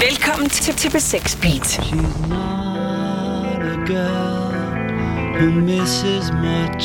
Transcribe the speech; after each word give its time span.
Velkommen 0.00 0.48
til, 0.48 0.74
til 0.74 0.88
B6 0.88 1.40
Beat. 1.42 1.66
She's 1.66 2.28
not 2.28 3.62
a 3.62 3.76
girl 3.86 4.52
who 5.38 5.50
misses 5.50 6.30
much. 6.30 6.84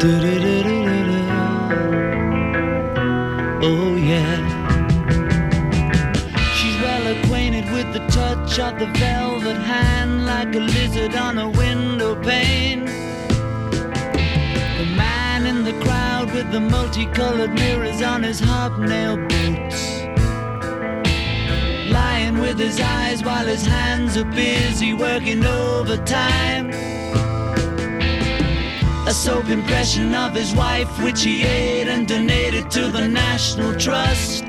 Du-du-du-du-du-du. 0.00 1.20
Oh 3.62 3.94
yeah. 4.10 4.36
She's 6.56 6.76
well 6.82 7.04
acquainted 7.14 7.66
with 7.76 7.88
the 7.92 8.02
touch 8.10 8.58
of 8.58 8.78
the 8.80 8.90
velvet 8.98 9.60
hand 9.72 10.26
like 10.26 10.56
a 10.56 10.62
lizard 10.74 11.14
on 11.14 11.38
a 11.38 11.48
window 11.48 12.14
pane. 12.22 12.84
The 14.80 14.86
man 14.96 15.46
in 15.46 15.62
the 15.62 15.76
crowd 15.84 16.34
with 16.34 16.50
the 16.50 16.60
multicolored 16.60 17.54
mirrors 17.54 18.02
on 18.02 18.24
his 18.24 18.40
hobnail 18.40 19.16
boots 19.28 19.93
with 22.54 22.66
his 22.66 22.80
eyes 22.80 23.24
while 23.24 23.46
his 23.46 23.66
hands 23.66 24.16
are 24.16 24.24
busy 24.24 24.94
working 24.94 25.44
overtime. 25.44 26.70
A 29.06 29.12
soap 29.12 29.48
impression 29.48 30.14
of 30.14 30.34
his 30.34 30.54
wife, 30.54 30.88
which 31.02 31.22
he 31.24 31.42
ate 31.42 31.88
and 31.88 32.06
donated 32.06 32.70
to 32.70 32.90
the 32.90 33.08
National 33.08 33.74
Trust. 33.74 34.43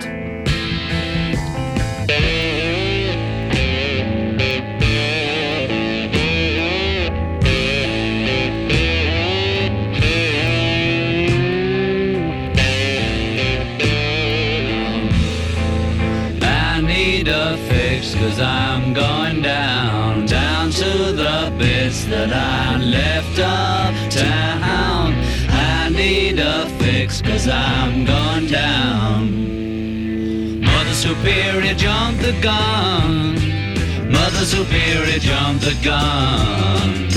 That 22.28 22.34
I 22.34 22.78
left 22.78 23.38
uptown. 23.40 25.14
I 25.50 25.90
need 25.90 26.40
a 26.40 26.68
fix 26.80 27.22
cause 27.22 27.48
I'm 27.48 28.06
going 28.06 28.48
down. 28.48 30.62
Mother 30.62 30.94
Superior 30.94 31.76
jumped 31.76 32.22
the 32.22 32.32
gun. 32.42 33.36
Mother 34.12 34.46
Superior 34.46 35.20
jumped 35.20 35.66
the 35.66 35.76
gun. 35.84 37.10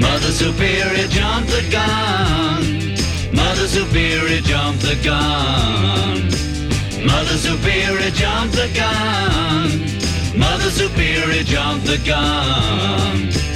Mother 0.00 0.32
Superior 0.32 1.06
jumped 1.08 1.50
the 1.50 1.62
gun. 1.70 2.94
Mother 3.32 3.68
Superior 3.68 4.40
jumped 4.40 4.82
the 4.82 4.96
gun. 5.02 6.28
Mother 7.06 7.38
Superior 7.38 8.10
jumped 8.10 8.54
the 8.54 8.68
gun. 8.74 9.86
Mother 10.38 10.70
Superior 10.70 11.42
jumped 11.42 11.86
the 11.86 11.96
gun. 12.04 13.55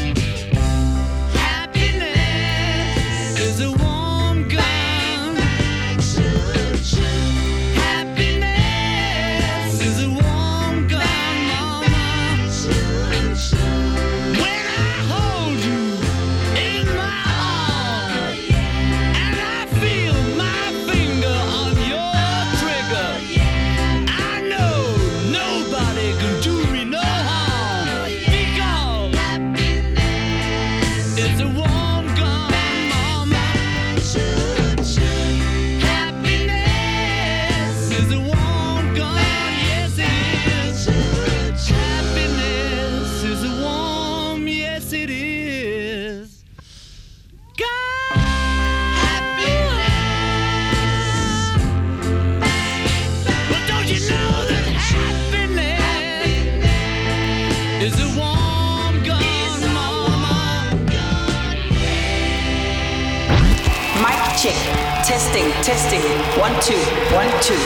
Testing. 65.70 66.02
One, 66.46 66.54
two, 66.66 66.82
one, 67.20 67.30
two. 67.46 67.60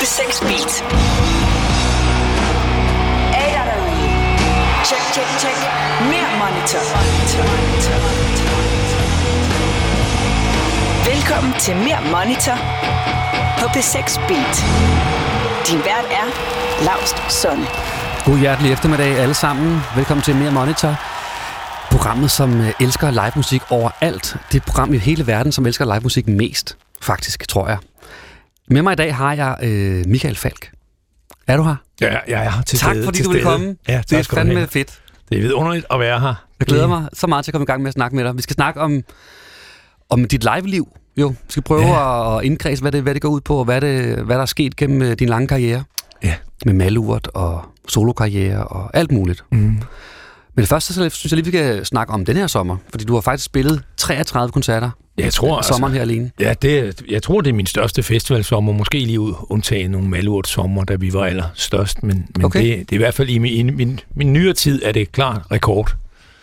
B6 0.00 0.40
Beat. 0.48 0.72
Er 3.34 3.66
Check, 4.88 5.04
check, 5.14 5.28
check. 5.42 5.58
Mere 6.10 6.30
monitor. 6.42 6.82
monitor, 6.96 7.44
monitor, 7.52 7.96
monitor. 8.04 8.50
Velkommen 11.10 11.52
til 11.64 11.76
Mere 11.76 12.02
Monitor 12.14 12.58
på 13.58 13.66
P6 13.74 14.20
Beat. 14.28 14.54
Din 15.68 15.78
vært 15.78 16.06
er 16.20 16.26
Laust 16.84 17.32
Sonne. 17.40 17.66
God 18.24 18.38
hjertelig 18.38 18.72
eftermiddag 18.72 19.18
alle 19.18 19.34
sammen. 19.34 19.80
Velkommen 19.96 20.22
til 20.22 20.36
Mere 20.36 20.52
Monitor. 20.52 20.94
Programmet, 21.90 22.30
som 22.30 22.60
øh, 22.60 22.72
elsker 22.80 23.10
live 23.10 23.32
musik 23.36 23.62
overalt. 23.70 24.36
Det 24.52 24.60
er 24.60 24.64
program 24.66 24.94
i 24.94 24.98
hele 24.98 25.26
verden, 25.26 25.52
som 25.52 25.66
elsker 25.66 25.84
live 25.84 26.00
musik 26.00 26.28
mest, 26.28 26.76
faktisk, 27.02 27.48
tror 27.48 27.68
jeg. 27.68 27.78
Med 28.70 28.82
mig 28.82 28.92
i 28.92 28.96
dag 28.96 29.14
har 29.14 29.32
jeg 29.34 29.56
øh, 29.62 30.06
Michael 30.06 30.36
Falk. 30.36 30.70
Er 31.46 31.56
du 31.56 31.62
her? 31.62 31.76
Ja, 32.00 32.16
ja, 32.28 32.42
ja. 32.42 32.52
Til 32.66 32.78
tak, 32.78 32.94
stede, 32.94 33.04
fordi 33.04 33.16
til 33.16 33.24
du 33.24 33.30
ville 33.30 33.42
stede. 33.42 33.56
komme. 33.58 33.76
Ja, 33.88 34.02
det 34.10 34.18
er 34.18 34.22
fandme 34.22 34.66
fedt. 34.66 35.00
Det 35.28 35.38
er 35.38 35.42
vidunderligt 35.42 35.86
at 35.90 36.00
være 36.00 36.20
her. 36.20 36.34
Jeg 36.60 36.66
glæder 36.66 36.86
mig 36.86 37.08
så 37.12 37.26
meget 37.26 37.44
til 37.44 37.50
at 37.50 37.52
komme 37.52 37.62
i 37.62 37.66
gang 37.66 37.82
med 37.82 37.88
at 37.88 37.94
snakke 37.94 38.16
med 38.16 38.24
dig. 38.24 38.36
Vi 38.36 38.42
skal 38.42 38.54
snakke 38.54 38.80
om, 38.80 39.02
om 40.10 40.24
dit 40.24 40.44
live-liv. 40.54 40.88
Jo, 41.16 41.28
vi 41.28 41.34
skal 41.48 41.62
prøve 41.62 41.86
ja. 41.86 42.38
at 42.38 42.44
indkredse, 42.44 42.82
hvad 42.82 42.92
det, 42.92 43.02
hvad 43.02 43.14
det 43.14 43.22
går 43.22 43.28
ud 43.28 43.40
på, 43.40 43.56
og 43.56 43.64
hvad, 43.64 43.80
det, 43.80 44.18
hvad 44.18 44.36
der 44.36 44.42
er 44.42 44.46
sket 44.46 44.76
gennem 44.76 45.02
øh, 45.02 45.12
din 45.18 45.28
lange 45.28 45.48
karriere. 45.48 45.84
Ja. 46.22 46.34
Med 46.66 46.74
malurt 46.74 47.28
og 47.34 47.64
solokarriere 47.88 48.64
og 48.64 48.90
alt 48.96 49.12
muligt. 49.12 49.44
Mm. 49.52 49.82
Men 50.54 50.66
først 50.66 50.86
så 50.86 51.08
synes 51.10 51.32
jeg 51.32 51.36
lige, 51.36 51.44
vi 51.44 51.50
skal 51.50 51.86
snakke 51.86 52.12
om 52.12 52.24
den 52.24 52.36
her 52.36 52.46
sommer. 52.46 52.76
Fordi 52.90 53.04
du 53.04 53.14
har 53.14 53.20
faktisk 53.20 53.44
spillet 53.44 53.82
33 53.96 54.52
koncerter 54.52 54.90
Jeg 55.18 55.32
tror, 55.32 55.56
altså, 55.56 55.72
sommeren 55.72 55.94
her 55.94 56.00
alene. 56.00 56.30
ja, 56.40 56.54
det, 56.62 57.02
jeg 57.08 57.22
tror, 57.22 57.40
det 57.40 57.50
er 57.50 57.54
min 57.54 57.66
største 57.66 58.02
festivalsommer. 58.02 58.72
Måske 58.72 58.98
lige 58.98 59.20
ud, 59.20 59.34
undtagen 59.48 59.90
nogle 59.90 60.08
malurt 60.08 60.48
sommer, 60.48 60.84
da 60.84 60.94
vi 60.94 61.12
var 61.12 61.24
allerstørst. 61.24 62.02
Men, 62.02 62.26
men 62.36 62.44
Okay. 62.44 62.60
det, 62.62 62.78
det 62.78 62.92
er 62.92 62.96
i 62.96 62.98
hvert 62.98 63.14
fald 63.14 63.28
i 63.28 63.38
min, 63.38 63.76
min, 63.76 64.00
min 64.14 64.32
nyere 64.32 64.52
tid, 64.52 64.82
er 64.84 64.92
det 64.92 65.12
klart 65.12 65.42
rekord. 65.52 65.94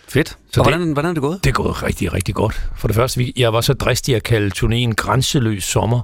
Fedt. 0.09 0.27
Så 0.29 0.61
og 0.61 0.65
det- 0.65 0.73
hvordan, 0.73 0.91
hvordan 0.93 1.09
er 1.09 1.13
det 1.13 1.21
gået? 1.21 1.43
Det 1.43 1.49
er 1.49 1.53
gået 1.53 1.83
rigtig, 1.83 2.13
rigtig 2.13 2.35
godt. 2.35 2.61
For 2.77 2.87
det 2.87 2.95
første, 2.95 3.33
jeg 3.37 3.53
var 3.53 3.61
så 3.61 3.73
dristig 3.73 4.15
at 4.15 4.23
kalde 4.23 4.51
turnéen 4.57 4.93
Grænseløs 4.93 5.63
Sommer. 5.63 6.01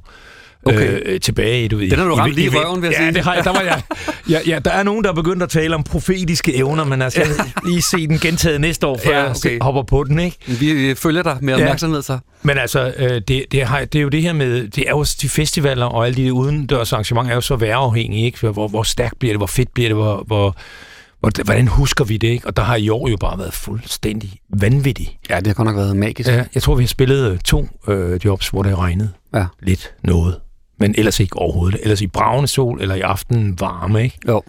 Okay. 0.65 1.01
Øh, 1.05 1.19
tilbage 1.19 1.65
i, 1.65 1.67
du 1.67 1.77
ved... 1.77 1.89
Den 1.89 1.99
har 1.99 2.05
du 2.05 2.13
ramt 2.15 2.31
i- 2.31 2.35
lige 2.35 2.45
i 2.45 2.49
røven, 2.49 2.81
vil 2.81 2.87
jeg 2.87 2.95
ja, 2.99 3.03
sige. 3.05 3.13
det 3.13 3.23
har 3.23 3.33
jeg. 3.35 3.43
Der, 3.43 3.51
var 3.53 3.61
jeg 3.61 3.81
ja, 4.29 4.39
ja, 4.47 4.59
der 4.59 4.71
er 4.71 4.83
nogen, 4.83 5.03
der 5.03 5.09
er 5.09 5.13
begyndt 5.13 5.43
at 5.43 5.49
tale 5.49 5.75
om 5.75 5.83
profetiske 5.83 6.55
evner, 6.55 6.83
men 6.83 7.01
altså, 7.01 7.19
jeg 7.21 7.29
lige 7.65 7.81
se 7.81 8.07
den 8.07 8.19
gentaget 8.19 8.61
næste 8.61 8.87
år, 8.87 8.99
før 9.05 9.17
Ja, 9.23 9.29
okay. 9.29 9.51
jeg 9.51 9.57
hopper 9.61 9.83
på 9.83 10.03
den, 10.03 10.19
ikke? 10.19 10.37
Vi 10.47 10.71
øh, 10.71 10.95
følger 10.95 11.23
dig 11.23 11.37
med 11.41 11.53
opmærksomhed 11.53 12.01
så. 12.01 12.19
Men 12.43 12.57
altså, 12.57 12.93
øh, 12.97 13.21
det, 13.27 13.45
det, 13.51 13.63
har, 13.63 13.85
det 13.85 13.99
er 13.99 14.03
jo 14.03 14.09
det 14.09 14.21
her 14.21 14.33
med, 14.33 14.67
det 14.67 14.83
er 14.87 14.91
jo 14.91 15.05
de 15.21 15.29
festivaler 15.29 15.85
og 15.85 16.05
alle 16.05 16.15
de 16.23 16.33
udendørs 16.33 16.93
arrangementer 16.93 17.31
er 17.31 17.35
jo 17.35 17.41
så 17.41 17.55
værafhængige, 17.55 18.25
ikke? 18.25 18.47
Hvor, 18.51 18.67
hvor 18.67 18.83
stærkt 18.83 19.19
bliver 19.19 19.33
det, 19.33 19.39
hvor 19.39 19.47
fedt 19.47 19.73
bliver 19.73 19.89
det, 19.89 19.95
hvor, 19.95 20.23
hvor, 20.27 20.55
hvor, 21.19 21.43
hvordan 21.43 21.67
husker 21.67 22.05
vi 22.05 22.17
det, 22.17 22.27
ikke? 22.27 22.47
Og 22.47 22.57
der 22.57 22.63
har 22.63 22.75
i 22.75 22.89
år 22.89 23.09
jo 23.09 23.17
bare 23.19 23.37
været 23.39 23.53
fuldstændig 23.53 24.31
vanvittigt. 24.57 25.11
Ja, 25.29 25.37
det 25.39 25.47
har 25.47 25.53
godt 25.53 25.65
nok 25.65 25.75
været 25.75 25.97
magisk. 25.97 26.29
Ja, 26.29 26.43
jeg 26.55 26.63
tror, 26.63 26.75
vi 26.75 26.83
har 26.83 26.87
spillet 26.87 27.31
øh, 27.31 27.37
to 27.39 27.67
øh, 27.87 28.19
jobs, 28.25 28.47
hvor 28.49 28.63
det 28.63 28.77
regnet 28.77 29.09
Ja. 29.35 29.45
lidt 29.61 29.91
noget. 30.03 30.35
Men 30.79 30.95
ellers 30.97 31.19
ikke 31.19 31.35
overhovedet. 31.37 31.79
Ellers 31.83 32.01
i 32.01 32.07
bravende 32.07 32.47
sol, 32.47 32.81
eller 32.81 32.95
i 32.95 33.01
aften 33.01 33.59
varme, 33.59 34.03
ikke? 34.03 34.19
Jo. 34.27 34.41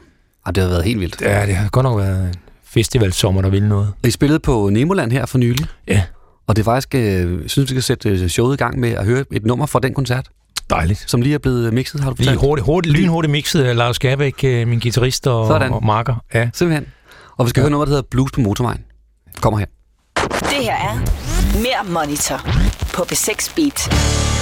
Ja, 0.47 0.50
det 0.50 0.62
har 0.62 0.71
været 0.71 0.85
helt 0.85 1.00
vildt. 1.00 1.21
Ja, 1.23 1.47
det 1.47 1.55
har 1.56 1.69
godt 1.69 1.85
nok 1.85 1.99
været 1.99 2.29
en 2.29 2.35
festivalsommer, 2.65 3.43
der 3.43 3.49
vil 3.49 3.62
noget. 3.62 3.93
I 4.05 4.11
spillede 4.11 4.38
på 4.41 4.69
Nemoland 4.73 5.12
her 5.12 5.27
for 5.27 5.38
nylig. 5.38 5.67
Ja, 5.88 6.03
Og 6.47 6.56
det 6.56 6.62
er 6.62 6.65
faktisk, 6.65 6.94
øh, 6.94 7.03
jeg 7.43 7.50
synes, 7.50 7.71
vi 7.71 7.75
skal 7.75 7.82
sætte 7.82 8.09
øh, 8.09 8.29
showet 8.29 8.55
i 8.55 8.56
gang 8.56 8.79
med 8.81 8.91
at 8.91 9.05
høre 9.05 9.25
et 9.32 9.44
nummer 9.47 9.67
fra 9.67 9.79
den 9.79 9.94
koncert, 9.94 10.29
dejligt. 10.71 11.05
som 11.11 11.23
lige 11.23 11.35
er 11.35 11.38
blevet 11.38 11.75
mixet, 11.75 12.00
har 12.00 12.11
du 12.11 12.17
Lige 12.19 12.27
fortalt? 12.27 12.41
hurtigt, 12.41 12.65
hurtigt, 12.65 12.97
lynhurtigt 12.97 13.31
mixet 13.32 13.65
af 13.65 13.77
Lars 13.77 13.99
Gærbæk, 13.99 14.44
øh, 14.44 14.69
min 14.69 14.81
guitarist 14.81 15.27
og, 15.27 15.47
Sådan. 15.47 15.73
og 15.73 15.85
marker. 15.85 16.15
Ja. 16.35 16.50
Simpelthen. 16.55 16.87
Og 17.38 17.44
vi 17.47 17.50
skal 17.50 17.61
ja. 17.61 17.65
høre 17.65 17.71
noget, 17.71 17.88
der 17.88 17.94
hedder 17.94 18.06
Blues 18.11 18.32
på 18.32 18.41
motorvejen. 18.41 18.85
Kommer 19.41 19.59
her. 19.59 19.67
Det 20.32 20.59
her 20.65 20.75
er 20.75 20.99
Mere 21.55 21.93
Monitor 21.93 22.41
på 22.94 23.03
B6 23.03 23.55
Beat. 23.56 24.40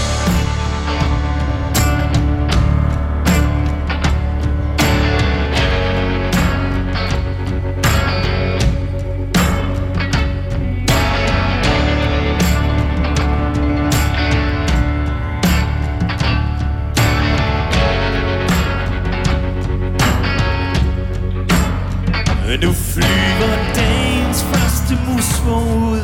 Forud 25.49 26.01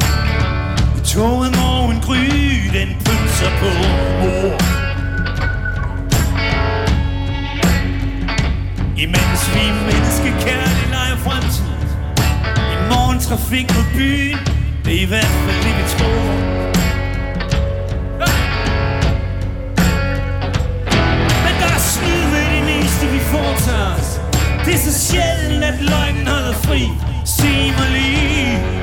I 0.99 1.01
Toget 1.11 1.53
morgen 1.57 1.99
gry, 2.07 2.25
den 2.79 2.89
pølser 3.05 3.51
på 3.61 3.69
mor 4.21 4.55
Imens 9.05 9.43
vi 9.55 9.61
menneske 9.61 9.85
menneskekærligt 9.91 10.91
leger 10.91 11.17
fremtid. 11.17 11.75
I 12.75 12.77
morgen 12.91 13.19
trafik 13.21 13.69
på 13.69 13.83
byen. 13.97 14.39
Det 14.85 14.95
er 14.97 15.01
i 15.01 15.05
hvert 15.05 15.35
fald 15.45 15.59
det 15.67 15.75
vi 15.79 15.85
tror. 15.95 16.25
Men 21.45 21.55
der 21.61 21.71
er 21.79 21.83
snyd 21.93 22.23
ved 22.35 22.47
det 22.55 22.65
meste 22.71 23.07
vi 23.15 23.19
foretager 23.19 23.95
os. 23.99 24.21
Det 24.65 24.75
er 24.75 24.83
så 24.89 24.95
sjældent 25.07 25.65
at 25.65 25.81
løgnen 25.81 26.27
holder 26.27 26.53
fri. 26.53 26.83
Sig 27.25 27.75
mig 27.79 27.91
lige. 27.91 28.74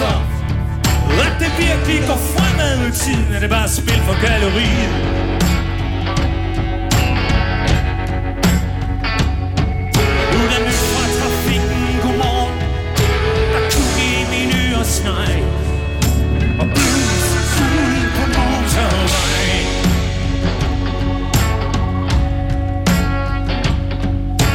For. 0.00 0.16
At 1.26 1.34
det 1.42 1.50
virkelig 1.64 1.98
går 2.08 2.20
fremad 2.34 2.72
med 2.82 2.92
tiden 2.92 3.34
Er 3.34 3.40
det 3.40 3.50
bare 3.50 3.68
spil 3.68 4.00
for 4.08 4.16
galleriet. 4.26 4.92
Nu 10.32 10.38
er 10.44 10.50
der 10.52 10.60
nyt 10.66 10.82
fra 10.92 11.04
trafikken, 11.18 11.82
godmorgen. 12.04 12.56
Der 13.52 13.62
kug 13.72 13.90
i 14.08 14.12
mine 14.32 14.84
snej 14.84 15.34
Og 16.60 16.66
blues 16.74 17.26
ud 17.66 17.96
på 18.16 18.24
motorvejen 18.36 19.68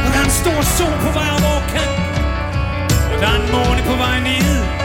Og 0.04 0.08
der 0.12 0.20
er 0.20 0.24
en 0.24 0.36
stor 0.42 0.60
sol 0.76 0.96
på 1.04 1.10
vej 1.18 1.30
over 1.50 1.62
kant 1.72 2.14
Og 3.12 3.16
der 3.20 3.28
er 3.34 3.38
en 3.42 3.46
måne 3.52 3.82
på 3.90 3.94
vej 4.04 4.20
ned 4.20 4.75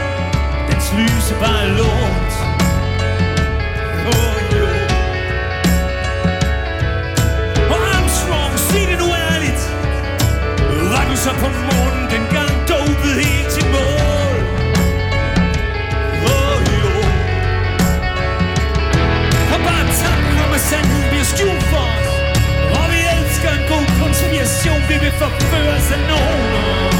lys 0.98 1.30
er 1.32 1.38
bare 1.40 1.66
lånt 1.78 2.32
Oh, 4.14 4.36
jo. 4.58 4.68
Og 7.74 7.80
Armstrong, 7.94 8.58
sig 8.58 8.84
det 8.90 8.98
nu 9.02 9.08
ærligt 9.30 9.62
Var 10.92 11.04
du 11.10 11.16
så 11.24 11.32
på 11.42 11.48
månen 11.68 12.04
dengang 12.14 12.52
dopet 12.70 13.14
helt 13.24 13.48
til 13.54 13.64
mål? 13.76 14.36
Oh, 16.34 16.58
jo. 16.80 16.90
Og 19.54 19.60
bare 19.66 19.84
tanken 20.02 20.36
om, 20.44 20.50
at 20.58 20.62
sandheden 20.70 21.08
bliver 21.10 21.28
skjult 21.32 21.64
for 21.72 21.84
os 21.96 22.08
Og 22.78 22.84
vi 22.92 23.00
elsker 23.16 23.50
en 23.58 23.64
god 23.72 23.86
konspiration 24.00 24.80
Vi 24.90 24.96
vil 25.04 25.12
forføre 25.22 25.74
os 25.78 25.90
af 25.96 26.00
nogen 26.10 26.91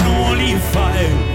meldes 0.00 0.72
som 0.72 1.31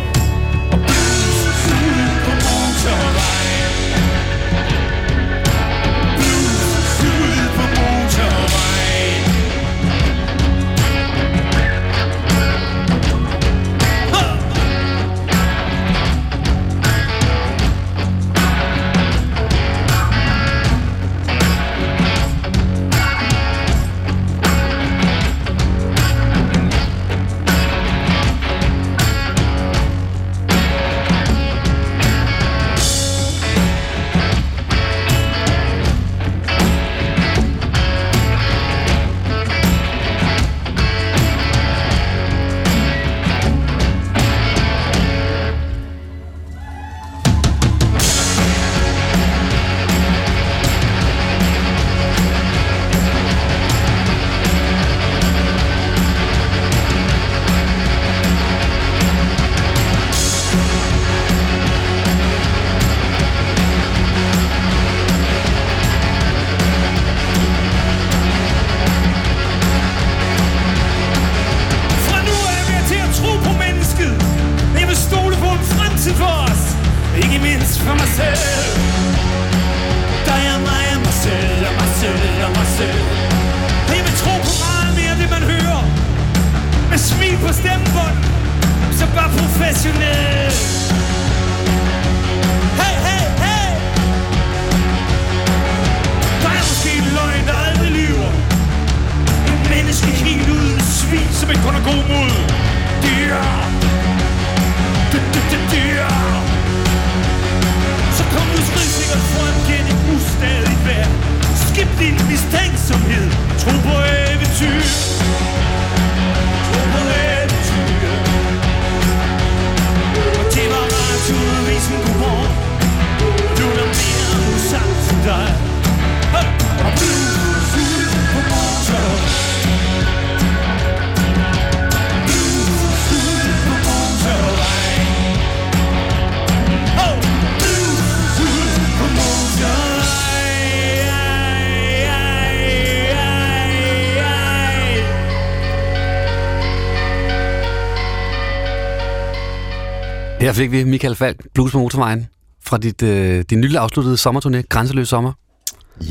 fik 150.58 150.72
vi 150.72 150.84
Michael 150.84 151.16
Falk, 151.16 151.38
Blues 151.54 151.72
på 151.72 151.80
motorvejen, 151.80 152.28
fra 152.66 152.78
dit, 152.78 153.04
øh, 153.04 153.44
din 153.50 153.62
nylig 153.62 153.78
afsluttede 153.78 154.16
sommerturné, 154.16 154.62
Grænseløs 154.70 155.10
Sommer. 155.10 155.32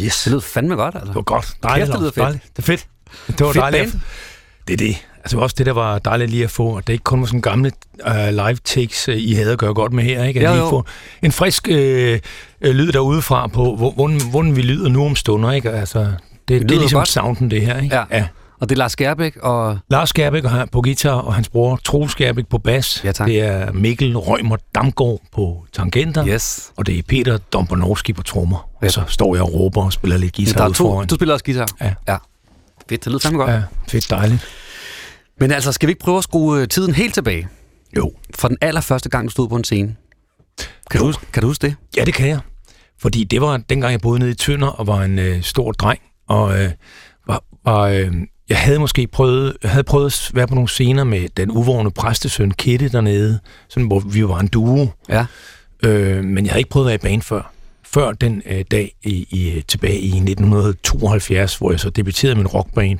Yes. 0.00 0.22
Det 0.24 0.32
lød 0.32 0.40
fandme 0.40 0.74
godt, 0.74 0.94
altså. 0.94 1.06
Det 1.08 1.14
var 1.14 1.22
godt. 1.22 1.54
Dejligt. 1.62 1.90
Kæft, 1.90 1.98
det 2.00 2.14
fedt. 2.14 2.16
Dejligt. 2.24 2.42
Det 2.56 2.62
er 2.62 2.66
fedt. 2.66 2.86
Det 3.26 3.40
var 3.40 3.52
Fedt 3.52 3.62
dejligt. 3.62 3.92
band. 3.92 4.00
Det 4.68 4.72
er 4.72 4.76
det. 4.76 4.96
Altså 5.18 5.38
også 5.38 5.54
det, 5.58 5.66
der 5.66 5.72
var 5.72 5.98
dejligt 5.98 6.30
lige 6.30 6.44
at 6.44 6.50
få, 6.50 6.76
at 6.76 6.86
det 6.86 6.92
ikke 6.92 7.02
kun 7.02 7.20
var 7.20 7.26
sådan 7.26 7.40
gamle 7.40 7.70
uh, 8.06 8.28
live 8.28 8.54
takes, 8.64 9.08
uh, 9.08 9.14
I 9.16 9.32
havde 9.34 9.52
at 9.52 9.58
gøre 9.58 9.74
godt 9.74 9.92
med 9.92 10.04
her, 10.04 10.24
ikke? 10.24 10.40
At 10.40 10.46
Jo, 10.46 10.50
lige 10.52 10.62
jo. 10.64 10.70
få 10.70 10.84
en 11.22 11.32
frisk 11.32 11.68
uh, 11.70 11.74
uh, 11.74 12.74
lyd 12.74 12.92
derudefra 12.92 13.46
på, 13.46 13.76
hvor- 13.76 13.90
hvordan, 13.92 14.20
hvordan 14.30 14.56
vi 14.56 14.62
lyder 14.62 14.88
nu 14.88 15.04
om 15.06 15.16
stunder, 15.16 15.52
ikke? 15.52 15.70
Altså, 15.70 15.98
det, 15.98 16.12
det, 16.48 16.68
det 16.68 16.74
er 16.74 16.78
ligesom 16.78 16.98
godt. 16.98 17.08
sounden, 17.08 17.50
det 17.50 17.62
her, 17.62 17.80
ikke? 17.80 17.96
Ja. 17.96 18.04
ja. 18.10 18.26
Og 18.60 18.68
det 18.68 18.74
er 18.74 18.78
Lars 18.78 18.92
Skærbæk 18.92 19.36
og... 19.36 19.78
Lars 19.90 20.08
Skærbæk 20.08 20.44
og 20.44 20.50
han 20.50 20.68
på 20.68 20.82
guitar, 20.82 21.10
og 21.10 21.34
hans 21.34 21.48
bror 21.48 21.76
Troels 21.84 22.12
Skærbæk 22.12 22.46
på 22.46 22.58
bas. 22.58 23.00
Ja, 23.04 23.12
tak. 23.12 23.26
Det 23.28 23.40
er 23.40 23.72
Mikkel 23.72 24.16
Rømer 24.16 24.56
Damgaard 24.74 25.20
på 25.32 25.66
tangenter. 25.72 26.26
Yes. 26.26 26.72
Og 26.76 26.86
det 26.86 26.98
er 26.98 27.02
Peter 27.08 27.38
Dombornowski 27.38 28.12
på 28.12 28.22
trommer. 28.22 28.68
Ja. 28.82 28.86
Og 28.86 28.92
så 28.92 29.02
står 29.08 29.34
jeg 29.34 29.42
og 29.44 29.54
råber 29.54 29.84
og 29.84 29.92
spiller 29.92 30.16
lidt 30.18 30.36
Der 30.36 30.42
guitar 30.44 30.64
er 30.64 30.68
ud 30.68 30.74
to, 30.74 30.84
foran. 30.84 31.06
du 31.06 31.14
spiller 31.14 31.32
også 31.34 31.44
guitar? 31.44 31.66
Ja. 31.80 31.94
ja. 32.08 32.16
Fedt, 32.88 33.04
det 33.04 33.06
lyder 33.06 33.18
fandme 33.18 33.38
godt. 33.38 33.50
Ja. 33.50 33.62
Fedt 33.88 34.10
dejligt. 34.10 34.44
Men 35.40 35.50
altså, 35.52 35.72
skal 35.72 35.86
vi 35.86 35.90
ikke 35.90 36.04
prøve 36.04 36.18
at 36.18 36.24
skrue 36.24 36.60
øh, 36.60 36.68
tiden 36.68 36.94
helt 36.94 37.14
tilbage? 37.14 37.48
Jo. 37.96 38.12
For 38.34 38.48
den 38.48 38.56
allerførste 38.60 39.08
gang, 39.08 39.26
du 39.26 39.30
stod 39.30 39.48
på 39.48 39.56
en 39.56 39.64
scene. 39.64 39.96
Kan, 40.90 41.00
du, 41.00 41.06
huske- 41.06 41.26
kan 41.32 41.42
du 41.42 41.48
huske 41.48 41.66
det? 41.66 41.76
Ja, 41.96 42.04
det 42.04 42.14
kan 42.14 42.28
jeg. 42.28 42.38
Fordi 43.00 43.24
det 43.24 43.40
var 43.40 43.56
dengang, 43.56 43.92
jeg 43.92 44.00
boede 44.00 44.18
nede 44.18 44.30
i 44.30 44.34
Tønder 44.34 44.68
og 44.68 44.86
var 44.86 45.02
en 45.02 45.18
øh, 45.18 45.42
stor 45.42 45.72
dreng. 45.72 46.00
Og 46.28 46.58
øh, 46.62 46.70
var, 47.26 47.42
var, 47.64 47.82
øh, 47.82 48.12
jeg 48.48 48.58
havde 48.58 48.78
måske 48.78 49.06
prøvet, 49.06 49.56
jeg 49.62 49.70
havde 49.70 49.84
prøvet 49.84 50.06
at 50.06 50.30
være 50.34 50.46
på 50.46 50.54
nogle 50.54 50.68
scener 50.68 51.04
med 51.04 51.28
den 51.36 51.50
uvågne 51.50 51.90
præstesøn 51.90 52.50
Kette 52.50 52.88
dernede, 52.88 53.38
sådan, 53.68 53.86
hvor 53.86 54.00
vi 54.00 54.28
var 54.28 54.38
en 54.38 54.48
duo. 54.48 54.88
Ja. 55.08 55.26
Øh, 55.82 56.24
men 56.24 56.44
jeg 56.44 56.52
havde 56.52 56.60
ikke 56.60 56.70
prøvet 56.70 56.86
at 56.86 56.88
være 56.88 57.10
i 57.12 57.12
band 57.12 57.22
før. 57.22 57.52
Før 57.84 58.12
den 58.12 58.42
øh, 58.46 58.64
dag 58.70 58.94
i, 59.02 59.10
i, 59.30 59.64
tilbage 59.68 59.98
i 59.98 60.06
1972, 60.06 61.56
hvor 61.56 61.70
jeg 61.70 61.80
så 61.80 61.90
debuterede 61.90 62.34
med 62.34 62.42
en 62.42 62.48
rockband. 62.48 62.98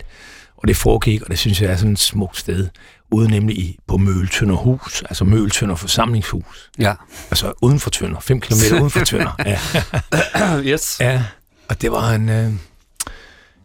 Og 0.57 0.69
det 0.69 0.77
foregik, 0.77 1.23
og 1.23 1.31
det 1.31 1.39
synes 1.39 1.63
jeg 1.63 1.71
er 1.71 1.77
sådan 1.77 1.93
et 1.93 1.99
smukt 1.99 2.39
sted. 2.39 2.69
Ude 3.11 3.31
nemlig 3.31 3.59
i, 3.59 3.79
på 3.89 3.97
Møltønder 3.97 4.55
Hus, 4.55 5.03
altså 5.03 5.25
Møltønder 5.25 5.75
Forsamlingshus. 5.75 6.71
Ja. 6.79 6.95
Altså 7.31 7.53
uden 7.63 7.81
for 7.81 7.91
Tønder, 7.91 8.21
5 8.21 8.41
km 8.41 8.55
uden 8.81 8.91
for 8.91 9.05
Tønder. 9.05 9.37
Ja. 9.47 10.63
yes. 10.63 10.97
Ja, 11.01 11.23
og 11.69 11.83
det 11.83 11.93
var 11.93 12.11
en... 12.11 12.29
Øh, 12.29 12.53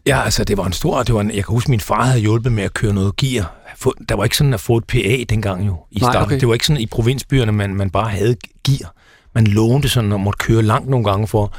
ja, 0.07 0.21
altså, 0.23 0.43
det 0.43 0.57
var 0.57 0.65
en 0.65 0.73
stor... 0.73 1.03
Det 1.03 1.15
var 1.15 1.21
en, 1.21 1.27
jeg 1.27 1.45
kan 1.45 1.53
huske, 1.53 1.69
min 1.71 1.79
far 1.79 2.03
havde 2.03 2.19
hjulpet 2.19 2.51
med 2.51 2.63
at 2.63 2.73
køre 2.73 2.93
noget 2.93 3.15
gear. 3.15 3.53
Der 4.09 4.15
var 4.15 4.23
ikke 4.23 4.37
sådan 4.37 4.53
at 4.53 4.59
få 4.59 4.77
et 4.77 4.83
PA 4.85 5.23
dengang 5.29 5.67
jo, 5.67 5.75
i 5.91 5.99
Nej, 5.99 6.11
starten. 6.11 6.21
okay. 6.25 6.39
Det 6.39 6.47
var 6.47 6.53
ikke 6.53 6.65
sådan 6.65 6.81
i 6.81 6.85
provinsbyerne, 6.85 7.51
man, 7.51 7.75
man 7.75 7.89
bare 7.89 8.09
havde 8.09 8.35
gear. 8.67 8.93
Man 9.35 9.47
lånte 9.47 9.89
sådan 9.89 10.11
og 10.11 10.19
måtte 10.19 10.37
køre 10.37 10.61
langt 10.63 10.89
nogle 10.89 11.05
gange 11.05 11.27
for, 11.27 11.53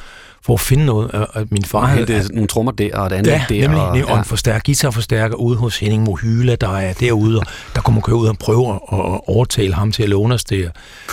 for 0.44 0.54
at 0.54 0.60
finde 0.60 0.86
noget. 0.86 1.10
Og, 1.10 1.28
og 1.32 1.46
min 1.50 1.64
far 1.64 1.78
Og 1.80 1.88
havde... 1.88 2.12
hente 2.12 2.34
nogle 2.34 2.48
trommer 2.48 2.72
der, 2.72 2.96
og 2.98 3.06
et 3.06 3.12
andet 3.12 3.30
Ja, 3.30 3.44
der. 3.48 3.60
nemlig, 3.60 3.82
og, 3.82 3.88
og, 3.88 4.04
og 4.12 4.18
en 4.18 4.24
forstærker, 4.24 4.60
guitarforstærker 4.66 5.36
ude 5.36 5.56
hos 5.56 5.78
Henning 5.78 6.02
Mohyla, 6.02 6.54
der 6.54 6.68
er 6.76 6.92
derude, 6.92 7.38
og 7.38 7.46
der 7.74 7.80
kunne 7.80 7.94
man 7.94 8.02
køre 8.02 8.16
ud 8.16 8.26
og 8.26 8.38
prøve 8.38 8.68
at, 8.68 8.74
at 8.92 9.20
overtale 9.28 9.74
ham 9.74 9.92
til 9.92 10.02
at 10.02 10.08
låne 10.08 10.34
os 10.34 10.44
det. 10.44 10.70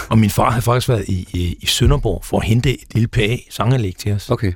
Og 0.09 0.17
min 0.17 0.29
far 0.29 0.49
havde 0.49 0.61
faktisk 0.61 0.89
været 0.89 1.05
i, 1.07 1.27
i, 1.33 1.55
i 1.61 1.65
Sønderborg 1.65 2.21
for 2.25 2.39
at 2.39 2.45
hente 2.45 2.69
et 2.73 2.93
lille 2.93 3.07
PA 3.07 3.35
sanganlæg 3.51 3.95
til 3.99 4.11
os. 4.13 4.29
Okay. 4.29 4.53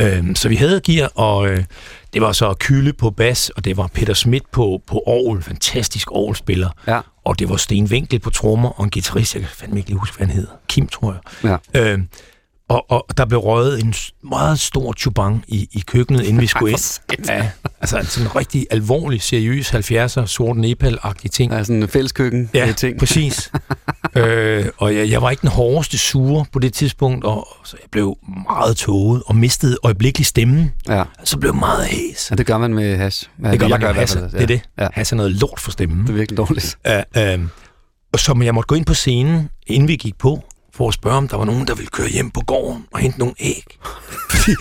Øhm, 0.00 0.34
så 0.34 0.48
vi 0.48 0.56
havde 0.56 0.80
gear, 0.80 1.12
og 1.14 1.48
øh, 1.48 1.64
det 2.12 2.22
var 2.22 2.32
så 2.32 2.54
Kyle 2.60 2.92
på 2.92 3.10
bas, 3.10 3.50
og 3.50 3.64
det 3.64 3.76
var 3.76 3.86
Peter 3.86 4.14
Schmidt 4.14 4.50
på, 4.50 4.82
på 4.86 5.02
orgel, 5.06 5.42
fantastisk 5.42 6.12
orgelspiller. 6.12 6.70
Ja. 6.86 7.00
Og 7.24 7.38
det 7.38 7.48
var 7.48 7.56
Sten 7.56 7.84
Winkel 7.84 8.20
på 8.20 8.30
trommer, 8.30 8.68
og 8.68 8.84
en 8.84 8.90
guitarist, 8.90 9.34
jeg 9.34 9.42
kan 9.42 9.50
fandme 9.52 9.78
ikke 9.78 9.90
lige 9.90 9.98
huske, 9.98 10.16
hvad 10.16 10.26
han 10.26 10.36
hedder. 10.36 10.52
Kim, 10.68 10.88
tror 10.88 11.16
jeg. 11.42 11.60
Ja. 11.74 11.80
Øhm, 11.92 12.08
og, 12.68 12.90
og 12.90 13.06
der 13.16 13.24
blev 13.26 13.38
røget 13.40 13.80
en 13.84 13.94
meget 14.24 14.60
stor 14.60 14.92
chubang 14.92 15.44
i, 15.48 15.68
i 15.72 15.82
køkkenet, 15.86 16.22
inden 16.24 16.40
vi 16.40 16.46
skulle 16.46 16.72
ind. 17.18 17.26
Ja, 17.28 17.50
altså 17.80 17.98
en 17.98 18.06
sådan 18.06 18.36
rigtig 18.36 18.66
alvorlig, 18.70 19.22
seriøs 19.22 19.74
70'er, 19.74 20.26
sort 20.26 20.56
nepal-agtig 20.56 21.30
ting. 21.30 21.52
Er 21.52 21.62
sådan 21.62 21.82
en 21.82 21.88
fælleskøkken 21.88 22.50
Ja, 22.54 22.68
øh, 22.68 22.74
ting. 22.74 22.98
præcis. 22.98 23.52
øh, 24.16 24.66
og 24.76 24.96
jeg, 24.96 25.10
jeg 25.10 25.22
var 25.22 25.30
ikke 25.30 25.40
den 25.40 25.50
hårdeste 25.50 25.98
sure 25.98 26.44
på 26.52 26.58
det 26.58 26.72
tidspunkt, 26.74 27.24
og 27.24 27.48
så 27.64 27.76
jeg 27.82 27.88
blev 27.90 28.16
meget 28.48 28.76
tåget 28.76 29.22
og 29.26 29.36
mistede 29.36 29.76
øjeblikkeligt 29.82 30.28
stemmen. 30.28 30.72
Ja. 30.88 31.02
Så 31.24 31.38
blev 31.38 31.54
meget 31.54 31.86
hæs. 31.86 32.30
ja, 32.30 32.34
det 32.36 32.46
gør 32.46 32.58
man 32.58 32.74
med 32.74 32.96
hash. 32.96 33.28
Ja, 33.44 33.50
Det 33.50 33.60
gør 33.60 33.68
man 33.68 33.80
med 33.80 33.94
hash. 33.94 34.18
fald, 34.18 34.30
Det 34.30 34.42
er 34.42 34.46
det. 34.46 34.60
Ja. 34.78 34.88
Hash 34.92 35.12
er 35.12 35.16
noget 35.16 35.32
lort 35.32 35.60
for 35.60 35.70
stemmen. 35.70 36.00
Det 36.06 36.08
er 36.10 36.14
virkelig 36.14 36.36
dårligt. 36.36 36.78
Uh, 36.88 37.46
og 38.12 38.20
så 38.20 38.40
jeg 38.44 38.54
måtte 38.54 38.66
gå 38.66 38.74
ind 38.74 38.84
på 38.86 38.94
scenen, 38.94 39.48
inden 39.66 39.88
vi 39.88 39.96
gik 39.96 40.18
på, 40.18 40.44
for 40.74 40.88
at 40.88 40.94
spørge, 40.94 41.16
om 41.16 41.28
der 41.28 41.36
var 41.36 41.44
nogen, 41.44 41.66
der 41.66 41.74
ville 41.74 41.88
køre 41.88 42.08
hjem 42.08 42.30
på 42.30 42.40
gården 42.40 42.84
og 42.92 42.98
hente 42.98 43.18
nogle 43.18 43.34
æg. 43.40 43.64
fordi, 44.30 44.52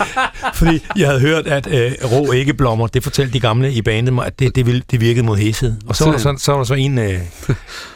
fordi 0.53 0.86
jeg 0.96 1.08
havde 1.08 1.20
hørt, 1.20 1.48
at 1.48 1.67
uh, 1.67 2.12
rå 2.12 2.34
æggeblommer, 2.34 2.88
det 2.88 3.03
fortalte 3.03 3.34
de 3.34 3.39
gamle 3.39 3.74
i 3.74 3.82
bandet 3.82 4.13
mig, 4.13 4.25
at 4.25 4.39
det, 4.39 4.55
det, 4.55 4.65
ville, 4.65 4.84
det 4.91 5.01
virkede 5.01 5.25
mod 5.25 5.38
hæshed. 5.38 5.75
Og 5.88 5.96
så 5.96 6.05
var 6.05 6.12
der 6.12 6.20
så, 6.20 6.36
så, 6.38 6.51
var 6.51 6.60
der 6.60 6.65
så 6.65 6.74
en, 6.74 6.98
uh, 6.98 7.05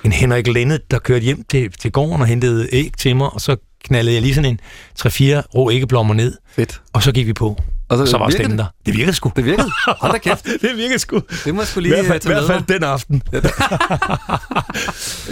en 0.06 0.12
Henrik 0.12 0.48
Lennet, 0.48 0.92
der 0.92 1.00
kørte 1.00 1.24
hjem 1.24 1.44
til, 1.50 1.72
til 1.72 1.92
gården 1.92 2.22
og 2.22 2.28
hentede 2.28 2.68
æg 2.72 2.92
til 2.98 3.16
mig, 3.16 3.34
og 3.34 3.42
så 3.42 3.56
knaldede 3.84 4.14
jeg 4.14 4.22
lige 4.22 4.36
sådan 4.36 4.52
en 4.52 4.60
3-4 5.00 5.42
rå 5.56 5.72
æggeblommer 5.72 6.14
ned, 6.14 6.38
Fedt. 6.56 6.82
og 6.94 7.04
så 7.04 7.12
gik 7.12 7.28
vi 7.28 7.34
på. 7.34 7.58
Og 7.89 7.98
Og 8.00 8.08
så 8.08 8.17
var 8.17 8.25
virkede 8.25 8.38
stemmen 8.44 8.58
det? 8.58 8.65
der. 8.65 8.72
Det 8.86 8.98
virkede 8.98 9.13
sgu. 9.15 9.32
Det 9.36 9.46
virkede. 9.46 9.72
Hold 9.88 10.12
da 10.12 10.17
kæft. 10.17 10.46
det 10.62 10.77
virkede 10.77 11.00
sgu. 11.00 11.22
Det 11.46 11.56
må 11.56 11.62
jeg 11.62 11.67
sgu 11.67 11.79
I 11.79 11.84
lige 11.84 11.94
hvert 11.94 12.06
øh, 12.06 12.08
fald, 12.08 12.17
i 12.17 12.22
tage 12.24 12.34
hvert 12.34 12.48
med 12.48 12.56
fald 12.56 12.63
den 12.79 12.84
aften. 12.84 13.24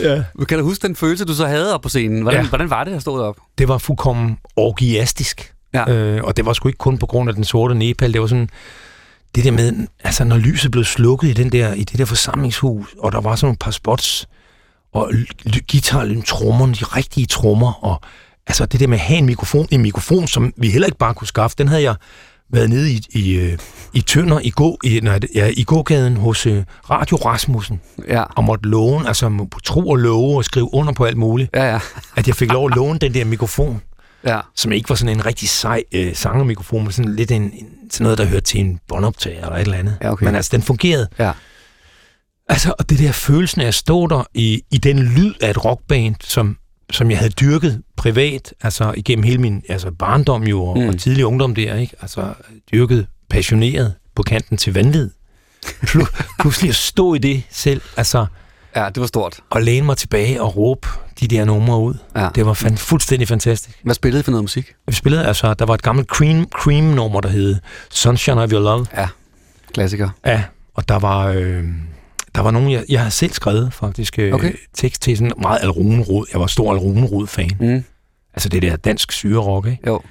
ja. 0.02 0.24
Kan 0.50 0.58
du 0.60 0.64
huske 0.64 0.88
den 0.88 0.96
følelse, 0.96 1.26
du 1.26 1.34
så 1.34 1.48
havde 1.48 1.74
op 1.74 1.82
på 1.82 1.90
scenen? 1.90 2.22
Hvordan, 2.22 2.42
Ja. 2.44 2.50
hvordan 2.50 2.70
var 2.70 2.84
det 2.84 2.92
at 2.96 3.02
stå 3.02 3.18
deroppe? 3.20 3.42
det 3.58 3.68
var 3.68 3.78
fuldkommen 3.78 4.38
orgiastisk. 4.56 5.54
Ja. 5.74 5.92
Øh, 5.94 6.24
og 6.24 6.38
det 6.38 6.46
var 6.46 6.54
sgu 6.54 6.68
ikke 6.70 6.78
kun 6.78 6.98
på 6.98 7.06
grund 7.06 7.30
af 7.30 7.36
den 7.36 7.44
sorte 7.44 7.76
Nepal. 7.76 8.14
Det 8.14 8.22
var 8.22 8.28
sådan, 8.28 8.50
det 9.36 9.44
der 9.44 9.52
med, 9.52 9.88
altså 10.04 10.24
når 10.24 10.38
lyset 10.38 10.72
blev 10.72 10.84
slukket 10.84 11.28
i, 11.28 11.34
den 11.34 11.52
der, 11.52 11.74
i 11.74 11.84
det 11.84 11.98
der 12.00 12.06
forsamlingshus, 12.06 12.88
og 13.00 13.12
der 13.12 13.22
var 13.22 13.36
sådan 13.36 13.54
et 13.54 13.60
par 13.60 13.72
spots, 13.72 14.28
og 14.94 15.10
l- 15.14 15.60
guitar, 15.72 16.22
trommerne, 16.26 16.74
de 16.74 16.84
rigtige 16.86 17.26
trommer, 17.28 17.84
og 17.86 18.02
altså 18.48 18.66
det 18.66 18.80
der 18.80 18.88
med 18.88 18.98
at 18.98 19.04
have 19.04 19.18
en 19.18 19.26
mikrofon, 19.26 19.68
en 19.72 19.82
mikrofon, 19.82 20.28
som 20.28 20.54
vi 20.58 20.70
heller 20.70 20.86
ikke 20.86 20.98
bare 20.98 21.14
kunne 21.14 21.28
skaffe, 21.28 21.56
den 21.58 21.68
havde 21.68 21.84
jeg 21.84 21.96
været 22.52 22.70
nede 22.70 22.92
i, 22.92 23.02
i, 23.10 23.34
øh, 23.36 23.58
i 23.94 24.02
Tønder 24.02 24.40
i, 24.40 24.50
gå, 24.50 24.78
i, 24.84 25.00
nej, 25.04 25.20
ja, 25.36 25.52
i 25.58 25.64
gågaden 25.64 26.18
hos 26.18 26.46
øh, 26.46 26.64
Radio 26.90 27.18
Rasmussen, 27.18 27.82
Ja. 28.08 28.24
og 28.24 28.44
måtte 28.44 28.70
låne, 28.70 29.08
altså 29.08 29.48
tro 29.64 29.90
og 29.90 29.96
love 29.96 30.38
og 30.38 30.46
skrive 30.46 30.74
under 30.74 30.94
på 30.94 31.06
alt 31.06 31.18
muligt, 31.18 31.50
Ja, 31.54 31.64
ja. 31.72 31.80
at 32.16 32.28
jeg 32.28 32.36
fik 32.36 32.52
lov 32.52 32.70
at 32.70 32.76
låne 32.76 33.00
den 33.00 33.14
der 33.14 33.26
mikrofon 33.26 33.82
Ja. 34.26 34.40
som 34.56 34.72
ikke 34.72 34.90
var 34.90 34.96
sådan 34.96 35.16
en 35.16 35.26
rigtig 35.26 35.50
sej 35.50 35.84
øh, 35.92 36.16
sangermikrofon, 36.16 36.84
men 36.84 36.92
sådan 36.92 37.16
lidt 37.16 37.32
en, 37.32 37.42
en, 37.42 37.68
sådan 37.92 38.04
noget, 38.04 38.18
der 38.18 38.26
hørte 38.26 38.46
til 38.46 38.60
en 38.60 38.80
båndoptager 38.88 39.42
eller 39.42 39.56
et 39.56 39.62
eller 39.62 39.78
andet. 39.78 39.98
Ja, 40.02 40.12
okay. 40.12 40.26
Men 40.26 40.36
altså, 40.36 40.50
den 40.54 40.62
fungerede. 40.62 41.08
Ja. 41.20 41.32
Altså, 42.50 42.74
og 42.80 42.90
det 42.90 43.00
der 43.00 43.12
følelsen 43.12 43.62
af 43.62 43.68
at 43.68 43.74
stå 43.76 44.08
der 44.08 44.24
i, 44.34 44.62
i 44.72 44.78
den 44.78 45.00
lyd 45.00 45.34
af 45.42 45.50
et 45.50 45.66
rockband, 45.66 46.16
som, 46.24 46.58
som 46.92 47.10
jeg 47.12 47.18
havde 47.20 47.32
dyrket 47.32 47.82
privat, 47.96 48.54
altså 48.62 48.94
igennem 48.98 49.24
hele 49.24 49.38
min 49.42 49.64
altså 49.70 49.92
barndom 49.92 50.44
jo, 50.44 50.64
og, 50.66 50.78
Mm. 50.80 50.88
og 50.88 51.00
tidlig 51.00 51.26
ungdom 51.26 51.56
der, 51.56 51.76
ikke? 51.76 51.96
Altså, 52.02 52.34
dyrket 52.72 53.08
passioneret 53.30 53.94
på 54.16 54.24
kanten 54.24 54.58
til 54.58 54.74
vanvid. 54.74 55.10
Plu- 55.66 56.24
pludselig 56.42 56.70
at 56.70 56.76
stå 56.76 57.14
i 57.14 57.18
det 57.18 57.44
selv, 57.52 57.82
altså, 57.98 58.26
Ja, 58.76 58.90
det 58.90 59.02
var 59.02 59.08
stort. 59.08 59.40
og 59.50 59.62
læne 59.62 59.86
mig 59.86 59.98
tilbage 59.98 60.42
og 60.42 60.58
råbe 60.58 60.88
de 61.20 61.28
der 61.28 61.46
numre 61.46 61.80
ud. 61.80 61.94
Ja. 62.16 62.30
Det 62.36 62.46
var 62.46 62.54
fan- 62.54 62.78
fuldstændig 62.78 63.28
fantastisk. 63.28 63.80
Hvad 63.84 63.96
spillede 63.96 64.20
I 64.20 64.24
for 64.24 64.32
noget 64.32 64.44
musik? 64.44 64.74
Vi 64.88 64.94
spillede 64.94 65.26
altså, 65.26 65.54
der 65.54 65.66
var 65.66 65.74
et 65.74 65.82
gammelt 65.82 66.08
Cream, 66.10 66.48
Cream-nummer, 66.56 67.22
der 67.22 67.30
hed 67.30 67.56
Sunshine 67.92 68.42
of 68.44 68.52
Your 68.52 68.62
Love. 68.62 68.86
Ja, 68.98 69.08
klassiker. 69.74 70.10
Ja, 70.26 70.44
og 70.74 70.90
der 70.90 71.00
var, 71.00 71.28
øh, 71.28 71.64
der 72.36 72.42
var 72.42 72.52
nogen, 72.52 72.72
jeg, 72.72 72.86
jeg 72.90 73.00
havde 73.00 73.12
selv 73.12 73.32
skrevet 73.34 73.74
faktisk 73.74 74.20
øh, 74.20 74.34
Okay. 74.34 74.54
tekst 74.74 75.02
til 75.02 75.18
sådan 75.18 75.32
meget 75.42 75.60
Alrune-rod. 75.60 76.26
Jeg 76.34 76.40
var 76.42 76.48
stor 76.48 76.74
Alrune-rod-fan. 76.74 77.52
Mm. 77.60 77.84
Altså 78.34 78.50
det 78.50 78.62
der 78.62 78.76
dansk 78.76 79.12
syre-rock, 79.12 79.68
ikke? 79.68 79.80
Jo. 79.88 80.02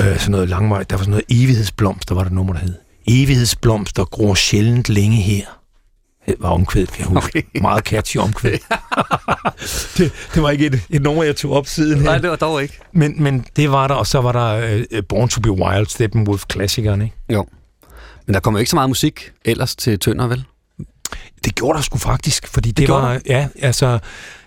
Øh, 0.00 0.18
sådan 0.18 0.30
noget 0.30 0.48
langvejt. 0.48 0.90
Der 0.90 0.96
var 0.96 1.02
sådan 1.02 1.10
noget 1.10 1.24
evighedsblomster, 1.30 2.14
var 2.14 2.22
der 2.22 2.28
et 2.30 2.34
nummer, 2.34 2.52
der 2.52 2.60
hed. 2.60 2.74
Evighedsblomster 3.06 4.04
gror 4.04 4.34
sjældent 4.34 4.88
længe 4.88 5.16
her. 5.16 5.44
Det 6.26 6.34
var 6.38 6.48
omkvædet, 6.48 6.92
kan 6.92 7.00
jeg 7.00 7.08
huske. 7.08 7.38
Okay. 7.38 7.60
Meget 7.62 7.84
catchy 7.84 8.16
omkvæd. 8.16 8.50
det, 9.96 10.12
det, 10.34 10.42
var 10.42 10.50
ikke 10.50 10.66
et, 10.66 10.80
et 10.90 11.02
nummer, 11.02 11.22
jeg 11.22 11.36
tog 11.36 11.52
op 11.52 11.66
siden 11.66 11.98
her. 11.98 12.04
Nej, 12.04 12.18
det 12.18 12.30
var 12.30 12.36
dog 12.36 12.62
ikke. 12.62 12.78
Men, 12.92 13.22
men 13.22 13.44
det 13.56 13.70
var 13.70 13.88
der, 13.88 13.94
og 13.94 14.06
så 14.06 14.20
var 14.20 14.32
der 14.32 14.76
uh, 14.76 14.98
Born 15.08 15.28
to 15.28 15.40
be 15.40 15.50
Wild, 15.50 15.86
Steppenwolf-klassikeren, 15.86 17.02
ikke? 17.02 17.16
Jo. 17.30 17.46
Men 18.26 18.34
der 18.34 18.40
kommer 18.40 18.60
ikke 18.60 18.70
så 18.70 18.76
meget 18.76 18.90
musik 18.90 19.32
ellers 19.44 19.76
til 19.76 19.98
Tønder, 19.98 20.26
vel? 20.26 20.44
Det 21.44 21.54
gjorde 21.54 21.76
der 21.76 21.82
sgu 21.82 21.98
faktisk, 21.98 22.46
fordi 22.48 22.68
det, 22.70 22.76
det 22.76 22.88
var... 22.88 23.20
Ja, 23.26 23.48
altså... 23.62 23.98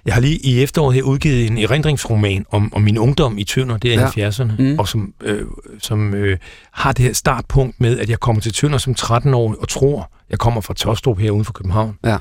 Jeg 0.06 0.14
har 0.16 0.22
lige 0.22 0.38
i 0.38 0.64
efteråret 0.64 0.96
her 0.96 1.04
udgivet 1.04 1.48
en 1.48 1.58
erindringsroman 1.58 2.46
om, 2.52 2.74
om 2.74 2.82
min 2.82 2.98
ungdom 2.98 3.38
i 3.38 3.44
Tønder, 3.44 3.78
det 3.78 3.94
er 3.94 4.02
Ja. 4.02 4.10
ja. 4.18 4.30
70'erne, 4.30 4.44
Mm. 4.44 4.64
mm. 4.66 4.80
og 4.80 4.88
som, 4.88 5.14
øh, 5.24 5.46
som 5.80 6.14
øh, 6.14 6.38
har 6.72 6.92
det 6.92 7.06
her 7.06 7.14
startpunkt 7.14 7.82
med, 7.82 8.00
at 8.00 8.10
jeg 8.10 8.20
kommer 8.20 8.42
til 8.42 8.54
Tønder 8.54 8.78
som 8.78 8.96
13-årig 9.00 9.60
og 9.60 9.68
tror, 9.70 10.12
jeg 10.30 10.40
kommer 10.40 10.62
fra 10.62 10.74
Tostrup 10.74 11.20
her 11.20 11.32
uden 11.32 11.46
for 11.46 11.54
København, 11.54 11.98
Ja. 12.06 12.18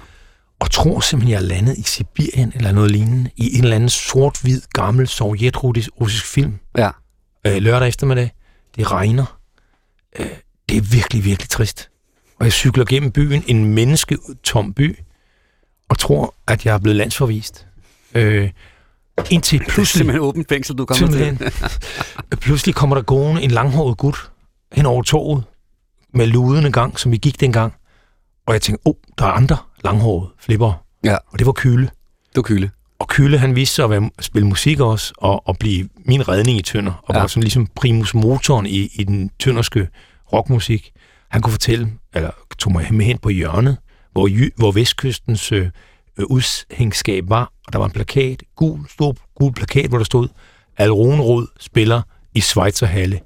og 0.61 0.71
tror 0.71 1.01
simpelthen, 1.01 1.33
jeg 1.33 1.37
er 1.37 1.43
landet 1.49 1.79
i 1.79 1.83
Sibirien 1.83 2.53
eller 2.55 2.73
noget 2.73 2.91
lignende, 2.91 3.31
i 3.37 3.57
en 3.59 3.63
eller 3.63 3.77
anden 3.77 3.89
sort-hvid, 3.89 4.61
gammel 4.73 5.09
sovjetrussisk 5.09 6.27
film, 6.27 6.55
Ja. 6.79 6.91
øh, 7.47 7.57
lørdag 7.57 7.89
eftermiddag. 7.89 8.31
Det 8.77 8.93
regner. 8.93 9.39
Øh, 10.19 10.27
det 10.69 10.77
er 10.77 10.81
virkelig, 10.81 11.25
virkelig 11.25 11.49
trist. 11.49 11.89
Og 12.39 12.45
jeg 12.45 12.53
cykler 12.53 12.85
gennem 12.85 13.11
byen, 13.11 13.45
en 13.47 13.65
mennesketom 13.65 14.73
by, 14.75 14.99
og 15.89 15.99
tror, 15.99 16.35
at 16.47 16.67
jeg 16.67 16.75
er 16.75 16.79
blevet 16.79 16.97
landsforvist. 16.97 17.67
Øh, 18.15 18.51
indtil 19.31 19.59
Det 19.59 19.67
er 19.67 19.71
pludselig, 19.71 19.99
simpelthen 19.99 20.23
åbent 20.23 20.49
fængsel, 20.49 20.79
du 20.79 20.85
kommer 20.85 21.09
til. 21.09 21.53
pludselig 22.41 22.75
kommer 22.75 22.97
der 22.97 23.03
gående 23.03 23.43
en 23.43 23.51
langhåret 23.51 23.99
gut 23.99 24.31
hen 24.73 24.87
over 24.87 25.03
torvet 25.03 25.45
med 26.15 26.27
ludende 26.27 26.73
gang, 26.73 26.99
som 26.99 27.13
vi 27.13 27.17
gik 27.17 27.41
dengang. 27.41 27.75
Og 28.47 28.53
jeg 28.53 28.63
tænkte, 28.63 28.87
åh, 28.87 28.91
oh, 28.91 28.95
der 29.19 29.25
er 29.25 29.31
andre 29.31 29.57
langhårede 29.85 30.31
flipper. 30.39 30.85
Ja. 31.05 31.17
Og 31.27 31.39
det 31.39 31.47
var 31.47 31.53
Kyle. 31.53 31.83
Det 31.83 32.37
var 32.37 32.43
kyle. 32.43 32.71
Og 32.99 33.09
Kyle, 33.09 33.39
han 33.39 33.57
viste 33.57 33.75
sig 33.75 33.85
at 33.85 33.91
være, 33.91 34.11
spille 34.21 34.49
musik 34.49 34.81
også, 34.81 35.13
og, 35.17 35.49
og 35.49 35.57
blive 35.59 35.89
min 36.05 36.29
redning 36.29 36.59
i 36.59 36.63
Tønder. 36.63 36.93
Og 37.03 37.15
ja. 37.15 37.21
var 37.21 37.27
sådan 37.27 37.43
ligesom 37.43 37.67
primus 37.75 38.15
motoren 38.15 38.67
i, 38.67 38.91
i 38.95 39.05
den 39.05 39.31
tønderske 39.39 39.89
rockmusik. 40.33 40.93
Han 41.31 41.43
kunne 41.43 41.51
fortælle, 41.51 41.93
eller 42.17 42.31
tog 42.59 42.73
mig 42.73 42.95
med 42.95 43.05
hen 43.07 43.19
på 43.19 43.29
hjørnet, 43.29 43.77
hvor, 44.13 44.29
hvor 44.57 44.73
Vestkystens 44.73 45.53
øh, 45.53 45.69
øh, 46.19 46.25
udhængskab 46.27 47.25
var, 47.29 47.53
og 47.67 47.73
der 47.73 47.79
var 47.79 47.85
en 47.87 47.93
plakat, 47.93 48.43
gul, 48.57 48.89
stor 48.89 49.17
gul 49.35 49.53
plakat, 49.53 49.89
hvor 49.89 49.99
der 49.99 50.05
stod, 50.05 50.29
Al 50.77 50.91
Roenrod 50.93 51.47
spiller 51.61 52.03
i 52.35 52.41
Schweizerhalle 52.41 53.21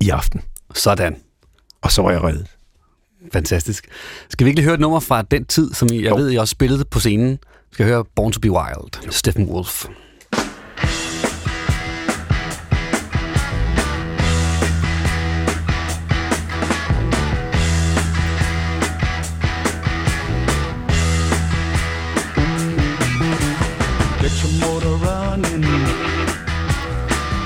i 0.00 0.08
aften. 0.10 0.40
Sådan. 0.74 1.16
Og 1.82 1.92
så 1.92 2.02
var 2.02 2.10
jeg 2.10 2.22
reddet. 2.22 2.46
Fantastisk. 3.32 3.86
Skal 4.28 4.44
vi 4.44 4.48
ikke 4.48 4.58
lige 4.60 4.64
høre 4.64 4.74
et 4.74 4.80
nummer 4.80 5.00
fra 5.00 5.22
den 5.22 5.44
tid, 5.44 5.74
som 5.74 5.88
I- 5.92 6.02
jeg 6.02 6.10
Jo. 6.10 6.16
ved, 6.16 6.32
I 6.32 6.36
også 6.36 6.52
spillede 6.52 6.84
på 6.84 7.00
scenen? 7.00 7.30
Vi 7.32 7.74
skal 7.74 7.86
høre 7.86 8.04
Born 8.16 8.32
to 8.32 8.40
be 8.40 8.50
Wild, 8.50 9.10
Stephen 9.12 9.48
Wolf. 9.48 9.84
Your 24.42 24.52
motor 24.60 24.96
running. 24.96 25.62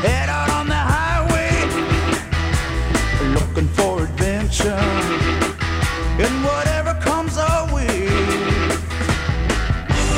Head 0.00 0.28
out 0.28 0.50
on 0.50 0.66
the 0.68 0.82
highway. 0.94 1.52
Looking 3.34 3.68
for 3.68 4.02
adventure. 4.04 4.82
And 6.24 6.44
whatever 6.44 6.94
comes 7.00 7.36
our 7.36 7.74
way. 7.74 8.06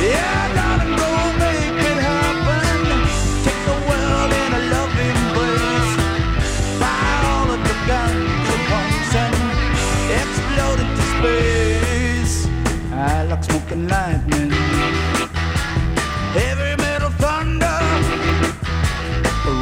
Yeah, 0.03 0.49
make 1.43 1.83
it 1.91 1.99
happen. 2.11 2.79
Take 3.45 3.63
the 3.71 3.79
world 3.89 4.31
in 4.43 4.51
a 4.61 4.63
loving 4.75 5.19
all 7.33 7.51
of 7.51 7.61
the 7.69 7.77
guns 7.91 8.49
and 9.25 9.37
explode 10.21 10.81
into 10.85 11.05
space. 11.15 12.47
I 12.93 13.25
like 13.25 13.43
smoking 13.43 13.89
lightning 13.89 14.28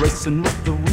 racing 0.03 0.43
with 0.43 0.65
the 0.65 0.86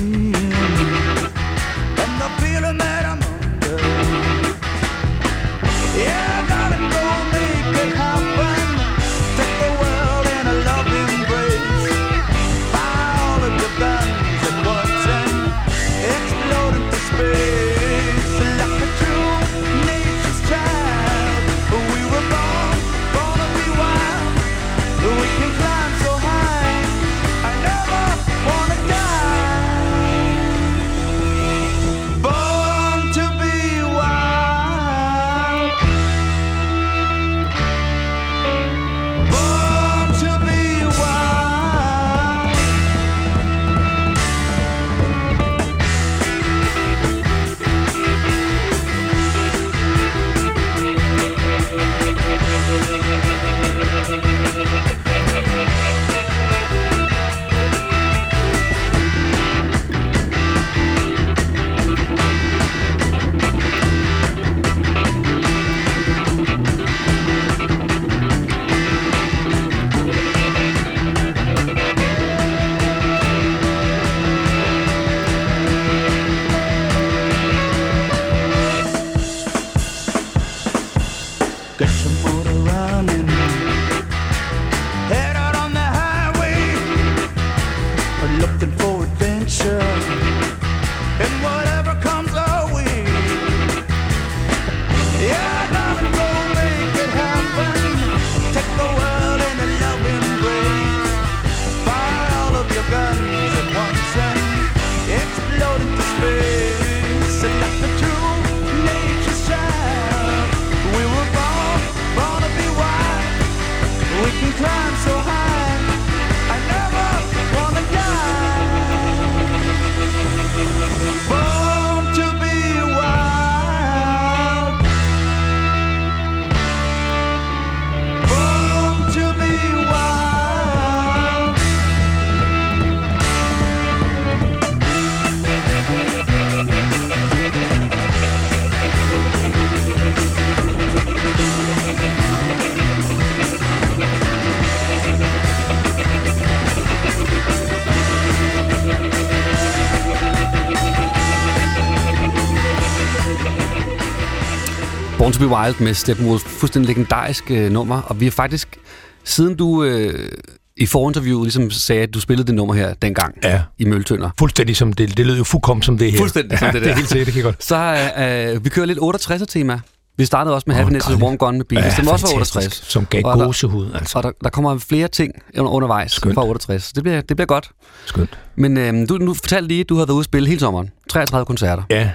be 155.47 155.55
Wild 155.55 155.75
med 155.79 155.93
Steppenwolf. 155.93 156.41
Fuldstændig 156.41 156.87
legendarisk 156.95 157.51
øh, 157.51 157.71
nummer. 157.71 158.01
Og 158.01 158.19
vi 158.19 158.25
har 158.25 158.31
faktisk, 158.31 158.77
siden 159.23 159.55
du 159.55 159.83
øh, 159.83 160.29
i 160.77 160.85
forinterviewet 160.85 161.43
ligesom 161.45 161.71
sagde, 161.71 162.01
at 162.03 162.13
du 162.13 162.19
spillede 162.19 162.47
det 162.47 162.55
nummer 162.55 162.73
her 162.73 162.93
dengang 162.93 163.35
Ja. 163.43 163.61
i 163.79 163.85
Møltønder, 163.85 164.29
Fuldstændig 164.39 164.77
som 164.77 164.93
det. 164.93 165.17
Det 165.17 165.25
lød 165.25 165.37
jo 165.37 165.43
fuldkommen 165.43 165.81
som 165.83 165.97
det 165.97 166.11
her. 166.11 166.17
Fuldstændig 166.19 166.59
som 166.59 166.65
ja, 166.65 166.71
det 166.71 166.81
det 166.81 166.85
der. 166.87 166.91
er 166.91 166.95
helt 166.95 167.09
sikkert, 167.09 167.25
det 167.25 167.33
kan 167.33 167.43
godt. 167.43 167.63
så 167.63 167.75
øh, 168.17 168.53
øh, 168.55 168.63
vi 168.65 168.69
kører 168.69 168.85
lidt 168.85 168.99
68'er-tema. 168.99 169.79
Vi 170.17 170.25
startede 170.25 170.55
også 170.55 170.63
med 170.67 170.75
Åh, 170.75 170.79
Happiness 170.79 171.09
is. 171.09 171.15
Warm 171.15 171.37
Gun 171.37 171.57
med 171.57 171.65
Beatles. 171.65 171.93
Ja, 171.93 171.97
det 171.97 172.05
var 172.05 172.11
også 172.11 172.25
fra 172.27 172.33
68. 172.33 172.83
Som 172.87 173.05
gav 173.05 173.21
Og 173.25 173.37
gåsehud, 173.39 173.87
altså. 173.95 174.17
Og 174.17 174.23
der, 174.23 174.31
der 174.43 174.49
kommer 174.49 174.77
flere 174.77 175.07
ting 175.07 175.31
under, 175.57 175.71
undervejs 175.71 176.11
Skønt. 176.11 176.35
fra 176.35 176.45
68. 176.45 176.93
Det 176.93 177.03
bliver, 177.03 177.21
det 177.21 177.37
bliver 177.37 177.45
godt. 177.47 177.69
Skønt. 178.05 178.37
Men 178.55 178.77
øh, 178.77 179.09
du, 179.09 179.17
nu 179.17 179.33
fortalte 179.33 179.67
lige, 179.67 179.79
at 179.79 179.89
du 179.89 179.95
har 179.97 180.05
været 180.05 180.13
ude 180.13 180.19
at 180.21 180.25
spille 180.25 180.47
hele 180.47 180.59
sommeren. 180.59 180.91
33 181.09 181.45
koncerter. 181.45 181.83
Ja. 181.89 182.09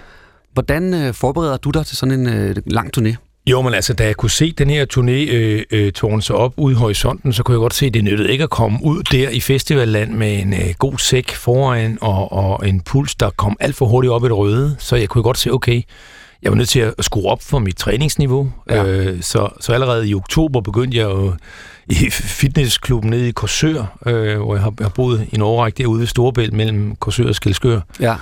Hvordan 0.58 0.94
øh, 0.94 1.14
forbereder 1.14 1.56
du 1.56 1.70
dig 1.70 1.86
til 1.86 1.96
sådan 1.96 2.20
en 2.20 2.26
øh, 2.28 2.56
lang 2.66 2.98
turné? 2.98 3.14
Jo, 3.46 3.62
men 3.62 3.74
altså, 3.74 3.92
da 3.92 4.04
jeg 4.04 4.16
kunne 4.16 4.30
se 4.30 4.52
den 4.52 4.70
her 4.70 4.86
turné 4.94 5.32
øh, 5.34 5.62
øh, 5.70 5.92
tårne 5.92 6.22
sig 6.22 6.36
op 6.36 6.52
ude 6.56 6.72
i 6.72 6.76
horisonten, 6.76 7.32
så 7.32 7.42
kunne 7.42 7.52
jeg 7.52 7.60
godt 7.60 7.74
se, 7.74 7.86
at 7.86 7.94
det 7.94 8.04
nyttede 8.04 8.32
ikke 8.32 8.44
at 8.44 8.50
komme 8.50 8.78
ud 8.82 9.02
der 9.02 9.28
i 9.28 9.40
festivalland 9.40 10.12
med 10.12 10.38
en 10.38 10.52
øh, 10.54 10.74
god 10.78 10.98
sæk 10.98 11.34
foran 11.34 11.98
og, 12.00 12.32
og 12.32 12.68
en 12.68 12.80
puls, 12.80 13.14
der 13.14 13.30
kom 13.30 13.56
alt 13.60 13.76
for 13.76 13.86
hurtigt 13.86 14.12
op 14.12 14.24
i 14.24 14.28
det 14.28 14.36
røde. 14.36 14.76
Så 14.78 14.96
jeg 14.96 15.08
kunne 15.08 15.22
godt 15.22 15.38
se, 15.38 15.52
okay, 15.52 15.82
jeg 16.42 16.52
var 16.52 16.56
nødt 16.56 16.68
til 16.68 16.80
at 16.80 16.94
skrue 17.00 17.30
op 17.30 17.42
for 17.42 17.58
mit 17.58 17.76
træningsniveau. 17.76 18.52
Ja. 18.70 18.84
Øh, 18.84 19.22
så, 19.22 19.48
så 19.60 19.72
allerede 19.72 20.08
i 20.08 20.14
oktober 20.14 20.60
begyndte 20.60 20.98
jeg 20.98 21.04
jo 21.04 21.34
i 21.86 22.10
fitnessklubben 22.10 23.10
nede 23.10 23.28
i 23.28 23.32
Korsør, 23.32 23.98
øh, 24.06 24.38
hvor 24.38 24.54
jeg 24.54 24.62
har, 24.62 24.74
jeg 24.78 24.84
har 24.84 24.92
boet 24.94 25.26
i 25.32 25.34
en 25.34 25.42
årrække 25.42 25.78
derude 25.78 26.00
ved 26.00 26.06
Storebælt 26.06 26.52
mellem 26.52 26.96
Korsør 26.96 27.28
og 27.28 27.34
Skelskør. 27.34 27.80
Ja. 28.00 28.16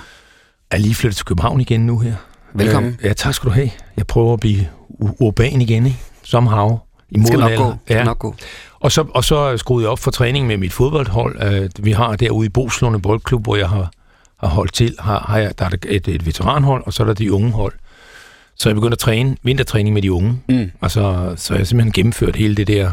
Jeg 0.71 0.77
er 0.77 0.81
lige 0.81 0.95
flyttet 0.95 1.15
til 1.15 1.25
København 1.25 1.61
igen 1.61 1.85
nu 1.85 1.99
her. 1.99 2.13
Velkommen. 2.53 2.97
Øh, 2.99 3.05
ja, 3.05 3.13
tak 3.13 3.33
skal 3.33 3.49
du 3.49 3.53
have. 3.53 3.69
Jeg 3.97 4.07
prøver 4.07 4.33
at 4.33 4.39
blive 4.39 4.67
urban 4.99 5.61
igen, 5.61 5.85
ikke? 5.85 5.97
Somehow. 6.23 6.77
I 7.09 7.23
skal 7.25 7.39
nok 7.39 7.51
gå. 7.57 7.73
skal 7.85 8.05
nok 8.05 8.19
gå. 8.19 8.35
Og 8.79 8.91
så, 8.91 9.05
og 9.13 9.23
så 9.23 9.57
skruede 9.57 9.83
jeg 9.83 9.91
op 9.91 9.99
for 9.99 10.11
træning 10.11 10.47
med 10.47 10.57
mit 10.57 10.73
fodboldhold. 10.73 11.41
Øh, 11.43 11.69
vi 11.79 11.91
har 11.91 12.15
derude 12.15 12.45
i 12.45 12.49
Boslunde 12.49 12.99
Boldklub, 12.99 13.43
hvor 13.43 13.55
jeg 13.55 13.69
har, 13.69 13.91
har 14.39 14.47
holdt 14.47 14.73
til. 14.73 14.95
Har, 14.99 15.25
har 15.27 15.37
jeg, 15.37 15.59
der 15.59 15.65
er 15.65 15.69
et, 15.89 16.07
et 16.07 16.25
veteranhold, 16.25 16.83
og 16.85 16.93
så 16.93 17.03
er 17.03 17.07
der 17.07 17.13
de 17.13 17.33
unge 17.33 17.51
hold. 17.51 17.73
Så 18.55 18.69
jeg 18.69 18.75
begyndte 18.75 18.95
at 18.95 18.99
træne 18.99 19.37
vintertræning 19.43 19.93
med 19.93 20.01
de 20.01 20.11
unge. 20.11 20.41
Mm. 20.49 20.71
Altså, 20.81 21.33
så 21.35 21.53
har 21.53 21.59
jeg 21.59 21.67
simpelthen 21.67 21.91
gennemført 21.91 22.35
hele 22.35 22.55
det 22.55 22.67
der 22.67 22.91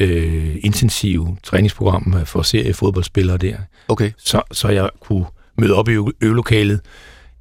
øh, 0.00 0.56
intensive 0.60 1.36
træningsprogram 1.42 2.16
for 2.24 2.42
seriefodboldspillere 2.42 3.36
der. 3.36 3.56
Okay. 3.88 4.10
Så, 4.18 4.42
så 4.52 4.68
jeg 4.68 4.90
kunne 5.00 5.24
møde 5.58 5.74
op 5.74 5.88
i 5.88 5.96
øvelokalet 6.20 6.80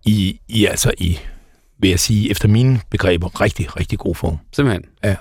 i, 0.06 0.39
i, 0.47 0.65
altså 0.65 0.91
i, 0.97 1.19
vil 1.79 1.89
jeg 1.89 1.99
sige, 1.99 2.31
efter 2.31 2.47
mine 2.47 2.79
begreber, 2.91 3.41
rigtig, 3.41 3.77
rigtig 3.79 3.99
god 3.99 4.15
form. 4.15 4.38
Simpelthen. 4.55 4.83
Ja. 5.03 5.15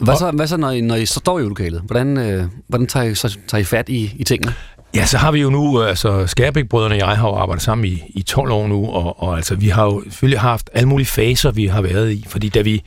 Hvad 0.00 0.16
så, 0.16 0.30
hvad 0.30 0.46
så 0.46 0.56
når, 0.56 0.70
I, 0.70 0.80
når 0.80 0.94
I 0.94 1.06
så 1.06 1.14
står 1.14 1.38
i 1.38 1.42
lokalet? 1.42 1.82
Hvordan, 1.86 2.18
øh, 2.18 2.44
hvordan 2.68 2.86
tager, 2.86 3.06
I, 3.06 3.14
så, 3.14 3.38
tager 3.48 3.60
I 3.60 3.64
fat 3.64 3.88
i, 3.88 4.14
i 4.16 4.24
tingene? 4.24 4.54
Ja, 4.94 5.06
så 5.06 5.18
har 5.18 5.32
vi 5.32 5.40
jo 5.40 5.50
nu, 5.50 5.82
øh, 5.82 5.88
altså 5.88 6.26
Skærbæk-brødrene 6.26 6.94
og 6.94 6.98
jeg 6.98 7.16
har 7.18 7.28
jo 7.28 7.34
arbejdet 7.34 7.62
sammen 7.62 7.84
i, 7.86 8.02
i 8.08 8.22
12 8.22 8.50
år 8.52 8.66
nu, 8.66 8.86
og, 8.86 9.22
og 9.22 9.36
altså 9.36 9.54
vi 9.54 9.68
har 9.68 9.84
jo 9.84 10.02
selvfølgelig 10.02 10.40
haft 10.40 10.70
alle 10.72 10.88
mulige 10.88 11.06
faser, 11.06 11.50
vi 11.50 11.66
har 11.66 11.82
været 11.82 12.12
i, 12.12 12.24
fordi 12.28 12.48
da 12.48 12.60
vi, 12.60 12.82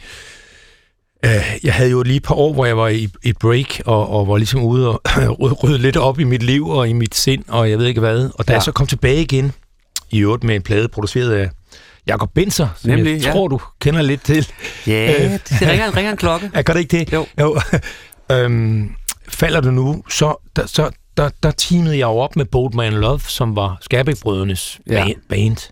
øh, 1.26 1.32
jeg 1.63 1.74
havde 1.74 1.89
jo 1.91 2.04
lige 2.04 2.18
et 2.18 2.24
par 2.24 2.36
år, 2.36 2.54
hvor 2.54 2.65
jeg 2.65 2.78
var 2.78 2.88
i 2.88 3.10
et 3.24 3.38
break, 3.38 3.82
og, 3.86 4.10
og 4.10 4.28
var 4.28 4.38
ligesom 4.38 4.63
ude 4.63 4.89
og 4.89 5.02
rydde, 5.41 5.54
rydde 5.56 5.78
lidt 5.78 5.98
op 5.98 6.20
i 6.20 6.24
mit 6.24 6.44
liv 6.44 6.68
og 6.68 6.89
i 6.89 6.94
mit 6.94 7.15
sind, 7.15 7.44
og 7.48 7.70
jeg 7.70 7.80
ved 7.80 7.86
ikke 7.86 8.00
hvad, 8.00 8.30
og 8.36 8.48
da 8.48 8.52
Ja. 8.54 8.56
jeg 8.58 8.63
så 8.63 8.72
kom 8.72 8.88
tilbage 8.88 9.22
igen, 9.22 9.52
i 10.12 10.20
øvrigt 10.20 10.44
med 10.44 10.56
en 10.56 10.62
plade 10.62 10.88
produceret 10.88 11.32
af 11.32 11.50
Jakob 12.08 12.34
Benser, 12.34 12.68
som 12.78 12.89
Nemlig, 12.89 13.12
jeg 13.13 13.22
ja. 13.22 13.32
tror, 13.32 13.48
du 13.48 13.60
kender 13.80 14.02
lidt 14.02 14.24
til. 14.24 14.48
Ja, 14.88 15.26
Øh, 15.26 15.32
det 15.32 15.62
ringer, 15.62 15.98
ringer 15.98 16.12
en 16.12 16.18
klokke. 16.26 16.52
Ja, 16.56 16.62
gør 16.62 16.74
det 16.74 16.80
ikke 16.80 17.00
det? 17.00 17.13
Jo. 17.13 17.26
jo. 17.39 17.60
øhm, 18.36 18.96
falder 19.28 19.62
det 19.62 19.74
nu, 19.74 20.04
så, 20.10 20.50
der, 20.56 20.65
så 20.65 20.91
der, 21.18 21.30
der 21.44 21.52
teamede 21.52 21.98
jeg 21.98 22.06
jo 22.06 22.18
op 22.18 22.36
med 22.36 22.46
Boatman 22.46 22.94
Love, 22.94 23.20
som 23.20 23.56
var 23.56 23.78
Skærbæk-brødrenes 23.82 24.80
ja. 24.89 25.08
band. 25.30 25.72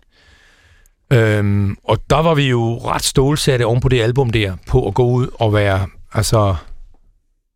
Øhm, 1.12 1.76
og 1.84 1.98
der 2.10 2.16
var 2.16 2.34
vi 2.34 2.48
jo 2.48 2.78
ret 2.78 3.02
stålsatte 3.02 3.66
oven 3.66 3.80
på 3.80 3.88
det 3.88 4.02
album 4.02 4.30
der, 4.30 4.56
på 4.66 4.88
at 4.88 4.94
gå 4.94 5.04
ud 5.04 5.28
og 5.34 5.54
være 5.54 5.86
altså 6.12 6.54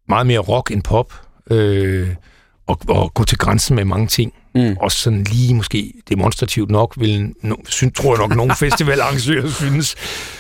meget 0.09 0.27
mere 0.27 0.38
rock 0.38 0.71
end 0.71 0.83
pop, 0.83 1.12
øh, 1.51 2.09
og, 2.67 2.79
og 2.88 3.14
gå 3.14 3.25
til 3.25 3.38
grænsen 3.38 3.77
med 3.77 3.85
mange 3.85 4.07
ting. 4.07 4.33
Mm. 4.55 4.77
Også 4.81 4.99
sådan 4.99 5.25
lige 5.25 5.55
måske 5.55 5.93
demonstrativt 6.09 6.71
nok, 6.71 6.95
vil, 6.99 7.35
no, 7.43 7.55
synes, 7.69 7.93
tror 7.97 8.15
jeg 8.15 8.19
nok, 8.19 8.37
nogle 8.37 8.55
festivalarrangører 8.65 9.51
synes. 9.51 9.95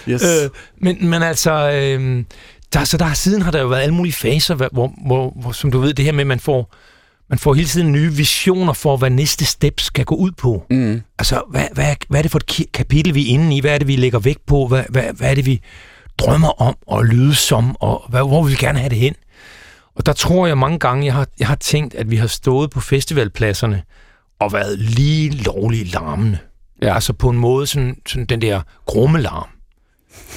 Yes. 0.08 0.22
Øh, 0.22 0.50
men, 0.80 1.10
men 1.10 1.22
altså, 1.22 1.70
øh, 1.70 2.24
der, 2.72 2.84
så 2.84 2.96
der 2.96 3.12
siden 3.12 3.42
har 3.42 3.50
der 3.50 3.60
jo 3.60 3.66
været 3.66 3.82
alle 3.82 3.94
mulige 3.94 4.12
faser, 4.12 4.54
hvor, 4.54 4.92
hvor, 5.06 5.32
hvor, 5.40 5.52
som 5.52 5.70
du 5.70 5.78
ved, 5.78 5.94
det 5.94 6.04
her 6.04 6.12
med, 6.12 6.20
at 6.20 6.26
man 6.26 6.40
får, 6.40 6.74
man 7.30 7.38
får 7.38 7.54
hele 7.54 7.68
tiden 7.68 7.92
nye 7.92 8.12
visioner 8.12 8.72
for, 8.72 8.96
hvad 8.96 9.10
næste 9.10 9.44
step 9.44 9.80
skal 9.80 10.04
gå 10.04 10.14
ud 10.14 10.30
på. 10.30 10.66
Mm. 10.70 11.02
Altså, 11.18 11.42
hvad, 11.50 11.66
hvad, 11.72 11.96
hvad 12.08 12.20
er 12.20 12.22
det 12.22 12.30
for 12.30 12.38
et 12.38 12.72
kapitel, 12.72 13.14
vi 13.14 13.22
er 13.22 13.34
inde 13.34 13.56
i? 13.56 13.60
Hvad 13.60 13.74
er 13.74 13.78
det, 13.78 13.86
vi 13.86 13.96
lægger 13.96 14.18
vægt 14.18 14.46
på? 14.46 14.66
Hvad, 14.66 14.84
hvad, 14.88 15.04
hvad 15.12 15.30
er 15.30 15.34
det, 15.34 15.46
vi 15.46 15.60
drømmer 16.18 16.62
om 16.62 16.76
at 16.92 17.04
lyde 17.06 17.34
som? 17.34 17.76
Og 17.80 18.06
hvad, 18.08 18.20
hvor 18.20 18.42
vil 18.42 18.50
vi 18.50 18.56
gerne 18.56 18.78
have 18.78 18.90
det 18.90 18.98
hen? 18.98 19.14
Og 19.98 20.06
der 20.06 20.12
tror 20.12 20.46
jeg 20.46 20.58
mange 20.58 20.78
gange, 20.78 21.06
jeg 21.06 21.14
har, 21.14 21.26
jeg 21.38 21.46
har 21.48 21.54
tænkt, 21.54 21.94
at 21.94 22.10
vi 22.10 22.16
har 22.16 22.26
stået 22.26 22.70
på 22.70 22.80
festivalpladserne 22.80 23.82
og 24.40 24.52
været 24.52 24.78
lige 24.78 25.30
lovligt 25.30 25.92
larmende. 25.92 26.38
Ja. 26.82 26.94
Altså 26.94 27.12
på 27.12 27.28
en 27.28 27.38
måde, 27.38 27.66
sådan, 27.66 27.96
sådan 28.06 28.26
den 28.26 28.42
der 28.42 28.60
grummelarm. 28.86 29.48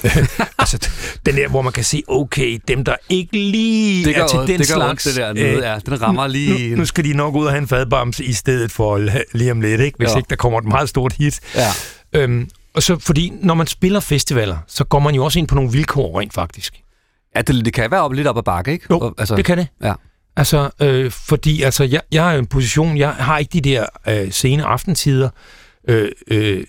altså 0.59 0.89
den 1.25 1.35
der, 1.35 1.47
hvor 1.47 1.61
man 1.61 1.73
kan 1.73 1.83
se, 1.83 2.03
okay, 2.07 2.59
dem 2.67 2.83
der 2.83 2.95
ikke 3.09 3.37
lige 3.37 4.05
Det 4.05 4.15
gør, 4.15 4.23
er 4.23 4.27
til 4.27 4.39
den 4.39 4.47
det 4.47 4.57
gør 4.57 4.63
slags... 4.75 5.05
ondt, 5.05 5.15
det 5.15 5.15
der 5.15 5.33
noget, 5.33 5.57
øh, 5.57 5.63
ja. 5.63 5.79
Den 5.85 6.01
rammer 6.01 6.27
lige... 6.27 6.69
nu, 6.69 6.77
nu 6.77 6.85
skal 6.85 7.03
de 7.03 7.13
nok 7.13 7.35
ud 7.35 7.45
og 7.45 7.51
have 7.51 7.61
en 7.61 7.67
fadbamse 7.67 8.23
i 8.23 8.33
stedet 8.33 8.71
for 8.71 8.97
lige 9.37 9.51
om 9.51 9.61
lidt, 9.61 9.81
ikke? 9.81 9.97
hvis 9.97 10.09
ja. 10.09 10.17
ikke 10.17 10.29
der 10.29 10.35
kommer 10.35 10.59
et 10.59 10.65
meget 10.65 10.89
stort 10.89 11.13
hit. 11.13 11.39
Ja. 11.55 11.67
Øhm, 12.13 12.49
og 12.73 12.83
så 12.83 12.99
fordi, 12.99 13.31
når 13.41 13.53
man 13.53 13.67
spiller 13.67 13.99
festivaler, 13.99 14.57
så 14.67 14.83
går 14.83 14.99
man 14.99 15.15
jo 15.15 15.25
også 15.25 15.39
ind 15.39 15.47
på 15.47 15.55
nogle 15.55 15.71
vilkår 15.71 16.19
rent 16.19 16.33
faktisk. 16.33 16.81
Ja, 17.35 17.41
det, 17.41 17.65
det 17.65 17.73
kan 17.73 17.91
være 17.91 18.01
op, 18.01 18.11
lidt 18.13 18.27
op 18.27 18.37
ad 18.37 18.43
bakke, 18.43 18.71
ikke? 18.71 18.85
Jo, 18.91 18.99
Og- 18.99 19.15
altså, 19.17 19.35
det 19.35 19.45
kan 19.45 19.57
det. 19.57 19.67
Ja. 19.83 19.93
Altså, 20.35 20.69
øh, 20.81 21.11
fordi 21.11 21.61
altså, 21.61 21.83
jeg, 21.83 22.01
jeg 22.11 22.31
er 22.31 22.35
i 22.35 22.39
en 22.39 22.45
position, 22.47 22.97
jeg 22.97 23.09
har 23.13 23.37
ikke 23.37 23.49
de 23.53 23.61
der 23.61 23.85
øh, 24.07 24.31
sene 24.31 24.63
aftentider, 24.63 25.29
øh, 25.87 26.09
øh, 26.27 26.63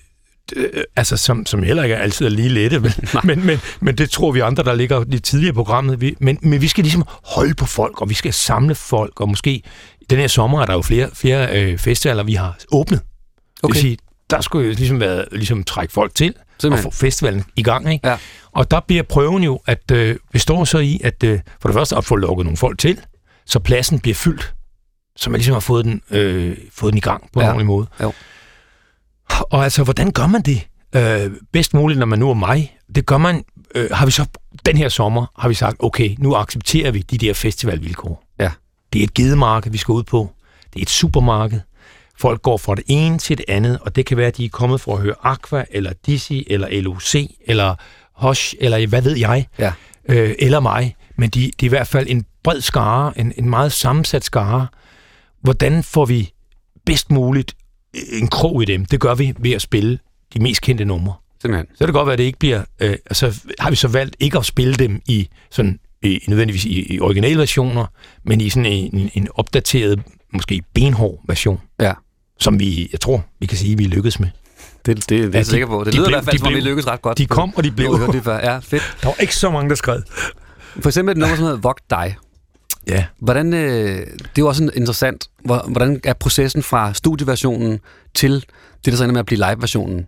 øh, 0.57 0.85
altså, 0.96 1.16
som, 1.16 1.46
som 1.46 1.62
heller 1.62 1.83
ikke 1.83 1.96
altid 1.96 2.27
er 2.27 2.31
lige 2.31 2.48
lette, 2.48 2.81
men, 2.81 2.92
men, 3.25 3.46
men, 3.46 3.61
men 3.81 3.98
det 3.98 4.11
tror 4.11 4.33
vi 4.33 4.40
andre, 4.40 4.62
der 4.62 4.75
ligger 4.75 5.05
lidt 5.09 5.25
tidligere 5.25 5.53
i 5.53 5.55
programmet. 5.55 6.01
Vi, 6.01 6.14
men, 6.20 6.38
men 6.42 6.61
vi 6.61 6.68
skal 6.68 6.85
ligesom 6.85 7.05
holde 7.25 7.55
på 7.55 7.66
folk, 7.66 8.01
og 8.01 8.09
vi 8.09 8.14
skal 8.14 8.33
samle 8.33 8.75
folk, 8.75 9.20
og 9.20 9.29
måske 9.29 9.62
den 10.11 10.18
her 10.18 10.27
sommer 10.29 10.62
er 10.62 10.66
der 10.66 10.72
jo 10.75 10.83
flere, 10.83 11.09
flere 11.14 11.62
øh, 11.62 11.79
festivaler, 11.79 12.22
vi 12.22 12.35
har 12.35 12.57
åbnet. 12.72 13.01
Okay. 13.62 13.68
Det 13.68 13.75
vil 13.75 13.81
sige, 13.81 13.96
der 14.31 14.40
skulle 14.40 14.68
jo 14.68 14.75
ligesom, 14.75 15.01
være, 15.01 15.25
ligesom 15.33 15.64
trække 15.64 15.92
folk 15.92 16.14
til, 16.14 16.35
og 16.68 16.79
Simpelthen. 16.79 16.92
få 16.92 16.96
festivalen 16.98 17.44
i 17.57 17.62
gang. 17.62 17.92
Ikke? 17.92 18.09
Ja. 18.09 18.16
Og 18.53 18.70
der 18.70 18.81
bliver 18.81 19.03
prøven 19.03 19.42
jo, 19.42 19.61
at 19.66 19.90
øh, 19.92 20.16
består 20.33 20.64
så 20.64 20.79
i, 20.79 21.01
at 21.05 21.22
øh, 21.25 21.40
for 21.61 21.68
det 21.68 21.75
første 21.75 21.96
at 21.96 22.05
få 22.05 22.16
lukket 22.16 22.44
nogle 22.46 22.57
folk 22.57 22.79
til, 22.79 23.01
så 23.46 23.59
pladsen 23.59 24.01
bliver 24.01 24.14
fyldt, 24.14 24.55
så 25.16 25.31
man 25.31 25.38
ligesom 25.38 25.53
har 25.53 25.61
fået 25.61 25.85
den, 25.85 26.03
øh, 26.11 26.57
fået 26.72 26.92
den 26.92 26.98
i 26.98 27.01
gang 27.01 27.29
på 27.33 27.40
en 27.40 27.44
Ja. 27.44 27.48
ordentlig 27.51 27.66
måde. 27.66 27.87
Jo. 28.03 28.12
Og 29.40 29.64
altså, 29.64 29.85
hvordan 29.85 30.11
gør 30.12 30.27
man 30.27 30.42
det 30.42 30.66
øh, 30.96 31.31
bedst 31.53 31.75
muligt, 31.75 31.98
når 31.98 32.07
man 32.07 32.18
nu 32.18 32.31
er 32.31 32.35
mig? 32.35 32.77
Det 32.94 33.07
gør 33.07 33.18
man, 33.18 33.44
øh, 33.75 33.88
har 33.92 34.07
vi 34.07 34.12
så 34.12 34.27
den 34.66 34.77
her 34.77 34.88
sommer, 34.88 35.27
har 35.38 35.48
vi 35.48 35.55
sagt, 35.55 35.77
okay, 35.79 36.14
nu 36.18 36.35
accepterer 36.35 36.90
vi 36.90 36.98
de 37.03 37.18
der 37.18 37.35
festivalvilkår. 37.35 38.25
Ja. 38.40 38.51
Det 38.92 38.98
er 38.98 39.05
et 39.05 39.14
gedemarked, 39.14 39.70
vi 39.70 39.79
skal 39.79 39.92
ud 39.92 40.03
på. 40.03 40.31
Det 40.75 40.79
er 40.81 40.83
et 40.83 40.90
supermarked. 40.90 41.61
Folk 42.23 42.43
går 42.43 42.57
fra 42.57 42.75
det 42.75 42.85
ene 42.89 43.19
til 43.19 43.39
det 43.39 43.45
andet, 43.49 43.79
og 43.81 43.97
det 43.97 44.07
kan 44.07 44.17
være, 44.17 44.27
at 44.27 44.37
de 44.37 44.45
er 44.45 44.49
kommet 44.49 44.81
for 44.81 44.97
at 44.97 45.03
høre 45.03 45.15
Aqua, 45.23 45.65
eller 45.71 45.93
Dizzy, 46.07 46.33
eller 46.47 46.81
LOC, 46.83 47.15
eller 47.47 47.75
Hush, 48.27 48.55
eller 48.61 48.87
hvad 48.87 49.03
ved 49.03 49.17
jeg, 49.17 49.47
Ja. 49.59 49.73
øh, 50.09 50.35
eller 50.39 50.61
mig. 50.61 50.97
Men 51.19 51.31
de, 51.31 51.41
de 51.61 51.67
er 51.67 51.69
i 51.69 51.69
hvert 51.69 51.87
fald 51.87 52.07
en 52.11 52.25
bred 52.45 52.61
skare, 52.61 53.19
en, 53.19 53.33
en 53.37 53.51
meget 53.51 53.73
sammensat 53.73 54.25
skare. 54.25 54.67
Hvordan 55.41 55.83
får 55.83 56.05
vi 56.05 56.33
bedst 56.87 57.11
muligt 57.11 57.55
en 58.13 58.29
krog 58.29 58.63
i 58.63 58.65
dem? 58.65 58.85
Det 58.85 59.01
gør 59.01 59.15
vi 59.15 59.35
ved 59.39 59.51
at 59.53 59.63
spille 59.63 59.99
de 60.35 60.43
mest 60.43 60.63
kendte 60.63 60.85
numre. 60.85 61.15
Simpelthen. 61.43 61.67
Så 61.75 61.79
kan 61.79 61.87
det 61.87 61.95
godt 61.95 62.07
være, 62.07 62.13
at 62.13 62.19
det 62.19 62.25
ikke 62.25 62.39
bliver... 62.39 62.65
Øh, 62.81 62.91
altså 63.07 63.41
har 63.59 63.71
vi 63.71 63.77
så 63.77 63.89
valgt 63.89 64.17
ikke 64.21 64.39
at 64.39 64.45
spille 64.45 64.75
dem 64.75 65.01
i 65.07 65.29
sådan 65.51 65.79
i, 66.03 66.21
nødvendigvis 66.29 66.65
i, 66.65 66.95
i 66.95 67.01
originalversioner, 67.01 67.87
men 68.25 68.41
i 68.41 68.49
sådan 68.51 68.67
en, 68.67 68.97
en, 68.99 69.11
en 69.15 69.29
opdateret, 69.35 70.03
måske 70.33 70.63
benhård 70.75 71.21
version, 71.27 71.61
Ja. 71.81 71.93
Som 72.40 72.61
vi, 72.61 72.88
jeg 72.92 73.01
tror, 73.01 73.25
vi 73.40 73.47
kan 73.47 73.59
sige, 73.59 73.77
vi 73.79 73.85
lykkedes 73.85 74.21
med. 74.21 74.29
Det, 74.87 74.97
det, 74.97 75.09
det 75.09 75.16
er 75.18 75.23
Ja, 75.23 75.25
jeg 75.25 75.33
de- 75.33 75.45
sikker 75.45 75.66
på. 75.66 75.85
Det 75.85 75.92
de 75.92 75.99
lyder 75.99 76.07
blev- 76.09 76.18
i 76.18 76.21
hvert 76.21 76.25
fald, 76.25 76.38
som 76.38 76.47
om 76.49 76.55
vi 76.55 76.61
lykkedes 76.61 76.87
ret 76.87 77.03
godt. 77.03 77.18
De 77.18 77.27
kom, 77.27 77.55
og 77.57 77.64
de 77.64 77.71
blev. 77.71 77.99
Hørte 77.99 78.12
det 78.12 78.25
før. 78.25 78.37
Ja, 78.38 78.59
fedt. 78.59 78.97
Der 79.03 79.07
var 79.09 79.14
ikke 79.21 79.37
så 79.37 79.51
mange, 79.51 79.68
der 79.71 79.75
skred. 79.75 80.03
For 80.81 80.88
eksempel 80.88 81.12
et 81.12 81.18
nummer, 81.18 81.37
som 81.37 81.45
hedder 81.45 81.59
Vogt 81.59 81.90
dig. 81.90 82.16
Ja. 82.87 83.05
Hvordan, 83.18 83.55
øh, 83.55 83.61
det 83.61 84.07
er 84.07 84.07
jo 84.38 84.49
også 84.49 84.59
sådan 84.59 84.73
interessant. 84.77 85.27
Hvor- 85.45 85.64
Hvordan 85.68 86.01
er 86.05 86.12
processen 86.12 86.62
fra 86.62 86.95
studieversionen 86.95 87.81
til 88.14 88.33
det, 88.85 88.92
der 88.92 88.97
så 88.97 89.05
ender 89.05 89.12
med 89.12 89.21
at 89.21 89.27
blive 89.27 89.38
live-versionen? 89.38 90.07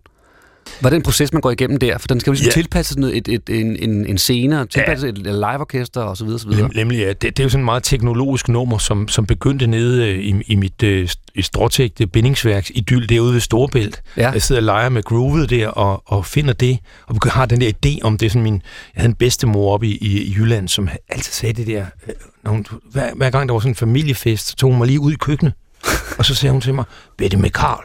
Hvordan 0.81 0.97
er 0.97 0.99
den 0.99 1.03
proces, 1.05 1.33
man 1.33 1.43
går 1.43 1.51
igennem 1.51 1.79
der? 1.79 1.99
For 1.99 2.07
den 2.09 2.21
skal 2.21 2.31
jo 2.31 2.33
ligesom 2.33 2.47
Ja. 2.49 2.53
tilpasse 2.53 3.01
noget, 3.01 3.17
et, 3.17 3.29
et, 3.29 3.61
en, 3.61 3.77
en, 3.91 4.07
en 4.07 4.19
scene, 4.19 4.67
tilpasse 4.67 5.09
et 5.09 5.19
live-orkester 5.19 6.01
og 6.01 6.17
så 6.17 6.25
videre, 6.25 6.39
så 6.41 6.49
videre. 6.49 6.63
Nem, 6.63 6.71
nemlig, 6.77 6.99
ja, 6.99 7.09
det, 7.09 7.23
det 7.23 7.41
er 7.41 7.45
jo 7.45 7.49
sådan 7.49 7.61
et 7.61 7.65
meget 7.65 7.83
teknologisk 7.83 8.49
nummer, 8.49 8.79
som, 8.79 9.09
som 9.09 9.27
begyndte 9.27 9.67
nede 9.67 10.09
øh, 10.09 10.19
i, 10.19 10.35
i 10.47 10.57
mit 10.57 10.83
øh, 10.83 11.09
i 11.35 11.43
stråtægte 11.43 12.07
bindingsværks 12.07 12.71
idyl 12.75 13.09
derude 13.09 13.33
ved 13.33 13.41
Storebælt. 13.41 14.03
Ja. 14.17 14.31
Jeg 14.31 14.43
sidder 14.43 14.61
og 14.61 14.65
leger 14.65 14.89
med 14.89 15.03
groovet 15.03 15.51
der 15.51 15.69
og, 15.69 16.03
og 16.07 16.27
finder 16.27 16.53
det, 16.53 16.79
og 17.07 17.17
begy- 17.17 17.31
har 17.31 17.47
den 17.47 17.61
der 17.61 17.73
idé 17.87 17.99
om 18.03 18.19
det. 18.19 18.31
Sådan 18.33 18.43
min, 18.43 18.55
jeg 18.55 19.01
havde 19.01 19.09
en 19.09 19.15
bedstemor 19.15 19.73
oppe 19.75 19.87
i, 19.87 19.97
i, 19.97 20.23
i 20.23 20.35
Jylland, 20.39 20.69
som 20.69 20.89
altid 21.09 21.33
sagde 21.33 21.53
det 21.53 21.67
der, 21.67 21.87
øh, 22.09 22.15
når 22.45 22.51
hun, 22.51 22.67
hver, 22.93 23.15
hver 23.15 23.31
gang 23.31 23.49
der 23.49 23.53
var 23.53 23.61
sådan 23.61 23.71
en 23.71 23.77
familiefest, 23.77 24.47
så 24.49 24.57
tog 24.57 24.71
hun 24.71 24.79
mig 24.79 24.87
lige 24.87 25.01
ud 25.01 25.13
i 25.13 25.17
køkkenet, 25.17 25.53
og 26.19 26.25
så 26.25 26.35
sagde 26.35 26.53
hun 26.53 26.61
til 26.61 26.75
mig, 26.75 26.85
Bette 27.19 27.37
med 27.37 27.51
Karl, 27.51 27.85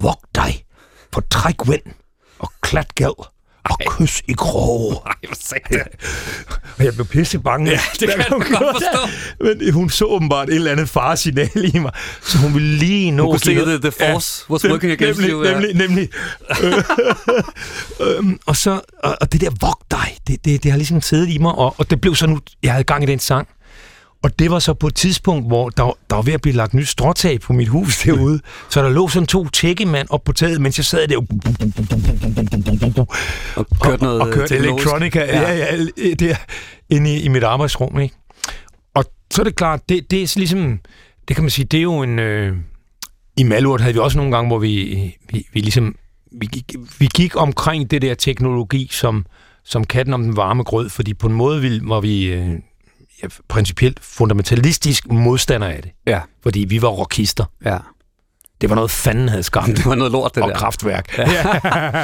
vog 0.00 0.20
dig 0.34 0.62
for 1.16 1.24
træk 1.30 1.54
vind 1.66 1.94
og 2.38 2.52
klat 2.62 2.94
gæld 2.94 3.26
og 3.64 3.78
kys 3.86 4.22
i 4.28 4.32
kroge. 4.32 4.96
Ej, 5.06 5.12
hvor 5.26 5.36
sagde 5.40 5.64
det? 5.70 5.82
Jeg 6.84 6.94
blev 6.94 7.06
pisse 7.06 7.38
bange. 7.38 7.70
Ja, 7.70 7.80
det 8.00 8.08
kan 8.08 8.18
jeg 8.18 8.26
godt 8.28 8.46
forstå. 8.48 9.08
Men 9.44 9.72
hun 9.72 9.90
så 9.90 10.04
åbenbart 10.04 10.48
et 10.48 10.54
eller 10.54 10.72
andet 10.72 10.88
faresignal 10.88 11.74
i 11.74 11.78
mig, 11.78 11.92
så 12.22 12.38
hun 12.38 12.54
ville 12.54 12.76
lige 12.76 13.10
nå... 13.10 13.22
Hun 13.22 13.30
kunne 13.32 13.40
se, 13.40 13.54
the- 13.54 13.80
the 13.80 13.90
force 13.92 14.44
was 14.50 14.64
working 14.64 14.92
against 14.92 15.20
nemlig, 15.20 15.32
you, 15.32 15.44
ja. 15.44 15.52
Nemlig, 15.52 15.74
nemlig. 15.88 16.08
øhm, 18.18 18.38
og, 18.46 18.56
så, 18.56 18.80
og, 19.02 19.16
og 19.20 19.32
det 19.32 19.40
der 19.40 19.50
vog 19.60 19.78
dig, 19.90 20.16
det, 20.26 20.44
det, 20.44 20.62
det 20.62 20.70
har 20.70 20.78
ligesom 20.78 21.00
siddet 21.00 21.28
i 21.28 21.38
mig, 21.38 21.52
og, 21.52 21.74
og 21.78 21.90
det 21.90 22.00
blev 22.00 22.14
så 22.14 22.26
nu, 22.26 22.38
jeg 22.62 22.72
havde 22.72 22.84
gang 22.84 23.02
i 23.02 23.06
den 23.06 23.18
sang, 23.18 23.48
Og 24.26 24.38
det 24.38 24.50
var 24.50 24.58
så 24.58 24.74
på 24.74 24.86
et 24.86 24.94
tidspunkt, 24.94 25.46
hvor 25.46 25.68
der, 25.68 25.96
der 26.10 26.16
var 26.16 26.22
ved 26.22 26.32
at 26.32 26.40
blive 26.42 26.56
lagt 26.56 26.74
nyt 26.74 26.88
stråtag 26.88 27.40
på 27.40 27.52
mit 27.52 27.68
hus 27.68 27.98
derude. 28.02 28.40
Så 28.70 28.82
der 28.82 28.88
lå 28.90 29.08
sådan 29.08 29.26
to 29.26 29.48
tjekkemand 29.48 30.08
op 30.10 30.24
på 30.24 30.32
taget, 30.32 30.60
mens 30.60 30.78
jeg 30.78 30.84
sad 30.84 31.08
der 31.08 31.16
Og 33.56 33.66
kørt 33.82 34.02
noget 34.02 34.20
og 34.20 34.32
kørte 34.32 34.54
teknologisk. 34.54 34.86
elektronika 34.86 35.18
ja. 35.20 35.40
Ja, 35.40 35.56
ja, 35.56 36.14
der 36.14 36.36
inde 36.90 37.16
i, 37.16 37.22
i 37.22 37.28
mit 37.28 37.42
arbejdsrum. 37.42 38.00
Ikke? 38.00 38.14
Og 38.94 39.04
så 39.30 39.42
er 39.42 39.44
det 39.44 39.56
klart, 39.56 39.88
det, 39.88 40.10
det 40.10 40.22
er 40.22 40.34
ligesom, 40.36 40.78
det 41.28 41.36
kan 41.36 41.42
man 41.42 41.50
sige, 41.50 41.64
det 41.64 41.78
er 41.78 41.82
jo 41.82 42.02
en... 42.02 42.18
Øh, 42.18 42.56
I 43.36 43.42
Malurt 43.42 43.80
havde 43.80 43.94
vi 43.94 44.00
også 44.00 44.18
nogle 44.18 44.32
gange, 44.36 44.48
hvor 44.48 44.58
vi, 44.58 44.94
vi, 45.32 45.46
vi 45.52 45.60
ligesom, 45.60 45.94
vi, 46.40 46.46
gik- 46.46 46.74
vi 46.98 47.08
gik 47.14 47.36
omkring 47.36 47.90
det 47.90 48.02
der 48.02 48.14
teknologi 48.14 48.88
som, 48.92 49.26
som 49.64 49.84
katten 49.84 50.14
om 50.14 50.22
den 50.22 50.36
varme 50.36 50.62
grød, 50.62 50.88
fordi 50.88 51.14
på 51.14 51.26
en 51.26 51.34
måde 51.34 51.60
ville, 51.60 51.80
var 51.84 52.00
vi 52.00 52.24
øh, 52.26 52.50
ja, 53.22 53.28
principielt 53.48 54.00
fundamentalistisk 54.02 55.06
modstander 55.10 55.66
af 55.68 55.82
det. 55.82 55.90
Ja, 56.06 56.20
Fordi 56.42 56.60
vi 56.68 56.82
var 56.82 56.88
rockister. 56.88 57.44
ja. 57.64 57.78
Det 58.60 58.68
var 58.68 58.74
noget, 58.74 58.90
fanden 58.90 59.28
havde 59.28 59.42
skabt 59.42 59.66
Det 59.66 59.86
var 59.86 59.94
noget 59.94 60.12
lort, 60.12 60.34
det 60.34 60.42
og 60.42 60.48
der. 60.48 60.54
kraftværk. 60.56 61.18
Ja. 61.18 61.26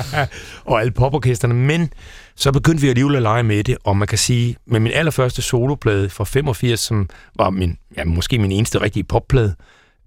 og 0.70 0.80
alle 0.80 0.90
poporkesterne. 0.92 1.54
Men 1.54 1.92
så 2.36 2.52
begyndte 2.52 2.82
vi 2.82 2.88
alligevel 2.88 3.16
at 3.16 3.22
lege 3.22 3.42
med 3.42 3.64
det, 3.64 3.76
og 3.84 3.96
man 3.96 4.08
kan 4.08 4.18
sige, 4.18 4.56
med 4.66 4.80
min 4.80 4.92
allerførste 4.92 5.42
soloplade 5.42 6.10
fra 6.10 6.24
85, 6.24 6.80
som 6.80 7.08
var 7.36 7.50
min, 7.50 7.76
ja, 7.96 8.04
måske 8.04 8.38
min 8.38 8.52
eneste 8.52 8.80
rigtige 8.80 9.04
popplade, 9.04 9.54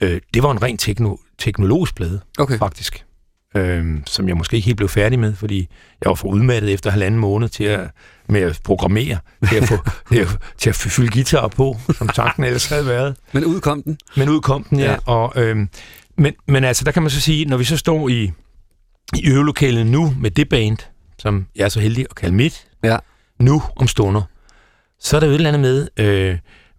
øh, 0.01 0.21
det 0.33 0.43
var 0.43 0.51
en 0.51 0.61
ren 0.61 0.77
tekno, 0.77 1.15
teknologisk 1.39 1.95
plade, 1.95 2.19
Okay. 2.39 2.57
faktisk. 2.57 3.05
Øh, 3.57 3.85
som 4.05 4.27
jeg 4.27 4.37
måske 4.37 4.55
ikke 4.55 4.65
helt 4.65 4.77
blev 4.77 4.89
færdig 4.89 5.19
med, 5.19 5.35
fordi 5.35 5.57
jeg 6.01 6.09
var 6.09 6.15
for 6.15 6.27
udmattet 6.27 6.73
efter 6.73 6.89
halvanden 6.91 7.19
måned 7.19 7.49
til 7.49 7.63
at, 7.63 7.79
med 8.29 8.41
at 8.41 8.59
programmere, 8.63 9.17
til 9.49 9.55
at, 9.55 9.67
få, 9.67 9.77
til 10.11 10.19
at, 10.19 10.27
til 10.57 10.69
at 10.69 10.75
fylde 10.75 11.09
guitar 11.11 11.47
på, 11.47 11.77
som 11.97 12.07
tanken 12.07 12.43
ellers 12.43 12.65
havde 12.69 12.85
været. 12.85 13.15
Men 13.31 13.45
ud 13.45 13.59
kom 13.59 13.83
den. 13.83 13.97
Men 14.17 14.29
ud 14.29 14.41
kom 14.41 14.63
den, 14.63 14.79
ja. 14.79 14.91
Ja. 14.91 14.97
Og, 15.05 15.33
øhm, 15.35 15.69
men, 16.17 16.33
men 16.47 16.63
altså, 16.63 16.85
der 16.85 16.91
kan 16.91 17.03
man 17.03 17.09
så 17.09 17.21
sige, 17.21 17.45
når 17.45 17.57
vi 17.57 17.63
så 17.63 17.77
står 17.77 18.09
i, 18.09 18.31
i 19.15 19.27
øvelokalet 19.29 19.87
nu 19.87 20.15
med 20.19 20.31
det 20.31 20.49
band, 20.49 20.77
som 21.19 21.45
jeg 21.55 21.65
er 21.65 21.69
så 21.69 21.79
heldig 21.79 22.05
at 22.09 22.15
kalde 22.15 22.35
mit, 22.35 22.67
Ja. 22.83 22.97
nu 23.39 23.61
om 23.75 23.87
stunder, 23.87 24.21
så 24.99 25.15
er 25.15 25.19
der 25.19 25.27
jo 25.27 25.31
et 25.31 25.35
eller 25.35 25.49
andet 25.53 25.87
med, 25.97 26.05
øh, 26.05 26.37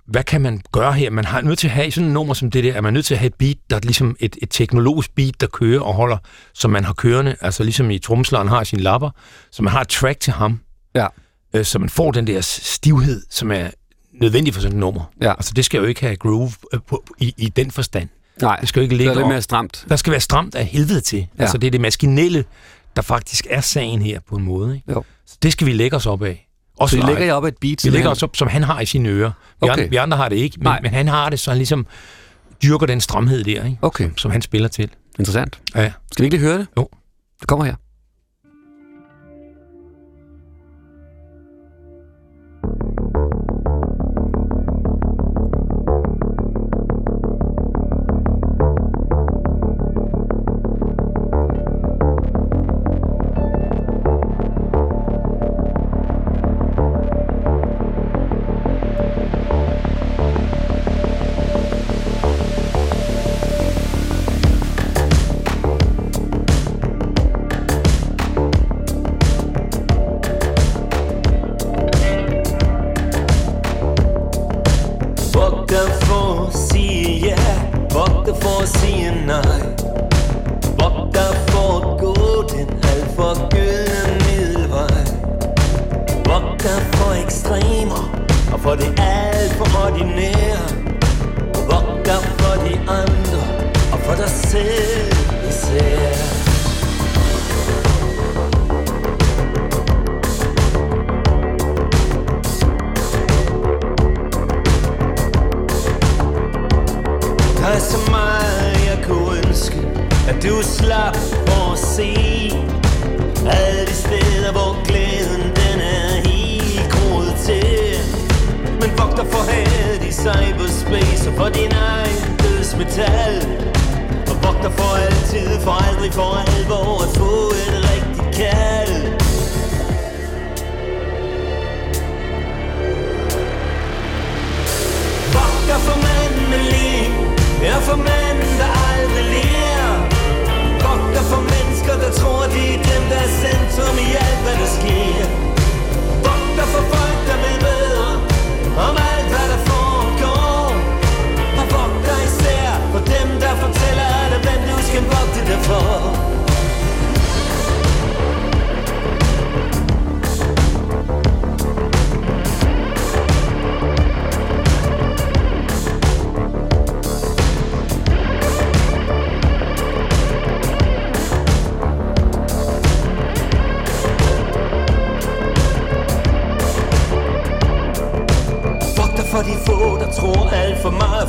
hvad 0.09 0.25
kan 0.25 0.41
man 0.41 0.61
gøre 0.73 0.93
her? 0.93 1.11
Man 1.11 1.25
har 1.25 1.41
nødt 1.41 1.59
til 1.59 1.67
at 1.67 1.73
have 1.73 1.91
sådan 1.91 2.07
et 2.09 2.13
nummer 2.15 2.35
som 2.35 2.51
det 2.51 2.65
der, 2.65 2.73
er 2.75 2.81
man 2.81 2.93
nødt 2.93 3.07
til 3.07 3.15
at 3.15 3.19
have 3.19 3.27
et 3.27 3.35
beat, 3.35 3.57
der 3.71 3.77
er 3.77 3.81
ligesom 3.81 4.17
et, 4.21 4.37
et 4.43 4.51
teknologisk 4.51 5.15
beat, 5.15 5.41
der 5.41 5.47
kører 5.47 5.81
og 5.81 5.95
holder, 5.95 6.17
som 6.55 6.71
man 6.71 6.85
har 6.85 6.93
kørende, 6.93 7.37
altså 7.41 7.63
ligesom 7.63 7.91
i 7.91 7.99
tromsleren 7.99 8.49
har 8.49 8.65
sine 8.65 8.83
lapper, 8.83 9.11
så 9.51 9.63
man 9.63 9.73
har 9.73 9.81
et 9.81 9.89
track 9.89 10.21
til 10.21 10.33
ham, 10.33 10.61
Ja. 10.95 11.07
øh, 11.55 11.65
så 11.65 11.79
man 11.79 11.89
får 11.89 12.11
den 12.11 12.27
der 12.27 12.41
stivhed, 12.41 13.23
som 13.31 13.51
er 13.51 13.71
nødvendig 14.21 14.55
for 14.55 14.61
sådan 14.61 14.77
et 14.77 14.81
nummer. 14.81 15.13
Ja. 15.21 15.31
Altså 15.31 15.53
det 15.57 15.65
skal 15.65 15.79
jo 15.79 15.85
ikke 15.85 16.01
have 16.01 16.17
groove 16.17 16.53
øh, 16.75 16.81
på, 16.89 17.05
i, 17.19 17.35
i 17.37 17.49
den 17.49 17.71
forstand. 17.71 18.09
Nej, 18.43 18.57
Det 18.57 18.69
skal 18.69 18.81
jo 18.81 18.83
ikke 18.83 18.91
det 18.91 18.97
ligge 18.99 19.11
er 19.13 19.17
lidt 19.17 19.29
mere 19.29 19.43
stramt. 19.43 19.85
Der 19.89 19.97
skal 19.97 20.11
være 20.11 20.21
stramt 20.21 20.55
af 20.55 20.67
helvede 20.67 21.01
til. 21.01 21.19
Ja. 21.19 21.43
Altså 21.43 21.59
det 21.59 21.67
er 21.67 21.71
det 21.71 21.81
maskinelle, 21.81 22.45
der 22.97 23.03
faktisk 23.03 23.47
er 23.51 23.61
sagen 23.61 24.03
her 24.03 24.21
på 24.29 24.37
en 24.37 24.43
måde. 24.45 24.75
Ikke? 24.77 24.93
Jo. 24.93 25.05
Så 25.27 25.37
det 25.43 25.53
skal 25.53 25.67
vi 25.67 25.73
lægge 25.73 25.97
os 25.97 26.07
op 26.07 26.23
af. 26.23 26.46
Også 26.81 27.01
Så 27.01 27.07
lægger 27.07 27.25
jeg 27.25 27.35
op 27.35 27.45
et 27.45 27.55
beat? 27.61 27.85
vi 27.85 27.91
lægger 27.91 28.09
han- 28.09 28.13
os 28.13 28.23
op, 28.23 28.37
som 28.37 28.49
han 28.49 28.63
har 28.63 28.81
i 28.81 28.87
sine 28.87 29.09
ører. 29.09 29.31
Vi, 29.31 29.69
Okay. 29.69 29.73
andre, 29.73 29.91
vi 29.91 29.97
andre 29.97 30.17
har 30.17 30.29
det 30.29 30.37
ikke, 30.37 30.57
men, 30.59 30.65
Nej. 30.65 30.81
men 30.83 30.91
han 30.95 31.09
har 31.09 31.31
det, 31.31 31.41
så 31.41 31.51
han 31.51 31.57
ligesom 31.59 31.87
dyrker 32.63 32.87
den 32.87 33.01
stramhed 33.01 33.45
der, 33.45 33.65
ikke? 33.65 33.79
Okay, 33.83 34.05
Som, 34.05 34.17
som 34.19 34.31
han 34.31 34.43
spiller 34.43 34.69
til. 34.69 34.91
interessant. 35.19 35.59
Ja. 35.75 35.93
Skal 36.13 36.23
vi 36.23 36.27
ikke 36.27 36.37
lige 36.37 36.47
høre 36.47 36.59
det? 36.59 36.67
Jo. 36.79 36.89
Det 37.41 37.49
kommer 37.49 37.65
her. 37.65 37.75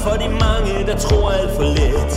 For 0.08 0.15
de 0.15 0.30
mange, 0.30 0.86
der 0.88 0.98
tror 0.98 1.32
alt 1.32 1.52
for 1.56 1.63
lidt. 1.63 2.13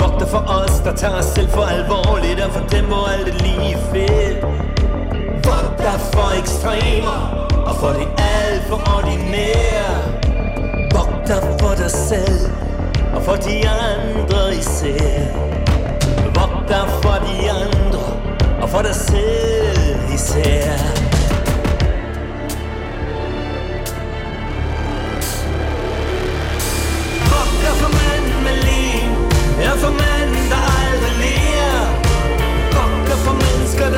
Vogter 0.00 0.26
for 0.26 0.44
os, 0.60 0.80
der 0.84 0.94
tager 0.94 1.14
os 1.14 1.24
selv 1.24 1.48
for 1.48 1.62
alvorligt 1.62 2.40
Og 2.40 2.50
for 2.52 2.66
dem, 2.66 2.84
hvor 2.84 3.04
alt 3.14 3.28
er 3.28 3.38
lige 3.46 3.76
fedt. 3.92 4.42
Vogter 5.46 5.96
for 6.12 6.38
ekstremer 6.40 7.18
Og 7.66 7.74
for 7.76 7.88
det 7.88 8.08
alt 8.18 8.62
for 8.68 8.80
ordinære. 8.96 9.92
Vogter 10.96 11.40
for 11.60 11.74
dig 11.76 11.90
selv 11.90 12.40
Og 13.14 13.22
for 13.22 13.34
de 13.34 13.68
andre 13.68 14.54
især. 14.54 15.18
Vogter 16.24 16.84
for 17.02 17.16
de 17.26 17.50
andre 17.50 18.04
Og 18.62 18.68
for 18.68 18.82
dig 18.82 18.94
selv 18.94 20.14
især. 20.14 21.01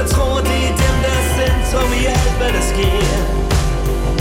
der 0.04 0.10
tror, 0.10 0.36
det 0.50 0.60
er 0.68 0.74
dem, 0.84 0.96
der 1.04 1.12
er 1.20 1.26
centrum 1.36 1.92
i 2.00 2.04
alt, 2.04 2.34
hvad 2.38 2.52
der 2.56 2.64
sker. 2.72 3.16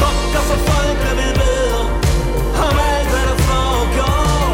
Bukker 0.01 0.43
for 0.49 0.59
folk, 0.69 0.97
der 1.05 1.13
ved 1.19 1.33
bedre 1.43 1.81
om 2.67 2.75
alt, 2.93 3.07
hvad 3.13 3.25
der 3.29 3.37
foregår. 3.49 4.47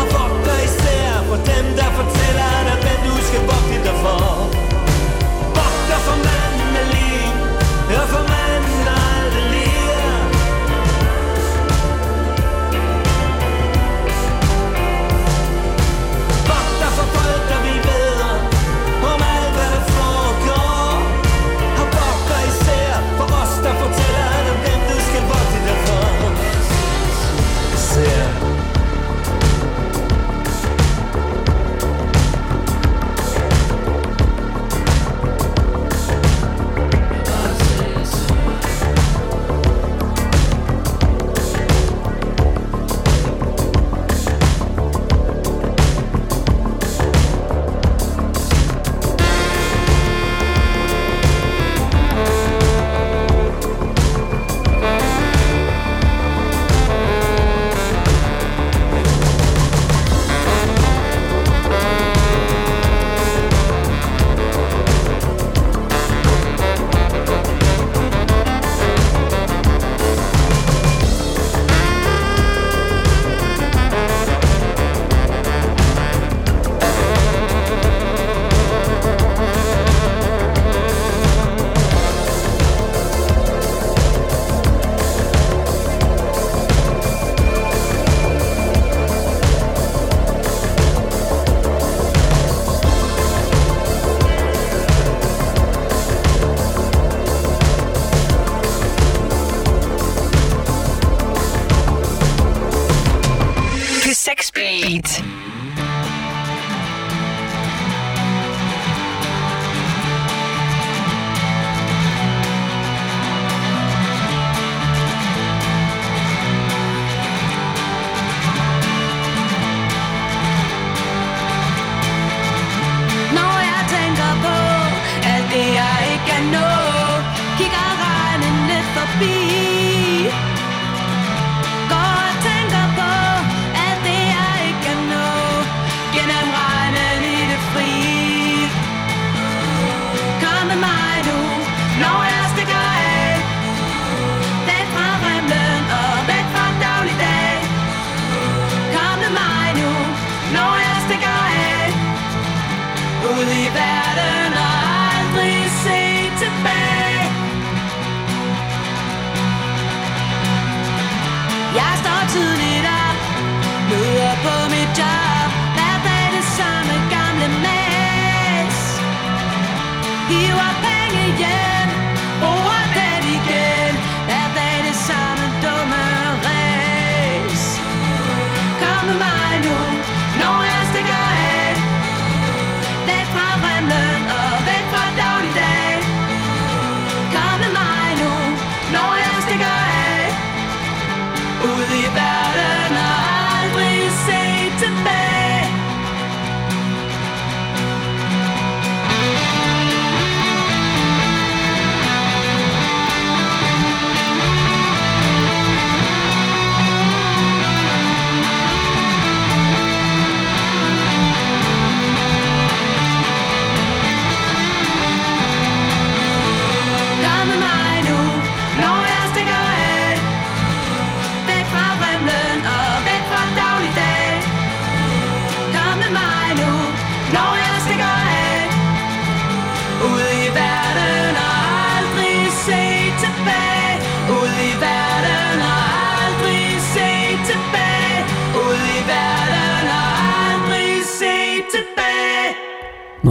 Og 0.00 0.06
bukker 0.14 0.58
især 0.68 1.10
for 1.28 1.38
dem, 1.50 1.64
der 1.78 1.88
fortæller 1.98 2.52
dig, 2.66 2.76
hvem 2.84 2.98
du 3.06 3.14
skal 3.28 3.42
vogte 3.50 3.78
dig 3.86 3.96
for. 4.04 4.22
Bukker 5.56 6.00
for 6.06 6.16
mig 6.24 6.39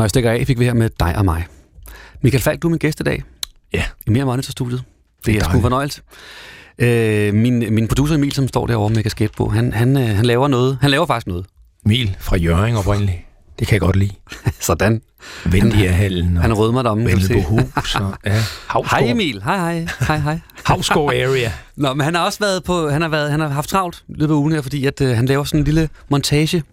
jeg 0.10 0.12
stikker 0.12 0.32
af, 0.32 0.44
fik 0.48 0.60
vi 0.60 0.66
her 0.66 0.74
med 0.74 0.90
dig 1.00 1.16
og 1.18 1.26
mig. 1.26 1.48
Michael 2.22 2.42
Falk, 2.44 2.62
du 2.62 2.68
er 2.68 2.70
min 2.70 2.78
gæst 2.80 3.00
i 3.00 3.04
dag 3.04 3.24
Ja. 3.74 3.84
i 4.08 4.10
Mere 4.10 4.26
Monitor-studiet. 4.26 4.84
Det 5.26 5.36
er 5.36 5.40
sgu 5.40 5.58
en 5.58 5.64
dejligt. 5.64 5.64
fornøjelse. 5.64 6.02
Øh, 6.80 7.34
min, 7.34 7.74
min 7.74 7.88
producer 7.88 8.16
Emil, 8.16 8.32
som 8.32 8.48
står 8.48 8.68
derovre 8.68 8.94
med 8.94 9.04
kasket 9.04 9.32
på, 9.32 9.50
han, 9.50 9.74
han, 9.74 9.98
øh, 9.98 10.16
han 10.16 10.26
laver 10.26 10.48
noget. 10.48 10.78
Han 10.82 10.92
laver 10.92 11.06
faktisk 11.06 11.28
noget. 11.28 11.46
Emil 11.86 12.16
fra 12.20 12.38
Jørgen 12.38 12.76
oprindeligt. 12.76 13.18
Det 13.60 13.68
kan 13.68 13.74
jeg 13.74 13.82
godt 13.82 13.96
lide. 13.96 14.12
Sådan. 14.60 15.02
Venlighallen 15.46 16.38
og 16.38 16.44
Han 16.44 16.54
rødmer 16.54 16.84
se. 16.84 16.90
Vennelbohus 16.90 17.96
og 17.96 18.14
ja, 18.26 18.42
Hej. 18.92 19.02
Emil, 19.04 19.42
hej 19.44 19.58
hej, 19.58 19.88
hej 20.00 20.18
hej. 20.18 20.40
Havsgård 20.66 21.14
area. 21.14 21.52
Nå, 21.76 21.94
men 21.94 22.06
han 22.06 22.16
har 22.16 22.26
også 22.26 22.40
været 22.40 22.64
på, 22.64 22.90
han 22.90 23.02
har, 23.02 23.10
været, 23.10 23.32
han 23.32 23.40
har 23.40 23.48
haft 23.48 23.70
travlt 23.70 24.04
i 24.10 24.14
løbet 24.14 24.34
af 24.34 24.38
ugen 24.38 24.52
her, 24.54 24.62
fordi 24.62 24.86
at, 24.86 25.02
øh, 25.02 25.16
han 25.16 25.26
laver 25.26 25.44
sådan 25.44 25.60
en 25.60 25.64
lille 25.64 25.90
montage 26.10 26.64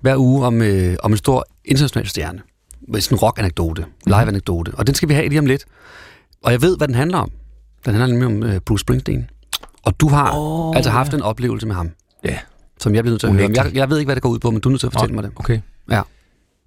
hver 0.00 0.16
uge 0.16 0.46
om, 0.46 0.62
øh, 0.62 0.96
om 1.02 1.12
en 1.12 1.18
stor 1.18 1.46
international 1.64 2.08
stjerne. 2.08 2.40
Med 2.88 3.00
sådan 3.00 3.16
en 3.16 3.20
rock-anekdote, 3.20 3.84
live-anekdote. 4.06 4.72
Og 4.74 4.86
den 4.86 4.94
skal 4.94 5.08
vi 5.08 5.14
have 5.14 5.28
lige 5.28 5.38
om 5.38 5.46
lidt. 5.46 5.64
Og 6.44 6.52
jeg 6.52 6.62
ved, 6.62 6.76
hvad 6.76 6.88
den 6.88 6.94
handler 6.96 7.18
om. 7.18 7.30
Den 7.84 7.94
handler 7.94 8.18
nemlig 8.18 8.26
om 8.46 8.52
øh, 8.54 8.60
Bruce 8.60 8.80
Springsteen. 8.80 9.30
Og 9.82 10.00
du 10.00 10.08
har 10.08 10.32
oh, 10.34 10.76
altså 10.76 10.90
haft 10.90 11.14
en 11.14 11.22
oplevelse 11.22 11.66
med 11.66 11.74
ham, 11.74 11.90
Ja. 12.24 12.38
som 12.80 12.94
jeg 12.94 13.04
bliver 13.04 13.12
nødt 13.12 13.20
til 13.20 13.26
at 13.26 13.32
høre. 13.32 13.50
Jeg, 13.54 13.74
jeg 13.74 13.90
ved 13.90 13.98
ikke, 13.98 14.06
hvad 14.08 14.16
det 14.16 14.22
går 14.22 14.28
ud 14.30 14.38
på, 14.38 14.50
men 14.50 14.60
du 14.60 14.68
er 14.68 14.70
nødt 14.70 14.80
til 14.80 14.86
at 14.86 14.92
fortælle 14.92 15.14
mig 15.14 15.24
det. 15.24 15.32
Okay. 15.36 15.60
Ja. 15.90 16.02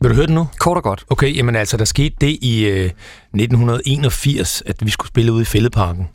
Vil 0.01 0.09
du 0.09 0.15
høre 0.15 0.26
det 0.28 0.36
nu? 0.36 0.47
Kort 0.59 0.78
og 0.78 0.84
godt. 0.84 1.05
Okay, 1.09 1.36
jamen 1.38 1.55
altså, 1.55 1.78
der 1.78 1.86
skete 1.86 2.15
det 2.22 2.38
i 2.41 2.65
øh, 2.65 2.86
1981, 2.86 4.63
at 4.65 4.86
vi 4.86 4.89
skulle 4.89 5.07
spille 5.07 5.32
ude 5.34 5.41
i 5.41 5.45
Fældeparken. 5.45 6.07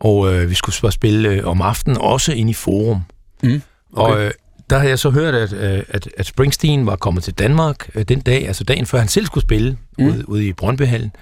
Og 0.00 0.34
øh, 0.34 0.50
vi 0.50 0.54
skulle 0.54 0.92
spille 0.92 1.28
øh, 1.28 1.46
om 1.46 1.62
aftenen, 1.62 1.98
også 1.98 2.32
ind 2.32 2.50
i 2.50 2.54
Forum. 2.54 3.00
Mm, 3.42 3.62
Okay. 3.96 4.12
Og 4.14 4.22
øh, 4.24 4.30
der 4.70 4.78
har 4.78 4.88
jeg 4.88 4.98
så 4.98 5.10
hørt, 5.10 5.34
at, 5.34 5.52
øh, 5.52 5.82
at, 5.88 6.08
at 6.16 6.26
Springsteen 6.26 6.86
var 6.86 6.96
kommet 6.96 7.24
til 7.24 7.34
Danmark 7.34 7.90
øh, 7.94 8.04
den 8.04 8.20
dag, 8.20 8.46
altså 8.46 8.64
dagen 8.64 8.86
før 8.86 8.98
han 8.98 9.08
selv 9.08 9.26
skulle 9.26 9.42
spille 9.42 9.76
mm. 9.98 10.06
ude, 10.06 10.28
ude 10.28 10.46
i 10.46 10.52
Brøndbyhallen. 10.52 11.12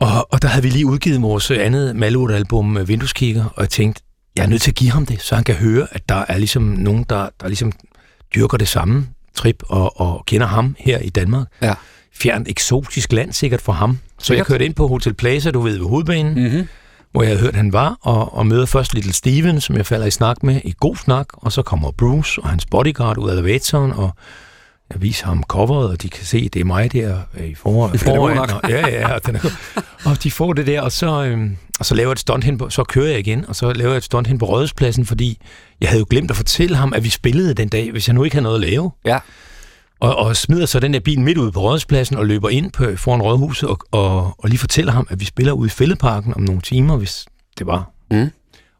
Og, 0.00 0.32
og 0.32 0.42
der 0.42 0.48
havde 0.48 0.62
vi 0.62 0.68
lige 0.70 0.86
udgivet 0.86 1.22
vores 1.22 1.50
andet 1.50 1.96
Malurt-album 1.96 2.76
øh, 2.76 2.88
Vindueskigger, 2.88 3.44
og 3.44 3.62
jeg 3.62 3.70
tænkte, 3.70 4.02
jeg 4.36 4.42
er 4.42 4.48
nødt 4.48 4.62
til 4.62 4.70
at 4.70 4.74
give 4.74 4.90
ham 4.90 5.06
det, 5.06 5.22
så 5.22 5.34
han 5.34 5.44
kan 5.44 5.54
høre, 5.54 5.86
at 5.90 6.08
der 6.08 6.24
er 6.28 6.38
ligesom 6.38 6.62
nogen, 6.62 7.06
der, 7.08 7.28
der 7.40 7.46
ligesom 7.46 7.72
dyrker 8.34 8.58
det 8.58 8.68
samme 8.68 9.06
trip 9.34 9.62
og, 9.68 10.00
og 10.00 10.24
kender 10.26 10.46
ham 10.46 10.76
her 10.78 10.98
i 10.98 11.08
Danmark. 11.08 11.46
Ja. 11.62 11.74
Fjernt 12.14 12.48
eksotisk 12.48 13.12
land 13.12 13.32
sikkert 13.32 13.60
for 13.60 13.72
ham. 13.72 13.98
Så 14.18 14.26
Sikkert. 14.26 14.38
jeg 14.38 14.46
kørte 14.46 14.64
ind 14.64 14.74
på 14.74 14.88
Hotel 14.88 15.14
Plaza, 15.14 15.50
du 15.50 15.60
ved, 15.60 15.78
ved 15.78 15.86
hovedbanen, 15.86 16.34
Mm-hmm. 16.34 16.68
Hvor 17.12 17.22
jeg 17.22 17.30
havde 17.30 17.40
hørt, 17.40 17.54
han 17.54 17.72
var, 17.72 17.98
og, 18.00 18.34
og 18.34 18.46
møder 18.46 18.66
først 18.66 18.94
Little 18.94 19.12
Steven, 19.12 19.60
som 19.60 19.76
jeg 19.76 19.86
falder 19.86 20.06
i 20.06 20.10
snak 20.10 20.42
med, 20.42 20.60
i 20.64 20.74
god 20.80 20.96
snak, 20.96 21.26
og 21.32 21.52
så 21.52 21.62
kommer 21.62 21.90
Bruce 21.90 22.42
og 22.42 22.48
hans 22.48 22.66
bodyguard 22.66 23.18
ud 23.18 23.28
af 23.28 23.32
elevatoren, 23.32 23.92
og 23.92 24.10
jeg 24.92 25.02
viser 25.02 25.26
ham 25.26 25.42
coveret, 25.42 25.90
og 25.90 26.02
de 26.02 26.08
kan 26.08 26.24
se, 26.24 26.48
det 26.48 26.60
er 26.60 26.64
mig 26.64 26.92
der 26.92 27.18
øh, 27.38 27.46
i 27.46 27.54
for, 27.54 27.70
god 27.72 27.98
foran. 27.98 28.36
nok. 28.36 28.50
Og, 28.62 28.70
ja, 28.70 28.88
ja, 28.88 29.14
og, 29.14 29.26
den 29.26 29.36
er, 29.36 29.40
og 30.04 30.22
de 30.22 30.30
får 30.30 30.52
det 30.52 30.66
der, 30.66 30.80
og 30.80 30.92
så, 30.92 31.24
øhm, 31.24 31.56
og 31.78 31.86
så 31.86 31.94
laver 31.94 32.08
jeg 32.08 32.12
et 32.12 32.18
stunt 32.18 32.44
hen 32.44 32.58
på, 32.58 32.70
så 32.70 32.84
kører 32.84 33.10
jeg 33.10 33.18
igen, 33.18 33.44
og 33.48 33.56
så 33.56 33.72
laver 33.72 33.90
jeg 33.90 33.96
et 33.96 34.04
stunt 34.04 34.26
hen 34.26 34.38
på 34.38 34.44
Rådhuspladsen, 34.44 35.06
fordi 35.06 35.38
jeg 35.80 35.88
havde 35.88 36.00
jo 36.00 36.06
glemt 36.10 36.30
at 36.30 36.36
fortælle 36.36 36.76
ham, 36.76 36.92
at 36.92 37.04
vi 37.04 37.08
spillede 37.08 37.54
den 37.54 37.68
dag, 37.68 37.90
hvis 37.92 38.08
jeg 38.08 38.14
nu 38.14 38.24
ikke 38.24 38.36
havde 38.36 38.42
noget 38.44 38.64
at 38.64 38.70
lave. 38.70 38.90
Ja. 39.04 39.18
Og, 40.00 40.16
og 40.16 40.36
smider 40.36 40.66
så 40.66 40.80
den 40.80 40.94
der 40.94 41.00
bil 41.00 41.20
midt 41.20 41.38
ude 41.38 41.52
på 41.52 41.60
Rådhuspladsen 41.60 42.16
og 42.16 42.26
løber 42.26 42.48
ind 42.48 42.72
på, 42.72 42.84
foran 42.96 43.22
Rådhuset 43.22 43.68
og, 43.68 43.78
og, 43.90 44.34
og 44.38 44.48
lige 44.48 44.58
fortæller 44.58 44.92
ham, 44.92 45.06
at 45.10 45.20
vi 45.20 45.24
spiller 45.24 45.52
ude 45.52 45.66
i 45.66 45.70
Fældeparken 45.70 46.34
om 46.34 46.40
nogle 46.40 46.60
timer, 46.60 46.96
hvis 46.96 47.26
det 47.58 47.66
var. 47.66 47.90
Mm. 48.10 48.30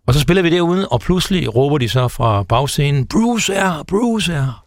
Og 0.07 0.15
så 0.15 0.21
spiller 0.21 0.43
vi 0.43 0.51
derude, 0.51 0.89
og 0.89 1.01
pludselig 1.01 1.55
råber 1.55 1.79
de 1.79 1.89
så 1.89 2.09
fra 2.09 2.43
bagscenen, 2.43 3.07
Bruce 3.07 3.55
er 3.55 3.73
her, 3.73 3.83
Bruce 3.83 4.33
er 4.33 4.43
her. 4.43 4.65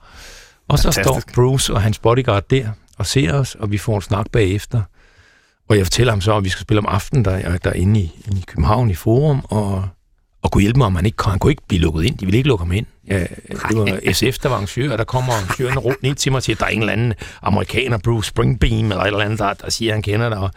Og 0.67 0.79
så 0.79 0.83
Fantastisk. 0.83 1.29
står 1.29 1.41
Bruce 1.41 1.73
og 1.73 1.81
hans 1.81 1.99
bodyguard 1.99 2.43
der 2.49 2.69
og 2.97 3.05
ser 3.05 3.33
os, 3.33 3.55
og 3.55 3.71
vi 3.71 3.77
får 3.77 3.95
en 3.95 4.01
snak 4.01 4.25
bagefter. 4.31 4.81
Og 5.69 5.77
jeg 5.77 5.85
fortæller 5.85 6.13
ham 6.13 6.21
så, 6.21 6.37
at 6.37 6.43
vi 6.43 6.49
skal 6.49 6.61
spille 6.61 6.79
om 6.79 6.85
aftenen 6.85 7.25
der, 7.25 7.57
derinde 7.57 7.99
i, 7.99 8.11
inde 8.27 8.39
i 8.39 8.43
København 8.47 8.89
i 8.89 8.95
Forum, 8.95 9.45
og, 9.49 9.87
og 10.43 10.51
kunne 10.51 10.61
hjælpe 10.61 10.77
mig, 10.77 10.87
om 10.87 10.95
han 10.95 11.05
ikke 11.05 11.23
han 11.23 11.39
kunne 11.39 11.51
ikke 11.51 11.67
blive 11.67 11.81
lukket 11.81 12.03
ind. 12.03 12.17
De 12.17 12.25
ville 12.25 12.37
ikke 12.37 12.49
lukke 12.49 12.65
ham 12.65 12.71
ind. 12.71 12.85
Ja, 13.07 13.19
det 13.19 13.77
var 13.77 14.13
SF, 14.13 14.37
der 14.37 14.49
var 14.49 14.55
arrangør, 14.55 14.91
og 14.91 14.97
der 14.97 15.03
kommer 15.03 15.33
arrangøren 15.33 15.79
rundt 15.79 15.99
ind 16.03 16.15
til 16.15 16.31
mig 16.31 16.37
og 16.37 16.43
siger, 16.43 16.55
at 16.55 16.59
der 16.59 16.65
er 16.65 16.69
en 16.69 16.79
eller 16.79 16.93
anden 16.93 17.13
amerikaner, 17.41 17.97
Bruce 17.97 18.27
Springbeam, 18.29 18.91
eller 18.91 19.03
et 19.03 19.07
eller 19.07 19.19
andet, 19.19 19.39
der, 19.39 19.53
der 19.53 19.69
siger, 19.69 19.91
at 19.91 19.95
han 19.95 20.01
kender 20.01 20.29
dig. 20.29 20.49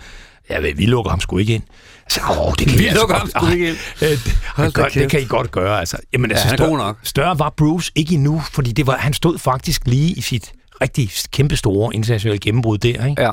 Ja, 0.51 0.61
vi 0.61 0.87
lukker 0.87 1.11
ham 1.11 1.21
sgu 1.21 1.39
ikke 1.39 1.55
ind. 1.55 1.63
Altså, 2.05 2.21
åh, 2.31 2.53
det 2.59 2.69
kan 2.69 2.79
Vi 2.79 2.87
altså 2.87 3.01
lukker 3.01 3.17
ham 3.17 3.29
sgu 3.29 3.47
ikke 3.47 3.69
ind. 3.69 3.77
Øh, 4.03 4.65
det, 4.67 4.75
gør, 4.75 4.85
det 4.85 5.11
kan 5.11 5.21
I 5.21 5.25
godt 5.25 5.51
gøre. 5.51 5.81
Altså, 5.81 5.97
jamen, 6.13 6.31
altså, 6.31 6.47
han 6.47 6.53
er 6.53 6.57
større, 6.57 6.79
nok. 6.79 6.99
Større 7.03 7.39
var 7.39 7.51
Bruce 7.57 7.93
ikke 7.95 8.15
endnu, 8.15 8.43
fordi 8.53 8.73
det 8.73 8.87
var, 8.87 8.97
han 8.97 9.13
stod 9.13 9.39
faktisk 9.39 9.83
lige 9.87 10.11
i 10.11 10.21
sit 10.21 10.53
rigtig 10.81 11.11
kæmpe 11.33 11.57
store 11.57 11.95
internationale 11.95 12.39
gennembrud 12.39 12.79
der. 12.79 13.07
Ikke? 13.07 13.23
Ja. 13.23 13.33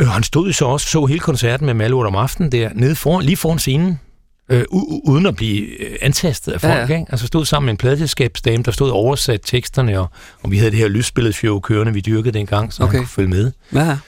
Øh, 0.00 0.06
han 0.06 0.22
stod 0.22 0.46
jo 0.46 0.52
så 0.52 0.64
også 0.64 0.86
så 0.86 1.06
hele 1.06 1.20
koncerten 1.20 1.66
med 1.66 1.74
Malurt 1.74 2.06
om 2.06 2.16
aftenen 2.16 2.52
der, 2.52 2.70
nede 2.74 2.96
foran, 2.96 3.24
lige 3.24 3.36
foran 3.36 3.58
scenen. 3.58 4.00
Øh, 4.48 4.64
uden 5.04 5.26
at 5.26 5.36
blive 5.36 5.82
øh, 5.82 5.96
antastet 6.02 6.52
af 6.52 6.60
folk. 6.60 6.72
ja. 6.72 6.78
Ja, 6.78 6.82
Ikke? 6.98 7.06
Altså 7.10 7.26
stod 7.26 7.44
sammen 7.44 7.66
med 7.66 7.72
en 7.72 7.76
pladselskabsdame, 7.76 8.62
der 8.62 8.70
stod 8.70 8.90
oversat 8.90 9.40
teksterne, 9.44 10.00
og, 10.00 10.10
og 10.42 10.50
vi 10.50 10.58
havde 10.58 10.70
det 10.70 10.78
her 10.78 10.88
lysbilledshow 10.88 11.60
kørende, 11.60 11.92
vi 11.92 12.00
dyrkede 12.00 12.38
dengang, 12.38 12.72
så 12.72 12.82
okay. 12.82 12.92
Han 12.92 13.00
kunne 13.00 13.08
følge 13.08 13.28
med. 13.28 13.52
Ja, 13.74 13.84
ja. 13.84 13.98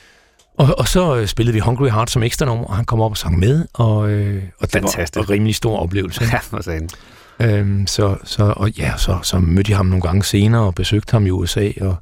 Og, 0.59 0.79
og 0.79 0.89
så 0.89 1.17
øh, 1.17 1.27
spillede 1.27 1.55
vi 1.55 1.61
Hungry 1.61 1.89
Heart 1.89 2.11
som 2.11 2.23
ekstra 2.23 2.47
nummer, 2.47 2.65
og 2.67 2.77
han 2.77 2.85
kom 2.85 3.01
op 3.01 3.11
og 3.11 3.17
sang 3.17 3.39
med, 3.39 3.65
og, 3.75 4.11
øh, 4.11 4.43
og 4.61 4.73
det 4.73 4.73
Fantastisk. 4.73 5.17
var 5.17 5.23
en 5.23 5.31
rimelig 5.31 5.55
stor 5.55 5.79
oplevelse. 5.79 6.25
Ja, 6.33 6.39
for 6.39 6.63
sagen. 6.63 6.91
Øhm, 7.41 7.87
så, 7.87 8.17
så, 8.25 8.55
og 8.57 8.71
ja, 8.71 8.93
så, 8.97 9.19
så 9.23 9.39
mødte 9.39 9.71
jeg 9.71 9.77
ham 9.77 9.87
nogle 9.87 10.03
gange 10.03 10.25
senere 10.25 10.63
og 10.63 10.75
besøgte 10.75 11.13
ham 11.13 11.27
i 11.27 11.31
USA, 11.31 11.71
og, 11.81 11.97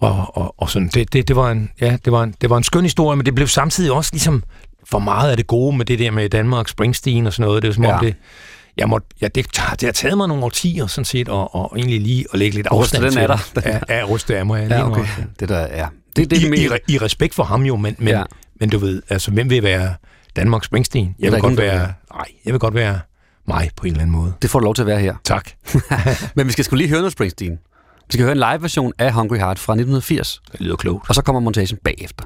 og, 0.00 0.36
og, 0.36 0.54
og 0.58 0.70
sådan, 0.70 0.88
det, 0.88 1.12
det, 1.12 1.28
det, 1.28 1.36
var 1.36 1.50
en, 1.50 1.70
ja, 1.80 1.96
det, 2.04 2.12
var 2.12 2.22
en, 2.22 2.34
det 2.40 2.50
var 2.50 2.56
en 2.56 2.64
skøn 2.64 2.82
historie, 2.82 3.16
men 3.16 3.26
det 3.26 3.34
blev 3.34 3.46
samtidig 3.48 3.92
også 3.92 4.10
ligesom 4.12 4.42
for 4.84 4.98
meget 4.98 5.30
af 5.30 5.36
det 5.36 5.46
gode 5.46 5.76
med 5.76 5.84
det 5.84 5.98
der 5.98 6.10
med 6.10 6.28
Danmark, 6.28 6.68
Springsteen 6.68 7.26
og 7.26 7.32
sådan 7.32 7.46
noget. 7.48 7.62
Det 7.62 7.68
er 7.68 7.72
som 7.72 7.84
Ja. 7.84 7.98
om 7.98 8.04
det, 8.04 8.14
jeg 8.76 8.88
måtte, 8.88 9.06
ja, 9.20 9.28
det, 9.28 9.46
det 9.80 9.82
har 9.82 9.92
taget 9.92 10.16
mig 10.16 10.28
nogle 10.28 10.44
årtier 10.44 10.86
sådan 10.86 11.04
set, 11.04 11.28
og, 11.28 11.54
og 11.54 11.72
egentlig 11.76 12.00
lige 12.00 12.24
at 12.32 12.38
lægge 12.38 12.54
lidt 12.56 12.66
afstand 12.66 13.02
den 13.04 13.12
til 13.12 13.18
af 13.18 13.28
det. 13.28 13.64
dig. 13.64 13.80
Ja, 13.88 13.98
ja, 13.98 14.04
ryste 14.04 14.38
af 14.38 14.46
mig. 14.46 14.66
Ja, 14.70 14.90
okay. 14.90 15.04
Det 15.40 15.48
der, 15.48 15.60
ja. 15.60 15.86
Det, 16.16 16.30
det 16.30 16.38
I, 16.38 16.42
er 16.42 16.46
i, 16.46 16.50
mere... 16.50 16.76
re- 16.78 16.84
I 16.88 16.98
respekt 16.98 17.34
for 17.34 17.42
ham 17.44 17.62
jo, 17.62 17.76
men, 17.76 17.96
men, 17.98 18.08
Ja. 18.08 18.22
men 18.60 18.68
du 18.70 18.78
ved, 18.78 19.02
altså, 19.08 19.30
hvem 19.30 19.50
vil 19.50 19.62
være 19.62 19.94
Danmark 20.36 20.64
Springsteen? 20.64 21.06
der 21.06 21.12
Jeg 21.18 21.32
vil 21.32 21.40
godt 21.40 21.56
der 21.56 21.62
være, 21.62 21.92
nej, 22.14 22.24
jeg 22.44 22.52
vil 22.52 22.60
godt 22.60 22.74
være 22.74 23.00
mig 23.48 23.70
på 23.76 23.82
en 23.86 23.90
eller 23.92 24.02
anden 24.02 24.16
måde. 24.16 24.32
Det 24.42 24.50
får 24.50 24.58
du 24.58 24.64
lov 24.64 24.74
til 24.74 24.82
at 24.82 24.86
være 24.86 25.00
her. 25.00 25.14
Tak. 25.24 25.50
Men 26.36 26.46
vi 26.46 26.52
skal 26.52 26.64
skulle 26.64 26.78
lige 26.82 26.88
høre 26.88 26.98
noget 27.00 27.12
Springsteen. 27.12 27.52
Vi 28.06 28.12
skal 28.12 28.22
høre 28.22 28.32
en 28.32 28.38
live-version 28.38 28.92
af 28.98 29.12
Hungry 29.12 29.36
Heart 29.36 29.58
fra 29.58 29.72
1980, 29.72 30.40
Det 30.52 30.60
lyder 30.60 30.76
klogt. 30.76 31.08
og 31.08 31.14
så 31.14 31.22
kommer 31.22 31.40
montagen 31.40 31.78
bagefter. 31.84 32.24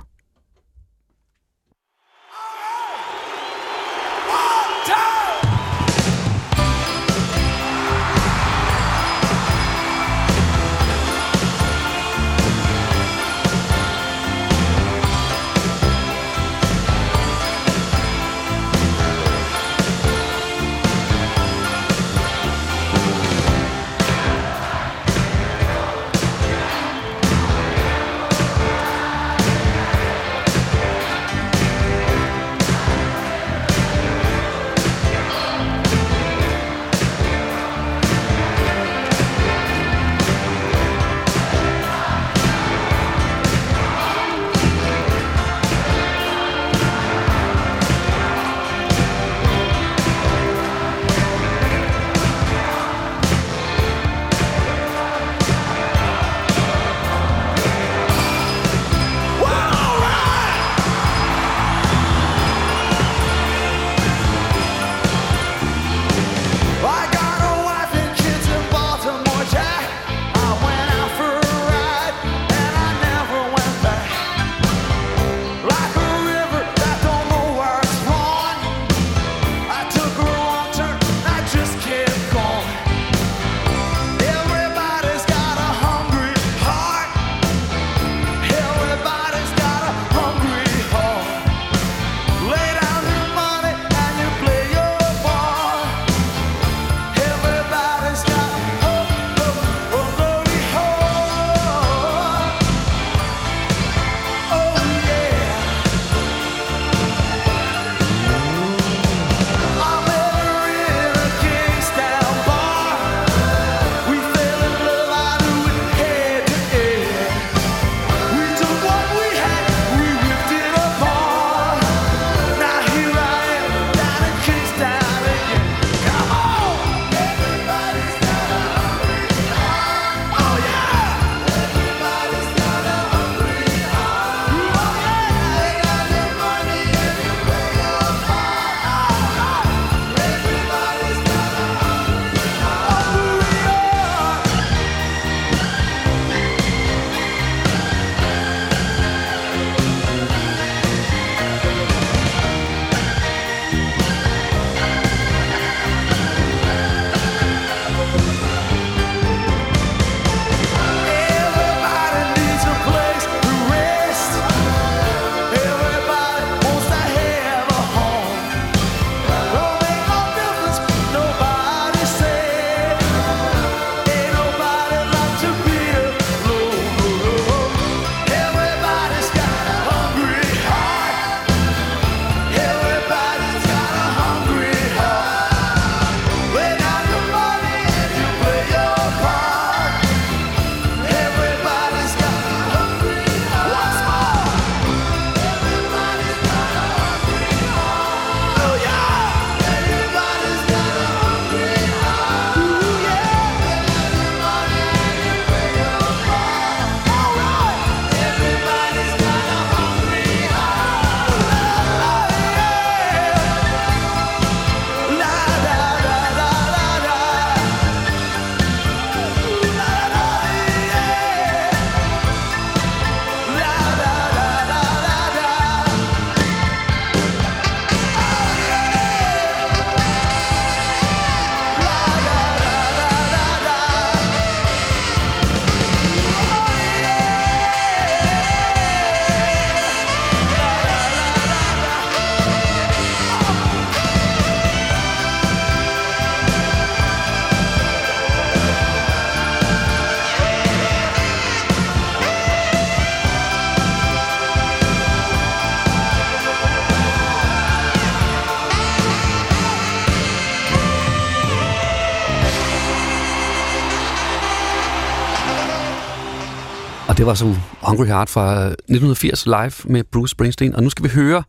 Det 267.25 267.29
var 267.29 267.35
som 267.35 267.57
Hungry 267.83 268.07
Heart 268.07 268.31
fra 268.31 268.65
øh, 268.65 268.71
1980 268.71 269.47
live 269.47 269.93
med 269.93 270.05
Bruce 270.13 270.31
Springsteen. 270.31 270.75
Og 270.75 270.83
nu 270.83 270.91
skal 270.91 271.05
vi 271.05 271.09
høre 271.09 271.43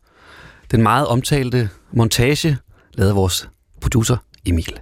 den 0.70 0.82
meget 0.82 1.06
omtalte 1.06 1.70
montage, 1.92 2.58
lavet 2.94 3.10
af 3.10 3.16
vores 3.16 3.48
producer 3.80 4.16
Emil. 4.46 4.80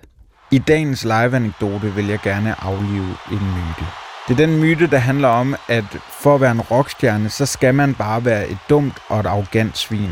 I 0.50 0.58
dagens 0.58 1.04
live-anekdote 1.04 1.94
vil 1.94 2.06
jeg 2.06 2.18
gerne 2.24 2.64
aflive 2.64 3.06
en 3.32 3.38
myte. 3.38 3.86
Det 4.28 4.32
er 4.32 4.46
den 4.46 4.60
myte, 4.60 4.86
der 4.86 4.98
handler 4.98 5.28
om, 5.28 5.54
at 5.68 5.84
for 6.10 6.34
at 6.34 6.40
være 6.40 6.52
en 6.52 6.60
rockstjerne, 6.60 7.28
så 7.28 7.46
skal 7.46 7.74
man 7.74 7.94
bare 7.94 8.24
være 8.24 8.48
et 8.48 8.58
dumt 8.68 8.94
og 9.08 9.20
et 9.20 9.26
arrogant 9.26 9.78
svin. 9.78 10.10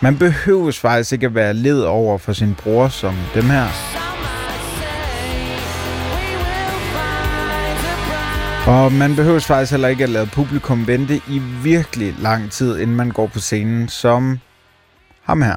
Man 0.00 0.18
behøves 0.18 0.78
faktisk 0.78 1.12
ikke 1.12 1.26
at 1.26 1.34
være 1.34 1.54
led 1.54 1.80
over 1.80 2.18
for 2.18 2.32
sin 2.32 2.54
bror 2.54 2.88
som 2.88 3.14
dem 3.34 3.44
her. 3.44 3.66
Og 8.66 8.92
man 8.92 9.16
behøver 9.16 9.40
faktisk 9.40 9.70
heller 9.70 9.88
ikke 9.88 10.04
at 10.04 10.10
lade 10.10 10.26
publikum 10.26 10.86
vente 10.86 11.20
i 11.28 11.42
virkelig 11.62 12.14
lang 12.18 12.50
tid, 12.50 12.78
inden 12.78 12.96
man 12.96 13.10
går 13.10 13.26
på 13.26 13.38
scenen, 13.38 13.88
som 13.88 14.38
ham 15.22 15.42
her. 15.42 15.56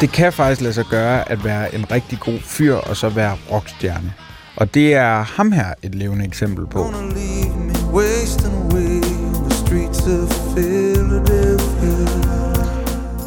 Det 0.00 0.12
kan 0.12 0.32
faktisk 0.32 0.60
lade 0.60 0.74
sig 0.74 0.84
gøre 0.90 1.30
at 1.30 1.44
være 1.44 1.74
en 1.74 1.90
rigtig 1.90 2.18
god 2.20 2.38
fyr 2.40 2.74
og 2.74 2.96
så 2.96 3.08
være 3.08 3.36
rockstjerne. 3.50 4.12
Og 4.56 4.74
det 4.74 4.94
er 4.94 5.22
ham 5.22 5.52
her 5.52 5.74
et 5.82 5.94
levende 5.94 6.24
eksempel 6.24 6.66
på. 6.66 6.82
Gonna 6.82 6.98
leave 6.98 7.56
me 7.56 7.74
wasting 7.92 8.54
away 8.54 9.00
the 9.48 9.54
streets 9.66 10.00
of 10.06 10.54
Philadelphia. 10.56 11.51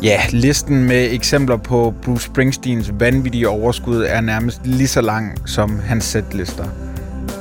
Ja, 0.04 0.22
listen 0.32 0.84
med 0.84 1.14
eksempler 1.14 1.58
på 1.58 1.94
Bruce 2.04 2.26
Springsteens 2.26 2.92
vanvittige 3.00 3.50
overskud 3.50 4.04
er 4.04 4.22
nærmest 4.22 4.62
lige 4.64 4.88
så 4.88 5.02
lang 5.02 5.50
som 5.50 5.80
hans 5.80 6.04
sætlister. 6.04 6.66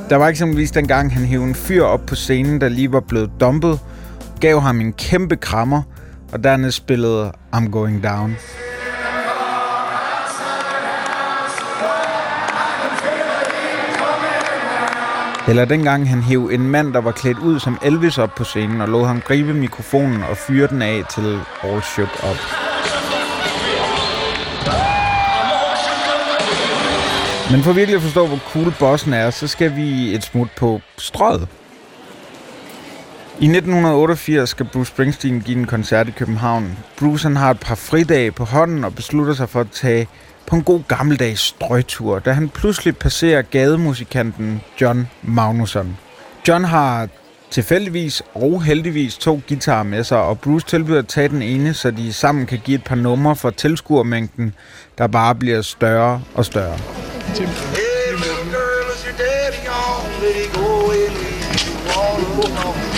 Der 0.09 0.15
var 0.15 0.27
eksempelvis 0.27 0.71
dengang, 0.71 1.13
han 1.13 1.25
hævde 1.25 1.47
en 1.47 1.55
fyr 1.55 1.83
op 1.83 2.05
på 2.05 2.15
scenen, 2.15 2.61
der 2.61 2.69
lige 2.69 2.91
var 2.91 2.99
blevet 2.99 3.31
dumpet, 3.39 3.79
gav 4.41 4.59
ham 4.59 4.81
en 4.81 4.93
kæmpe 4.93 5.35
krammer, 5.35 5.81
og 6.33 6.43
dernæst 6.43 6.77
spillede 6.77 7.31
I'm 7.55 7.69
Going 7.69 8.03
Down. 8.03 8.35
Eller 15.47 15.65
dengang 15.65 16.09
han 16.09 16.21
hev 16.21 16.49
en 16.53 16.69
mand, 16.69 16.93
der 16.93 17.01
var 17.01 17.11
klædt 17.11 17.37
ud 17.37 17.59
som 17.59 17.77
Elvis 17.83 18.17
op 18.17 18.35
på 18.35 18.43
scenen, 18.43 18.81
og 18.81 18.89
lod 18.89 19.05
ham 19.05 19.21
gribe 19.21 19.53
mikrofonen 19.53 20.23
og 20.23 20.37
fyre 20.37 20.67
den 20.67 20.81
af 20.81 21.03
til 21.09 21.39
All 21.63 21.81
Shook 21.81 22.09
Up. 22.23 22.37
Men 27.51 27.63
for 27.63 27.73
virkelig 27.73 27.95
at 27.95 28.01
forstå, 28.01 28.27
hvor 28.27 28.37
cool 28.37 28.73
bossen 28.79 29.13
er, 29.13 29.29
så 29.29 29.47
skal 29.47 29.75
vi 29.75 30.15
et 30.15 30.23
smut 30.23 30.47
på 30.57 30.81
strøget. 30.97 31.47
I 33.39 33.45
1988 33.45 34.49
skal 34.49 34.65
Bruce 34.65 34.91
Springsteen 34.91 35.41
give 35.41 35.57
en 35.57 35.65
koncert 35.65 36.07
i 36.07 36.11
København. 36.11 36.77
Bruce 36.99 37.27
han 37.27 37.35
har 37.35 37.51
et 37.51 37.59
par 37.59 37.75
fridage 37.75 38.31
på 38.31 38.43
hånden 38.43 38.83
og 38.83 38.95
beslutter 38.95 39.33
sig 39.33 39.49
for 39.49 39.59
at 39.59 39.71
tage 39.71 40.07
på 40.47 40.55
en 40.55 40.63
god 40.63 40.81
gammeldags 40.87 41.41
strøgtur, 41.41 42.19
da 42.19 42.31
han 42.31 42.49
pludselig 42.49 42.97
passerer 42.97 43.41
gademusikanten 43.41 44.61
John 44.81 45.07
Magnusson. 45.23 45.97
John 46.47 46.63
har 46.63 47.07
tilfældigvis 47.51 48.23
og 48.33 48.63
heldigvis 48.63 49.17
to 49.17 49.41
guitarer 49.47 49.83
med 49.83 50.03
sig, 50.03 50.17
og 50.17 50.39
Bruce 50.39 50.67
tilbyder 50.67 50.99
at 50.99 51.07
tage 51.07 51.29
den 51.29 51.41
ene, 51.41 51.73
så 51.73 51.91
de 51.91 52.13
sammen 52.13 52.45
kan 52.45 52.59
give 52.63 52.75
et 52.75 52.83
par 52.83 52.95
numre 52.95 53.35
for 53.35 53.49
tilskuermængden, 53.49 54.53
der 54.97 55.07
bare 55.07 55.35
bliver 55.35 55.61
større 55.61 56.21
og 56.33 56.45
større. 56.45 56.77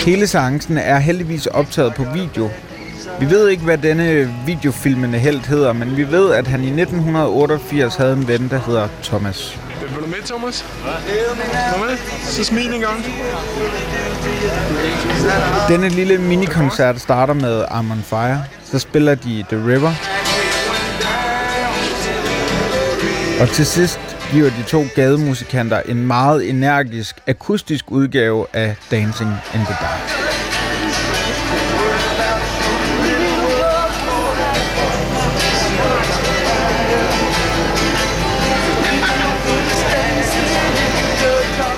Hele 0.04 0.26
seancen 0.26 0.78
er 0.78 0.98
heldigvis 0.98 1.46
optaget 1.46 1.94
på 1.94 2.04
video. 2.14 2.50
Vi 3.20 3.30
ved 3.30 3.48
ikke, 3.48 3.64
hvad 3.64 3.78
denne 3.78 4.34
videofilmende 4.46 5.18
held 5.18 5.40
hedder, 5.40 5.72
men 5.72 5.96
vi 5.96 6.10
ved, 6.10 6.32
at 6.32 6.46
han 6.46 6.64
i 6.64 6.66
1988 6.66 7.96
havde 7.96 8.12
en 8.12 8.28
ven, 8.28 8.48
der 8.50 8.58
hedder 8.58 8.88
Thomas. 9.02 9.58
Vil 9.80 10.02
du 10.02 10.06
med, 10.06 10.26
Thomas? 10.26 10.64
Kom 11.72 11.80
med. 11.80 11.96
Så 12.22 12.44
smil 12.44 12.74
en 12.74 12.80
gang. 12.80 13.04
Denne 15.68 15.88
lille 15.88 16.18
minikoncert 16.18 17.00
starter 17.00 17.34
med 17.34 17.64
I'm 17.64 17.92
on 17.92 18.02
Fire. 18.02 18.44
Så 18.64 18.78
spiller 18.78 19.14
de 19.14 19.44
The 19.48 19.66
River. 19.66 19.92
Og 23.40 23.48
til 23.48 23.66
sidst 23.66 24.00
giver 24.32 24.50
de 24.50 24.62
to 24.68 24.84
gademusikanter 24.94 25.80
en 25.80 26.06
meget 26.06 26.48
energisk 26.48 27.16
akustisk 27.26 27.84
udgave 27.90 28.46
af 28.52 28.76
Dancing 28.90 29.30
in 29.54 29.60
the 29.60 29.76
Dark. 29.80 30.27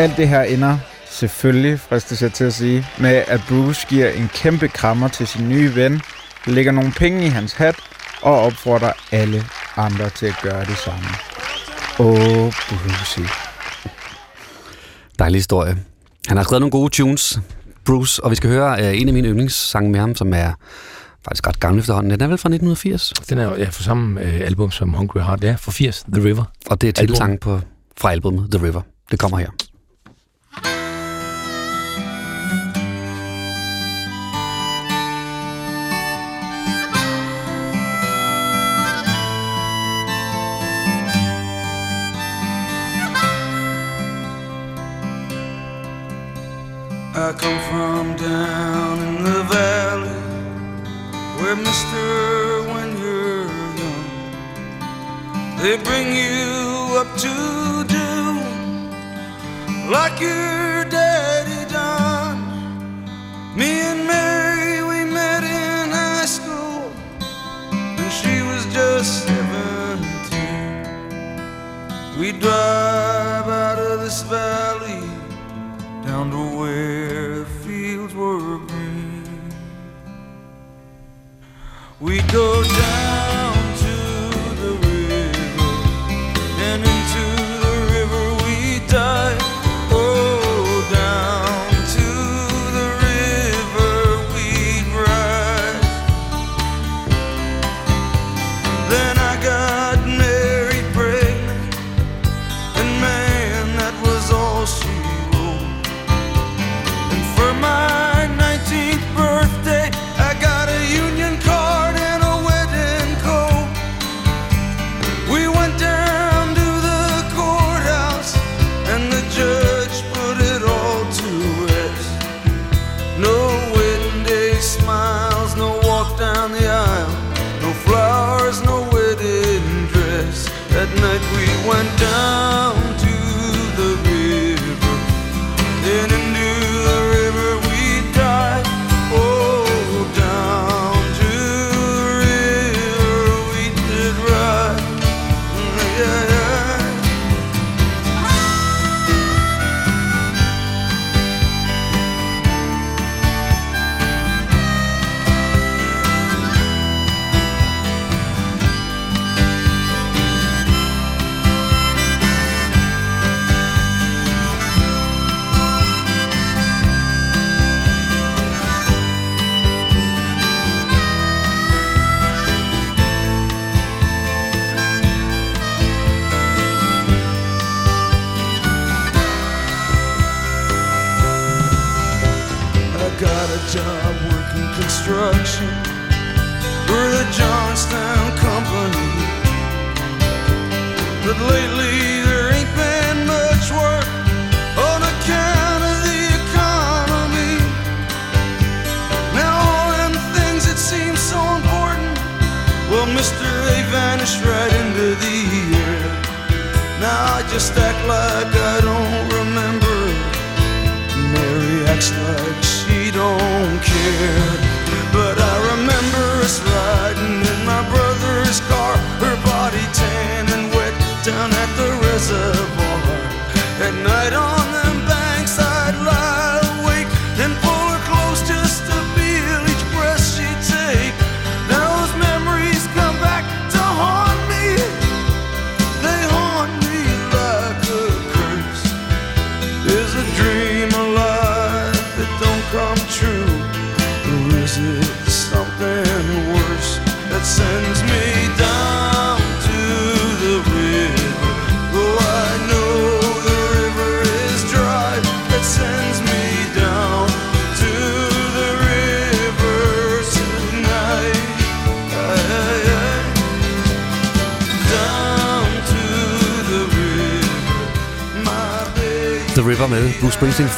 Alt 0.01 0.17
det 0.17 0.29
her 0.29 0.43
ender 0.43 0.79
selvfølgelig, 1.11 1.81
fristes 1.81 2.23
jeg 2.23 2.33
til 2.33 2.45
at 2.45 2.55
sige, 2.55 2.87
med 2.99 3.23
at 3.27 3.41
Bruce 3.49 3.87
giver 3.89 4.11
en 4.11 4.29
kæmpe 4.35 4.69
krammer 4.69 5.09
til 5.09 5.27
sin 5.27 5.49
nye 5.49 5.75
ven, 5.75 6.01
lægger 6.47 6.73
nogle 6.73 6.93
penge 6.93 7.27
i 7.27 7.29
hans 7.29 7.53
hat 7.53 7.75
og 8.23 8.41
opfordrer 8.41 8.93
alle 9.13 9.45
andre 9.77 10.11
til 10.11 10.27
at 10.27 10.35
gøre 10.43 10.65
det 10.65 10.77
samme. 10.77 11.07
Åh, 11.99 12.53
Brucey. 12.69 13.23
Dejlig 15.19 15.39
historie. 15.39 15.77
Han 16.29 16.37
har 16.37 16.45
skrevet 16.45 16.61
nogle 16.61 16.71
gode 16.71 16.91
tunes, 16.91 17.41
Bruce, 17.85 18.25
og 18.25 18.31
vi 18.31 18.37
skal 18.37 18.51
høre 18.51 18.73
uh, 18.73 19.01
en 19.01 19.09
af 19.09 19.15
mine 19.15 19.29
yndlingssange 19.29 19.91
med 19.91 20.01
ham, 20.01 20.15
som 20.15 20.35
er 20.35 20.53
faktisk 21.25 21.47
ret 21.47 21.61
gammel 21.61 21.81
efterhånden. 21.81 22.11
Den 22.11 22.21
er 22.21 22.27
vel 22.27 22.39
fra 22.39 22.49
1980, 22.49 23.13
Den 23.29 23.39
er 23.39 23.57
ja, 23.59 23.65
fra 23.65 23.83
samme 23.83 24.21
øh, 24.21 24.41
album 24.41 24.71
som 24.71 24.93
Hungry 24.93 25.21
Heart. 25.21 25.45
Ja, 25.45 25.57
fra 25.59 25.73
80, 25.73 26.05
The 26.15 26.25
River. 26.25 26.45
og 26.67 26.81
det 26.81 26.89
er 26.89 26.93
titelsangen 26.93 27.39
på, 27.39 27.61
fra 27.97 28.13
albumet 28.13 28.51
The 28.51 28.67
River. 28.67 28.83
Det 29.11 29.19
kommer 29.19 29.39
her. 29.39 29.51
They 55.63 55.77
bring 55.77 56.17
you 56.17 56.97
up 56.97 57.07
to 57.19 57.85
do 57.85 58.41
like 59.91 60.19
your 60.19 60.87
daddy 60.89 61.71
done. 61.71 62.41
Me 63.55 63.83
and 63.91 64.07
Mary, 64.07 64.83
we 64.83 65.05
met 65.13 65.45
in 65.45 65.91
high 65.91 66.25
school, 66.25 66.91
and 67.71 68.11
she 68.11 68.41
was 68.41 68.65
just 68.73 69.27
17. 69.27 72.19
We 72.19 72.33
drive 72.33 73.47
out 73.49 73.79
of 73.79 74.01
this 74.01 74.23
valley 74.23 75.07
down 76.07 76.31
to 76.31 76.57
where 76.57 77.41
the 77.41 77.45
fields 77.65 78.15
were 78.15 78.57
green. 78.67 79.53
We 82.01 82.23
go 82.33 82.63
down 82.63 83.50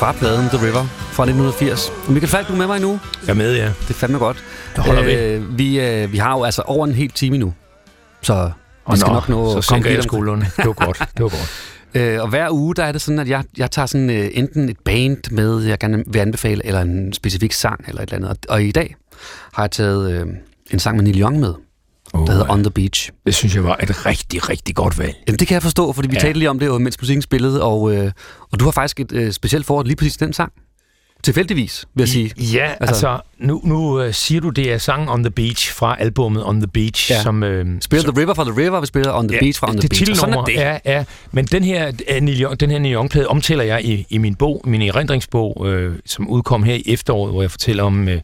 fra 0.02 0.12
pladen 0.12 0.48
The 0.48 0.58
River 0.66 0.84
fra 0.86 1.22
1980. 1.22 1.92
Michael 2.08 2.28
Falk, 2.28 2.48
du 2.48 2.52
er 2.52 2.56
med 2.56 2.66
mig 2.66 2.80
nu. 2.80 3.00
Jeg 3.26 3.30
er 3.30 3.34
med, 3.34 3.56
ja. 3.56 3.66
Det 3.66 3.90
er 3.90 3.94
fandme 3.94 4.18
godt. 4.18 4.44
Det 4.76 4.84
holder 4.84 5.02
vi. 5.38 5.44
vi, 5.56 5.80
øh, 5.80 6.12
vi 6.12 6.18
har 6.18 6.38
jo 6.38 6.44
altså 6.44 6.62
over 6.62 6.86
en 6.86 6.94
hel 6.94 7.10
time 7.10 7.38
nu. 7.38 7.54
Så 8.22 8.50
vi 8.90 8.96
skal 8.96 9.08
nå, 9.08 9.14
nok 9.14 9.28
nå 9.28 9.52
så 9.52 9.68
sænker 9.68 9.90
jeg. 9.90 10.02
Det 10.02 10.12
var 10.12 10.72
godt. 10.72 10.98
Det 10.98 11.22
var 11.22 11.28
godt. 11.28 11.50
Øh, 11.94 12.22
og 12.22 12.28
hver 12.28 12.50
uge, 12.50 12.74
der 12.74 12.84
er 12.84 12.92
det 12.92 13.00
sådan, 13.00 13.18
at 13.18 13.28
jeg, 13.28 13.44
jeg 13.58 13.70
tager 13.70 13.86
sådan 13.86 14.10
øh, 14.10 14.30
enten 14.32 14.68
et 14.68 14.76
band 14.84 15.30
med, 15.30 15.60
jeg 15.60 15.78
gerne 15.78 16.04
vil 16.06 16.18
anbefale, 16.18 16.66
eller 16.66 16.80
en 16.80 17.12
specifik 17.12 17.52
sang, 17.52 17.84
eller 17.88 18.02
et 18.02 18.12
eller 18.12 18.16
andet. 18.16 18.30
Og, 18.30 18.54
og 18.54 18.62
i 18.62 18.70
dag 18.70 18.96
har 19.52 19.62
jeg 19.62 19.70
taget 19.70 20.12
øh, 20.12 20.26
en 20.70 20.78
sang 20.78 20.96
med 20.96 21.04
Neil 21.04 21.20
Young 21.20 21.40
med, 21.40 21.54
Oh, 22.12 22.26
der 22.26 22.32
hedder 22.32 22.50
On 22.50 22.62
The 22.62 22.70
Beach. 22.70 23.10
Det 23.26 23.34
synes 23.34 23.54
jeg 23.54 23.64
var 23.64 23.76
et 23.82 24.06
rigtig, 24.06 24.48
rigtig 24.48 24.74
godt 24.74 24.98
valg. 24.98 25.14
Jamen, 25.28 25.38
det 25.38 25.48
kan 25.48 25.54
jeg 25.54 25.62
forstå, 25.62 25.92
fordi 25.92 26.08
vi 26.08 26.14
ja. 26.14 26.18
Ja. 26.18 26.22
talte 26.26 26.38
lige 26.38 26.50
om 26.50 26.58
det, 26.58 26.80
mens 26.80 27.00
musikken 27.00 27.22
spillede, 27.22 27.62
og, 27.62 27.94
øh, 27.94 28.12
og 28.52 28.60
du 28.60 28.64
har 28.64 28.72
faktisk 28.72 29.00
et 29.00 29.12
øh, 29.12 29.32
specielt 29.32 29.66
forhold 29.66 29.86
lige 29.86 29.96
præcis 29.96 30.16
til 30.16 30.26
den 30.26 30.32
sang. 30.34 30.52
Tilfældigvis, 31.24 31.84
vil 31.94 32.02
jeg 32.02 32.08
sige. 32.08 32.32
Ja, 32.36 32.70
altså, 32.80 32.86
altså 32.88 33.18
nu, 33.38 33.60
nu 33.64 34.04
uh, 34.04 34.12
siger 34.12 34.40
du, 34.40 34.48
det 34.50 34.72
er 34.72 34.78
sangen 34.78 35.08
On 35.08 35.22
The 35.22 35.30
Beach 35.30 35.72
fra 35.72 35.96
albummet 35.98 36.46
On 36.46 36.60
The 36.60 36.66
Beach, 36.66 37.10
Ja. 37.10 37.22
som... 37.22 37.42
Øh, 37.42 37.66
Spiller 37.80 38.12
The 38.12 38.20
River 38.20 38.34
fra 38.34 38.44
The 38.44 38.56
River, 38.56 38.80
vi 38.80 38.86
spiller 38.86 39.12
On 39.12 39.28
The 39.28 39.38
Beach 39.40 39.60
fra 39.60 39.68
On 39.68 39.72
The 39.72 39.88
det 39.88 39.90
Beach. 39.90 40.20
Sådan 40.20 40.34
er 40.34 40.44
det. 40.44 40.54
ja, 40.54 40.78
ja. 40.84 41.04
Men 41.32 41.44
den 41.44 41.64
her, 41.64 41.86
øh, 42.08 42.22
den 42.60 42.70
her 42.70 42.78
Neil 42.78 42.94
Young-plade 42.94 43.26
omtaler 43.26 43.64
jeg 43.64 43.84
i, 43.84 44.06
i 44.10 44.18
min 44.18 44.34
bog, 44.34 44.62
min 44.64 44.82
erindringsbog, 44.82 45.66
øh, 45.66 45.94
som 46.06 46.28
udkom 46.28 46.62
her 46.62 46.74
i 46.74 46.82
efteråret, 46.86 47.32
hvor 47.32 47.42
jeg 47.42 47.50
fortæller 47.50 47.82
om 47.82 48.08
øh, 48.08 48.20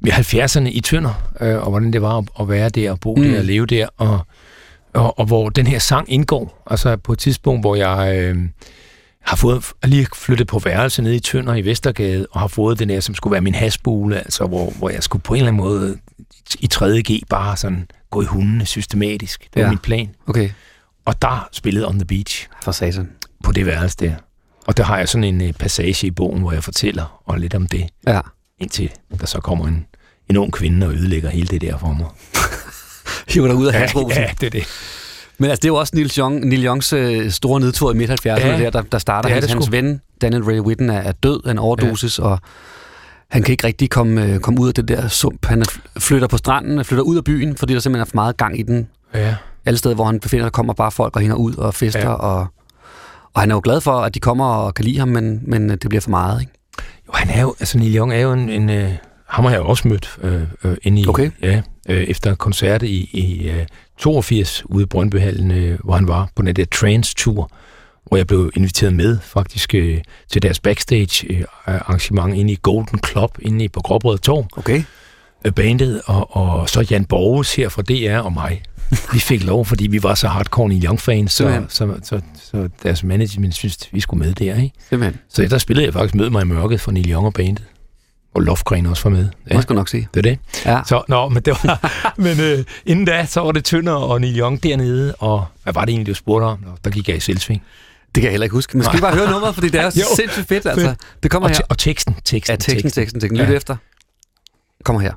ved 0.00 0.12
70'erne 0.12 0.68
i 0.68 0.80
Tønder, 0.80 1.30
øh, 1.40 1.56
og 1.62 1.70
hvordan 1.70 1.92
det 1.92 2.02
var 2.02 2.18
at, 2.18 2.24
at 2.40 2.48
være 2.48 2.68
der, 2.68 2.90
og 2.90 3.00
bo 3.00 3.14
Mm. 3.14 3.22
mm. 3.22 3.28
der, 3.30 3.38
og 3.38 3.44
leve 3.44 3.66
der, 3.66 3.86
og, 3.96 4.26
og, 4.94 5.18
og 5.18 5.26
hvor 5.26 5.48
den 5.48 5.66
her 5.66 5.78
sang 5.78 6.12
indgår. 6.12 6.62
Altså 6.70 6.96
på 6.96 7.12
et 7.12 7.18
tidspunkt, 7.18 7.62
hvor 7.62 7.74
jeg... 7.76 8.18
Øh, 8.18 8.38
har 9.20 9.36
fået, 9.36 9.64
lige 9.84 10.06
flyttet 10.14 10.46
på 10.46 10.58
værelse 10.58 11.02
nede 11.02 11.16
i 11.16 11.20
Tønder 11.20 11.54
i 11.54 11.64
Vestergade, 11.64 12.26
og 12.30 12.40
har 12.40 12.46
fået 12.46 12.78
den 12.78 12.90
her, 12.90 13.00
som 13.00 13.14
skulle 13.14 13.32
være 13.32 13.40
min 13.40 13.54
hasbule, 13.54 14.18
altså 14.18 14.46
hvor, 14.46 14.70
hvor 14.70 14.90
jeg 14.90 15.02
skulle 15.02 15.22
på 15.22 15.34
en 15.34 15.38
eller 15.38 15.48
anden 15.48 15.62
måde 15.62 15.98
i 16.60 16.68
3.G 16.74 17.22
bare 17.28 17.56
sådan 17.56 17.88
gå 18.10 18.22
i 18.22 18.24
hundene 18.24 18.66
systematisk. 18.66 19.40
Det 19.44 19.50
var 19.54 19.62
Ja. 19.62 19.68
min 19.68 19.78
plan. 19.78 20.08
Okay, 20.26 20.50
Og 21.04 21.22
der 21.22 21.48
spillede 21.52 21.88
On 21.88 21.98
The 21.98 22.04
Beach 22.04 22.48
for 22.62 22.72
satan. 22.72 23.10
på 23.44 23.52
det 23.52 23.66
værelse 23.66 23.96
der. 24.00 24.14
Og 24.66 24.76
der 24.76 24.82
har 24.84 24.98
jeg 24.98 25.08
sådan 25.08 25.24
en 25.24 25.40
øh, 25.40 25.52
passage 25.52 26.06
i 26.06 26.10
bogen, 26.10 26.40
hvor 26.40 26.52
jeg 26.52 26.64
fortæller 26.64 27.22
og 27.26 27.38
lidt 27.38 27.54
om 27.54 27.66
det, 27.66 27.86
Ja. 28.06 28.20
indtil 28.58 28.90
der 29.20 29.26
så 29.26 29.40
kommer 29.40 29.66
en, 29.66 29.86
en 30.30 30.36
ung 30.36 30.52
kvinde 30.52 30.86
og 30.86 30.92
ødelægger 30.92 31.30
hele 31.30 31.46
det 31.46 31.60
der 31.60 31.78
for 31.78 31.86
mig. 31.86 32.06
Hiver 33.34 33.46
dig 33.46 33.56
ud 33.56 33.66
af 33.66 33.74
hasrosen. 33.74 34.22
ja, 34.22 34.30
det 34.40 34.46
er 34.46 34.50
det. 34.50 34.64
Men 35.38 35.50
altså, 35.50 35.60
det 35.60 35.64
er 35.64 35.72
jo 35.72 35.74
også 35.76 35.96
Neil, 35.96 36.12
Young, 36.18 36.46
Neil 36.48 36.64
Youngs 36.66 36.92
øh, 36.92 37.30
store 37.30 37.60
nedtur 37.60 37.92
i 37.92 37.96
midt-70'erne, 37.96 38.26
Ja, 38.26 38.58
der, 38.58 38.70
der, 38.70 38.82
der 38.82 38.98
starter 38.98 39.28
det 39.28 39.34
hans, 39.34 39.44
det 39.46 39.54
hans 39.54 39.72
ven, 39.72 40.00
Daniel 40.20 40.42
Ray 40.44 40.60
Whitten, 40.60 40.90
er, 40.90 40.98
er 40.98 41.12
død 41.12 41.40
af 41.46 41.50
en 41.50 41.58
overdosis, 41.58 42.18
ja. 42.18 42.24
og 42.24 42.38
han 43.30 43.42
kan 43.42 43.52
ikke 43.52 43.66
rigtig 43.66 43.90
komme, 43.90 44.24
øh, 44.24 44.38
komme 44.40 44.60
ud 44.60 44.68
af 44.68 44.74
det 44.74 44.88
der 44.88 45.08
sump. 45.08 45.46
Han 45.46 45.62
er- 45.62 45.78
flytter 45.98 46.28
på 46.28 46.36
stranden, 46.36 46.84
flytter 46.84 47.04
ud 47.04 47.16
af 47.16 47.24
byen, 47.24 47.56
fordi 47.56 47.74
der 47.74 47.80
simpelthen 47.80 48.00
er 48.00 48.04
for 48.10 48.14
meget 48.14 48.36
gang 48.36 48.58
i 48.58 48.62
den. 48.62 48.88
Ja. 49.14 49.34
Alle 49.66 49.78
steder, 49.78 49.94
hvor 49.94 50.04
han 50.04 50.20
befinder 50.20 50.44
sig, 50.46 50.52
kommer 50.52 50.72
bare 50.72 50.90
folk 50.90 51.16
og 51.16 51.20
hænger 51.20 51.36
ud 51.36 51.54
og 51.54 51.74
fester, 51.74 52.00
ja. 52.00 52.06
Ja. 52.08 52.14
og, 52.14 52.46
og 53.34 53.40
han 53.42 53.50
er 53.50 53.54
jo 53.54 53.60
glad 53.64 53.80
for, 53.80 53.92
at 53.92 54.14
de 54.14 54.20
kommer 54.20 54.44
og 54.46 54.74
kan 54.74 54.84
lide 54.84 54.98
ham, 54.98 55.08
men, 55.08 55.40
men 55.46 55.68
det 55.70 55.88
bliver 55.88 56.00
for 56.00 56.10
meget, 56.10 56.40
ikke? 56.40 56.52
Jo, 57.08 57.12
han 57.14 57.30
er 57.30 57.42
jo, 57.42 57.54
altså 57.60 57.78
Neil 57.78 57.96
Young 57.96 58.12
er 58.12 58.18
jo 58.18 58.32
en, 58.32 58.48
en 58.48 58.70
øh, 58.70 58.90
ham 59.28 59.44
har 59.44 59.50
jeg 59.50 59.60
også 59.60 59.88
mødt 59.88 60.18
øh, 60.22 60.42
øh, 60.64 60.76
inde 60.82 61.00
i, 61.02 61.06
Okay. 61.08 61.30
ja, 61.42 61.62
øh, 61.88 62.02
efter 62.02 62.30
en 62.30 62.36
koncert 62.36 62.82
i, 62.82 63.10
i 63.12 63.48
øh, 63.48 63.66
82 63.98 64.62
ude 64.66 64.82
i 64.82 64.86
Brøndbyhallen, 64.86 65.50
øh, 65.50 65.78
hvor 65.84 65.94
han 65.94 66.08
var 66.08 66.28
på 66.36 66.42
den 66.42 66.56
der 66.56 66.64
Trance-tur, 66.64 67.50
hvor 68.06 68.16
jeg 68.16 68.26
blev 68.26 68.50
inviteret 68.56 68.92
med 68.94 69.18
faktisk 69.22 69.74
øh, 69.74 69.98
til 70.30 70.42
deres 70.42 70.60
backstage 70.60 71.26
øh, 71.32 71.44
arrangement 71.66 72.34
inde 72.36 72.52
i 72.52 72.58
Golden 72.62 73.00
Club 73.06 73.38
inde 73.42 73.64
i 73.64 73.68
på 73.68 73.80
Gråbrød 73.80 74.18
Torv. 74.18 74.46
Okay. 74.56 74.82
øh, 75.44 75.52
bandet, 75.52 76.02
og, 76.06 76.36
og 76.36 76.68
så 76.68 76.86
Jan 76.90 77.04
Borges 77.04 77.54
her 77.54 77.68
fra 77.68 77.82
DR 77.82 78.18
og 78.18 78.32
mig. 78.32 78.62
Vi 79.12 79.18
fik 79.18 79.44
lov, 79.44 79.64
fordi 79.64 79.86
vi 79.86 80.02
var 80.02 80.14
så 80.14 80.28
hardcore 80.28 80.68
Neil 80.68 80.84
Young-fans, 80.84 81.32
så, 81.32 81.36
Simpelthen. 81.68 82.04
så, 82.04 82.20
så, 82.20 82.20
så 82.52 82.68
deres 82.82 83.04
management 83.04 83.54
synes, 83.54 83.88
vi 83.92 84.00
skulle 84.00 84.24
med 84.24 84.34
der. 84.34 84.56
Ikke? 84.56 84.74
Simpelthen. 84.88 85.20
Så 85.28 85.42
der 85.42 85.58
spillede 85.58 85.86
jeg 85.86 85.92
faktisk 85.92 86.14
Mød 86.14 86.30
mig 86.30 86.42
i 86.42 86.44
mørket 86.44 86.80
for 86.80 86.90
Neil 86.92 87.10
Young 87.12 87.26
og 87.26 87.32
bandet. 87.34 87.64
Og 88.34 88.42
Lofgren 88.42 88.86
også 88.86 89.02
var 89.02 89.10
med. 89.10 89.28
Ja. 89.50 89.54
Jeg 89.54 89.62
skal 89.62 89.76
nok 89.76 89.88
se. 89.88 90.06
Det 90.14 90.26
er 90.26 90.30
det. 90.30 90.38
Ja. 90.66 90.80
Så, 90.86 91.02
nå, 91.08 91.28
men 91.28 91.42
det 91.42 91.54
var... 91.64 91.92
men 92.16 92.40
øh, 92.40 92.64
inden 92.86 93.04
da, 93.04 93.26
så 93.26 93.40
var 93.40 93.52
det 93.52 93.64
Tønder 93.64 93.92
og 93.92 94.20
Neil 94.20 94.38
Young 94.40 94.62
dernede, 94.62 95.14
og 95.18 95.46
hvad 95.62 95.72
var 95.72 95.84
det 95.84 95.92
egentlig, 95.92 96.06
du 96.06 96.14
spurgte 96.14 96.44
om? 96.44 96.58
Nå, 96.66 96.70
Der 96.84 96.90
gik 96.90 97.08
jeg 97.08 97.16
i 97.16 97.20
selvsving. 97.20 97.62
Det 98.14 98.20
kan 98.20 98.22
jeg 98.22 98.30
heller 98.30 98.44
ikke 98.44 98.54
huske. 98.56 98.76
Men 98.76 98.84
skal 98.84 98.96
vi 98.96 99.00
bare 99.00 99.14
høre 99.14 99.30
nummeret, 99.30 99.54
fordi 99.54 99.68
det 99.68 99.80
er 99.80 99.84
jo 99.96 100.16
sindssygt 100.16 100.48
fedt, 100.48 100.66
altså. 100.66 100.94
Det 101.22 101.30
kommer 101.30 101.48
Og, 101.48 101.54
her. 101.54 101.60
og 101.68 101.78
teksten, 101.78 102.14
teksten, 102.24 102.52
Ja, 102.52 102.56
teksten, 102.56 102.90
teksten, 102.90 103.20
teksten. 103.20 103.38
Lyt 103.38 103.48
Ja. 103.48 103.54
efter. 103.54 103.76
Kommer 104.84 105.02
her. 105.02 105.12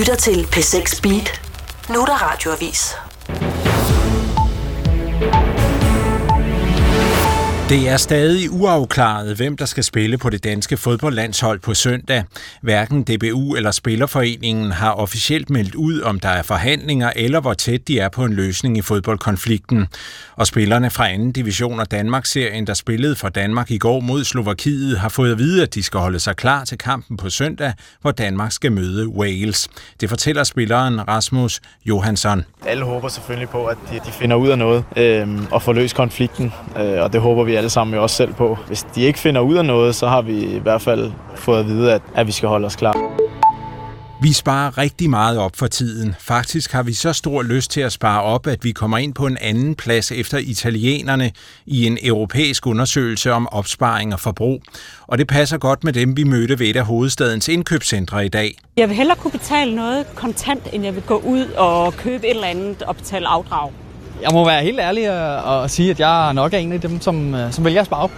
Lytter 0.00 0.14
til 0.14 0.46
P6 0.56 1.00
Beat. 1.02 1.40
Nu 1.88 2.00
er 2.00 2.06
der 2.06 2.22
radioavis. 2.22 2.96
Det 7.70 7.88
er 7.88 7.96
stadig 7.96 8.50
uafklaret, 8.50 9.36
hvem 9.36 9.56
der 9.56 9.64
skal 9.64 9.84
spille 9.84 10.18
på 10.18 10.30
det 10.30 10.44
danske 10.44 10.76
fodboldlandshold 10.76 11.58
på 11.58 11.74
søndag. 11.74 12.24
Hverken 12.62 13.02
DBU 13.02 13.54
eller 13.54 13.70
Spillerforeningen 13.70 14.72
har 14.72 14.92
officielt 14.92 15.50
meldt 15.50 15.74
ud, 15.74 16.00
om 16.00 16.20
der 16.20 16.28
er 16.28 16.42
forhandlinger 16.42 17.12
eller 17.16 17.40
hvor 17.40 17.54
tæt 17.54 17.88
de 17.88 17.98
er 17.98 18.08
på 18.08 18.24
en 18.24 18.32
løsning 18.32 18.78
i 18.78 18.82
fodboldkonflikten. 18.82 19.86
Og 20.36 20.46
spillerne 20.46 20.90
fra 20.90 21.08
anden 21.08 21.32
division 21.32 21.80
af 21.80 21.86
Danmarksserien, 21.86 22.66
der 22.66 22.74
spillede 22.74 23.16
for 23.16 23.28
Danmark 23.28 23.70
i 23.70 23.78
går 23.78 24.00
mod 24.00 24.24
Slovakiet, 24.24 24.98
har 24.98 25.08
fået 25.08 25.32
at 25.32 25.38
vide, 25.38 25.62
at 25.62 25.74
de 25.74 25.82
skal 25.82 26.00
holde 26.00 26.18
sig 26.18 26.36
klar 26.36 26.64
til 26.64 26.78
kampen 26.78 27.16
på 27.16 27.30
søndag, 27.30 27.72
hvor 28.00 28.10
Danmark 28.10 28.52
skal 28.52 28.72
møde 28.72 29.08
Wales. 29.08 29.68
Det 30.00 30.08
fortæller 30.08 30.44
spilleren 30.44 31.08
Rasmus 31.08 31.60
Johansson. 31.84 32.44
Alle 32.66 32.84
håber 32.84 33.08
selvfølgelig 33.08 33.48
på, 33.48 33.66
at 33.66 33.76
de, 33.90 33.94
de 33.94 34.12
finder 34.12 34.36
ud 34.36 34.48
af 34.48 34.58
noget 34.58 34.84
øh, 34.96 35.28
og 35.50 35.62
får 35.62 35.72
løst 35.72 35.94
konflikten, 35.94 36.52
øh, 36.76 37.02
og 37.02 37.12
det 37.12 37.20
håber 37.20 37.44
vi 37.44 37.59
alle 37.60 37.70
sammen 37.70 37.94
jo 37.94 38.02
også 38.02 38.16
selv 38.16 38.34
på. 38.34 38.58
Hvis 38.66 38.86
de 38.94 39.02
ikke 39.02 39.18
finder 39.18 39.40
ud 39.40 39.56
af 39.56 39.64
noget, 39.64 39.94
så 39.94 40.08
har 40.08 40.22
vi 40.22 40.56
i 40.56 40.58
hvert 40.58 40.82
fald 40.82 41.12
fået 41.36 41.60
at 41.60 41.66
vide, 41.66 41.92
at, 41.92 42.02
at 42.14 42.26
vi 42.26 42.32
skal 42.32 42.48
holde 42.48 42.66
os 42.66 42.76
klar. 42.76 42.96
Vi 44.22 44.32
sparer 44.32 44.78
rigtig 44.78 45.10
meget 45.10 45.38
op 45.38 45.56
for 45.56 45.66
tiden. 45.66 46.14
Faktisk 46.18 46.72
har 46.72 46.82
vi 46.82 46.92
så 46.92 47.12
stor 47.12 47.42
lyst 47.42 47.70
til 47.70 47.80
at 47.80 47.92
spare 47.92 48.22
op, 48.22 48.46
at 48.46 48.64
vi 48.64 48.72
kommer 48.72 48.98
ind 48.98 49.14
på 49.14 49.26
en 49.26 49.38
anden 49.40 49.74
plads 49.74 50.12
efter 50.12 50.38
italienerne 50.38 51.32
i 51.66 51.86
en 51.86 51.98
europæisk 52.02 52.66
undersøgelse 52.66 53.32
om 53.32 53.48
opsparing 53.52 54.12
og 54.12 54.20
forbrug. 54.20 54.62
Og 55.06 55.18
det 55.18 55.26
passer 55.26 55.58
godt 55.58 55.84
med 55.84 55.92
dem, 55.92 56.16
vi 56.16 56.24
mødte 56.24 56.58
ved 56.58 56.66
et 56.66 56.76
af 56.76 56.84
hovedstadens 56.84 57.48
indkøbscentre 57.48 58.26
i 58.26 58.28
dag. 58.28 58.58
Jeg 58.76 58.88
vil 58.88 58.96
hellere 58.96 59.16
kunne 59.16 59.30
betale 59.30 59.74
noget 59.76 60.06
kontant, 60.14 60.62
end 60.72 60.84
jeg 60.84 60.94
vil 60.94 61.02
gå 61.02 61.16
ud 61.16 61.46
og 61.46 61.94
købe 61.94 62.26
et 62.26 62.30
eller 62.30 62.46
andet 62.46 62.82
og 62.82 62.96
betale 62.96 63.28
afdrag. 63.28 63.70
Jeg 64.22 64.30
må 64.32 64.44
være 64.44 64.62
helt 64.62 64.80
ærlig 64.80 65.10
og, 65.10 65.60
og 65.60 65.70
sige, 65.70 65.90
at 65.90 66.00
jeg 66.00 66.32
nok 66.34 66.54
er 66.54 66.58
en 66.58 66.72
af 66.72 66.80
dem, 66.80 67.00
som, 67.00 67.34
øh, 67.34 67.52
som 67.52 67.64
vælger 67.64 67.80
at 67.80 67.86
spare 67.86 68.02
op. 68.02 68.10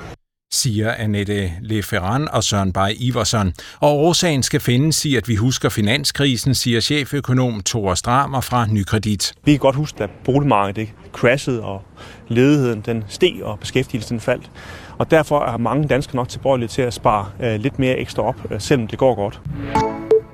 siger 0.53 0.95
Annette 0.95 1.53
Leferran 1.61 2.29
og 2.29 2.45
Søren 2.45 2.73
Bay 2.73 2.91
Iversen. 2.97 3.55
Og 3.81 3.99
årsagen 3.99 4.43
skal 4.43 4.61
findes 4.61 5.05
i, 5.05 5.17
at 5.17 5.29
vi 5.29 5.35
husker 5.37 5.69
finanskrisen, 5.69 6.55
siger 6.55 6.81
cheføkonom 6.81 7.63
Thor 7.67 7.95
Stramer 7.95 8.41
fra 8.41 8.67
Nykredit. 8.67 9.33
Vi 9.45 9.53
kan 9.53 9.59
godt 9.59 9.77
huske, 9.77 10.05
at 10.05 10.11
boligmarkedet 10.25 10.81
ikke 10.81 10.95
crashede, 11.13 11.63
og 11.63 11.83
ledigheden 12.29 12.81
den 12.81 13.05
steg, 13.09 13.41
og 13.43 13.59
beskæftigelsen 13.59 14.21
faldt. 14.21 14.51
Og 14.99 15.11
derfor 15.11 15.45
er 15.45 15.57
mange 15.57 15.89
danskere 15.89 16.17
nok 16.17 16.29
tilbøjelige 16.29 16.69
til 16.69 16.83
at 16.83 16.95
spare 16.95 17.27
øh, 17.43 17.61
lidt 17.61 17.79
mere 17.79 17.99
ekstra 17.99 18.23
op, 18.23 18.37
øh, 18.51 18.61
selvom 18.61 18.87
det 18.87 18.99
går 18.99 19.15
godt. 19.15 19.41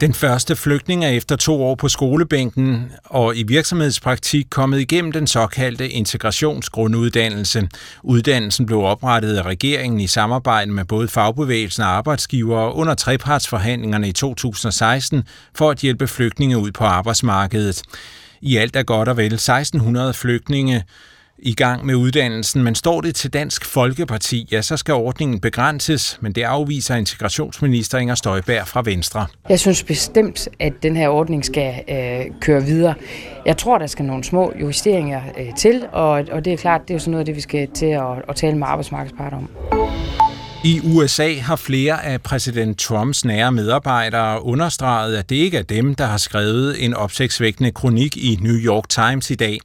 Den 0.00 0.14
første 0.14 0.56
flygtning 0.56 1.04
er 1.04 1.08
efter 1.08 1.36
to 1.36 1.62
år 1.62 1.74
på 1.74 1.88
skolebænken 1.88 2.92
og 3.04 3.36
i 3.36 3.42
virksomhedspraktik 3.42 4.46
kommet 4.50 4.80
igennem 4.80 5.12
den 5.12 5.26
såkaldte 5.26 5.88
integrationsgrunduddannelse. 5.88 7.68
Uddannelsen 8.02 8.66
blev 8.66 8.78
oprettet 8.78 9.36
af 9.36 9.42
regeringen 9.42 10.00
i 10.00 10.06
samarbejde 10.06 10.72
med 10.72 10.84
både 10.84 11.08
fagbevægelsen 11.08 11.82
og 11.82 11.88
arbejdsgivere 11.88 12.74
under 12.74 12.94
trepartsforhandlingerne 12.94 14.08
i 14.08 14.12
2016 14.12 15.24
for 15.54 15.70
at 15.70 15.78
hjælpe 15.78 16.08
flygtninge 16.08 16.58
ud 16.58 16.72
på 16.72 16.84
arbejdsmarkedet. 16.84 17.82
I 18.40 18.56
alt 18.56 18.76
er 18.76 18.82
godt 18.82 19.08
og 19.08 19.16
vel 19.16 19.32
1600 19.32 20.14
flygtninge 20.14 20.84
i 21.38 21.54
gang 21.54 21.86
med 21.86 21.94
uddannelsen, 21.94 22.62
men 22.64 22.74
står 22.74 23.00
det 23.00 23.14
til 23.14 23.32
Dansk 23.32 23.64
Folkeparti, 23.64 24.48
ja, 24.52 24.62
så 24.62 24.76
skal 24.76 24.94
ordningen 24.94 25.40
begrænses, 25.40 26.18
men 26.20 26.32
det 26.32 26.42
afviser 26.42 26.94
integrationsminister 26.94 27.98
Inger 27.98 28.14
Støjberg 28.14 28.68
fra 28.68 28.82
Venstre. 28.84 29.26
Jeg 29.48 29.60
synes 29.60 29.82
bestemt, 29.82 30.48
at 30.58 30.72
den 30.82 30.96
her 30.96 31.08
ordning 31.08 31.44
skal 31.44 31.74
øh, 31.88 32.40
køre 32.40 32.62
videre. 32.62 32.94
Jeg 33.46 33.56
tror, 33.56 33.78
der 33.78 33.86
skal 33.86 34.04
nogle 34.04 34.24
små 34.24 34.52
justeringer 34.60 35.20
øh, 35.38 35.54
til, 35.56 35.86
og, 35.92 36.10
og 36.10 36.44
det 36.44 36.52
er 36.52 36.56
klart, 36.56 36.80
det 36.82 36.90
er 36.90 36.94
jo 36.94 36.98
sådan 36.98 37.10
noget 37.10 37.26
det, 37.26 37.36
vi 37.36 37.40
skal 37.40 37.68
til 37.74 37.86
at, 37.86 38.02
at 38.28 38.36
tale 38.36 38.58
med 38.58 38.66
arbejdsmarkedsparter 38.66 39.36
om. 39.36 39.48
I 40.64 40.80
USA 40.84 41.34
har 41.34 41.56
flere 41.56 42.04
af 42.04 42.22
præsident 42.22 42.78
Trumps 42.78 43.24
nære 43.24 43.52
medarbejdere 43.52 44.42
understreget, 44.42 45.16
at 45.16 45.30
det 45.30 45.36
ikke 45.36 45.58
er 45.58 45.62
dem, 45.62 45.94
der 45.94 46.06
har 46.06 46.16
skrevet 46.16 46.84
en 46.84 46.94
opsigtsvækkende 46.94 47.70
kronik 47.70 48.16
i 48.16 48.38
New 48.40 48.56
York 48.56 48.88
Times 48.88 49.30
i 49.30 49.34
dag. 49.34 49.58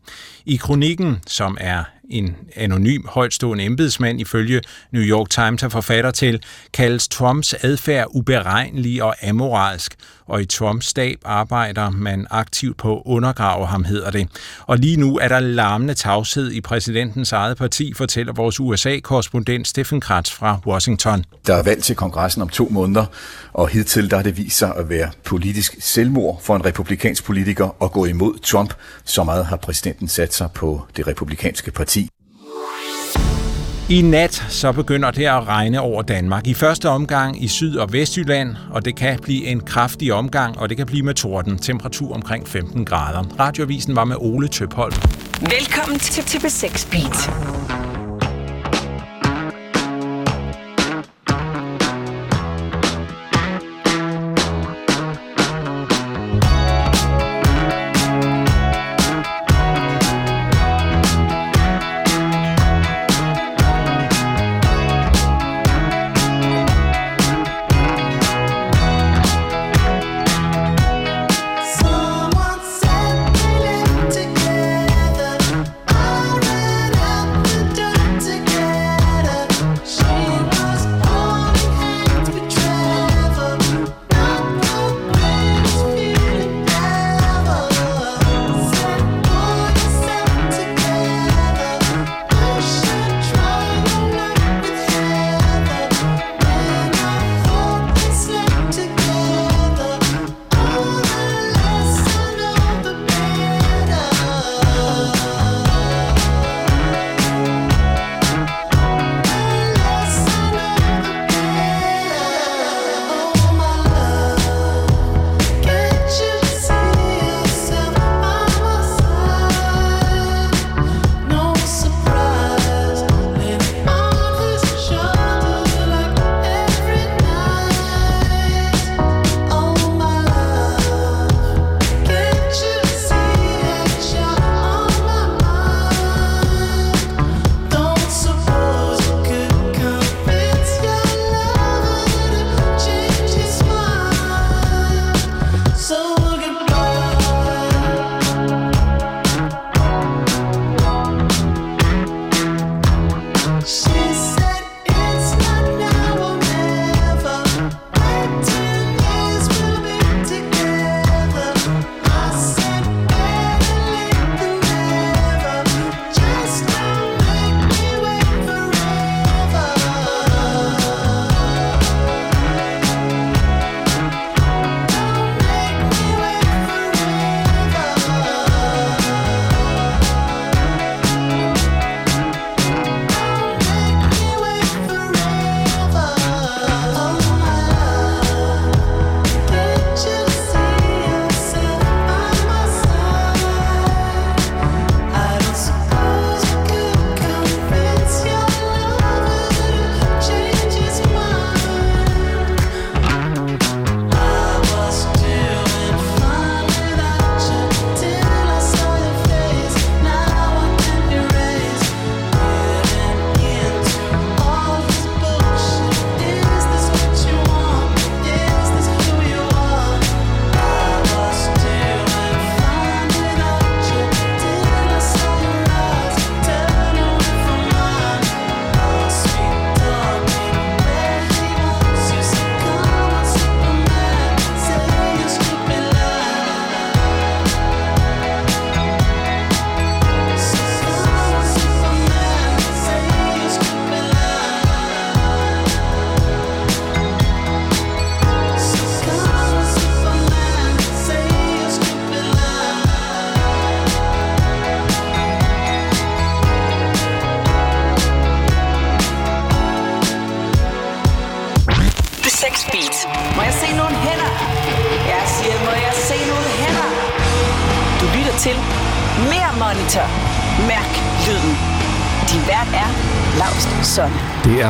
I 0.46 0.56
kronikken, 0.56 1.20
som 1.28 1.58
er 1.62 1.84
en 2.10 2.36
anonym 2.56 3.06
højtstående 3.08 3.64
embedsmand 3.64 4.22
ifølge 4.22 4.62
New 4.92 5.04
York 5.04 5.30
Times 5.30 5.64
er 5.64 5.70
forfatter 5.70 6.12
til, 6.12 6.44
kaldes 6.74 7.08
Trumps 7.08 7.54
adfærd 7.54 8.08
uberegnelig 8.10 9.04
og 9.04 9.16
amoralsk, 9.24 9.96
og 10.28 10.42
i 10.42 10.46
Trumps 10.46 10.86
stab 10.86 11.18
arbejder 11.26 11.90
man 11.90 12.28
aktivt 12.30 12.78
på 12.78 12.98
at 12.98 13.02
undergrave 13.06 13.68
ham, 13.68 13.84
hedder 13.84 14.12
det. 14.12 14.28
Og 14.62 14.78
lige 14.78 14.98
nu 14.98 15.18
er 15.18 15.28
der 15.28 15.40
larmende 15.40 15.94
tavshed 15.94 16.52
i 16.52 16.62
præsidentens 16.62 17.32
eget 17.32 17.58
parti, 17.58 17.94
fortæller 17.94 18.34
vores 18.34 18.60
USA-korrespondent 18.60 19.68
Steffen 19.68 20.02
Kratz 20.02 20.32
fra 20.32 20.60
Washington. 20.66 21.26
Der 21.48 21.56
er 21.56 21.64
valg 21.64 21.84
til 21.84 21.96
kongressen 21.96 22.42
om 22.42 22.50
to 22.50 22.68
måneder, 22.72 23.06
og 23.54 23.70
hidtil 23.70 24.12
der 24.12 24.16
har 24.16 24.24
det 24.24 24.38
vist 24.38 24.58
sig 24.58 24.76
at 24.76 24.90
være 24.90 25.12
politisk 25.24 25.76
selvmord 25.80 26.42
for 26.42 26.56
en 26.56 26.66
republikansk 26.66 27.24
politiker 27.24 27.76
at 27.84 27.92
gå 27.92 28.06
imod 28.06 28.40
Trump. 28.40 28.74
Så 29.04 29.24
meget 29.24 29.46
har 29.46 29.58
præsidenten 29.58 30.08
sat 30.08 30.34
sig 30.34 30.50
på 30.52 30.86
det 30.98 31.08
republikanske 31.08 31.72
parti. 31.72 32.10
I 33.94 34.02
nat 34.02 34.46
så 34.50 34.72
begynder 34.72 35.12
det 35.12 35.26
at 35.26 35.48
regne 35.48 35.82
over 35.82 36.02
Danmark. 36.02 36.48
I 36.48 36.54
første 36.54 36.90
omgang 36.90 37.44
i 37.44 37.48
Syd- 37.48 37.78
og 37.78 37.94
Vestjylland, 37.94 38.56
og 38.72 38.86
det 38.86 38.96
kan 38.96 39.20
blive 39.22 39.46
en 39.46 39.60
kraftig 39.60 40.14
omgang, 40.14 40.60
og 40.60 40.70
det 40.70 40.78
kan 40.78 40.86
blive 40.86 41.04
med 41.04 41.14
torden. 41.14 41.58
Temperatur 41.58 42.14
omkring 42.14 42.48
15 42.48 42.86
grader. 42.86 43.24
Radioavisen 43.40 43.96
var 43.96 44.06
med 44.06 44.16
Ole 44.20 44.48
Tøpholm. 44.48 44.96
Velkommen 45.42 46.00
til, 46.00 46.24
til 46.24 46.38
B6 46.38 46.92
Beat. 46.92 47.83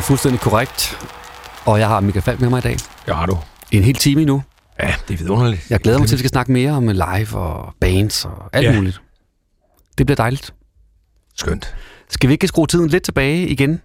Fuldstændig 0.03 0.41
korrekt. 0.41 0.97
Og 1.65 1.79
jeg 1.79 1.87
har 1.87 1.99
Michael 1.99 2.23
Falk 2.23 2.39
med 2.41 2.49
mig 2.49 2.57
i 2.57 2.61
dag. 2.61 2.77
Ja, 3.07 3.13
har 3.13 3.25
du. 3.25 3.37
En 3.71 3.83
hel 3.83 3.95
time 3.95 4.21
endnu. 4.21 4.43
Ja, 4.79 4.93
det 5.07 5.13
er 5.13 5.17
vidunderligt. 5.17 5.69
Jeg 5.69 5.79
glæder 5.79 5.99
mig 5.99 6.07
til, 6.07 6.15
at 6.15 6.17
vi 6.17 6.21
skal 6.21 6.29
snakke 6.29 6.51
mere 6.51 6.71
om 6.71 6.87
live 6.87 7.33
og 7.37 7.73
bands 7.79 8.25
og 8.25 8.49
alt 8.53 8.65
Ja. 8.67 8.75
muligt. 8.75 9.01
Det 9.97 10.05
bliver 10.05 10.15
dejligt. 10.15 10.53
Skønt. 11.37 11.75
Skal 12.09 12.27
vi 12.29 12.33
ikke 12.33 12.47
skrue 12.47 12.67
tiden 12.67 12.87
lidt 12.87 13.03
tilbage 13.03 13.47
igen 13.47 13.81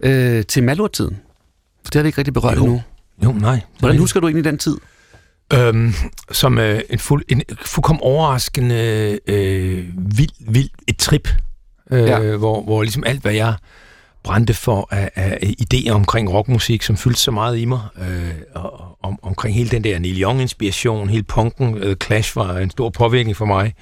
øh, 0.00 0.44
til 0.46 0.62
Malurt-tiden? 0.62 1.16
For 1.84 1.90
det 1.90 1.94
har 1.94 2.02
vi 2.02 2.08
ikke 2.08 2.18
rigtig 2.18 2.34
berørt 2.34 2.56
Jo. 2.56 2.64
endnu. 2.64 2.82
Jo, 3.24 3.32
nej. 3.32 3.60
Hvordan 3.78 3.98
husker 3.98 4.20
du 4.20 4.26
egentlig 4.26 4.44
den 4.44 4.58
tid? 4.58 4.76
Øhm, 5.54 5.94
som 6.32 6.58
øh, 6.58 6.80
en, 6.90 6.98
fuld, 6.98 7.24
en 7.28 7.42
fuldkommen 7.64 8.00
overraskende, 8.02 9.18
øh, 9.26 9.84
vild, 9.96 10.50
vild, 10.52 10.68
et 10.88 10.96
trip, 10.98 11.28
øh, 11.90 12.02
ja. 12.08 12.36
hvor, 12.36 12.62
hvor 12.62 12.82
ligesom 12.82 13.04
alt, 13.06 13.22
hvad 13.22 13.32
jeg 13.32 13.54
brændte 14.24 14.54
for 14.54 14.88
af, 14.90 15.10
af 15.14 15.54
idéer 15.60 15.90
omkring 15.90 16.32
rockmusik, 16.32 16.82
som 16.82 16.96
fyldte 16.96 17.20
så 17.20 17.30
meget 17.30 17.58
i 17.58 17.64
mig, 17.64 17.80
øh, 17.98 18.30
og, 18.54 18.98
om, 19.02 19.18
omkring 19.22 19.54
hele 19.56 19.70
den 19.70 19.84
der 19.84 19.98
Neil 19.98 20.22
Young-inspiration, 20.22 21.08
hele 21.08 21.22
punken, 21.22 21.76
øh, 21.76 21.96
Clash 22.04 22.36
var 22.36 22.58
en 22.58 22.70
stor 22.70 22.90
påvirkning 22.90 23.36
for 23.36 23.44
mig, 23.44 23.74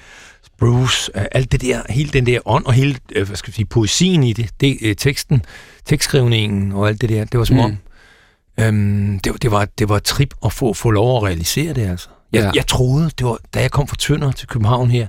Bruce, 0.59 1.11
øh, 1.15 1.25
alt 1.31 1.51
det 1.51 1.61
der, 1.61 1.81
hele 1.89 2.09
den 2.09 2.25
der 2.25 2.39
ånd, 2.45 2.65
og 2.65 2.73
hele, 2.73 2.95
øh, 3.15 3.27
hvad 3.27 3.35
skal 3.37 3.51
vi 3.51 3.55
sige, 3.55 3.65
poesien 3.65 4.23
i 4.23 4.33
det, 4.33 4.49
det 4.61 4.77
øh, 4.81 4.95
teksten, 4.95 5.41
tekstskrivningen 5.85 6.71
og 6.71 6.87
alt 6.87 7.01
det 7.01 7.09
der, 7.09 7.25
det 7.25 7.39
var 7.39 7.45
som 7.45 7.55
Mm. 7.57 7.63
om, 7.63 7.77
Øhm, 8.59 9.19
det, 9.19 9.31
var- 9.31 9.37
det, 9.37 9.51
var, 9.51 9.65
det 9.79 9.89
var 9.89 9.97
et 9.97 10.03
trip 10.03 10.33
at 10.45 10.53
få, 10.53 10.73
få 10.73 10.91
lov 10.91 11.17
at 11.17 11.23
realisere 11.23 11.73
det, 11.73 11.87
altså. 11.89 12.07
Jeg, 12.33 12.41
ja. 12.43 12.51
jeg 12.55 12.67
troede, 12.67 13.09
det 13.17 13.25
var, 13.25 13.37
da 13.53 13.61
jeg 13.61 13.71
kom 13.71 13.87
fra 13.87 13.95
Tønder 13.99 14.31
til 14.31 14.47
København 14.47 14.91
her, 14.91 15.07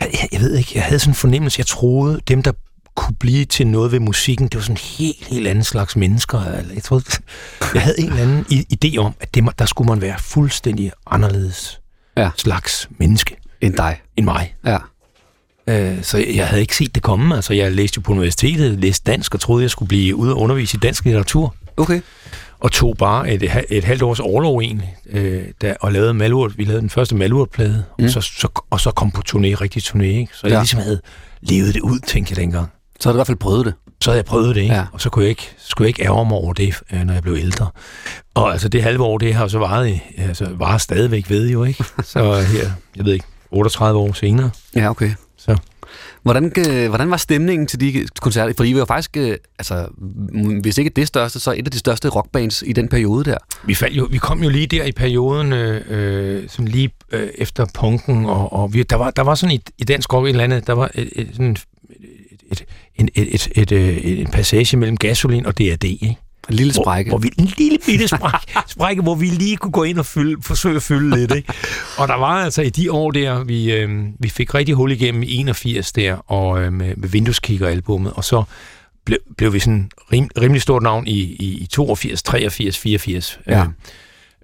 jeg, 0.00 0.08
jeg, 0.12 0.28
jeg 0.32 0.40
ved 0.40 0.56
ikke, 0.56 0.70
jeg 0.74 0.82
havde 0.82 0.98
sådan 0.98 1.10
en 1.10 1.14
fornemmelse, 1.14 1.60
jeg 1.60 1.66
troede, 1.66 2.20
dem, 2.28 2.42
der 2.42 2.52
kunne 2.94 3.14
blive 3.20 3.44
til 3.44 3.66
noget 3.66 3.92
ved 3.92 4.00
musikken, 4.00 4.48
det 4.48 4.54
var 4.54 4.60
sådan 4.62 4.74
en 4.76 4.80
helt, 4.98 5.26
helt 5.28 5.48
anden 5.48 5.64
slags 5.64 5.96
mennesker. 5.96 6.44
Eller 6.44 6.74
Jeg, 6.74 6.82
troede, 6.82 7.04
jeg 7.74 7.82
havde 7.82 8.00
en 8.00 8.08
eller 8.08 8.22
anden 8.22 8.44
idé 8.84 8.96
om, 8.98 9.14
at 9.20 9.34
det, 9.34 9.44
der 9.58 9.66
skulle 9.66 9.88
man 9.88 10.00
være 10.00 10.16
fuldstændig 10.18 10.92
anderledes 11.10 11.80
ja. 12.16 12.30
slags 12.36 12.88
menneske. 12.98 13.36
End 13.60 13.74
dig. 13.74 14.00
End 14.16 14.24
mig. 14.26 14.54
Ja. 14.66 14.78
Øh, 15.66 16.02
så 16.02 16.18
jeg 16.34 16.46
havde 16.48 16.60
ikke 16.60 16.76
set 16.76 16.94
det 16.94 17.02
komme. 17.02 17.36
Altså, 17.36 17.54
jeg 17.54 17.72
læste 17.72 17.96
jo 17.96 18.02
på 18.02 18.12
universitetet, 18.12 18.80
læste 18.80 19.10
dansk 19.10 19.34
og 19.34 19.40
troede, 19.40 19.62
jeg 19.62 19.70
skulle 19.70 19.88
blive 19.88 20.16
ude 20.16 20.32
og 20.34 20.40
undervise 20.40 20.76
i 20.76 20.80
dansk 20.80 21.04
litteratur. 21.04 21.54
Okay. 21.76 22.00
Og 22.60 22.72
tog 22.72 22.96
bare 22.98 23.32
et, 23.32 23.64
et 23.70 23.84
halvt 23.84 24.02
års 24.02 24.20
overlov 24.20 24.58
egentlig, 24.60 24.94
øh, 25.10 25.44
der, 25.60 25.74
og 25.80 25.92
lavede 25.92 26.14
Malurt. 26.14 26.58
Vi 26.58 26.64
lavede 26.64 26.80
den 26.80 26.90
første 26.90 27.14
Malurt-plade, 27.14 27.84
mm. 27.98 28.04
og, 28.04 28.10
så, 28.10 28.20
så, 28.20 28.48
og 28.70 28.80
så 28.80 28.90
kom 28.90 29.10
på 29.10 29.22
turné, 29.28 29.38
rigtig 29.60 29.82
turné. 29.82 30.02
Ikke? 30.02 30.28
Så 30.34 30.46
jeg 30.46 30.52
Ja. 30.54 30.60
ligesom 30.60 30.80
havde 30.80 31.00
levet 31.42 31.74
det 31.74 31.80
ud, 31.80 31.98
tænkte 31.98 32.32
jeg 32.32 32.36
dengang. 32.36 32.68
Så 33.02 33.08
havde 33.08 33.14
du 33.14 33.16
i 33.16 33.18
hvert 33.18 33.26
fald 33.26 33.38
prøvet 33.38 33.66
det. 33.66 33.74
Så 34.00 34.10
havde 34.10 34.16
jeg 34.18 34.24
prøvet 34.24 34.54
det, 34.54 34.62
ikke? 34.62 34.74
Ja. 34.74 34.84
og 34.92 35.00
så 35.00 35.10
kunne 35.10 35.22
jeg 35.22 35.30
ikke, 35.30 35.50
skulle 35.58 35.86
jeg 35.86 35.88
ikke 35.88 36.02
ærge 36.02 36.24
mig 36.26 36.32
over 36.38 36.52
det, 36.52 36.74
øh, 36.92 37.00
når 37.04 37.12
jeg 37.14 37.22
blev 37.22 37.34
ældre. 37.34 37.66
Og 38.34 38.52
altså 38.52 38.68
det 38.68 38.82
halve 38.82 39.02
år, 39.02 39.18
det 39.18 39.34
har 39.34 39.42
jo 39.44 39.48
så 39.48 39.58
varet, 39.58 39.88
i- 39.88 40.00
altså 40.18 40.48
varer 40.58 40.78
stadigvæk 40.78 41.30
ved 41.30 41.50
jo, 41.50 41.64
ikke? 41.64 41.84
Så 42.04 42.34
her, 42.40 42.70
jeg 42.96 43.04
ved 43.04 43.12
ikke, 43.12 43.24
38 43.50 43.98
år 44.00 44.12
senere. 44.12 44.50
Ja, 44.76 44.90
okay. 44.90 45.10
Så. 45.38 45.56
Hvordan, 46.22 46.52
øh, 46.68 46.88
hvordan 46.88 47.10
var 47.10 47.16
stemningen 47.16 47.66
til 47.66 47.80
de 47.80 48.06
koncerter? 48.20 48.54
For 48.56 48.64
I 48.64 48.74
var 48.74 48.84
faktisk, 48.84 49.16
øh, 49.16 49.36
altså, 49.58 49.86
hvis 50.62 50.78
ikke 50.78 50.90
det 50.96 51.06
største, 51.08 51.40
så 51.40 51.50
et 51.52 51.64
af 51.66 51.70
de 51.70 51.78
største 51.78 52.08
rockbands 52.08 52.62
i 52.66 52.72
den 52.72 52.88
periode 52.88 53.24
der. 53.24 53.38
Vi, 53.64 53.74
faldt 53.74 53.96
jo, 53.96 54.08
vi 54.10 54.18
kom 54.18 54.42
jo 54.42 54.48
lige 54.48 54.66
der 54.66 54.84
i 54.84 54.92
perioden, 54.92 55.52
øh, 55.52 56.48
sådan 56.48 56.68
lige 56.68 56.90
øh, 57.12 57.28
efter 57.38 57.66
punken, 57.74 58.24
og, 58.26 58.52
og 58.52 58.74
vi, 58.74 58.82
der, 58.82 58.96
var, 58.96 59.10
der 59.10 59.22
var 59.22 59.34
sådan 59.34 59.54
i, 59.54 59.60
i 59.78 59.84
dansk 59.84 60.12
rock 60.12 60.24
et 60.26 60.30
eller 60.30 60.44
andet, 60.44 60.66
der 60.66 60.72
var 60.72 60.90
et, 60.94 61.10
et, 61.16 61.28
sådan 61.32 61.50
et, 61.50 61.64
et, 61.90 62.50
et, 62.52 62.64
et, 62.98 63.48
et, 63.54 63.72
øh, 63.72 63.98
en 64.04 64.26
passage 64.26 64.76
mellem 64.76 64.96
gasolin 64.96 65.46
og 65.46 65.58
DRD, 65.58 65.84
ikke? 65.84 66.18
En 66.48 66.54
lille 66.54 66.72
sprække. 66.72 67.10
Hvor, 67.10 67.18
hvor 67.18 67.22
vi, 67.22 67.30
en 67.38 67.52
lille 67.58 67.78
bitte 67.86 68.08
sprække, 68.08 68.52
sprække, 68.74 69.02
hvor 69.02 69.14
vi 69.14 69.26
lige 69.26 69.56
kunne 69.56 69.72
gå 69.72 69.82
ind 69.82 69.98
og 69.98 70.06
fylde, 70.06 70.42
forsøge 70.42 70.76
at 70.76 70.82
fylde 70.82 71.16
lidt. 71.16 71.34
Ikke? 71.34 71.52
Og 71.98 72.08
der 72.08 72.14
var 72.14 72.44
altså 72.44 72.62
i 72.62 72.70
de 72.70 72.92
år 72.92 73.10
der, 73.10 73.44
vi, 73.44 73.72
øh, 73.72 74.04
vi 74.18 74.28
fik 74.28 74.54
rigtig 74.54 74.74
hul 74.74 74.92
igennem 74.92 75.22
i 75.22 75.36
81 75.36 75.92
der, 75.92 76.14
og 76.14 76.62
øh, 76.62 76.72
med, 76.72 76.96
med 76.96 77.08
Windows 77.08 77.38
Kicker 77.38 77.68
albumet, 77.68 78.12
og 78.12 78.24
så 78.24 78.42
blev, 79.04 79.18
blev 79.36 79.52
vi 79.52 79.58
sådan 79.58 79.90
rim, 80.12 80.28
rimelig 80.40 80.62
stort 80.62 80.82
navn 80.82 81.06
i, 81.06 81.20
i, 81.20 81.58
i 81.60 81.66
82, 81.66 82.22
83, 82.22 82.78
84. 82.78 83.40
Ja. 83.46 83.66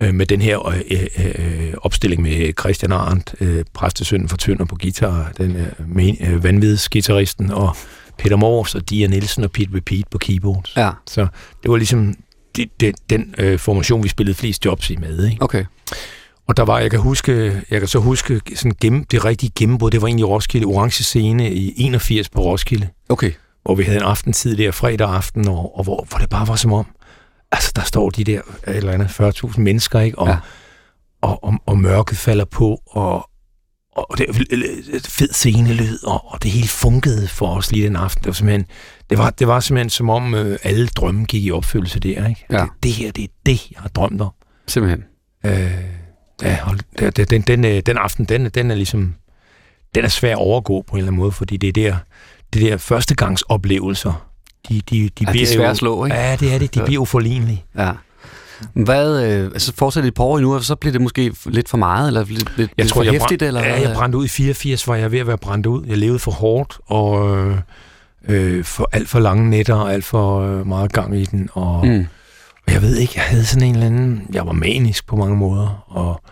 Øh, 0.01 0.14
med 0.14 0.26
den 0.26 0.40
her 0.40 0.68
øh, 0.68 0.80
øh, 0.90 1.07
øh, 1.18 1.74
opstilling 1.82 2.22
med 2.22 2.53
Christian 2.61 2.92
Arndt, 2.92 3.34
øh, 3.40 3.64
præstesønnen 3.74 4.28
for 4.28 4.36
Tønder 4.36 4.64
på 4.64 4.76
guitar, 4.76 5.32
den 5.38 5.57
øh, 5.57 6.34
øh, 6.34 6.44
vanvidsgitarristen, 6.44 7.51
og 7.51 7.76
Peter 8.19 8.37
Mors 8.37 8.75
og 8.75 8.91
Dia 8.91 9.07
Nielsen 9.07 9.45
og 9.45 9.51
Pete 9.51 9.71
Repeat 9.77 10.05
på 10.11 10.19
keyboards. 10.19 10.77
Ja. 10.77 10.91
Så 11.07 11.27
det 11.62 11.71
var 11.71 11.77
ligesom 11.77 12.14
det, 12.57 12.71
det, 12.81 12.95
den 13.11 13.35
øh, 13.39 13.59
formation, 13.59 14.03
vi 14.03 14.09
spillede 14.09 14.35
flest 14.37 14.64
jobs 14.64 14.91
i 14.91 14.97
med. 14.97 15.27
Ikke? 15.27 15.43
Okay. 15.43 15.64
Og 16.49 16.57
der 16.57 16.62
var, 16.62 16.79
jeg 16.79 16.91
kan 16.91 17.01
huske, 17.01 17.62
jeg 17.71 17.81
kan 17.81 17.89
så 17.89 17.99
huske 17.99 18.41
sådan 18.55 18.77
gennem, 18.81 19.05
det 19.05 19.25
rigtige 19.25 19.53
gennembrud, 19.59 19.91
det 19.91 20.03
var 20.03 20.09
egentlig 20.09 20.29
Roskilde, 20.29 20.66
Orange 20.66 21.05
Scene 21.05 21.53
i 21.53 21.75
81 21.77 22.29
på 22.29 22.41
Roskilde. 22.41 22.89
Okay. 23.09 23.33
Hvor 23.62 23.75
vi 23.75 23.83
havde 23.83 23.99
en 23.99 24.05
aftentid 24.05 24.57
der, 24.57 24.71
fredag 24.71 25.09
aften, 25.09 25.49
og, 25.49 25.79
og 25.79 25.85
hvor, 25.85 26.07
hvor 26.09 26.19
det 26.19 26.29
bare 26.29 26.49
var 26.49 26.57
som 26.57 26.73
om, 26.73 26.87
altså 27.53 27.73
der 27.77 27.83
står 27.83 28.11
de 28.11 28.25
der 28.25 28.41
eller 28.64 28.93
andet 28.93 29.07
40.000 29.07 29.61
mennesker, 29.61 30.01
ikke? 30.01 30.19
Og, 30.19 30.29
ja. 30.29 30.37
og, 31.23 31.45
og, 31.45 31.55
og 31.66 31.79
mørket 31.79 32.19
falder 32.19 32.45
på, 32.45 32.83
og, 32.87 33.28
og 33.99 34.18
det 34.18 34.26
er 34.28 34.32
fed 35.09 35.32
scenelyd, 35.32 36.05
og, 36.05 36.32
og 36.32 36.42
det 36.42 36.51
hele 36.51 36.68
funkede 36.68 37.28
for 37.28 37.57
os 37.57 37.72
lige 37.72 37.86
den 37.86 37.96
aften. 37.96 38.20
Det 38.22 38.26
var 38.28 38.32
simpelthen, 38.32 38.66
det 39.11 39.18
var, 39.18 39.30
det 39.30 39.46
var 39.46 39.61
simpelthen 39.61 39.90
som 39.90 40.11
om 40.11 40.34
øh, 40.34 40.59
alle 40.62 40.86
drømme 40.86 41.24
gik 41.24 41.44
i 41.44 41.51
opfyldelse 41.51 42.01
der, 42.01 42.28
ikke? 42.28 42.44
Ja. 42.51 42.61
Det, 42.61 42.68
det 42.82 42.92
her, 42.92 43.11
det 43.12 43.24
er 43.24 43.28
det, 43.46 43.70
jeg 43.70 43.80
har 43.80 43.88
drømt 43.88 44.20
om. 44.20 44.30
Simpelthen. 44.66 45.05
Øh, 45.46 45.70
ja, 46.42 46.59
og 46.64 46.76
det- 47.16 47.30
den, 47.30 47.40
den, 47.42 47.64
øh, 47.64 47.82
den 47.86 47.96
aften, 47.96 48.24
den, 48.24 48.49
den 48.51 48.70
er 48.70 48.74
ligesom, 48.74 49.14
den 49.94 50.05
er 50.05 50.09
svær 50.09 50.32
at 50.32 50.38
overgå 50.38 50.82
på 50.82 50.92
en 50.92 50.99
eller 50.99 51.09
anden 51.09 51.20
måde, 51.20 51.32
fordi 51.32 51.57
det 51.57 51.68
er 51.68 51.72
der, 51.72 51.96
det 52.53 52.62
der 52.62 52.76
førstegangsoplevelser, 52.76 54.26
de, 54.68 54.80
de, 54.90 54.96
de 54.96 55.03
Ja, 55.03 55.09
de 55.18 55.24
er 55.26 55.30
bliver 55.32 55.46
svære 55.46 55.64
jo, 55.64 55.70
at 55.70 55.76
slå, 55.76 56.05
ikke? 56.05 56.16
Ja, 56.16 56.36
det 56.40 56.55
er 56.55 56.59
det. 56.59 56.74
De 56.74 56.80
Ja. 56.80 56.86
bliver 56.86 57.03
uforlignelige. 57.03 57.64
Ja. 57.78 57.92
Hvad, 58.72 59.24
øh, 59.24 59.44
altså 59.44 59.72
fortsætter 59.76 60.04
det 60.04 60.09
et 60.09 60.14
par 60.14 60.24
år 60.24 60.38
endnu, 60.38 60.54
og 60.54 60.64
så 60.64 60.74
bliver 60.74 60.92
det 60.92 61.00
måske 61.00 61.32
lidt 61.46 61.68
for 61.68 61.78
meget, 61.78 62.06
eller 62.06 62.24
lidt, 62.24 62.38
lidt, 62.38 62.50
Jeg 62.59 62.68
lidt 62.78 62.88
tror, 62.88 62.98
for 62.98 63.02
jeg, 63.04 63.12
hæftigt, 63.12 63.38
brænd, 63.38 63.48
eller 63.56 63.64
ja, 63.64 63.80
jeg 63.88 63.94
brændte 63.96 64.18
ud 64.18 64.24
i 64.24 64.28
84, 64.28 64.88
var 64.88 64.96
jeg 64.96 65.12
ved 65.12 65.18
at 65.18 65.26
være 65.26 65.38
brændt 65.38 65.66
ud. 65.66 65.84
Jeg 65.86 65.98
levede 65.98 66.18
for 66.18 66.30
hårdt, 66.32 66.78
og 66.86 67.36
øh, 67.38 67.56
øh, 68.28 68.64
for 68.64 68.88
alt 68.92 69.09
for 69.09 69.18
lange 69.18 69.50
nætter, 69.50 69.74
og 69.74 69.92
alt 69.92 70.04
for 70.04 70.40
øh, 70.40 70.66
meget 70.66 70.92
gang 70.92 71.16
i 71.16 71.24
den. 71.24 71.48
Og, 71.52 71.86
Mm. 71.86 72.06
og 72.66 72.72
jeg 72.72 72.82
ved 72.82 72.96
ikke, 72.96 73.12
jeg 73.16 73.24
havde 73.24 73.44
sådan 73.44 73.68
en 73.68 73.74
eller 73.74 73.86
anden... 73.86 74.22
Jeg 74.32 74.46
var 74.46 74.52
manisk 74.52 75.06
på 75.06 75.16
mange 75.16 75.36
måder, 75.36 75.84
og 75.88 76.22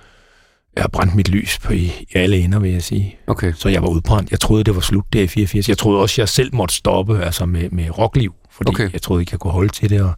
jeg 0.77 0.83
har 0.83 0.89
brændt 0.89 1.15
mit 1.15 1.29
lys 1.29 1.59
på 1.59 1.73
i, 1.73 1.85
i 1.85 2.07
alle 2.15 2.37
ender, 2.39 2.59
vil 2.59 2.71
jeg 2.71 2.83
sige. 2.83 3.17
Okay. 3.27 3.53
Så 3.57 3.69
jeg 3.69 3.83
var 3.83 3.89
udbrændt. 3.89 4.31
Jeg 4.31 4.41
troede, 4.41 4.65
det 4.65 4.75
var 4.75 4.81
slut 4.81 5.05
der 5.13 5.23
i 5.23 5.27
84. 5.27 5.69
Jeg 5.69 5.79
troede 5.79 6.01
også, 6.01 6.21
jeg 6.23 6.29
selv 6.29 6.55
måtte 6.55 6.75
stoppe 6.75 7.23
altså 7.23 7.47
med, 7.47 7.71
med 7.71 7.99
rockliv, 7.99 8.35
fordi 8.51 8.69
okay. 8.69 8.93
jeg 8.93 9.03
troede 9.03 9.23
ikke, 9.23 9.31
jeg 9.33 9.41
kunne 9.41 9.53
holde 9.53 9.73
til 9.73 9.91
det. 9.91 10.01
Og, 10.03 10.13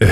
øh, 0.00 0.08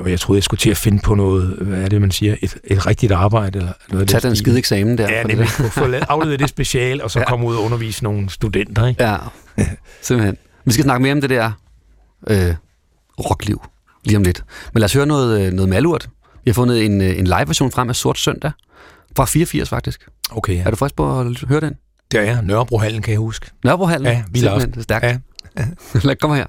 og 0.00 0.10
jeg 0.10 0.20
troede, 0.20 0.36
jeg 0.36 0.42
skulle 0.44 0.58
til 0.58 0.70
at 0.70 0.76
finde 0.76 0.98
på 1.02 1.14
noget, 1.14 1.56
hvad 1.56 1.78
er 1.82 1.88
det, 1.88 2.00
man 2.00 2.10
siger, 2.10 2.36
et, 2.42 2.56
et 2.64 2.86
rigtigt 2.86 3.12
arbejde. 3.12 3.58
Eller 3.58 3.72
noget 3.90 4.08
Tag 4.08 4.22
den 4.22 4.36
skide 4.36 4.58
eksamen 4.58 4.98
der. 4.98 5.10
Ja, 5.12 5.22
nemlig. 5.22 5.46
det. 5.58 5.72
Få 5.72 5.84
afleveret 6.08 6.40
det 6.40 6.48
special, 6.48 7.02
og 7.02 7.10
så 7.10 7.18
Ja. 7.18 7.24
komme 7.24 7.46
ud 7.46 7.54
og 7.56 7.62
undervise 7.62 8.04
nogle 8.04 8.30
studenter. 8.30 8.86
Ikke? 8.86 9.04
Ja, 9.04 9.16
simpelthen. 10.02 10.36
Vi 10.64 10.72
skal 10.72 10.84
snakke 10.84 11.02
mere 11.02 11.12
om 11.12 11.20
det 11.20 11.30
der 11.30 11.52
øh, 12.26 12.54
rockliv 13.20 13.62
lige 14.04 14.16
om 14.16 14.22
lidt. 14.22 14.44
Men 14.72 14.80
lad 14.80 14.84
os 14.84 14.92
høre 14.92 15.06
noget, 15.06 15.40
øh, 15.46 15.52
noget 15.52 15.68
malurt. 15.68 16.08
Vi 16.44 16.50
har 16.50 16.54
fundet 16.54 16.84
en, 16.84 17.00
øh, 17.00 17.18
en 17.18 17.24
live-version 17.24 17.70
frem 17.70 17.88
af 17.88 17.96
Sort 17.96 18.18
Søndag. 18.18 18.52
Fra 19.16 19.24
84 19.24 19.68
faktisk. 19.68 20.08
Okay, 20.30 20.54
ja. 20.56 20.62
Er 20.62 20.70
du 20.70 20.76
frisk 20.76 20.96
på 20.96 21.20
at 21.20 21.26
høre 21.48 21.60
den? 21.60 21.74
Det 22.12 22.20
er 22.20 22.24
jeg. 22.24 22.42
Nørrebrohallen, 22.42 23.02
kan 23.02 23.10
jeg 23.12 23.18
huske. 23.18 23.46
Nørrebrohallen? 23.64 24.06
Ja, 24.06 24.22
vi 24.30 24.38
lavede- 24.40 24.82
stærkt. 24.82 25.04
Ja. 25.04 25.18
Lad 26.04 26.16
komme 26.16 26.36
her. 26.36 26.46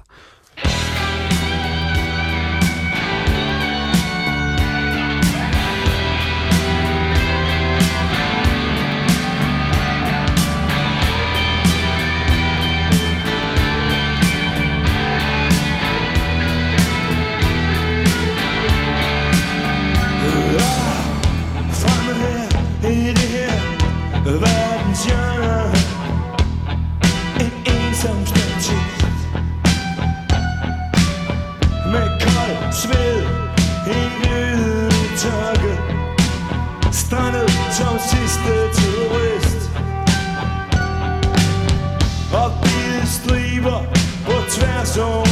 so 44.94 45.23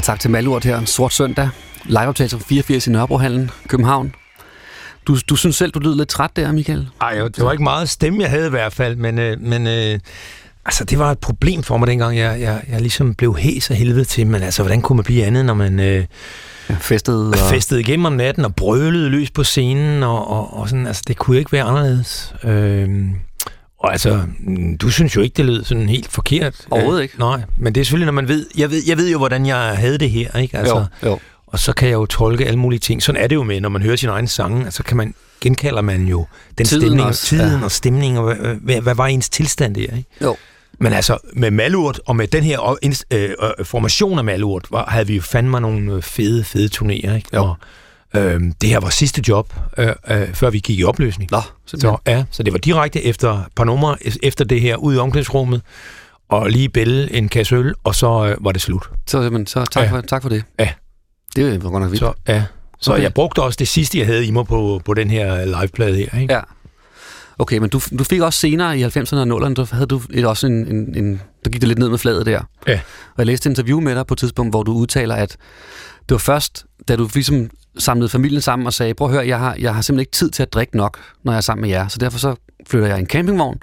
Ja, 0.00 0.02
tak 0.02 0.20
til 0.20 0.30
Malurt 0.30 0.64
her. 0.64 0.84
Sort 0.84 1.12
søndag. 1.12 1.48
Liveoptagelse 1.84 2.38
fra 2.38 2.44
84 2.48 2.86
i 2.86 2.90
Nørrebrohallen, 2.90 3.50
København. 3.68 4.14
Du, 5.06 5.16
du 5.28 5.36
synes 5.36 5.56
selv, 5.56 5.72
du 5.72 5.78
lyder 5.78 5.96
lidt 5.96 6.08
træt 6.08 6.30
der, 6.36 6.52
Michael? 6.52 6.88
Ej, 7.00 7.18
jo, 7.18 7.28
det 7.28 7.44
var 7.44 7.52
ikke 7.52 7.64
meget 7.64 7.88
stemme, 7.88 8.22
jeg 8.22 8.30
havde 8.30 8.46
i 8.46 8.50
hvert 8.50 8.72
fald, 8.72 8.96
men, 8.96 9.18
øh, 9.18 9.40
men 9.40 9.66
øh, 9.66 9.98
altså, 10.64 10.84
det 10.84 10.98
var 10.98 11.10
et 11.10 11.18
problem 11.18 11.62
for 11.62 11.76
mig 11.76 11.88
dengang, 11.88 12.18
jeg, 12.18 12.40
jeg, 12.40 12.62
jeg 12.68 12.80
ligesom 12.80 13.14
blev 13.14 13.36
hæs 13.36 13.70
af 13.70 13.76
helvede 13.76 14.04
til, 14.04 14.26
men 14.26 14.42
altså, 14.42 14.62
hvordan 14.62 14.82
kunne 14.82 14.96
man 14.96 15.04
blive 15.04 15.24
andet, 15.24 15.44
når 15.44 15.54
man 15.54 15.80
øh, 15.80 16.04
ja, 16.70 16.74
festede, 16.80 17.30
og... 17.30 17.50
festede 17.50 17.80
igennem 17.80 18.04
om 18.04 18.12
natten 18.12 18.44
og 18.44 18.54
brølede 18.54 19.08
løs 19.08 19.30
på 19.30 19.44
scenen, 19.44 20.02
og, 20.02 20.30
og, 20.30 20.58
og 20.58 20.68
sådan, 20.68 20.86
altså, 20.86 21.02
det 21.08 21.16
kunne 21.16 21.38
ikke 21.38 21.52
være 21.52 21.64
anderledes. 21.64 22.34
Øh, 22.44 22.88
og 23.90 23.94
altså, 23.94 24.22
mm, 24.38 24.78
du 24.78 24.90
synes 24.90 25.16
jo 25.16 25.20
ikke, 25.20 25.34
det 25.34 25.44
lød 25.44 25.64
sådan 25.64 25.88
helt 25.88 26.12
forkert. 26.12 26.54
Overhovedet 26.70 27.02
ikke. 27.02 27.18
Nej, 27.18 27.42
men 27.56 27.74
det 27.74 27.80
er 27.80 27.84
selvfølgelig, 27.84 28.06
når 28.06 28.12
man 28.12 28.28
ved, 28.28 28.46
jeg 28.56 28.70
ved, 28.70 28.82
jeg 28.86 28.96
ved 28.96 29.10
jo, 29.10 29.18
hvordan 29.18 29.46
jeg 29.46 29.58
havde 29.58 29.98
det 29.98 30.10
her, 30.10 30.38
ikke? 30.38 30.56
Altså, 30.56 30.84
Jo, 31.02 31.08
jo. 31.08 31.18
Og 31.46 31.58
så 31.58 31.72
kan 31.72 31.88
jeg 31.88 31.94
jo 31.94 32.06
tolke 32.06 32.46
alle 32.46 32.58
mulige 32.58 32.80
ting. 32.80 33.02
Sådan 33.02 33.22
er 33.22 33.26
det 33.26 33.34
jo 33.34 33.42
med, 33.42 33.60
når 33.60 33.68
man 33.68 33.82
hører 33.82 33.96
sin 33.96 34.08
egen 34.08 34.28
sange, 34.28 34.64
altså 34.64 34.82
kan 34.82 34.96
man, 34.96 35.14
genkalder 35.40 35.82
man 35.82 36.06
jo 36.06 36.26
den 36.58 36.66
Tiden 36.66 36.82
stemning, 36.82 37.08
også, 37.08 37.26
tiden 37.26 37.58
ja. 37.58 37.64
og 37.64 37.70
stemning, 37.70 38.18
og 38.18 38.24
hvad, 38.24 38.54
hvad, 38.54 38.80
hvad 38.80 38.94
var 38.94 39.06
ens 39.06 39.28
tilstand 39.28 39.74
der, 39.74 39.80
ikke? 39.80 40.04
Jo. 40.22 40.36
Men 40.78 40.92
altså, 40.92 41.18
med 41.32 41.50
Malurt, 41.50 42.00
og 42.06 42.16
med 42.16 42.26
den 42.26 42.42
her 42.44 42.78
øh, 43.12 43.30
øh, 43.42 43.64
formation 43.64 44.18
af 44.18 44.24
Malurt, 44.24 44.66
var, 44.70 44.84
havde 44.88 45.06
vi 45.06 45.16
jo 45.16 45.22
fandme 45.22 45.60
nogle 45.60 45.92
øh, 45.92 46.02
fede, 46.02 46.44
fede 46.44 46.70
turnéer, 46.76 47.14
ikke? 47.14 47.28
Jo. 47.34 47.42
Og, 47.42 47.56
øh, 48.14 48.40
det 48.60 48.68
her 48.68 48.80
var 48.80 48.90
sidste 48.90 49.22
job, 49.28 49.52
øh, 49.78 49.88
øh, 50.10 50.34
før 50.34 50.50
vi 50.50 50.58
gik 50.58 50.78
i 50.78 50.84
opløsning. 50.84 51.30
Nå, 51.30 51.40
så, 51.66 51.96
ja, 52.06 52.24
så 52.30 52.42
det 52.42 52.52
var 52.52 52.58
direkte 52.58 53.04
efter 53.04 53.32
et 53.32 53.46
par 53.56 53.64
numre, 53.64 53.96
efter 54.22 54.44
det 54.44 54.60
her, 54.60 54.76
ud 54.76 54.94
i 54.94 54.98
omklædningsrummet, 54.98 55.62
og 56.28 56.50
lige 56.50 56.68
bælle 56.68 57.12
en 57.12 57.28
kasse 57.28 57.56
øl, 57.56 57.74
og 57.84 57.94
så 57.94 58.26
øh, 58.26 58.44
var 58.44 58.52
det 58.52 58.62
slut. 58.62 58.90
Så, 59.06 59.20
jamen, 59.22 59.46
så 59.46 59.64
tak, 59.64 59.84
Ja. 59.84 59.90
for, 59.90 60.00
tak 60.00 60.22
for 60.22 60.28
det. 60.28 60.44
Ja. 60.58 60.68
Det 61.36 61.64
var 61.64 61.70
godt 61.70 61.82
nok 61.82 61.90
vildt. 61.90 61.98
Så, 62.04 62.12
ja. 62.28 62.44
Så 62.80 62.92
okay. 62.92 63.02
jeg 63.02 63.14
brugte 63.14 63.42
også 63.42 63.56
det 63.56 63.68
sidste, 63.68 63.98
jeg 63.98 64.06
havde 64.06 64.26
i 64.26 64.30
mig 64.30 64.46
på, 64.46 64.82
på 64.84 64.94
den 64.94 65.10
her 65.10 65.44
liveplade 65.44 65.96
her. 65.96 66.20
Ikke? 66.20 66.34
Ja. 66.34 66.40
Okay, 67.38 67.58
men 67.58 67.70
du, 67.70 67.80
du 67.98 68.04
fik 68.04 68.20
også 68.20 68.38
senere 68.38 68.78
i 68.78 68.84
90'erne 68.84 69.16
og 69.16 69.22
0'erne, 69.46 69.54
der 69.54 69.74
havde 69.74 69.86
du 69.86 70.00
et, 70.10 70.24
også 70.26 70.46
en, 70.46 70.66
en, 70.66 70.94
en, 70.96 71.20
der 71.44 71.50
gik 71.50 71.60
det 71.60 71.68
lidt 71.68 71.78
ned 71.78 71.88
med 71.88 71.98
fladet 71.98 72.26
der. 72.26 72.40
Ja. 72.66 72.80
Og 73.10 73.18
jeg 73.18 73.26
læste 73.26 73.46
et 73.46 73.50
interview 73.50 73.80
med 73.80 73.94
dig 73.94 74.06
på 74.06 74.14
et 74.14 74.18
tidspunkt, 74.18 74.52
hvor 74.52 74.62
du 74.62 74.72
udtaler, 74.72 75.14
at 75.14 75.30
det 76.08 76.10
var 76.10 76.18
først, 76.18 76.64
da 76.88 76.96
du 76.96 77.08
ligesom 77.14 77.50
samlede 77.78 78.08
familien 78.08 78.40
sammen 78.40 78.66
og 78.66 78.72
sagde, 78.72 78.94
prøv 78.94 79.08
at 79.08 79.14
høre, 79.14 79.26
jeg 79.26 79.38
har, 79.38 79.56
jeg 79.58 79.74
har 79.74 79.82
simpelthen 79.82 80.00
ikke 80.00 80.12
tid 80.12 80.30
til 80.30 80.42
at 80.42 80.52
drikke 80.52 80.76
nok, 80.76 80.98
når 81.24 81.32
jeg 81.32 81.36
er 81.36 81.40
sammen 81.40 81.62
med 81.62 81.70
jer, 81.70 81.88
så 81.88 81.98
derfor 81.98 82.18
så 82.18 82.34
flytter 82.66 82.88
jeg 82.88 82.96
i 82.96 83.00
en 83.00 83.06
campingvogn, 83.06 83.58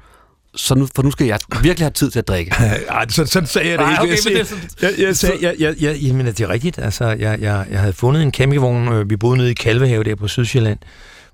så 0.55 0.75
nu, 0.75 0.87
for 0.95 1.03
nu 1.03 1.11
skal 1.11 1.27
jeg 1.27 1.39
virkelig 1.61 1.85
have 1.85 1.91
tid 1.91 2.11
til 2.11 2.19
at 2.19 2.27
drikke. 2.27 2.51
Ej, 2.89 3.05
så, 3.09 3.25
sådan 3.25 3.47
sagde 3.47 3.69
jeg 3.69 3.79
det 3.79 3.85
ikke. 3.89 4.01
okay, 4.01 4.09
jeg, 4.09 4.17
det 4.17 4.23
sagde, 4.23 4.45
sådan- 4.45 4.69
jeg, 4.99 5.05
jeg, 5.07 5.17
sagde, 5.17 5.37
jeg, 5.41 5.55
jeg, 5.59 5.75
jeg, 5.81 5.95
jamen, 5.97 6.25
det 6.25 6.39
er 6.41 6.49
rigtigt. 6.49 6.79
Altså, 6.79 7.05
jeg, 7.05 7.41
jeg, 7.41 7.65
jeg 7.71 7.79
havde 7.79 7.93
fundet 7.93 8.23
en 8.23 8.31
campingvogn. 8.31 8.87
øh, 8.93 9.09
Vi 9.09 9.15
boede 9.17 9.37
nede 9.37 9.51
i 9.51 9.53
Kalvehave 9.53 10.03
der 10.03 10.15
på 10.15 10.27
Sydsjælland, 10.27 10.79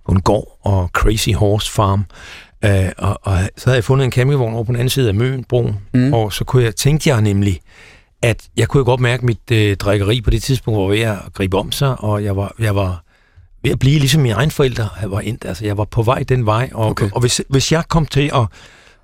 på 0.05 0.11
en 0.11 0.21
gård 0.21 0.59
og 0.61 0.89
Crazy 0.93 1.29
Horse 1.29 1.71
Farm. 1.71 2.05
Uh, 2.65 2.69
og, 2.97 3.19
og, 3.23 3.37
så 3.57 3.63
havde 3.65 3.75
jeg 3.75 3.83
fundet 3.83 4.05
en 4.05 4.11
campingvogn 4.11 4.53
over 4.53 4.63
på 4.63 4.71
den 4.71 4.75
anden 4.75 4.89
side 4.89 5.07
af 5.07 5.13
Mønbroen, 5.13 5.75
mm. 5.93 6.13
og 6.13 6.33
så 6.33 6.43
kunne 6.43 6.63
jeg, 6.63 6.75
tænkte 6.75 7.09
jeg 7.09 7.21
nemlig, 7.21 7.59
at 8.23 8.47
jeg 8.57 8.67
kunne 8.67 8.79
jo 8.79 8.85
godt 8.85 8.99
mærke, 8.99 9.25
mit 9.25 9.51
øh, 9.51 9.77
drikkeri 9.77 10.21
på 10.21 10.29
det 10.29 10.43
tidspunkt 10.43 10.91
ved 10.91 10.99
at 10.99 11.17
gribe 11.33 11.57
om 11.57 11.71
sig, 11.71 11.99
og 11.99 12.23
jeg 12.23 12.35
var, 12.35 12.55
jeg 12.59 12.75
var 12.75 13.03
ved 13.63 13.71
at 13.71 13.79
blive 13.79 13.99
ligesom 13.99 14.21
mine 14.21 14.35
egne 14.35 14.51
forældre 14.51 14.89
jeg 15.01 15.11
var 15.11 15.19
endt. 15.19 15.45
Altså, 15.45 15.65
jeg 15.65 15.77
var 15.77 15.85
på 15.85 16.03
vej 16.03 16.23
den 16.23 16.45
vej, 16.45 16.69
og, 16.73 16.89
okay. 16.89 17.09
og 17.11 17.21
hvis, 17.21 17.41
hvis 17.49 17.71
jeg 17.71 17.83
kom 17.89 18.05
til 18.05 18.31
at 18.33 18.45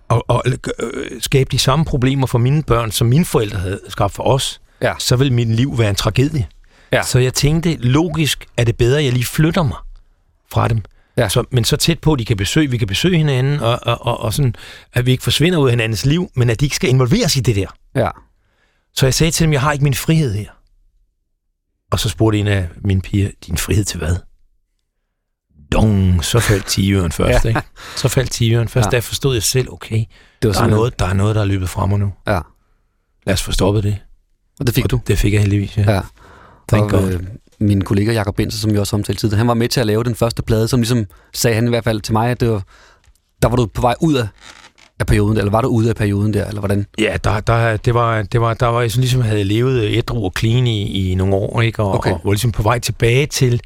og, 0.09 0.25
og 0.27 0.43
øh, 0.47 1.21
skabe 1.21 1.47
de 1.51 1.59
samme 1.59 1.85
problemer 1.85 2.27
for 2.27 2.37
mine 2.37 2.63
børn, 2.63 2.91
som 2.91 3.07
mine 3.07 3.25
forældre 3.25 3.59
havde 3.59 3.79
skabt 3.89 4.13
for 4.13 4.23
os, 4.23 4.61
ja. 4.81 4.93
så 4.99 5.15
ville 5.15 5.33
mit 5.33 5.47
liv 5.47 5.77
være 5.77 5.89
en 5.89 5.95
tragedie. 5.95 6.47
Ja. 6.91 7.03
Så 7.03 7.19
jeg 7.19 7.33
tænkte, 7.33 7.75
logisk 7.75 8.45
er 8.57 8.63
det 8.63 8.77
bedre, 8.77 8.97
at 8.99 9.05
jeg 9.05 9.13
lige 9.13 9.25
flytter 9.25 9.63
mig 9.63 9.77
fra 10.51 10.67
dem. 10.67 10.81
Ja. 11.17 11.29
Så, 11.29 11.43
men 11.51 11.63
så 11.63 11.77
tæt 11.77 11.99
på, 11.99 12.13
at 12.13 12.19
de 12.19 12.25
kan 12.25 12.37
besøge, 12.37 12.69
vi 12.69 12.77
kan 12.77 12.87
besøge 12.87 13.17
hinanden, 13.17 13.59
og, 13.59 13.79
og, 13.81 13.97
og, 14.01 14.19
og 14.19 14.33
sådan, 14.33 14.55
at 14.93 15.05
vi 15.05 15.11
ikke 15.11 15.23
forsvinder 15.23 15.59
ud 15.59 15.67
af 15.67 15.71
hinandens 15.71 16.05
liv, 16.05 16.31
men 16.35 16.49
at 16.49 16.59
de 16.59 16.65
ikke 16.65 16.75
skal 16.75 16.89
involveres 16.89 17.35
i 17.35 17.39
det 17.39 17.55
der. 17.55 17.67
Ja. 17.95 18.09
Så 18.95 19.05
jeg 19.05 19.13
sagde 19.13 19.31
til 19.31 19.43
dem, 19.43 19.53
jeg 19.53 19.61
har 19.61 19.71
ikke 19.71 19.83
min 19.83 19.93
frihed 19.93 20.33
her. 20.33 20.49
Og 21.91 21.99
så 21.99 22.09
spurgte 22.09 22.39
en 22.39 22.47
af 22.47 22.69
mine 22.83 23.01
piger, 23.01 23.29
din 23.47 23.57
frihed 23.57 23.83
til 23.83 23.97
hvad? 23.97 24.15
Dong, 25.71 26.25
så 26.25 26.39
faldt 26.39 26.65
10 26.65 26.93
først, 27.11 27.45
Ja. 27.45 27.49
ikke? 27.49 27.61
Så 27.95 28.07
faldt 28.07 28.31
10 28.31 28.55
først, 28.55 28.75
Ja. 28.75 28.81
der 28.91 29.01
forstod 29.01 29.33
jeg 29.33 29.43
selv, 29.43 29.67
okay, 29.71 30.05
Det 30.41 30.47
var 30.47 30.51
der 30.53 30.61
er, 30.61 30.67
noget, 30.67 30.99
der 30.99 31.05
er 31.05 31.13
noget, 31.13 31.35
der 31.35 31.41
er 31.41 31.45
løbet 31.45 31.69
fra 31.69 31.85
mig 31.85 31.99
nu. 31.99 32.13
Ja. 32.27 32.39
Lad 33.25 33.33
os 33.33 33.41
få 33.43 33.51
stoppet 33.51 33.83
det. 33.83 33.97
Og 34.59 34.67
det 34.67 34.75
fik 34.75 34.83
og 34.83 34.91
du? 34.91 35.01
Det 35.07 35.17
fik 35.17 35.33
jeg 35.33 35.41
heldigvis, 35.41 35.77
ja. 35.77 35.91
Ja. 35.93 36.01
Thank 36.69 36.93
og, 36.93 36.99
God. 37.01 37.11
øh, 37.13 37.23
min 37.59 37.81
kollega 37.83 38.11
Jakob 38.11 38.35
Benser, 38.35 38.59
som 38.59 38.73
vi 38.73 38.77
også 38.77 38.95
omtalte 38.95 39.21
tidligere, 39.21 39.37
han 39.37 39.47
var 39.47 39.53
med 39.53 39.69
til 39.69 39.79
at 39.79 39.85
lave 39.87 40.03
den 40.03 40.15
første 40.15 40.43
plade, 40.43 40.67
som 40.67 40.79
ligesom 40.79 41.05
sagde 41.33 41.55
han 41.55 41.65
i 41.65 41.69
hvert 41.69 41.83
fald 41.83 42.01
til 42.01 42.13
mig, 42.13 42.29
at 42.31 42.39
det 42.39 42.49
var, 42.49 42.63
der 43.41 43.47
var 43.49 43.55
du 43.55 43.65
på 43.65 43.81
vej 43.81 43.95
ud 44.01 44.13
af 44.13 44.27
af 44.99 45.05
perioden, 45.05 45.37
eller 45.37 45.51
var 45.51 45.61
du 45.61 45.67
ude 45.67 45.89
af 45.89 45.95
perioden 45.95 46.33
der, 46.33 46.45
eller 46.47 46.61
hvordan? 46.61 46.85
Ja, 46.99 47.15
der, 47.23 47.39
der, 47.39 47.77
det 47.77 47.93
var, 47.93 48.21
det 48.21 48.41
var, 48.41 48.53
der 48.53 48.65
var 48.65 48.81
jeg 48.81 48.91
sådan 48.91 49.01
ligesom 49.01 49.21
havde 49.21 49.43
levet 49.43 49.97
ædru 49.97 50.25
og 50.25 50.33
clean 50.39 50.67
i, 50.67 51.11
i 51.11 51.15
nogle 51.15 51.35
år, 51.35 51.61
ikke? 51.61 51.83
Og, 51.83 51.93
Okay. 51.93 52.11
og 52.11 52.21
var 52.23 52.31
ligesom 52.31 52.51
på 52.51 52.63
vej 52.63 52.79
tilbage 52.79 53.25
til 53.25 53.61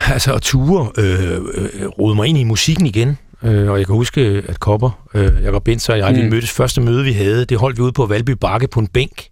altså 0.00 0.34
at 0.34 0.42
ture, 0.42 0.90
øh, 0.98 1.32
øh, 1.32 1.88
rode 1.88 2.14
mig 2.14 2.28
ind 2.28 2.38
i 2.38 2.44
musikken 2.44 2.86
igen. 2.86 3.18
Øh, 3.42 3.70
og 3.70 3.78
jeg 3.78 3.86
kan 3.86 3.94
huske, 3.94 4.42
at 4.48 4.60
Kopper, 4.60 4.90
øh, 5.14 5.44
Jacob 5.44 5.64
Binds 5.64 5.88
og 5.88 5.98
jeg, 5.98 6.12
mm. 6.12 6.18
vi 6.18 6.28
mødtes 6.30 6.50
første 6.50 6.80
møde, 6.80 7.04
vi 7.04 7.12
havde, 7.12 7.44
det 7.44 7.58
holdt 7.58 7.76
vi 7.76 7.82
ude 7.82 7.92
på 7.92 8.06
Valby 8.06 8.30
Bakke 8.30 8.68
på 8.68 8.80
en 8.80 8.86
bænk. 8.86 9.26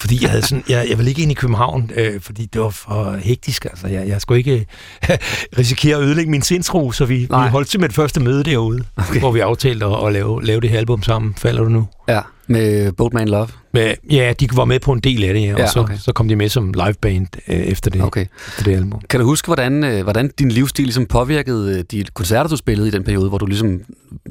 Fordi 0.00 0.18
jeg 0.22 0.30
havde 0.30 0.42
sådan, 0.42 0.64
jeg, 0.68 0.86
jeg 0.88 0.98
ville 0.98 1.08
ikke 1.10 1.22
ind 1.22 1.30
i 1.30 1.34
København, 1.34 1.90
øh, 1.96 2.20
fordi 2.20 2.46
det 2.46 2.60
var 2.60 2.70
for 2.70 3.16
hektisk. 3.22 3.64
Altså, 3.64 3.86
jeg, 3.86 4.08
jeg 4.08 4.20
skulle 4.20 4.38
ikke 4.38 4.66
risikere 5.58 5.96
at 5.96 6.02
ødelægge 6.02 6.30
min 6.30 6.42
sindsro, 6.42 6.92
så 6.92 7.04
vi, 7.04 7.16
vi 7.16 7.26
holdt 7.30 7.70
simpelthen 7.70 7.94
første 8.02 8.20
møde 8.20 8.44
derude, 8.44 8.84
okay. 8.96 9.20
hvor 9.20 9.32
vi 9.32 9.40
aftalte 9.40 9.86
at, 9.86 10.06
at 10.06 10.12
lave, 10.12 10.44
lave 10.44 10.60
det 10.60 10.70
her 10.70 10.78
album 10.78 11.02
sammen. 11.02 11.34
Falder 11.34 11.62
du 11.62 11.68
nu? 11.68 11.88
Ja, 12.08 12.20
med 12.46 12.92
Boatman 12.92 13.28
Love. 13.28 13.48
Men, 13.72 13.94
ja, 14.10 14.32
de 14.40 14.48
var 14.52 14.64
med 14.64 14.80
på 14.80 14.92
en 14.92 15.00
del 15.00 15.24
af 15.24 15.34
det, 15.34 15.40
ja, 15.40 15.46
Ja, 15.46 15.62
og 15.62 15.68
så, 15.68 15.80
okay. 15.80 15.96
så 15.98 16.12
kom 16.12 16.28
de 16.28 16.36
med 16.36 16.48
som 16.48 16.72
liveband 16.72 17.26
øh, 17.48 17.56
efter, 17.56 17.90
det, 17.90 18.02
Okay. 18.02 18.26
efter 18.48 18.64
det 18.64 18.74
album. 18.76 19.00
Kan 19.10 19.20
du 19.20 19.26
huske, 19.26 19.46
hvordan, 19.46 19.84
øh, 19.84 20.02
hvordan 20.02 20.30
din 20.38 20.50
livsstil 20.50 20.84
ligesom 20.84 21.06
påvirkede 21.06 21.78
øh, 21.78 21.84
de 21.90 22.04
koncerter, 22.14 22.48
du 22.48 22.56
spillede 22.56 22.88
i 22.88 22.90
den 22.90 23.04
periode, 23.04 23.28
hvor 23.28 23.38
du 23.38 23.46
ligesom 23.46 23.80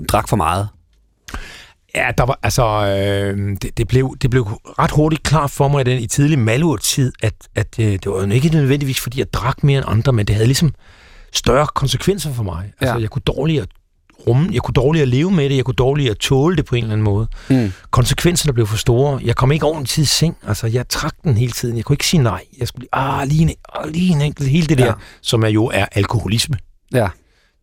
drak 0.09 0.29
for 0.29 0.37
meget? 0.37 0.67
Ja, 1.95 2.11
der 2.17 2.23
var, 2.25 2.39
altså, 2.43 2.63
øh, 2.65 3.57
det, 3.61 3.77
det, 3.77 3.87
blev, 3.87 4.17
det 4.21 4.29
blev 4.29 4.43
ret 4.79 4.91
hurtigt 4.91 5.23
klart 5.23 5.51
for 5.51 5.67
mig 5.67 5.81
i, 5.81 5.83
den, 5.83 5.99
i 6.01 6.07
tidlig 6.07 6.39
malurt-tid, 6.39 7.11
at, 7.23 7.33
at 7.55 7.75
øh, 7.79 7.85
det 7.85 8.05
var 8.05 8.25
jo 8.25 8.29
ikke 8.31 8.49
nødvendigvis, 8.49 8.99
fordi 8.99 9.19
jeg 9.19 9.33
drak 9.33 9.63
mere 9.63 9.77
end 9.77 9.85
andre, 9.89 10.13
men 10.13 10.25
det 10.27 10.35
havde 10.35 10.47
ligesom 10.47 10.73
større 11.33 11.67
konsekvenser 11.67 12.33
for 12.33 12.43
mig. 12.43 12.71
Altså, 12.79 12.95
Ja. 12.95 13.01
jeg 13.01 13.09
kunne 13.09 13.21
dårligere 13.27 13.65
rumme, 14.27 14.49
jeg 14.53 14.61
kunne 14.61 14.73
dårligere 14.73 15.05
leve 15.05 15.31
med 15.31 15.49
det, 15.49 15.55
jeg 15.55 15.65
kunne 15.65 15.75
dårligere 15.75 16.15
tåle 16.15 16.55
det 16.55 16.65
på 16.65 16.75
en 16.75 16.83
eller 16.83 16.93
anden 16.93 17.03
måde. 17.03 17.27
Mm. 17.49 17.71
Konsekvenserne 17.91 18.53
blev 18.53 18.67
for 18.67 18.77
store. 18.77 19.19
Jeg 19.23 19.35
kom 19.35 19.51
ikke 19.51 19.65
ordentligt 19.65 19.89
tid 19.91 20.03
i 20.03 20.05
seng. 20.05 20.37
Altså, 20.47 20.67
jeg 20.67 20.89
trak 20.89 21.13
den 21.23 21.37
hele 21.37 21.51
tiden. 21.51 21.77
Jeg 21.77 21.85
kunne 21.85 21.93
ikke 21.93 22.05
sige 22.07 22.23
nej. 22.23 22.43
Jeg 22.59 22.67
skulle 22.67 22.87
ah, 22.93 23.27
lige 23.27 23.41
en, 23.41 23.51
ah, 23.75 23.89
lige 23.89 24.11
en 24.11 24.21
enkelt, 24.21 24.49
hele 24.49 24.67
det 24.67 24.77
der, 24.77 24.85
Ja. 24.85 24.93
som 25.21 25.43
er 25.43 25.47
jo 25.47 25.65
er 25.65 25.85
alkoholisme. 25.91 26.55
Ja. 26.93 27.07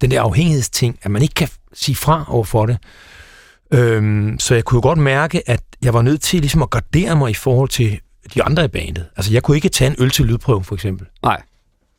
Den 0.00 0.10
der 0.10 0.22
afhængighedsting, 0.22 0.98
at 1.02 1.10
man 1.10 1.22
ikke 1.22 1.34
kan 1.34 1.48
sige 1.74 1.96
fra 1.96 2.24
over 2.28 2.44
for 2.44 2.66
det. 2.66 2.78
Øhm, 3.70 4.38
så 4.38 4.54
jeg 4.54 4.64
kunne 4.64 4.76
jo 4.76 4.82
godt 4.82 4.98
mærke, 4.98 5.50
at 5.50 5.62
jeg 5.82 5.94
var 5.94 6.02
nødt 6.02 6.20
til 6.20 6.40
ligesom 6.40 6.62
at 6.62 6.70
gardere 6.70 7.16
mig 7.16 7.30
i 7.30 7.34
forhold 7.34 7.68
til 7.68 8.00
de 8.34 8.42
andre 8.42 8.64
i 8.64 8.68
bandet. 8.68 9.06
Altså, 9.16 9.32
jeg 9.32 9.42
kunne 9.42 9.56
ikke 9.56 9.68
tage 9.68 9.90
en 9.90 9.96
øl 9.98 10.10
til 10.10 10.24
lydprøve, 10.24 10.64
for 10.64 10.74
eksempel. 10.74 11.06
Nej. 11.22 11.42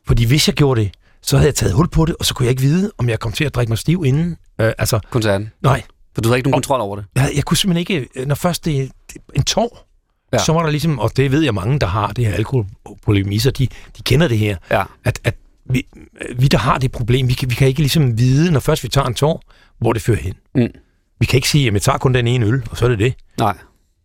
Fordi 0.06 0.24
hvis 0.26 0.48
jeg 0.48 0.54
gjorde 0.54 0.80
det, 0.80 0.90
så 1.22 1.36
havde 1.36 1.46
jeg 1.46 1.54
taget 1.54 1.74
hul 1.74 1.88
på 1.88 2.04
det, 2.04 2.16
og 2.20 2.24
så 2.24 2.34
kunne 2.34 2.44
jeg 2.46 2.50
ikke 2.50 2.62
vide, 2.62 2.90
om 2.98 3.08
jeg 3.08 3.20
kom 3.20 3.32
til 3.32 3.44
at 3.44 3.54
drikke 3.54 3.70
mig 3.70 3.78
stiv 3.78 4.04
inden. 4.06 4.36
Øh, 4.60 4.72
altså, 4.78 5.00
Koncerten? 5.10 5.50
Nej. 5.62 5.82
For 6.14 6.20
du 6.22 6.28
havde 6.28 6.38
ikke 6.38 6.50
nogen 6.50 6.56
kontrol 6.62 6.80
over 6.80 6.96
det? 6.96 7.04
Jeg, 7.14 7.30
jeg 7.34 7.44
kunne 7.44 7.56
simpelthen 7.56 7.96
ikke, 7.96 8.26
når 8.26 8.34
først 8.34 8.64
det, 8.64 8.90
det 9.12 9.22
en 9.34 9.42
tår, 9.42 9.84
Ja. 10.32 10.38
så 10.38 10.52
var 10.52 10.62
der 10.62 10.70
ligesom, 10.70 10.98
og 10.98 11.16
det 11.16 11.32
ved 11.32 11.42
jeg 11.42 11.54
mange, 11.54 11.78
der 11.78 11.86
har 11.86 12.12
det 12.12 12.26
her 12.26 12.32
alkoholpolymisser, 12.34 13.50
de, 13.50 13.66
de 13.96 14.02
kender 14.02 14.28
det 14.28 14.38
her, 14.38 14.56
ja. 14.70 14.82
at, 15.04 15.20
at 15.24 15.34
vi, 15.70 15.86
vi, 16.36 16.46
der 16.48 16.58
har 16.58 16.78
det 16.78 16.92
problem, 16.92 17.28
vi 17.28 17.32
kan, 17.34 17.50
vi 17.50 17.54
kan 17.54 17.68
ikke 17.68 17.80
ligesom 17.80 18.18
vide, 18.18 18.50
når 18.50 18.60
først 18.60 18.82
vi 18.82 18.88
tager 18.88 19.06
en 19.06 19.14
tår, 19.14 19.42
hvor 19.78 19.92
det 19.92 20.02
fører 20.02 20.18
hen. 20.18 20.34
Mm. 20.54 20.68
Vi 21.20 21.26
kan 21.26 21.36
ikke 21.36 21.48
sige, 21.48 21.66
at 21.68 21.72
jeg 21.74 21.82
tager 21.82 21.98
kun 21.98 22.14
den 22.14 22.26
ene 22.26 22.46
øl, 22.46 22.62
og 22.70 22.76
så 22.76 22.84
er 22.84 22.88
det 22.88 22.98
det. 22.98 23.14
Nej. 23.38 23.56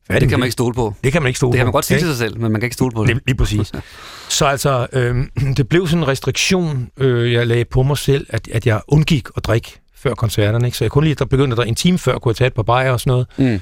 Færdig 0.08 0.22
det 0.22 0.30
kan 0.30 0.40
man 0.40 0.46
ikke 0.46 0.54
stole 0.54 0.74
på. 0.74 0.94
Det 1.04 1.12
kan 1.12 1.22
man 1.22 1.28
ikke 1.28 1.38
stole 1.38 1.52
Det 1.52 1.58
kan 1.58 1.64
på. 1.64 1.68
man 1.68 1.72
godt 1.72 1.86
sige 1.86 2.00
til 2.00 2.08
sig 2.08 2.18
selv, 2.18 2.40
men 2.40 2.52
man 2.52 2.62
kan 2.62 2.66
ikke 2.66 2.74
stole 2.74 2.92
på 2.92 3.02
det. 3.02 3.08
Lige, 3.08 3.20
lige 3.26 3.38
præcis. 3.38 3.72
Så 4.30 4.46
altså, 4.46 4.88
øh, 4.94 5.26
det 5.58 5.70
blev 5.70 5.88
sådan 5.88 6.04
en 6.04 6.08
restriktion, 6.08 6.90
øh, 6.98 7.34
jeg 7.34 7.48
lagde 7.48 7.66
på 7.66 7.84
mig 7.84 7.98
selv, 7.98 8.28
at, 8.30 8.48
at 8.48 8.66
jeg 8.68 8.82
undgik 8.88 9.28
at 9.38 9.46
drikke 9.46 9.80
før 9.96 10.14
koncerterne. 10.14 10.66
Ikke? 10.66 10.78
Så 10.78 10.84
jeg 10.84 10.92
kunne 10.92 11.04
lige 11.04 11.16
der 11.16 11.26
begyndte 11.26 11.56
der 11.58 11.64
en 11.64 11.76
time 11.76 11.98
før, 11.98 12.18
kunne 12.18 12.30
jeg 12.30 12.36
tage 12.36 12.48
et 12.48 12.54
par 12.54 12.64
bajer 12.64 12.92
og 12.92 13.00
sådan 13.00 13.12
noget. 13.12 13.28
Mm. 13.38 13.62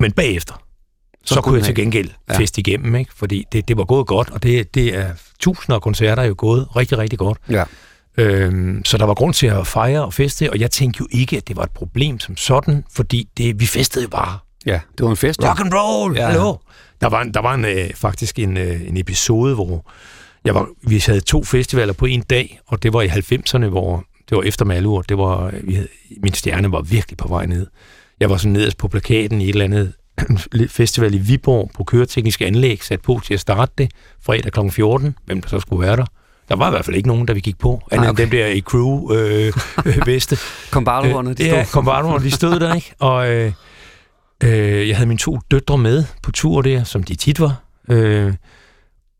Men 0.00 0.12
bagefter, 0.12 0.54
så, 1.24 1.34
Så 1.34 1.40
kunne 1.40 1.56
jeg 1.56 1.64
til 1.64 1.74
gengæld 1.74 2.10
ja. 2.28 2.38
feste 2.38 2.60
igennem, 2.60 2.94
ikke? 2.94 3.10
fordi 3.16 3.44
det, 3.52 3.68
det 3.68 3.76
var 3.76 3.84
gået 3.84 4.06
godt, 4.06 4.30
og 4.30 4.42
det, 4.42 4.74
det 4.74 4.96
er 4.96 5.10
tusinder 5.40 5.74
af 5.76 5.82
koncerter 5.82 6.22
er 6.22 6.26
jo 6.26 6.34
gået 6.38 6.76
rigtig, 6.76 6.98
rigtig 6.98 7.18
godt. 7.18 7.38
Ja. 7.50 7.64
Øhm, 8.18 8.84
så 8.84 8.98
der 8.98 9.04
var 9.04 9.14
grund 9.14 9.34
til 9.34 9.46
at 9.46 9.66
fejre 9.66 10.04
og 10.04 10.14
feste, 10.14 10.50
og 10.50 10.60
jeg 10.60 10.70
tænkte 10.70 10.98
jo 11.00 11.06
ikke, 11.10 11.36
at 11.36 11.48
det 11.48 11.56
var 11.56 11.62
et 11.62 11.70
problem 11.70 12.20
som 12.20 12.36
sådan, 12.36 12.84
fordi 12.92 13.28
det, 13.36 13.60
vi 13.60 13.66
festede 13.66 14.02
jo 14.04 14.08
bare. 14.08 14.38
Ja, 14.66 14.80
det 14.98 15.04
var 15.04 15.10
en 15.10 15.16
fest. 15.16 15.44
Rock 15.44 15.60
and 15.60 15.72
roll, 15.74 16.16
Ja. 16.16 16.26
hallo. 16.26 16.54
Der 17.00 17.06
var, 17.08 17.22
en, 17.22 17.34
der 17.34 17.40
var 17.40 17.54
en, 17.54 17.64
øh, 17.64 17.90
faktisk 17.94 18.38
en, 18.38 18.56
øh, 18.56 18.88
en 18.88 18.96
episode, 18.96 19.54
hvor 19.54 19.90
jeg 20.44 20.54
var, 20.54 20.66
vi 20.82 21.02
havde 21.06 21.20
to 21.20 21.44
festivaler 21.44 21.92
på 21.92 22.06
en 22.06 22.20
dag, 22.22 22.60
og 22.66 22.82
det 22.82 22.92
var 22.92 23.02
i 23.02 23.08
90'erne, 23.08 23.66
hvor 23.66 24.04
det 24.28 24.36
var 24.36 24.42
efter 24.42 24.64
Malur. 24.64 25.02
Det 25.02 25.18
var, 25.18 25.46
øh, 25.46 25.52
vi 25.68 25.74
havde, 25.74 25.88
min 26.22 26.32
stjerne 26.34 26.72
var 26.72 26.80
virkelig 26.82 27.16
på 27.16 27.28
vej 27.28 27.46
ned. 27.46 27.66
Jeg 28.20 28.30
var 28.30 28.36
sådan 28.36 28.52
nederst 28.52 28.76
på 28.78 28.88
plakaten 28.88 29.40
i 29.40 29.44
et 29.44 29.48
eller 29.48 29.64
andet 29.64 29.92
festival 30.68 31.14
i 31.14 31.18
Viborg 31.18 31.70
på 31.74 31.84
køretekniske 31.84 32.46
anlæg, 32.46 32.84
sat 32.84 33.00
på 33.00 33.20
til 33.24 33.34
at 33.34 33.40
starte 33.40 33.72
det 33.78 33.90
fredag 34.22 34.52
kl. 34.52 34.60
14, 34.70 35.14
hvem 35.26 35.40
der 35.40 35.48
så 35.48 35.60
skulle 35.60 35.86
være 35.86 35.96
der. 35.96 36.04
Der 36.48 36.56
var 36.56 36.66
i 36.68 36.70
hvert 36.70 36.84
fald 36.84 36.96
ikke 36.96 37.08
nogen, 37.08 37.28
der 37.28 37.34
vi 37.34 37.40
gik 37.40 37.58
på, 37.58 37.82
andet 37.90 38.02
Nej, 38.04 38.10
okay. 38.10 38.22
end 38.22 38.30
dem 38.30 38.38
der 38.40 38.46
i 38.46 38.60
crew 38.60 39.12
øh, 39.14 39.52
øh, 39.86 40.06
veste. 40.06 40.38
Kombardoerne, 40.70 41.34
de 41.34 41.42
Øh, 41.42 41.48
Ja, 41.48 41.64
stod. 41.64 41.72
kombardoerne, 41.72 42.24
de 42.24 42.30
stod 42.30 42.60
der, 42.60 42.74
ikke? 42.74 42.94
Og 42.98 43.30
øh, 43.30 43.52
øh, 44.44 44.88
jeg 44.88 44.96
havde 44.96 45.08
mine 45.08 45.18
to 45.18 45.38
døtre 45.50 45.78
med 45.78 46.04
på 46.22 46.30
tur 46.32 46.62
der, 46.62 46.84
som 46.84 47.02
de 47.02 47.14
tit 47.14 47.40
var. 47.40 47.62
Øh, 47.90 48.34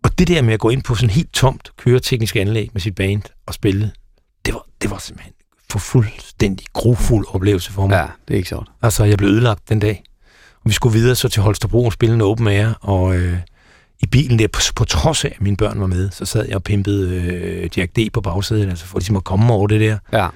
og 0.04 0.18
det 0.18 0.28
der 0.28 0.42
med 0.42 0.54
at 0.54 0.60
gå 0.60 0.68
ind 0.70 0.82
på 0.82 0.94
sådan 0.94 1.10
helt 1.10 1.32
tomt 1.32 1.70
køreteknisk 1.78 2.36
anlæg 2.36 2.70
med 2.72 2.80
sit 2.80 2.94
band 2.94 3.22
og 3.46 3.54
spille, 3.54 3.90
det 4.46 4.54
var, 4.54 4.62
det 4.82 4.90
var 4.90 4.98
simpelthen 4.98 5.32
for 5.70 5.78
fuldstændig 5.78 6.66
grufuld 6.72 7.26
oplevelse 7.28 7.72
for 7.72 7.86
mig. 7.86 7.94
Ja, 7.96 8.06
det 8.28 8.34
er 8.34 8.36
ikke 8.36 8.48
sjovt. 8.48 8.68
Altså, 8.82 9.04
jeg 9.04 9.18
blev 9.18 9.30
ødelagt 9.30 9.68
den 9.68 9.78
dag. 9.80 10.02
Og 10.54 10.68
vi 10.68 10.72
skulle 10.72 10.92
videre 10.98 11.14
så 11.14 11.28
til 11.28 11.42
Holstebro 11.42 11.84
og 11.84 11.92
spille 11.92 12.14
en 12.14 12.20
open 12.20 12.46
air, 12.48 12.68
og 12.80 13.16
øh, 13.16 13.36
i 14.02 14.06
bilen 14.06 14.38
der, 14.38 14.46
på, 14.48 14.60
på 14.76 14.84
trods 14.84 15.24
af, 15.24 15.28
at 15.34 15.40
mine 15.40 15.56
børn 15.56 15.80
var 15.80 15.86
med, 15.86 16.10
så 16.10 16.24
sad 16.24 16.46
jeg 16.46 16.56
og 16.56 16.62
pimpede 16.62 17.14
øh, 17.14 17.70
Jack 17.78 17.96
D 17.96 17.98
på 18.12 18.20
bagsædet, 18.20 18.68
altså 18.68 18.86
for 18.86 18.98
ligesom 18.98 19.16
at 19.16 19.24
komme 19.24 19.52
over 19.52 19.66
det 19.66 19.80
der, 19.80 19.98
Ja. 20.12 20.28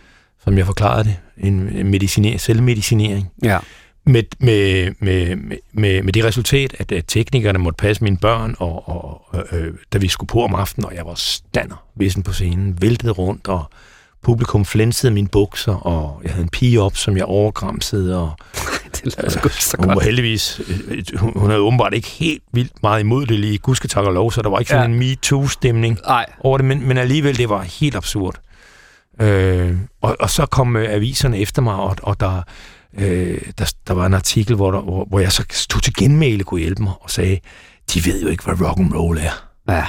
som 0.45 0.59
jeg 0.59 0.67
forklarede 0.67 1.05
det, 1.05 1.17
en 1.47 1.91
mediciner, 1.91 2.39
selvmedicinering. 2.39 3.29
Ja. 3.43 3.59
Med, 4.07 4.23
med, 4.41 4.91
med, 5.01 5.37
med, 5.37 5.57
med, 5.73 6.03
med 6.03 6.13
det 6.13 6.25
resultat, 6.25 6.75
at, 6.79 6.93
at 6.93 7.05
teknikerne 7.09 7.59
måtte 7.59 7.77
passe 7.77 8.05
mine 8.05 8.17
børn, 8.17 8.55
og, 8.59 8.89
og 8.89 9.23
øh, 9.53 9.75
da 9.93 9.99
vi 9.99 10.09
skulle 10.09 10.29
på 10.29 10.45
om 10.45 10.55
aftenen, 10.55 10.85
og 10.87 10.95
jeg 10.95 11.07
var 11.07 11.15
stander 11.15 11.85
vissen 11.97 12.23
på 12.23 12.33
scenen, 12.33 12.83
væltede 12.83 13.13
rundt, 13.13 13.49
og 13.49 13.65
publikum 14.23 14.65
flænsede 14.65 15.13
mine 15.13 15.29
bukser, 15.29 15.75
og 15.75 16.21
jeg 16.25 16.33
havde 16.33 16.43
en 16.43 16.49
pige 16.49 16.81
op, 16.81 16.97
som 16.97 17.17
jeg 17.17 17.25
overgramsede, 17.25 18.19
og 18.21 18.31
det 19.05 19.17
lader 19.17 19.31
sgu 19.31 19.49
så 19.49 19.77
hun 19.79 19.87
godt. 19.87 19.97
var 19.97 20.03
heldigvis, 20.03 20.61
øh, 20.89 21.03
hun, 21.19 21.33
hun 21.37 21.51
havde 21.51 21.63
åbenbart 21.63 21.95
ikke 21.95 22.09
helt 22.09 22.43
vildt 22.53 22.83
meget 22.83 23.01
imod 23.01 23.27
det 23.27 23.39
lige, 23.41 23.59
gudske 23.59 23.89
tak 23.89 24.05
og 24.05 24.13
lov, 24.13 24.33
så 24.33 24.43
der 24.43 24.49
var 24.51 24.59
ikke 24.59 24.69
sådan 24.71 24.91
Ja. 24.91 24.95
en 24.97 24.99
MeToo-stemning 24.99 25.99
over 26.41 26.59
det, 26.59 26.65
men, 26.65 26.89
men 26.89 26.99
alligevel, 26.99 27.39
det 27.39 27.49
var 27.49 27.63
helt 27.63 27.95
absurd. 27.97 28.37
Øh, 29.21 29.77
og, 30.03 30.17
og 30.21 30.31
så 30.31 30.47
kom 30.47 30.77
øh, 30.77 30.93
aviserne 30.95 31.39
efter 31.39 31.63
mig, 31.63 31.75
og, 31.75 31.97
og 32.03 32.21
der, 32.21 32.43
øh, 32.99 33.41
der, 33.59 33.73
der 33.89 33.95
var 33.95 34.07
en 34.07 34.15
artikel, 34.15 34.57
hvor, 34.57 34.71
der, 34.71 34.81
hvor, 34.81 35.05
hvor 35.05 35.21
jeg 35.21 35.33
så 35.33 35.45
stod 35.51 35.81
til 35.81 35.95
genmæle 35.95 36.45
kunne 36.45 36.61
hjælpe 36.61 36.83
mig, 36.83 36.93
og 37.01 37.11
sagde, 37.11 37.39
de 37.95 38.05
ved 38.07 38.23
jo 38.23 38.29
ikke, 38.29 38.45
hvad 38.45 38.69
rock 38.69 38.79
and 38.79 38.95
roll 38.95 39.19
er. 39.19 39.45
Ja. 39.69 39.85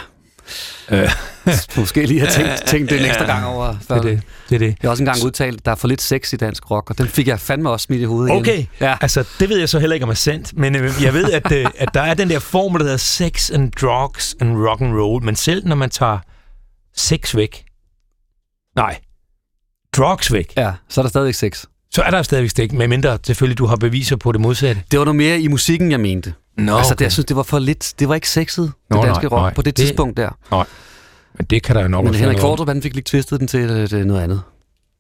Øh. 0.92 1.10
Måske 1.78 2.06
lige 2.06 2.20
have 2.20 2.32
tænkt, 2.32 2.66
tænkt 2.66 2.90
det 2.90 3.00
en 3.00 3.06
ekstra 3.06 3.26
gang 3.26 3.46
over. 3.46 3.72
Det 3.72 3.90
er 3.90 4.02
det. 4.02 4.22
det, 4.50 4.56
er 4.56 4.60
det. 4.60 4.66
Jeg 4.68 4.76
har 4.82 4.90
også 4.90 5.04
engang 5.04 5.24
udtalt, 5.24 5.58
at 5.58 5.66
der 5.66 5.72
er 5.72 5.76
for 5.76 5.88
lidt 5.88 6.02
sex 6.02 6.34
i 6.34 6.36
dansk 6.36 6.72
rock, 6.72 6.90
og 6.90 6.98
den 6.98 7.08
fik 7.08 7.28
jeg 7.28 7.40
fandme 7.40 7.70
også 7.70 7.84
smidt 7.84 8.02
i 8.02 8.06
hovedet 8.06 8.30
igen. 8.30 8.40
Okay, 8.42 8.66
Ja. 8.82 8.98
altså 9.02 9.26
det 9.40 9.50
ved 9.50 9.60
jeg 9.60 9.70
så 9.70 9.80
heller 9.80 9.94
ikke 9.94 10.04
om 10.04 10.10
er 10.10 10.14
sandt, 10.14 10.58
men 10.58 10.76
øh, 10.76 10.92
jeg 11.04 11.14
ved, 11.14 11.32
at, 11.32 11.52
øh, 11.52 11.66
at 11.78 11.90
der 11.94 12.02
er 12.02 12.14
den 12.14 12.30
der 12.30 12.40
formel, 12.40 12.80
der 12.80 12.86
hedder 12.86 12.98
sex 12.98 13.52
and 13.52 13.72
drugs 13.72 14.36
and 14.42 14.58
rock 14.68 14.82
and 14.82 14.94
roll, 15.00 15.24
men 15.24 15.36
selv 15.36 15.68
når 15.68 15.76
man 15.76 15.90
tager 15.90 16.18
sex 16.96 17.36
væk, 17.36 17.66
nej, 18.76 19.00
drugs 19.98 20.34
væk, 20.34 20.54
Ja, 20.58 20.72
så 20.90 21.02
er 21.02 21.04
der 21.04 21.10
stadigvæk 21.10 21.34
sex. 21.34 21.66
Så 21.94 22.02
er 22.02 22.12
der 22.12 22.22
stadigvæk 22.24 22.50
stik, 22.50 22.74
medmindre 22.74 23.18
selvfølgelig 23.24 23.58
du 23.58 23.66
har 23.66 23.76
beviser 23.76 24.16
på 24.16 24.32
det 24.32 24.42
modsatte. 24.42 24.82
Det 24.92 25.00
var 25.00 25.06
noget 25.06 25.16
mere 25.16 25.40
i 25.42 25.48
musikken, 25.48 25.92
jeg 25.92 26.00
mente. 26.00 26.34
Nå, 26.58 26.78
altså, 26.78 26.90
det, 26.90 26.96
okay. 26.98 27.04
jeg 27.04 27.12
synes, 27.12 27.26
det 27.26 27.36
var 27.36 27.44
for 27.44 27.60
lidt. 27.60 27.94
Det 28.00 28.10
var 28.10 28.16
ikke 28.16 28.30
sexet, 28.30 28.64
det 28.66 28.96
Nå, 28.98 29.06
danske 29.06 29.24
nej, 29.24 29.32
rock, 29.32 29.42
nej. 29.42 29.54
på 29.54 29.62
det 29.62 29.78
Det- 29.78 29.86
tidspunkt 29.86 30.18
der. 30.18 30.30
Nej, 30.52 30.66
men 31.38 31.46
det 31.50 31.64
kan 31.64 31.76
der 31.76 31.82
jo 31.82 31.88
nok 31.88 32.06
Men 32.06 32.16
Henrik. 32.16 32.38
Kvartrup, 32.38 32.68
han 32.68 32.82
fik 32.82 32.94
lige 32.94 33.04
tvistet 33.04 33.40
den 33.40 33.48
til 33.48 33.60
øh, 33.60 33.90
det- 33.90 34.08
noget 34.08 34.22
andet. 34.22 34.42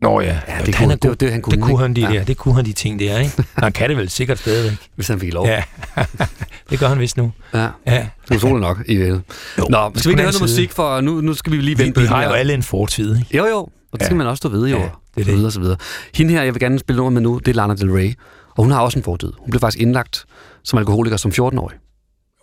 Nå 0.02 0.22
ja, 0.22 0.28
Ja, 0.28 0.34
det 0.57 0.65
det, 0.65 0.76
kunne- 0.76 0.76
han 0.76 0.91
er 0.91 0.95
det 0.95 1.10
var 1.10 1.15
det, 1.15 1.32
han 1.32 1.41
kunne, 1.41 1.56
det 1.56 1.64
kunne 1.64 1.80
han 1.80 1.94
de 1.94 2.02
Ja. 2.02 2.07
der, 2.20 2.24
det 2.24 2.38
kunne 2.38 2.56
han 2.56 2.65
de 2.65 2.74
ting 2.74 2.99
der, 2.99 3.20
ikke? 3.20 3.44
han 3.57 3.72
kan 3.72 3.90
det 3.90 3.98
vel 3.98 4.10
sikkert 4.10 4.40
stadigvæk. 4.40 4.78
Hvis 4.95 5.07
han 5.07 5.20
fik 5.20 5.34
lov. 5.34 5.48
Ja, 5.48 5.64
det 6.70 6.80
gør 6.80 6.88
han 6.88 6.99
vist 6.99 7.18
nu. 7.18 7.32
ja. 7.53 7.68
Ja. 7.88 8.07
Det 8.30 8.44
var 8.44 8.60
nok 8.60 8.78
i 8.86 8.95
det. 8.98 9.07
Jo, 9.07 9.22
Nå, 9.70 9.91
skal 9.95 10.10
vi 10.10 10.11
ikke 10.11 10.22
høre 10.24 10.32
noget 10.32 10.41
musik, 10.41 10.72
for 10.72 11.02
nu, 11.02 11.22
nu 11.22 11.34
skal 11.34 11.52
vi 11.53 11.57
lige 11.57 11.78
vende 11.78 11.95
Vi, 11.95 12.02
vi 12.02 12.07
har 12.07 12.24
jo 12.24 12.30
alle 12.32 12.53
en 12.53 12.64
fortid, 12.64 13.18
ikke? 13.20 13.38
Jo, 13.38 13.45
jo, 13.45 13.57
og 13.57 13.70
det 13.94 14.02
Ja. 14.02 14.06
skal 14.06 14.15
man 14.18 14.28
også 14.28 14.38
stå 14.41 14.49
ved, 14.49 14.68
jo. 14.68 14.78
Ja, 14.78 14.88
det 15.15 15.22
er 15.22 15.26
så 15.26 15.35
videre, 15.35 15.52
så 15.52 15.60
videre. 15.60 15.77
Hende 16.15 16.31
her, 16.34 16.44
jeg 16.44 16.53
vil 16.53 16.60
gerne 16.60 16.80
spille 16.80 16.98
nummer 16.98 17.11
med 17.11 17.22
nu, 17.22 17.38
det 17.38 17.48
er 17.48 17.53
Lana 17.56 17.73
Del 17.73 17.91
Rey. 17.91 18.14
Og 18.56 18.64
hun 18.64 18.72
har 18.72 18.81
også 18.81 18.99
en 18.99 19.03
fortid. 19.03 19.31
Hun 19.40 19.49
blev 19.49 19.60
faktisk 19.60 19.81
indlagt 19.81 20.26
som 20.64 20.80
alkoholiker 20.80 21.18
som 21.18 21.31
14-årig. 21.31 21.77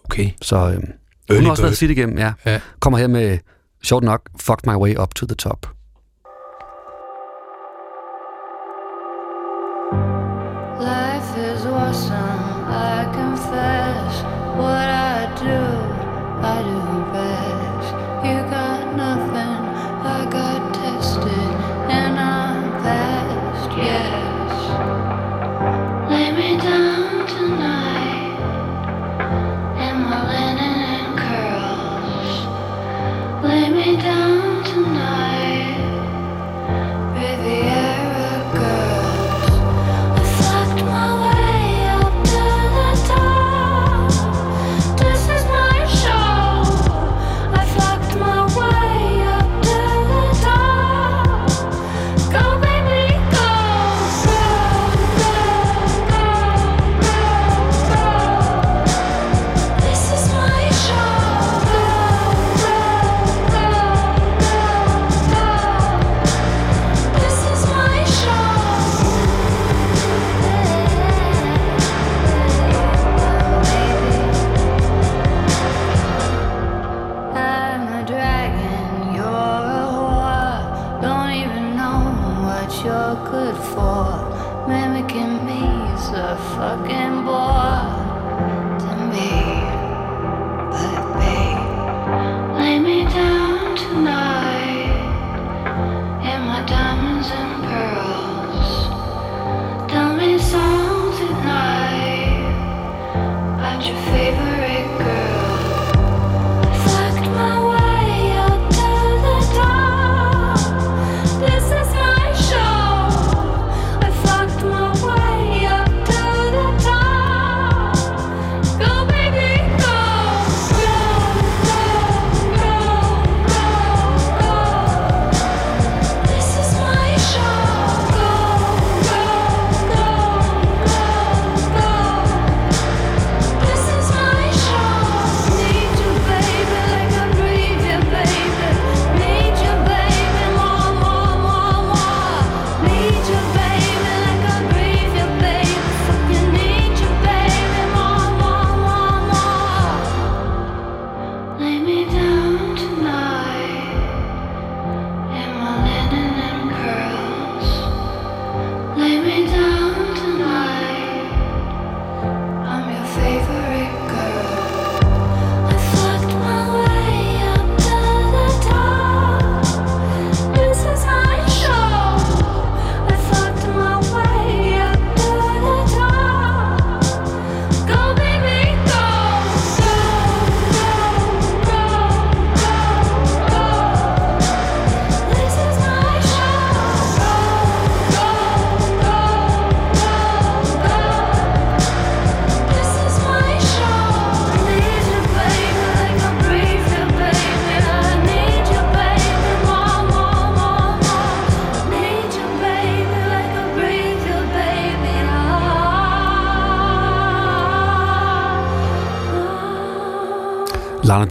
Okay. 0.05 0.31
Så 0.43 0.57
øhm, 0.57 0.85
hun 1.31 1.43
har 1.45 1.51
også 1.51 1.63
været 1.63 1.77
sit 1.77 1.91
igennem, 1.91 2.19
ja. 2.19 2.33
Ja. 2.47 2.61
Kommer 2.81 2.99
her 2.99 3.07
med, 3.07 3.39
short 3.83 4.03
nok, 4.03 4.29
Fucked 4.41 4.73
My 4.73 4.75
Way 4.75 4.97
Up 4.97 5.15
to 5.15 5.27
the 5.27 5.35
Top. 5.35 5.67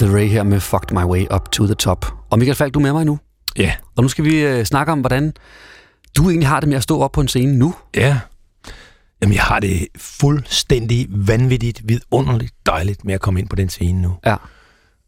Lana 0.01 0.11
Del 0.11 0.17
Rey 0.17 0.27
her 0.27 0.43
med 0.43 0.59
Fucked 0.59 0.91
My 0.91 1.03
Way 1.03 1.25
Up 1.35 1.51
to 1.51 1.65
the 1.65 1.75
Top. 1.75 2.05
Og 2.29 2.39
Michael 2.39 2.55
Falk, 2.55 2.73
du 2.73 2.79
er 2.79 2.83
med 2.83 2.93
mig 2.93 3.05
nu. 3.05 3.19
Ja. 3.57 3.73
Og 3.95 4.03
nu 4.03 4.09
skal 4.09 4.25
vi 4.25 4.39
øh, 4.39 4.65
snakke 4.65 4.91
om, 4.91 4.99
hvordan 4.99 5.33
du 6.17 6.29
egentlig 6.29 6.47
har 6.47 6.59
det 6.59 6.69
med 6.69 6.77
at 6.77 6.83
stå 6.83 7.01
op 7.01 7.11
på 7.11 7.21
en 7.21 7.27
scene 7.27 7.57
nu. 7.57 7.75
Ja. 7.95 8.19
Jamen, 9.21 9.35
jeg 9.35 9.43
har 9.43 9.59
det 9.59 9.87
fuldstændig 9.97 11.07
vanvittigt, 11.09 11.81
vidunderligt 11.85 12.53
dejligt 12.65 13.05
med 13.05 13.13
at 13.13 13.21
komme 13.21 13.39
ind 13.39 13.49
på 13.49 13.55
den 13.55 13.69
scene 13.69 14.01
nu. 14.01 14.15
Ja. 14.25 14.35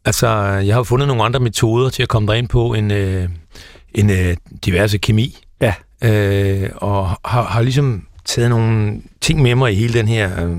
Altså, 0.04 0.28
jeg 0.42 0.74
har 0.74 0.82
fundet 0.82 1.08
nogle 1.08 1.24
andre 1.24 1.40
metoder 1.40 1.90
til 1.90 2.02
at 2.02 2.08
komme 2.08 2.28
derind 2.28 2.48
på 2.48 2.74
end, 2.74 2.92
øh, 2.92 3.28
end 3.94 4.12
øh, 4.12 4.36
diverse 4.64 4.98
kemi. 4.98 5.38
Ja. 5.60 5.74
Øh, 6.04 6.70
og 6.76 7.08
har, 7.24 7.42
har 7.42 7.62
ligesom 7.62 8.06
taget 8.24 8.50
nogle 8.50 9.02
ting 9.20 9.42
med 9.42 9.54
mig 9.54 9.72
i 9.72 9.74
hele 9.74 9.94
den 9.94 10.08
her... 10.08 10.46
Øh, 10.46 10.56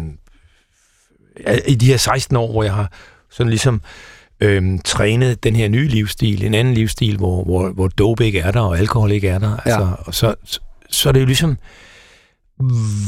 i 1.67 1.75
de 1.75 1.85
her 1.85 1.97
16 1.97 2.37
år, 2.37 2.51
hvor 2.51 2.63
jeg 2.63 2.73
har 2.73 2.91
sådan 3.29 3.49
ligesom 3.49 3.81
øh, 4.43 4.79
trænet 4.85 5.43
den 5.43 5.55
her 5.55 5.67
nye 5.67 5.87
livsstil, 5.87 6.45
en 6.45 6.53
anden 6.53 6.73
livsstil, 6.73 7.17
hvor, 7.17 7.43
hvor, 7.43 7.69
hvor 7.69 7.87
dope 7.87 8.25
ikke 8.25 8.39
er 8.39 8.51
der, 8.51 8.59
og 8.59 8.79
alkohol 8.79 9.11
ikke 9.11 9.27
er 9.27 9.39
der. 9.39 9.57
Altså, 9.65 9.87
og 9.99 10.15
så, 10.15 10.35
så, 10.45 10.59
så 10.89 11.09
er 11.09 11.13
det 11.13 11.19
jo 11.21 11.25
ligesom, 11.25 11.57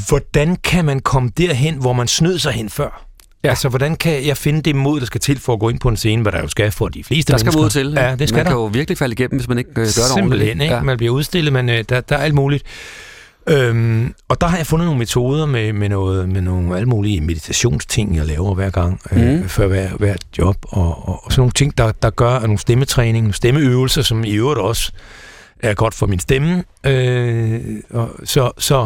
hvordan 0.07 0.55
kan 0.55 0.85
man 0.85 0.99
komme 0.99 1.31
derhen, 1.37 1.75
hvor 1.75 1.93
man 1.93 2.07
snød 2.07 2.39
sig 2.39 2.51
hen 2.53 2.69
før? 2.69 3.05
Ja. 3.43 3.49
Altså, 3.49 3.69
hvordan 3.69 3.95
kan 3.95 4.25
jeg 4.27 4.37
finde 4.37 4.61
det 4.61 4.75
mod, 4.75 4.99
der 4.99 5.05
skal 5.05 5.21
til 5.21 5.39
for 5.39 5.53
at 5.53 5.59
gå 5.59 5.69
ind 5.69 5.79
på 5.79 5.89
en 5.89 5.97
scene, 5.97 6.21
hvad 6.21 6.31
der 6.31 6.41
jo 6.41 6.47
skal 6.47 6.71
for 6.71 6.87
de 6.87 7.03
fleste 7.03 7.31
Der 7.31 7.37
skal 7.37 7.53
mod 7.55 7.69
til. 7.69 7.93
Ja, 7.97 8.15
det 8.15 8.29
skal 8.29 8.37
man 8.37 8.45
der. 8.45 8.51
kan 8.51 8.59
jo 8.59 8.65
virkelig 8.65 8.97
falde 8.97 9.13
igennem, 9.13 9.39
hvis 9.39 9.47
man 9.49 9.57
ikke 9.57 9.69
øh, 9.69 9.75
gør 9.75 9.83
det 9.83 9.93
Simpelthen, 9.93 10.31
ordentligt. 10.31 10.61
ikke? 10.61 10.73
Ja. 10.75 10.81
Man 10.81 10.97
bliver 10.97 11.13
udstillet, 11.13 11.53
men 11.53 11.69
øh, 11.69 11.83
der, 11.89 12.01
der 12.01 12.15
er 12.17 12.21
alt 12.21 12.33
muligt. 12.33 12.63
Øhm, 13.47 14.13
og 14.29 14.41
der 14.41 14.47
har 14.47 14.57
jeg 14.57 14.67
fundet 14.67 14.85
nogle 14.85 14.99
metoder 14.99 15.45
med, 15.45 15.73
med, 15.73 15.89
noget, 15.89 16.29
med 16.29 16.41
nogle 16.41 16.75
alle 16.75 16.89
mulige 16.89 17.21
meditationsting, 17.21 18.15
jeg 18.15 18.25
laver 18.25 18.55
hver 18.55 18.69
gang, 18.69 19.01
øh, 19.11 19.35
Mm. 19.41 19.49
før 19.49 19.67
hver, 19.67 19.89
hver 19.89 20.15
job, 20.37 20.57
og, 20.61 21.09
og, 21.09 21.25
og 21.25 21.31
sådan 21.31 21.39
nogle 21.41 21.51
ting, 21.51 21.77
der, 21.77 21.91
der 21.91 22.09
gør 22.09 22.29
at 22.29 22.41
nogle 22.41 22.57
stemmetræning, 22.59 23.23
nogle 23.23 23.33
stemmeøvelser, 23.33 24.01
som 24.01 24.23
i 24.23 24.31
øvrigt 24.31 24.59
også 24.59 24.91
er 25.59 25.73
godt 25.73 25.93
for 25.93 26.07
min 26.07 26.19
stemme. 26.19 26.63
Øh, 26.85 27.61
og, 27.89 28.09
så, 28.23 28.51
så 28.57 28.79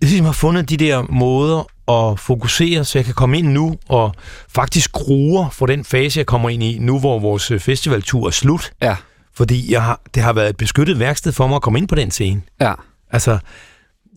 jeg 0.00 0.08
ligesom 0.08 0.24
har 0.26 0.32
fundet 0.32 0.70
de 0.70 0.76
der 0.76 1.02
måder 1.10 1.66
at 1.92 2.20
fokusere, 2.20 2.84
så 2.84 2.98
jeg 2.98 3.04
kan 3.04 3.14
komme 3.14 3.38
ind 3.38 3.48
nu 3.48 3.76
og 3.88 4.14
faktisk 4.48 4.92
gruer 4.92 5.48
for 5.50 5.66
den 5.66 5.84
fase, 5.84 6.18
jeg 6.18 6.26
kommer 6.26 6.48
ind 6.48 6.62
i, 6.62 6.78
nu 6.80 6.98
hvor 7.00 7.18
vores 7.18 7.50
øh, 7.50 7.60
festivaltur 7.60 8.26
er 8.26 8.30
slut. 8.30 8.70
Ja. 8.82 8.96
Fordi 9.34 9.72
jeg 9.72 9.82
har, 9.82 10.00
det 10.14 10.22
har 10.22 10.32
været 10.32 10.48
et 10.50 10.56
beskyttet 10.56 10.98
værksted 10.98 11.32
for 11.32 11.46
mig 11.46 11.56
at 11.56 11.62
komme 11.62 11.78
ind 11.78 11.88
på 11.88 11.94
den 11.94 12.10
scene. 12.10 12.42
Ja. 12.60 12.72
Altså, 13.12 13.38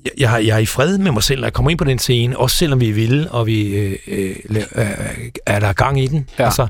jeg, 0.06 0.12
jeg, 0.18 0.30
har, 0.30 0.38
jeg 0.38 0.56
er 0.56 0.60
i 0.60 0.66
fred 0.66 0.98
med 0.98 1.12
mig 1.12 1.24
selv, 1.24 1.40
når 1.40 1.46
jeg 1.48 1.54
kommer 1.54 1.70
ind 1.70 1.78
på 1.80 1.84
den 1.86 2.00
scene, 2.00 2.38
også 2.38 2.56
selvom 2.56 2.80
vi 2.80 2.90
er 2.90 2.94
vilde, 2.94 3.32
og 3.32 3.46
vi 3.48 3.68
øh, 3.68 3.96
øh, 4.08 4.36
øh, 4.50 4.86
er 5.46 5.60
der 5.60 5.74
gang 5.74 6.04
i 6.04 6.08
den. 6.08 6.30
Ja. 6.40 6.46
Altså, 6.46 6.68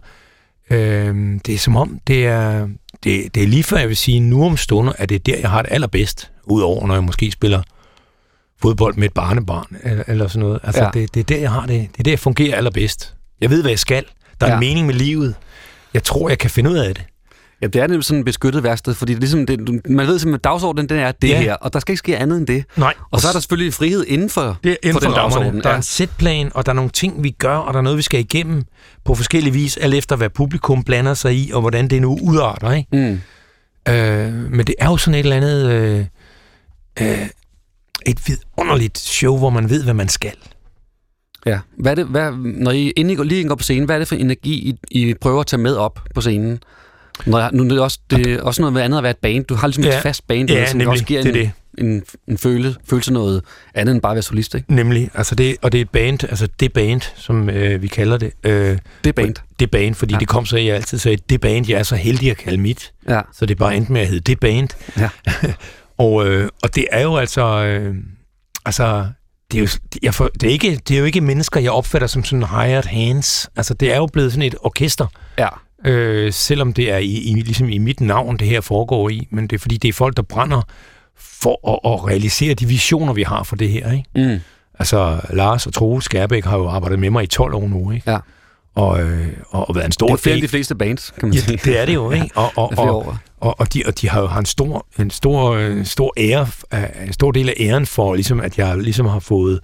øh, 0.69 1.15
det 1.45 1.53
er 1.53 1.57
som 1.57 1.75
om, 1.75 1.99
det 2.07 2.25
er, 2.27 2.67
det, 3.03 3.35
det 3.35 3.43
er 3.43 3.47
lige 3.47 3.63
før, 3.63 3.77
jeg 3.77 3.87
vil 3.89 3.97
sige, 3.97 4.19
nu 4.19 4.45
om 4.45 4.57
stunder, 4.57 4.93
at 4.97 5.09
det 5.09 5.15
er 5.15 5.19
der, 5.19 5.37
jeg 5.39 5.49
har 5.49 5.61
det 5.61 5.71
allerbedst, 5.71 6.31
udover 6.43 6.87
når 6.87 6.93
jeg 6.93 7.03
måske 7.03 7.31
spiller 7.31 7.61
fodbold 8.61 8.95
med 8.95 9.03
et 9.07 9.13
barnebarn, 9.13 9.75
eller, 9.83 10.03
eller 10.07 10.27
sådan 10.27 10.39
noget. 10.39 10.59
Altså, 10.63 10.83
Ja. 10.83 10.89
det, 10.93 11.13
det 11.13 11.19
er 11.19 11.23
der, 11.23 11.37
jeg 11.37 11.51
har 11.51 11.65
det. 11.65 11.87
Det 11.91 11.99
er 11.99 12.03
der, 12.03 12.11
jeg 12.11 12.19
fungerer 12.19 12.57
allerbedst. 12.57 13.15
Jeg 13.41 13.49
ved, 13.49 13.61
hvad 13.61 13.71
jeg 13.71 13.79
skal. 13.79 14.05
Der 14.41 14.45
er 14.47 14.49
ja. 14.51 14.55
en 14.55 14.59
mening 14.59 14.87
med 14.87 14.93
livet. 14.95 15.35
jeg 15.93 16.03
tror, 16.03 16.29
jeg 16.29 16.37
kan 16.37 16.49
finde 16.49 16.69
ud 16.69 16.77
af 16.77 16.95
det. 16.95 17.03
Ja, 17.61 17.67
det 17.67 17.81
er 17.81 17.87
nemlig 17.87 18.03
sådan 18.05 18.19
et 18.19 18.25
beskyttet 18.25 18.63
værksted, 18.63 18.93
fordi 18.93 19.11
det 19.11 19.17
er 19.17 19.19
ligesom 19.19 19.45
det, 19.45 19.59
man 19.89 20.07
ved 20.07 20.19
simpelthen, 20.19 20.33
at 20.33 20.43
dagsordenen 20.43 20.89
den 20.89 20.97
er 20.99 21.11
det 21.11 21.27
Ja. 21.29 21.41
her, 21.41 21.53
og 21.53 21.73
der 21.73 21.79
skal 21.79 21.91
ikke 21.93 21.99
ske 21.99 22.17
andet 22.17 22.37
end 22.37 22.47
det. 22.47 22.63
Nej. 22.77 22.93
Og 23.11 23.21
så 23.21 23.27
er 23.27 23.31
der 23.31 23.39
selvfølgelig 23.39 23.73
frihed 23.73 24.05
inden 24.07 24.29
for, 24.29 24.57
Det 24.63 24.71
er 24.71 24.75
inden 24.83 24.93
for 24.93 24.99
for, 24.99 25.07
den 25.07 25.15
for 25.15 25.21
dagsorden. 25.21 25.63
Der 25.63 25.69
er 25.69 25.75
en 25.75 25.83
sætplan, 25.83 26.51
og 26.55 26.65
der 26.65 26.71
er 26.71 26.75
nogle 26.75 26.89
ting, 26.91 27.23
vi 27.23 27.29
gør, 27.29 27.55
og 27.55 27.73
der 27.73 27.79
er 27.79 27.83
noget, 27.83 27.97
vi 27.97 28.01
skal 28.03 28.19
igennem 28.19 28.63
på 29.05 29.15
forskellige 29.15 29.53
vis, 29.53 29.77
alt 29.77 29.93
efter 29.93 30.15
hvad 30.15 30.29
publikum 30.29 30.83
blander 30.83 31.13
sig 31.13 31.35
i, 31.35 31.51
og 31.53 31.61
hvordan 31.61 31.87
det 31.87 32.01
nu 32.01 32.19
udarter. 32.21 32.71
Ikke? 32.71 32.89
Mm. 33.87 33.93
Øh, 33.93 34.33
men 34.51 34.67
det 34.67 34.75
er 34.79 34.89
jo 34.89 34.97
sådan 34.97 35.13
et 35.13 35.19
eller 35.19 35.35
andet... 35.35 35.71
Øh, 35.71 36.05
øh, 37.01 37.27
et 38.05 38.19
vidunderligt 38.27 38.97
show, 38.97 39.37
hvor 39.37 39.49
man 39.49 39.69
ved, 39.69 39.83
hvad 39.83 39.93
man 39.93 40.09
skal. 40.09 40.33
Ja. 41.45 41.59
Hvad 41.77 41.91
er 41.91 41.95
det, 41.95 42.05
hvad, 42.05 42.31
når 42.31 42.71
I, 42.71 42.89
inden 42.89 43.11
I 43.13 43.15
går, 43.15 43.23
lige 43.23 43.47
går 43.47 43.55
på 43.55 43.63
scenen, 43.63 43.85
hvad 43.85 43.95
er 43.95 43.99
det 43.99 44.07
for 44.07 44.15
energi, 44.15 44.53
I, 44.91 44.99
I 45.01 45.13
prøver 45.13 45.39
at 45.39 45.47
tage 45.47 45.61
med 45.61 45.75
op 45.75 45.99
på 46.15 46.21
scenen? 46.21 46.59
Jeg, 47.27 47.49
nu 47.53 47.63
er 47.63 47.67
det 47.69 47.79
også, 47.79 47.99
det 48.09 48.27
er 48.27 48.41
også 48.41 48.61
noget 48.61 48.77
andet 48.77 48.97
at 48.97 49.03
være 49.03 49.11
et 49.11 49.17
band. 49.17 49.45
Du 49.45 49.55
har 49.55 49.67
ligesom 49.67 49.83
ja. 49.83 49.97
Et 49.97 50.03
fast 50.03 50.27
band, 50.27 50.49
Ja, 50.49 50.65
som 50.65 50.81
også 50.87 51.05
giver 51.05 51.23
Det 51.23 51.35
er 51.41 51.49
en, 51.77 51.85
en, 51.85 52.03
en 52.27 52.37
føle, 52.37 52.75
følelse 52.89 53.13
noget 53.13 53.41
andet 53.75 53.93
end 53.93 54.01
bare 54.01 54.11
at 54.11 54.15
være 54.15 54.21
solist, 54.23 54.55
ikke? 54.55 54.73
Nemlig, 54.73 55.09
altså 55.13 55.35
det, 55.35 55.55
og 55.61 55.71
det 55.71 55.77
er 55.77 55.81
et 55.81 55.89
band, 55.89 56.23
altså 56.23 56.47
det 56.59 56.73
band, 56.73 57.01
som 57.15 57.49
øh, 57.49 57.81
vi 57.81 57.87
kalder 57.87 58.17
det. 58.17 58.31
Øh, 58.43 58.77
det 59.03 59.15
band. 59.15 59.35
Det 59.59 59.71
band, 59.71 59.95
fordi 59.95 60.13
Ja. 60.13 60.19
det 60.19 60.27
kom 60.27 60.45
så, 60.45 60.57
jeg 60.57 60.75
altid 60.75 60.97
sagde, 60.97 61.17
det 61.29 61.41
band, 61.41 61.69
jeg 61.69 61.79
er 61.79 61.83
så 61.83 61.95
heldig 61.95 62.31
at 62.31 62.37
kalde 62.37 62.57
mit. 62.57 62.91
Ja. 63.09 63.21
Så 63.33 63.45
det 63.45 63.55
er 63.55 63.59
bare 63.59 63.75
endte 63.77 63.91
med 63.91 64.01
at 64.01 64.07
hedde 64.07 64.21
det 64.21 64.39
band. 64.39 64.69
Ja. 64.97 65.09
og, 65.97 66.27
øh, 66.27 66.49
og 66.63 66.75
det 66.75 66.85
er 66.91 67.01
jo 67.01 67.17
altså, 67.17 67.41
øh, 67.63 67.95
altså, 68.65 69.07
det 69.51 69.57
er, 69.57 69.61
jo, 69.61 69.67
jeg 70.03 70.13
for, 70.13 70.29
det, 70.41 70.43
er 70.43 70.51
ikke, 70.51 70.79
det 70.87 70.95
er 70.95 70.99
jo 70.99 71.05
ikke 71.05 71.21
mennesker, 71.21 71.59
jeg 71.59 71.71
opfatter 71.71 72.07
som 72.07 72.23
sådan 72.23 72.43
hired 72.43 72.85
hands. 72.87 73.49
Altså, 73.55 73.73
det 73.73 73.93
er 73.93 73.97
jo 73.97 74.05
blevet 74.05 74.31
sådan 74.31 74.47
et 74.47 74.55
orkester. 74.61 75.07
Ja. 75.37 75.47
Øh, 75.85 76.33
selvom 76.33 76.73
det 76.73 76.91
er 76.91 76.97
i, 76.97 77.13
i, 77.13 77.33
ligesom 77.33 77.69
i 77.69 77.77
mit 77.77 78.01
navn, 78.01 78.37
det 78.37 78.47
her 78.47 78.61
foregår 78.61 79.09
i. 79.09 79.27
Men 79.31 79.47
det 79.47 79.55
er 79.55 79.59
fordi, 79.59 79.77
det 79.77 79.87
er 79.87 79.93
folk, 79.93 80.17
der 80.17 80.23
brænder 80.23 80.61
for 81.17 81.69
at, 81.73 81.93
at 81.93 82.07
realisere 82.07 82.53
de 82.53 82.65
visioner, 82.65 83.13
vi 83.13 83.23
har 83.23 83.43
for 83.43 83.55
det 83.55 83.69
her. 83.69 83.91
Ikke? 83.91 84.33
Mm. 84.33 84.39
Altså, 84.79 85.21
Lars 85.29 85.67
og 85.67 85.73
Troels 85.73 86.05
Skærbæk 86.05 86.45
har 86.45 86.57
jo 86.57 86.67
arbejdet 86.67 86.99
med 86.99 87.09
mig 87.09 87.23
i 87.23 87.27
12 87.27 87.53
år 87.53 87.67
nu, 87.67 87.91
ikke? 87.91 88.11
Ja. 88.11 88.17
Og, 88.75 89.01
øh, 89.01 89.27
og, 89.49 89.69
og 89.69 89.75
været 89.75 89.85
en 89.85 89.91
stor 89.91 90.07
Det 90.07 90.13
er 90.13 90.17
flere 90.17 90.35
end 90.35 90.43
de 90.43 90.47
fleste 90.47 90.75
bands, 90.75 91.13
kan 91.19 91.29
man 91.29 91.33
ja, 91.33 91.39
sige. 91.39 91.57
det, 91.57 91.65
det 91.65 91.79
er 91.79 91.85
det 91.85 91.93
jo, 91.93 92.11
ikke? 92.11 92.29
Og, 92.35 92.51
og, 92.55 92.71
flere 92.73 92.89
og, 92.89 93.17
og, 93.39 93.59
og, 93.59 93.73
de, 93.73 93.83
og 93.85 94.01
de 94.01 94.09
har 94.09 94.21
jo 94.21 94.27
har 94.27 94.39
en 94.39 94.45
stor, 94.45 94.85
en 94.99 95.09
stor, 95.09 95.51
øh, 95.51 95.85
stor 95.85 96.13
ære, 96.17 96.47
øh, 96.73 97.07
en 97.07 97.13
stor 97.13 97.31
del 97.31 97.49
af 97.49 97.53
æren 97.59 97.85
for, 97.85 98.13
ligesom, 98.13 98.41
at 98.41 98.57
jeg 98.57 98.77
ligesom 98.77 99.05
har 99.05 99.19
fået, 99.19 99.59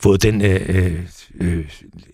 fået 0.00 0.22
den 0.22 0.42
øh, 0.42 1.00
øh, 1.40 1.56
en 1.56 1.64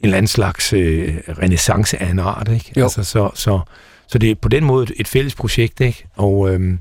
eller 0.03 0.17
anden 0.17 0.29
slags 0.29 0.73
øh, 0.73 1.15
renaissance 1.29 2.03
af 2.03 2.11
en 2.11 2.19
art, 2.19 2.49
ikke? 2.53 2.73
Jo. 2.77 2.83
Altså, 2.83 3.05
så, 3.05 3.31
så, 3.35 3.61
så 4.07 4.19
det 4.19 4.31
er 4.31 4.35
på 4.35 4.49
den 4.49 4.65
måde 4.65 4.87
et 4.97 5.09
fælles 5.09 5.35
projekt, 5.35 5.81
ikke? 5.81 6.07
Og, 6.17 6.51
øhm, 6.51 6.79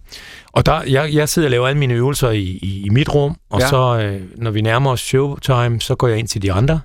og 0.51 0.65
der, 0.65 0.81
jeg, 0.83 1.13
jeg 1.13 1.29
sidder 1.29 1.47
og 1.47 1.51
laver 1.51 1.67
alle 1.67 1.79
mine 1.79 1.93
øvelser 1.93 2.29
i, 2.29 2.41
i, 2.41 2.85
i 2.85 2.89
mit 2.89 3.09
rum, 3.09 3.37
og 3.49 3.59
ja. 3.59 3.69
så, 3.69 3.99
øh, 3.99 4.21
når 4.35 4.51
vi 4.51 4.61
nærmer 4.61 4.91
os 4.91 5.01
showtime, 5.01 5.81
så 5.81 5.95
går 5.95 6.07
jeg 6.07 6.17
ind 6.17 6.27
til 6.27 6.41
de 6.41 6.53
andre, 6.53 6.79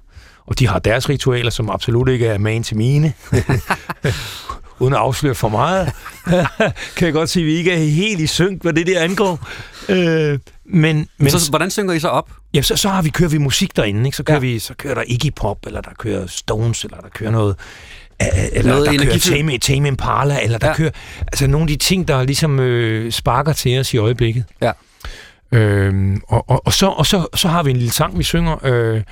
og 0.47 0.59
de 0.59 0.67
har 0.69 0.79
deres 0.79 1.09
ritualer, 1.09 1.51
som 1.51 1.71
absolut 1.71 2.09
ikke 2.09 2.27
er 2.27 2.39
man 2.39 2.63
til 2.63 2.77
mine. 2.77 3.13
Uden 4.81 4.95
at 4.95 5.01
afsløre 5.01 5.35
for 5.35 5.49
meget, 5.49 5.93
kan 6.97 7.07
jeg 7.07 7.13
godt 7.13 7.31
sige, 7.31 7.43
at 7.43 7.47
vi 7.47 7.55
ikke 7.55 7.73
er 7.73 7.77
helt 7.77 8.21
i 8.21 8.27
synk, 8.27 8.63
hvad 8.63 8.73
det 8.73 8.87
der 8.87 9.01
angår. 9.01 9.49
Øh, 9.89 10.39
men, 10.65 11.09
men 11.19 11.31
Så, 11.31 11.51
hvordan 11.51 11.71
synger 11.71 11.95
I 11.95 12.01
så 12.01 12.09
op? 12.09 12.31
Ja, 12.55 12.63
så, 12.63 12.77
så 12.77 12.89
har 12.89 13.03
vi, 13.03 13.11
kører 13.11 13.31
vi 13.31 13.39
musik 13.39 13.77
derinde, 13.77 14.05
ikke? 14.05 14.17
Så 14.17 14.23
kører, 14.23 14.37
ja. 14.37 14.41
vi, 14.41 14.59
så 14.59 14.75
kører 14.75 14.95
der 14.95 15.03
Iggy 15.07 15.33
Pop, 15.37 15.67
eller 15.67 15.81
der 15.81 15.91
kører 15.99 16.27
Stones, 16.27 16.85
eller 16.85 16.97
der 16.97 17.09
kører 17.09 17.31
noget... 17.31 17.57
Eller 18.53 18.71
Noget 18.71 18.87
der 18.87 18.93
kører 18.93 19.03
energifyldt. 19.03 19.37
Tame, 19.37 19.59
Tame 19.59 19.89
Impala, 19.89 20.43
eller 20.43 20.59
der 20.59 20.69
ja. 20.69 20.75
kører... 20.75 20.91
Altså 21.27 21.47
nogle 21.47 21.65
af 21.65 21.69
de 21.69 21.77
ting, 21.77 22.09
der 22.09 22.23
ligesom 22.23 22.61
øh, 22.61 23.13
sparker 23.13 23.53
til 23.53 23.79
os 23.79 23.95
i 23.95 23.97
øjeblikket. 23.97 24.45
Ja. 24.63 24.73
Øhm, 25.53 26.21
og, 26.29 26.51
og, 26.51 26.67
og, 26.67 26.73
så, 26.73 26.87
og 26.87 27.07
så, 27.07 27.27
så 27.35 27.49
har 27.49 27.63
vi 27.63 27.71
en 27.71 27.77
lille 27.77 27.93
sang, 27.93 28.19
vi 28.19 28.23
synger. 28.23 28.67
Øh, 28.67 29.03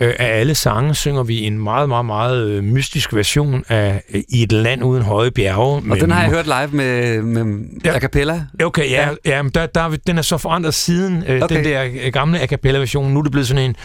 øh, 0.00 0.14
af 0.18 0.40
alle 0.40 0.54
sange 0.54 0.94
synger 0.94 1.22
vi 1.22 1.42
en 1.42 1.58
meget, 1.58 1.88
meget, 1.88 2.06
meget 2.06 2.46
øh, 2.48 2.64
mystisk 2.64 3.14
version 3.14 3.64
af 3.68 4.02
øh, 4.14 4.22
I 4.28 4.42
et 4.42 4.52
land 4.52 4.82
uden 4.84 5.02
høje 5.02 5.30
bjerge. 5.30 5.82
Og 5.90 6.00
den 6.00 6.10
har 6.10 6.22
jeg 6.22 6.30
hørt 6.30 6.46
live 6.46 6.68
med, 6.76 7.22
med 7.22 7.64
ja. 7.84 7.94
a 7.96 8.00
cappella. 8.00 8.44
Okay, 8.64 8.90
ja, 8.90 9.08
ja 9.24 9.42
men 9.42 9.50
der, 9.54 9.66
der, 9.66 9.80
er 9.80 9.88
vi- 9.88 9.98
den 10.06 10.18
er 10.18 10.22
så 10.22 10.38
forandret 10.38 10.74
siden 10.74 11.24
øh, 11.28 11.42
Okay. 11.42 11.56
den 11.56 11.64
der 11.64 12.10
gamle 12.10 12.40
a 12.40 12.46
cappella-version. 12.46 13.12
Nu 13.12 13.18
er 13.18 13.22
det 13.22 13.32
blevet 13.32 13.48
sådan 13.48 13.62
en... 13.62 13.76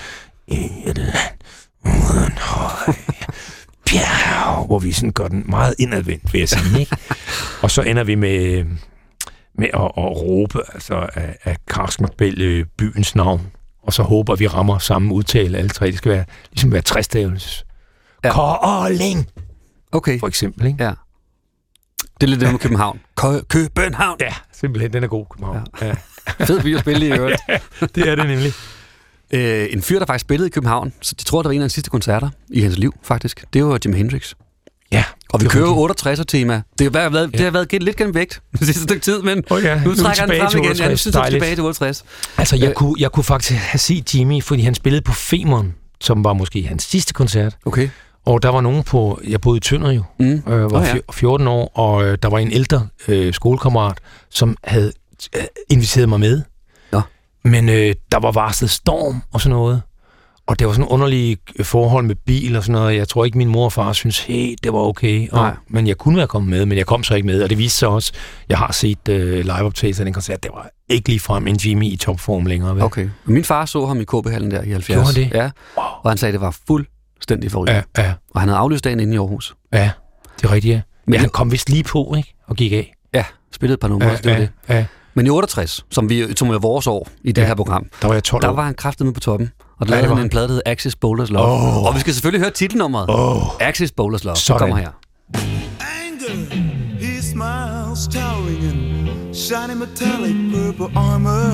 "I 0.47 0.69
et 0.85 0.97
land 0.97 1.37
uden 1.85 2.33
høje 2.37 2.95
bjerge", 3.89 4.65
hvor 4.65 4.79
vi 4.79 4.91
sådan 4.91 5.11
gør 5.11 5.27
den 5.27 5.43
meget 5.49 5.75
indadvendt, 5.79 6.33
vil 6.33 6.39
jeg 6.39 6.49
sige. 6.49 6.79
Ikke? 6.79 6.95
og 7.63 7.71
så 7.71 7.81
ender 7.81 8.03
vi 8.03 8.15
med, 8.15 8.63
med 9.57 9.67
at, 9.73 9.81
at 9.81 9.91
råbe 10.21 10.59
altså, 10.73 11.07
af, 11.13 11.35
af 11.43 11.55
Karskmarbel 11.69 12.41
øh, 12.41 12.65
byens 12.77 13.15
navn. 13.15 13.41
Og 13.83 13.93
så 13.93 14.03
håber 14.03 14.35
vi 14.35 14.47
rammer 14.47 14.77
samme 14.77 15.13
udtale 15.13 15.57
alle 15.57 15.69
tre. 15.69 15.85
Det 15.87 15.97
skal 15.97 16.11
være, 16.11 16.25
ligesom 16.51 16.71
være 16.71 16.81
træstavels. 16.81 17.65
Ja. 18.23 18.31
Kolding! 18.33 19.27
Okay. 19.91 20.19
For 20.19 20.27
eksempel, 20.27 20.65
ikke? 20.67 20.83
Ja. 20.83 20.91
Det 22.21 22.27
er 22.27 22.27
lidt 22.27 22.41
det 22.41 22.51
med 22.51 22.59
København. 22.59 22.99
Kø- 23.17 23.41
København! 23.49 24.17
Ja, 24.21 24.33
simpelthen. 24.53 24.93
Den 24.93 25.03
er 25.03 25.07
god, 25.07 25.25
København. 25.31 25.67
Ja. 25.81 25.87
ja. 25.87 25.93
Fed 26.45 26.61
by 26.61 26.75
at 26.75 26.81
spille 26.81 27.07
i 27.07 27.11
øvrigt. 27.11 27.41
det 27.95 28.07
er 28.09 28.15
det 28.15 28.25
nemlig. 28.27 28.53
Øh, 29.33 29.67
en 29.71 29.81
fyr, 29.81 29.99
der 29.99 30.05
faktisk 30.05 30.21
spillede 30.25 30.47
i 30.47 30.51
København, 30.51 30.93
så 31.01 31.15
de 31.19 31.23
tror, 31.23 31.41
der 31.41 31.49
var 31.49 31.53
en 31.53 31.61
af 31.61 31.69
de 31.69 31.73
sidste 31.73 31.89
koncerter 31.89 32.29
i 32.49 32.61
hans 32.61 32.77
liv, 32.77 32.93
faktisk. 33.03 33.45
Det 33.53 33.65
var 33.65 33.79
Jimi 33.85 33.97
Hendrix. 33.97 34.33
Ja. 34.91 35.03
Og 35.29 35.41
vi 35.41 35.47
kører 35.47 35.65
var 35.65 35.71
jo 35.75 35.87
68'er-tema. 35.87 36.61
Det 36.79 36.95
har 36.95 37.09
været, 37.09 37.31
det 37.31 37.39
har 37.39 37.51
været 37.51 37.83
lidt 37.83 37.97
gennem 37.97 38.15
vægt 38.15 38.41
det 38.59 38.65
sidste 38.65 38.83
stykke 38.83 39.01
tid, 39.01 39.21
men 39.21 39.43
Oh 39.49 39.63
ja, 39.63 39.83
nu 39.83 39.91
er 39.91 39.95
trækker 39.95 40.21
han 40.21 40.29
frem 40.29 40.63
igen. 40.63 40.75
Ja, 40.77 40.87
nu 40.87 40.91
68. 40.93 40.99
synes 40.99 41.15
jeg, 41.15 41.31
tilbage 41.31 41.55
til 41.55 41.63
68. 41.63 42.03
Altså, 42.37 42.55
jeg, 42.55 42.69
Øh, 42.69 42.73
kunne, 42.75 42.95
jeg 42.99 43.11
kunne 43.11 43.23
faktisk 43.23 43.59
have 43.59 43.79
set 43.79 44.15
Jimmy, 44.15 44.43
fordi 44.43 44.61
han 44.61 44.75
spillede 44.75 45.01
på 45.01 45.11
Femern, 45.13 45.73
som 46.01 46.23
var 46.23 46.33
måske 46.33 46.67
hans 46.67 46.83
sidste 46.83 47.13
koncert. 47.13 47.57
Okay. 47.65 47.89
Og 48.25 48.43
der 48.43 48.49
var 48.49 48.61
nogen 48.61 48.83
på, 48.83 49.21
jeg 49.27 49.41
boede 49.41 49.57
i 49.57 49.59
Tønder 49.59 49.91
jo, 49.91 50.03
Mm. 50.19 50.25
øh, 50.47 50.71
var 50.71 50.81
ja. 50.81 50.91
oh, 50.91 50.95
ja. 50.95 51.11
14 51.13 51.47
år, 51.47 51.71
og 51.77 52.03
øh, 52.05 52.17
der 52.23 52.29
var 52.29 52.39
en 52.39 52.51
ældre 52.51 52.87
øh, 53.07 53.33
skolekammerat, 53.33 53.97
som 54.29 54.57
havde 54.63 54.91
øh, 55.37 55.43
inviteret 55.69 56.09
mig 56.09 56.19
med. 56.19 56.41
Nå. 56.91 57.01
Men 57.43 57.69
øh, 57.69 57.95
der 58.11 58.19
var 58.19 58.31
varslet 58.31 58.69
storm 58.71 59.21
og 59.33 59.41
sådan 59.41 59.55
noget. 59.55 59.81
Og 60.47 60.59
det 60.59 60.67
var 60.67 60.73
sådan 60.73 60.87
underlige 60.87 61.37
forhold 61.63 62.05
med 62.05 62.15
bil 62.15 62.55
og 62.55 62.63
sådan 62.63 62.81
noget. 62.81 62.95
Jeg 62.97 63.07
tror 63.07 63.25
ikke, 63.25 63.37
min 63.37 63.47
mor 63.47 63.65
og 63.65 63.73
far 63.73 63.93
synes, 63.93 64.19
hey, 64.19 64.55
det 64.63 64.73
var 64.73 64.79
okay. 64.79 65.29
Og, 65.29 65.37
Nej. 65.41 65.53
men 65.69 65.87
jeg 65.87 65.97
kunne 65.97 66.17
være 66.17 66.27
kommet 66.27 66.49
med, 66.49 66.65
men 66.65 66.77
jeg 66.77 66.85
kom 66.85 67.03
så 67.03 67.15
ikke 67.15 67.25
med. 67.27 67.43
Og 67.43 67.49
det 67.49 67.57
viste 67.57 67.79
sig 67.79 67.87
også, 67.87 68.13
jeg 68.49 68.57
har 68.57 68.71
set 68.71 69.09
øh, 69.09 69.39
liveoptagelser 69.45 70.01
af 70.01 70.05
den 70.05 70.13
koncert. 70.13 70.43
Det 70.43 70.51
var 70.53 70.69
ikke 70.89 71.09
lige 71.09 71.19
frem 71.19 71.47
en 71.47 71.55
Jimmy 71.55 71.83
i 71.85 71.95
topform 71.95 72.45
længere. 72.45 72.75
Vel? 72.75 72.83
Okay. 72.83 73.09
Min 73.25 73.43
far 73.43 73.65
så 73.65 73.85
ham 73.85 74.01
i 74.01 74.03
KB-hallen 74.03 74.51
der 74.51 74.61
i 74.63 74.71
70. 74.71 74.85
Gjorde 74.97 75.13
det? 75.29 75.31
Ja. 75.33 75.49
Og 76.03 76.11
han 76.11 76.17
sagde, 76.17 76.29
at 76.29 76.33
det 76.33 76.41
var 76.41 76.57
fuldstændig 76.67 77.51
forrygende. 77.51 77.83
Ja, 77.97 78.03
ja. 78.03 78.13
Og 78.33 78.39
han 78.41 78.49
havde 78.49 78.59
aflyst 78.59 78.83
dagen 78.83 78.99
inde 78.99 79.13
i 79.13 79.17
Aarhus. 79.17 79.55
Ja, 79.73 79.91
det 80.41 80.45
er 80.47 80.51
rigtigt, 80.51 80.71
ja. 80.73 80.81
Men 81.05 81.11
Men- 81.11 81.19
han 81.19 81.29
kom 81.29 81.51
vist 81.51 81.69
lige 81.69 81.83
på, 81.83 82.13
ikke? 82.17 82.33
Og 82.47 82.55
gik 82.55 82.71
af. 82.71 82.93
Ja, 83.13 83.25
spillede 83.53 83.73
et 83.73 83.79
par 83.79 83.87
numre, 83.87 84.07
Ja, 84.07 84.15
det 84.15 84.25
var 84.25 84.31
ja, 84.31 84.39
det. 84.39 84.49
ja. 84.69 84.85
Men 85.13 85.25
i 85.27 85.29
68, 85.29 85.85
som, 85.91 86.09
vi, 86.09 86.35
som 86.35 86.49
er 86.49 86.59
vores 86.59 86.87
år 86.87 87.07
i 87.23 87.31
det 87.31 87.41
Ja. 87.41 87.47
her 87.47 87.55
program, 87.55 87.85
Der 88.01 88.07
var 88.07 88.13
jeg 88.15 88.23
12 88.23 88.41
der 88.41 88.49
år. 88.49 88.53
var 88.55 88.63
han 88.65 88.73
kraftet 88.73 89.05
med 89.05 89.13
på 89.13 89.19
toppen. 89.19 89.51
Og 89.81 89.87
der 89.87 89.93
lavede 89.93 90.15
han 90.15 90.23
en 90.23 90.29
plade, 90.29 90.47
der 90.47 90.53
hed 90.53 90.61
Axis 90.65 90.95
Bowlers 90.95 91.29
Love. 91.29 91.47
Åh. 91.47 91.83
Og 91.85 91.95
vi 91.95 91.99
skal 91.99 92.13
selvfølgelig 92.13 92.41
høre 92.41 92.51
titelnummeret. 92.51 93.09
Åh. 93.09 93.43
Axis 93.59 93.91
Bowlers 93.91 94.23
Love. 94.23 94.35
Sådan. 94.35 94.59
Kommer 94.59 94.77
her. 94.77 94.91
He 96.99 97.21
smiles, 97.21 98.07
towering 98.07 98.63
in 98.63 99.33
shiny 99.33 99.75
metallic 99.83 100.35
purple 100.53 100.99
armor. 100.99 101.51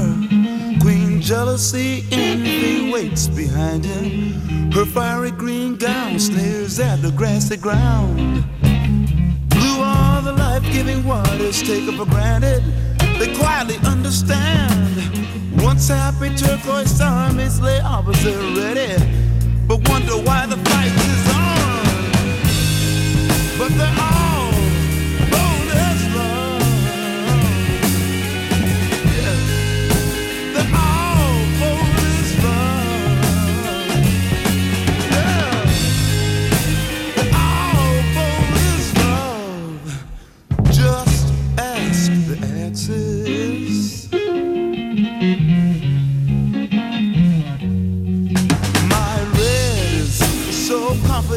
Queen 0.82 1.22
jealousy, 1.30 1.90
envy 2.12 2.94
waits 2.94 3.28
behind 3.28 3.86
him. 3.86 4.06
Her 4.74 4.86
fiery 4.86 5.34
green 5.44 5.78
gown 5.78 6.20
sneers 6.20 6.80
at 6.80 6.99
the 7.06 7.14
grassy 7.18 7.58
ground. 7.66 8.44
Blue 9.49 9.80
are 9.84 10.22
the 10.22 10.36
life-giving 10.45 11.02
waters 11.12 11.62
taken 11.62 11.94
for 11.99 12.06
granted. 12.16 12.62
They 13.20 13.30
quietly 13.41 13.78
understand. 13.94 15.27
Once 15.78 16.41
turquoise 16.41 16.99
armies 17.02 17.60
lay 17.60 17.80
opposite 17.82 18.36
ready, 18.58 18.98
but 19.68 19.88
wonder 19.88 20.14
why 20.14 20.48
the 20.48 20.58
fight 20.58 20.88
is 20.88 21.28
on. 21.36 21.84
But 23.60 23.78
they're 23.78 23.95
all 24.02 24.27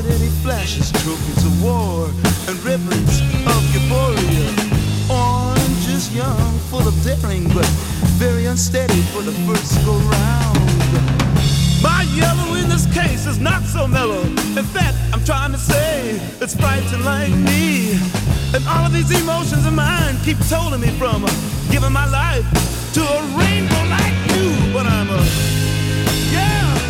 with 0.03 0.21
any 0.21 0.31
flashes, 0.43 0.91
trophies 1.03 1.45
of 1.45 1.63
war, 1.63 2.07
and 2.49 2.57
ribbons 2.65 3.21
of 3.45 3.61
euphoria. 3.75 4.49
Oranges 5.11 6.15
young, 6.15 6.53
full 6.71 6.87
of 6.87 6.95
daring, 7.05 7.45
but 7.49 7.67
very 8.17 8.47
unsteady 8.47 9.01
for 9.13 9.23
the 9.23 9.33
first 9.47 9.75
go 9.85 9.93
round. 9.93 10.59
My 11.83 12.03
yellow 12.15 12.55
in 12.55 12.69
this 12.69 12.87
case 12.95 13.27
is 13.27 13.39
not 13.39 13.63
so 13.65 13.87
mellow. 13.87 14.23
In 14.61 14.65
fact, 14.65 14.97
I'm 15.13 15.23
trying 15.25 15.53
to 15.53 15.59
say 15.59 16.19
it's 16.41 16.55
frightened 16.55 17.05
like 17.05 17.33
me. 17.33 17.93
And 18.55 18.67
all 18.69 18.87
of 18.87 18.93
these 18.93 19.11
emotions 19.23 19.67
of 19.67 19.75
mine 19.75 20.17
keep 20.25 20.39
tolling 20.49 20.81
me 20.81 20.91
from 20.99 21.27
giving 21.71 21.93
my 21.93 22.09
life 22.09 22.47
to 22.95 23.01
a 23.03 23.21
rainbow 23.37 23.83
like 23.97 24.17
you. 24.33 24.73
But 24.73 24.87
I'm 24.87 25.11
a, 25.11 25.21
yeah. 26.33 26.90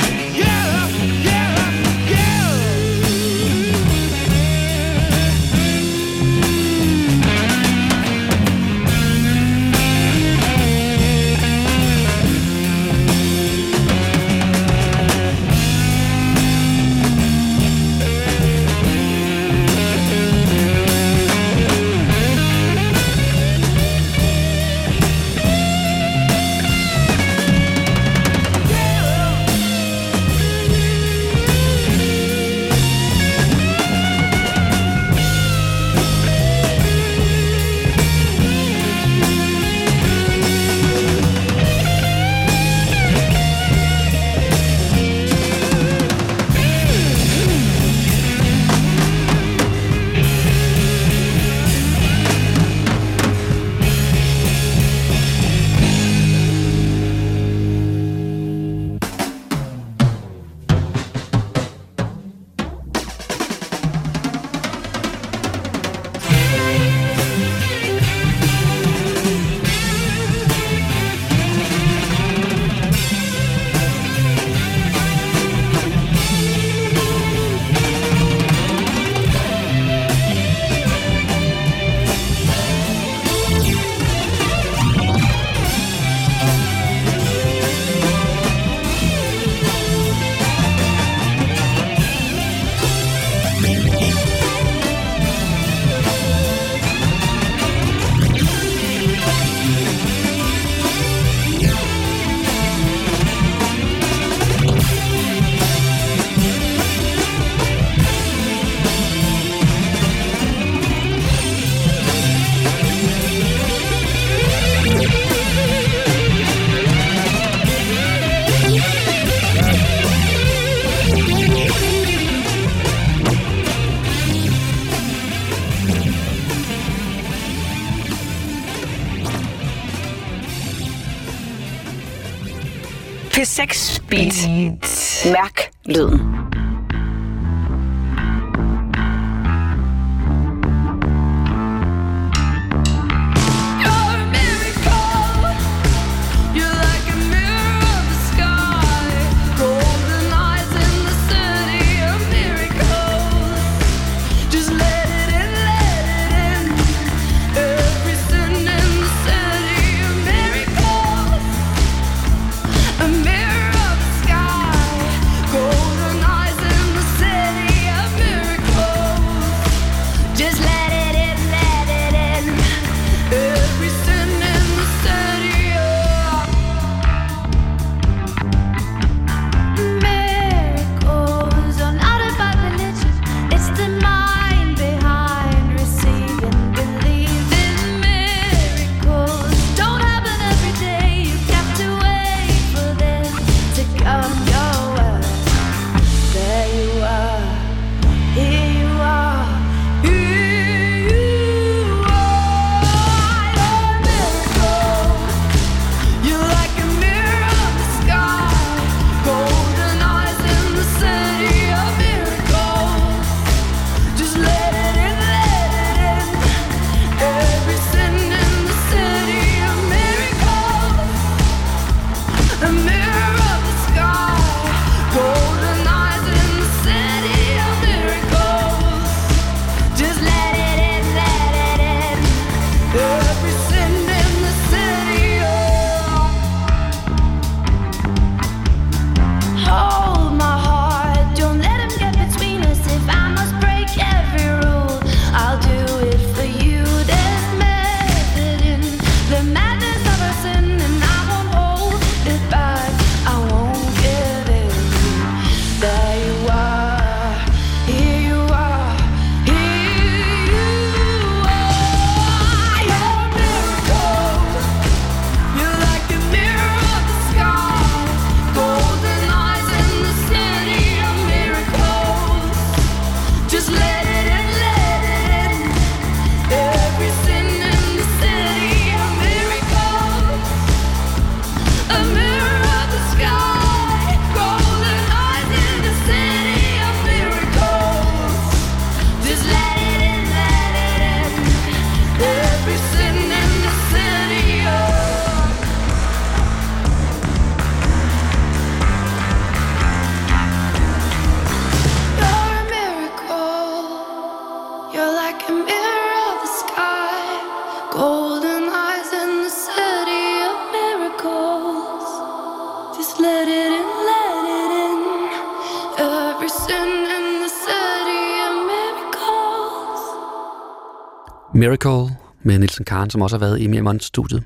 Miracle 321.71 322.15
med 322.43 322.59
Nielsen 322.59 322.85
Karen, 322.85 323.09
som 323.09 323.21
også 323.21 323.35
har 323.35 323.39
været 323.45 323.61
i 323.61 323.67
Mere 323.67 323.81
Monds 323.81 324.05
studiet. 324.05 324.43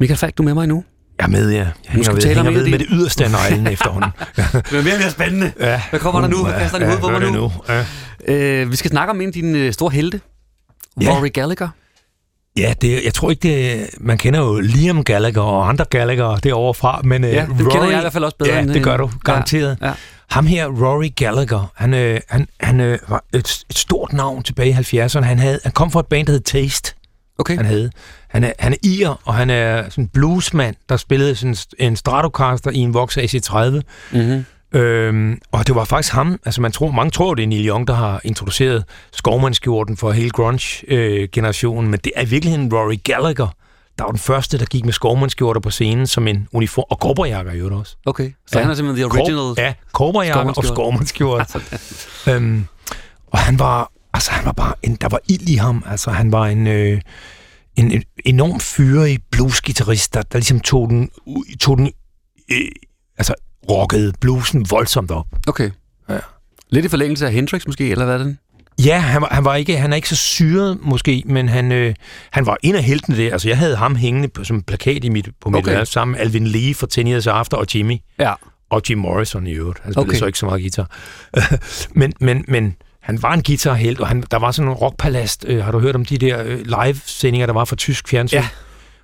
Michael 0.00 0.18
Falk, 0.18 0.38
du 0.38 0.42
er 0.42 0.44
med 0.44 0.54
mig 0.54 0.66
nu. 0.66 0.84
Jeg 1.18 1.24
er 1.24 1.28
med, 1.28 1.50
ja. 1.52 1.56
Jeg 1.58 1.72
hænger 1.88 2.04
skal 2.04 2.14
ved, 2.14 2.22
tale 2.22 2.40
om 2.40 2.46
hænger 2.46 2.62
med 2.62 2.72
de- 2.72 2.78
det 2.78 2.86
yderste 2.90 3.24
af 3.24 3.30
neglen 3.30 3.66
efterhånden. 3.72 4.10
Ja. 4.38 4.46
Det 4.52 4.72
er 4.78 4.82
mere 4.82 4.94
og 4.94 5.00
mere 5.00 5.10
spændende. 5.10 5.52
Ja. 5.60 5.82
Hvad 5.90 6.00
kommer 6.00 6.20
der 6.20 6.28
nu? 6.28 6.44
Hvad 6.44 6.52
kaster 6.54 6.78
den 6.78 6.98
på 7.00 7.08
mig 7.10 7.22
er 7.22 7.30
nu? 7.30 7.52
det 7.68 7.84
Ja. 8.28 8.62
Øh, 8.62 8.70
vi 8.70 8.76
skal 8.76 8.90
snakke 8.90 9.10
om 9.10 9.20
en 9.20 9.26
af 9.26 9.32
dine 9.32 9.58
øh, 9.58 9.72
store 9.72 9.90
helte. 9.90 10.20
Ja. 11.00 11.10
Rory 11.18 11.28
Gallagher. 11.32 11.68
Ja, 12.56 12.74
det, 12.82 13.04
jeg 13.04 13.14
tror 13.14 13.30
ikke, 13.30 13.48
det, 13.48 13.86
man 14.00 14.18
kender 14.18 14.40
jo 14.40 14.60
Liam 14.60 15.04
Gallagher 15.04 15.42
og 15.42 15.68
andre 15.68 15.84
Gallagher 15.90 16.36
derovre 16.36 16.74
fra, 16.74 17.00
men 17.04 17.24
Ja, 17.24 17.42
øh, 17.42 17.48
dem 17.48 17.56
kender 17.56 17.84
jeg 17.88 17.98
i 17.98 18.00
hvert 18.00 18.12
fald 18.12 18.24
også 18.24 18.36
bedre 18.36 18.52
Ja, 18.52 18.60
end, 18.60 18.70
det 18.70 18.82
gør 18.82 18.92
øh, 18.92 18.98
du, 18.98 19.10
garanteret. 19.24 19.78
ja, 19.80 19.86
ja. 19.86 19.92
Ham 20.30 20.46
her, 20.46 20.66
Rory 20.66 21.12
Gallagher, 21.16 21.72
han, 21.74 21.94
øh, 21.94 22.20
han, 22.28 22.48
han 22.60 22.80
øh, 22.80 22.98
var 23.08 23.24
et, 23.34 23.64
et 23.70 23.76
stort 23.76 24.12
navn 24.12 24.42
tilbage 24.42 24.70
i 24.70 25.02
70'erne. 25.02 25.20
Han, 25.20 25.38
havde, 25.38 25.60
han 25.62 25.72
kom 25.72 25.90
fra 25.90 26.00
et 26.00 26.06
band, 26.06 26.26
der 26.26 26.32
hed 26.32 26.40
Taste. 26.40 26.94
Okay. 27.38 27.56
Han, 27.56 27.66
havde. 27.66 27.90
Han, 28.28 28.44
er, 28.44 28.52
han 28.58 28.72
er 28.72 28.76
ir, 28.82 29.20
og 29.24 29.34
han 29.34 29.50
er 29.50 29.82
sådan 29.82 30.04
en 30.04 30.08
bluesmand, 30.08 30.76
der 30.88 30.96
spillede 30.96 31.36
sådan 31.36 31.56
en 31.78 31.96
Stratocaster 31.96 32.70
i 32.70 32.78
en 32.78 32.94
Vox 32.94 33.18
AC30. 33.18 33.80
Mm-hmm. 34.12 34.44
Øhm, 34.74 35.38
og 35.52 35.66
det 35.66 35.74
var 35.74 35.84
faktisk 35.84 36.14
ham, 36.14 36.40
altså 36.44 36.60
man 36.60 36.72
tror, 36.72 36.90
mange 36.90 37.10
tror, 37.10 37.34
det 37.34 37.42
er 37.42 37.46
Neil 37.46 37.68
Young, 37.68 37.86
der 37.86 37.94
har 37.94 38.20
introduceret 38.24 38.84
skovmandskjorten 39.12 39.96
for 39.96 40.12
hele 40.12 40.30
grunge-generationen, 40.30 41.90
men 41.90 42.00
det 42.04 42.12
er 42.16 42.22
i 42.22 42.28
virkeligheden 42.28 42.74
Rory 42.74 42.96
Gallagher, 43.04 43.48
der 43.98 44.04
var 44.04 44.10
den 44.10 44.18
første, 44.18 44.58
der 44.58 44.64
gik 44.64 44.84
med 44.84 44.92
skovmandskjorter 44.92 45.60
på 45.60 45.70
scenen 45.70 46.06
som 46.06 46.28
en 46.28 46.48
uniform, 46.52 46.84
og 46.90 46.98
cowboyjakker 47.00 47.52
i 47.52 47.58
øvrigt 47.58 47.74
også. 47.74 47.96
Okay, 48.06 48.32
så 48.46 48.58
han 48.58 48.70
er 48.70 48.74
simpelthen 48.74 49.10
the 49.10 49.18
original 49.18 49.54
Kor- 49.54 49.60
ja, 49.62 49.74
cowboyjakker 49.92 50.52
og 50.52 50.64
skovmandskjorte. 50.64 51.44
skovmandskjorter. 51.44 52.36
øhm, 52.36 52.66
og 53.26 53.38
han 53.38 53.58
var, 53.58 53.92
altså 54.14 54.30
han 54.30 54.44
var 54.44 54.52
bare, 54.52 54.74
en, 54.82 54.94
der 54.94 55.08
var 55.08 55.20
ild 55.28 55.48
i 55.48 55.54
ham, 55.54 55.84
altså 55.86 56.10
han 56.10 56.32
var 56.32 56.46
en... 56.46 56.66
Øh, 56.66 57.00
en, 57.76 57.92
en 57.92 58.02
enorm 58.24 58.60
fyrig 58.60 59.18
bluesgitarrist, 59.30 60.14
der, 60.14 60.22
der 60.22 60.38
ligesom 60.38 60.60
tog 60.60 60.90
den, 60.90 61.10
tog 61.60 61.78
den 61.78 61.92
øh, 62.52 62.58
altså 63.18 63.34
rockede 63.70 64.12
bluesen 64.20 64.66
voldsomt 64.70 65.10
op. 65.10 65.26
Okay. 65.46 65.70
Ja. 66.08 66.18
Lidt 66.70 66.84
i 66.84 66.88
forlængelse 66.88 67.26
af 67.26 67.32
Hendrix 67.32 67.66
måske, 67.66 67.90
eller 67.90 68.04
hvad 68.04 68.14
er 68.14 68.24
det? 68.24 68.36
Ja, 68.84 68.98
han 68.98 69.22
var, 69.22 69.28
han 69.32 69.44
var 69.44 69.54
ikke, 69.54 69.78
han 69.78 69.92
er 69.92 69.96
ikke 69.96 70.08
så 70.08 70.16
syret 70.16 70.78
måske, 70.82 71.22
men 71.26 71.48
han, 71.48 71.72
øh, 71.72 71.94
han 72.30 72.46
var 72.46 72.56
en 72.62 72.74
af 72.74 72.82
heltene 72.82 73.16
der. 73.16 73.32
Altså, 73.32 73.48
jeg 73.48 73.58
havde 73.58 73.76
ham 73.76 73.96
hængende 73.96 74.28
på, 74.28 74.44
som 74.44 74.62
plakat 74.62 75.04
i 75.04 75.08
mit, 75.08 75.28
på 75.40 75.50
mit 75.50 75.58
Okay. 75.58 75.72
værelse 75.72 75.92
sammen 75.92 76.12
med 76.12 76.20
Alvin 76.20 76.46
Lee 76.46 76.74
fra 76.74 76.86
10 76.86 77.00
Years 77.00 77.26
After 77.26 77.56
og 77.56 77.66
Jimmy. 77.74 77.96
Ja. 78.18 78.32
Og 78.70 78.82
Jim 78.90 78.98
Morrison 78.98 79.46
i 79.46 79.52
øvrigt. 79.52 79.78
Han 79.82 79.92
spillede 79.92 80.08
Okay. 80.08 80.18
så 80.18 80.26
ikke 80.26 80.38
så 80.38 80.46
meget 80.46 80.60
guitar. 80.62 80.90
men, 82.00 82.12
men, 82.20 82.44
men 82.48 82.76
han 83.02 83.22
var 83.22 83.32
en 83.34 83.42
guitarhelt, 83.42 84.00
og 84.00 84.08
han, 84.08 84.24
der 84.30 84.38
var 84.38 84.50
sådan 84.50 84.68
en 84.70 84.74
rockpalast. 84.74 85.44
Øh, 85.48 85.64
har 85.64 85.72
du 85.72 85.78
hørt 85.78 85.94
om 85.94 86.04
de 86.04 86.18
der 86.18 86.42
øh, 86.44 86.60
live-sendinger, 86.64 87.46
der 87.46 87.52
var 87.54 87.64
fra 87.64 87.76
tysk 87.76 88.08
fjernsyn? 88.08 88.36
Ja. 88.36 88.48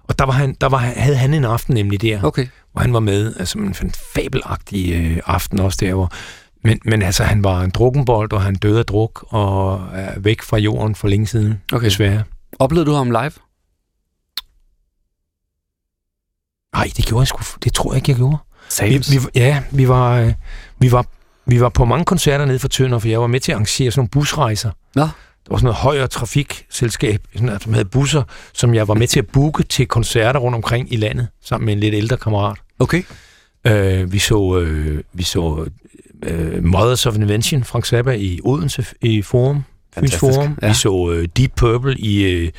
Og 0.09 0.19
der, 0.19 0.25
var 0.25 0.33
han, 0.33 0.57
der 0.61 0.69
var, 0.69 0.79
havde 0.79 1.17
han 1.17 1.35
en 1.35 1.45
aften 1.45 1.75
nemlig 1.75 2.03
der, 2.03 2.23
Okay. 2.23 2.47
hvor 2.73 2.81
han 2.81 2.93
var 2.93 3.01
med. 3.01 3.35
Altså 3.39 3.59
en, 3.59 3.75
en 3.83 3.93
fabelagtig 4.15 4.93
øh, 4.95 5.19
aften 5.27 5.61
også 5.61 5.79
der, 5.81 5.95
hvor 5.95 6.13
men, 6.63 6.81
men 6.85 7.03
altså, 7.03 7.25
han 7.25 7.45
var 7.45 7.61
en 7.63 7.71
drukkenbold, 7.71 8.33
og 8.33 8.43
han 8.43 8.55
døde 8.55 8.79
af 8.79 8.85
druk, 8.87 9.25
og 9.29 9.89
er 9.93 10.19
væk 10.21 10.43
fra 10.43 10.57
jorden 10.59 10.95
for 10.95 11.09
længe 11.09 11.27
siden, 11.27 11.63
Okay. 11.73 11.85
desværre. 11.85 12.23
Oplevede 12.59 12.91
du 12.91 12.95
ham 12.95 13.11
live? 13.11 13.33
Nej, 16.75 16.91
det 16.97 17.05
gjorde 17.07 17.21
jeg 17.21 17.27
sgu, 17.29 17.43
det 17.65 17.75
tror 17.75 17.93
jeg 17.93 17.97
ikke, 17.97 18.11
jeg 18.11 18.17
gjorde. 18.17 18.37
Vi, 18.81 19.19
vi, 19.19 19.27
ja, 19.35 19.63
vi 19.71 19.89
var, 19.89 20.19
øh, 20.21 20.33
vi, 20.79 20.93
var, 20.93 21.07
vi 21.47 21.61
var 21.61 21.69
på 21.69 21.85
mange 21.85 22.05
koncerter 22.05 22.45
nede 22.45 22.59
for 22.59 22.69
Tønder, 22.69 22.99
for 22.99 23.09
jeg 23.09 23.21
var 23.21 23.27
med 23.27 23.41
til 23.41 23.53
at 23.53 23.57
arrangere 23.57 23.91
sådan 23.91 24.01
nogle 24.01 24.09
busrejser. 24.09 24.71
Nå. 24.95 25.03
Der 25.03 25.09
var 25.51 25.57
sådan 25.57 25.65
noget 25.65 25.77
højere 25.77 26.07
trafikselskab, 26.09 27.27
som 27.61 27.73
havde 27.73 27.85
busser, 27.85 28.23
som 28.53 28.75
jeg 28.75 28.89
var 28.89 28.95
med 28.95 29.07
til 29.07 29.19
at 29.19 29.27
booke 29.27 29.63
til 29.63 29.87
koncerter 29.87 30.41
rundt 30.41 30.55
omkring 30.57 30.93
i 30.93 30.97
landet, 30.97 31.29
sammen 31.43 31.67
med 31.67 31.73
en 31.75 31.81
lidt 31.81 31.95
ældre 31.95 32.17
kammerat. 32.17 32.59
Okay. 32.79 33.03
Øh, 33.67 34.13
vi 34.13 34.19
så, 34.19 34.59
øh, 34.59 35.03
vi 35.13 35.23
så 35.23 35.67
øh, 36.23 36.65
Mothers 36.65 37.07
of 37.07 37.17
Invention, 37.17 37.65
Frank 37.65 37.87
Zappa 37.87 38.11
i 38.13 38.41
Odense 38.45 38.85
i 39.01 39.23
Forum, 39.23 39.65
Fyns 39.99 40.17
Forum. 40.17 40.59
ja. 40.63 40.69
Vi 40.69 40.75
så 40.75 41.11
øh, 41.13 41.29
Deep 41.37 41.51
Purple 41.57 41.97
i 41.99 42.23
øh, 42.23 42.51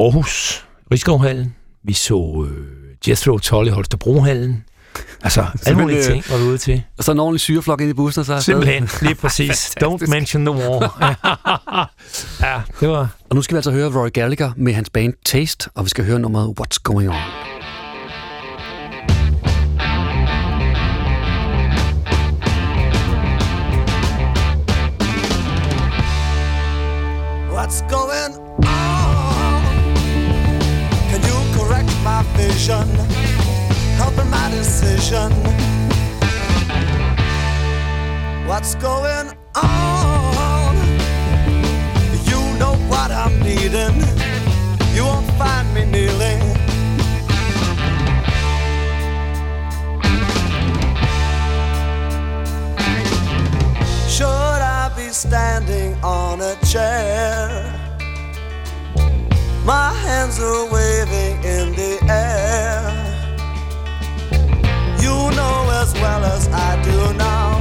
Aarhus, 0.00 0.64
Rigskovhallen. 0.92 1.54
Vi 1.84 1.92
så 1.92 2.46
øh, 2.50 2.66
Jethro 3.08 3.38
Tull 3.38 3.66
i 3.66 3.70
Holstebrohallen. 3.70 4.64
Altså, 5.22 5.46
alle 5.66 5.80
mulige 5.80 5.98
øh, 5.98 6.04
ting 6.04 6.24
var 6.30 6.36
vi 6.36 6.44
ude 6.44 6.58
til. 6.58 6.82
Og 6.98 7.04
så 7.04 7.12
en 7.12 7.20
ordentlig 7.20 7.40
syreflok 7.40 7.80
ind 7.80 7.90
i 7.90 7.94
bussen, 7.94 8.20
og 8.20 8.26
så. 8.26 8.40
Simpelthen, 8.40 8.88
lige 9.02 9.14
præcis. 9.14 9.74
Don't 9.84 10.06
mention 10.10 10.46
the 10.46 10.54
war. 10.54 10.98
ja, 12.48 12.60
det 12.80 12.88
var... 12.88 13.08
Og 13.30 13.36
nu 13.36 13.42
skal 13.42 13.54
vi 13.54 13.58
altså 13.58 13.70
høre 13.70 14.00
Rory 14.00 14.10
Gallagher 14.12 14.52
med 14.56 14.72
hans 14.72 14.90
band 14.90 15.14
Taste, 15.24 15.70
og 15.74 15.84
vi 15.84 15.90
skal 15.90 16.04
høre 16.04 16.18
nummeret 16.18 16.54
What's 16.60 16.78
Going 16.82 17.08
On. 17.08 17.51
What's 27.72 27.90
going 27.90 28.34
on? 28.66 29.62
Can 31.08 31.22
you 31.22 31.38
correct 31.56 31.90
my 32.04 32.22
vision? 32.36 32.86
Helping 33.96 34.28
my 34.28 34.50
decision. 34.50 35.32
What's 38.46 38.74
going 38.74 39.32
on? 39.54 40.76
You 42.28 42.40
know 42.58 42.74
what 42.92 43.10
I'm 43.10 43.40
needing. 43.40 44.04
You 44.94 45.04
won't 45.06 45.30
find 45.38 45.72
me 45.72 45.86
kneeling. 45.86 46.31
Standing 55.22 55.94
on 56.02 56.40
a 56.40 56.56
chair? 56.66 57.46
My 59.64 59.94
hands 60.04 60.40
are 60.40 60.64
waving 60.68 61.36
in 61.44 61.66
the 61.80 61.92
air. 62.10 62.82
You 65.04 65.16
know 65.38 65.56
as 65.80 65.94
well 65.94 66.24
as 66.24 66.48
I 66.48 66.70
do 66.82 67.16
now. 67.16 67.51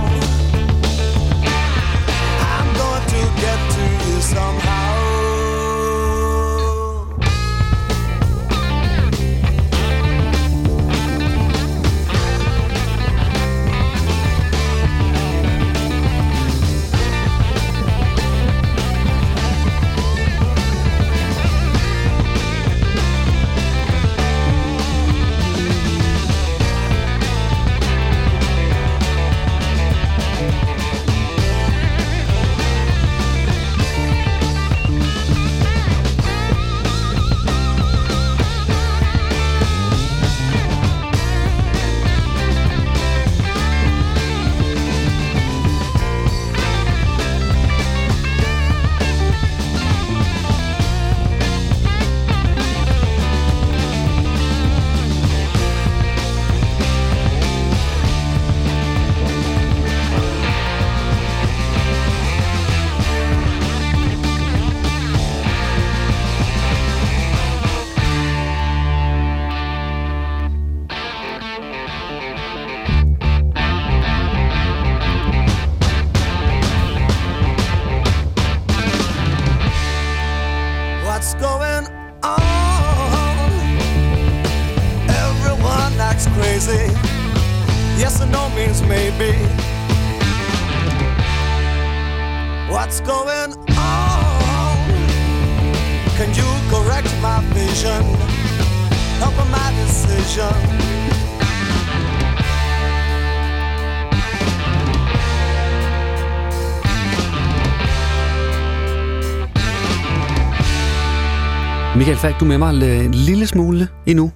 Falk, 112.21 112.39
du 112.39 112.45
med 112.45 112.57
mig 112.57 112.73
l- 112.73 112.83
en 113.05 113.13
lille 113.13 113.47
smule 113.47 113.87
endnu. 114.05 114.31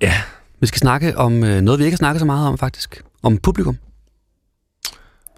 Ja. 0.00 0.14
Vi 0.60 0.66
skal 0.66 0.78
snakke 0.78 1.18
om 1.18 1.44
øh, 1.44 1.60
noget, 1.60 1.78
vi 1.80 1.84
ikke 1.84 1.94
har 1.94 1.98
snakket 1.98 2.20
så 2.20 2.26
meget 2.26 2.48
om, 2.48 2.58
faktisk. 2.58 3.02
Om 3.22 3.38
publikum. 3.38 3.76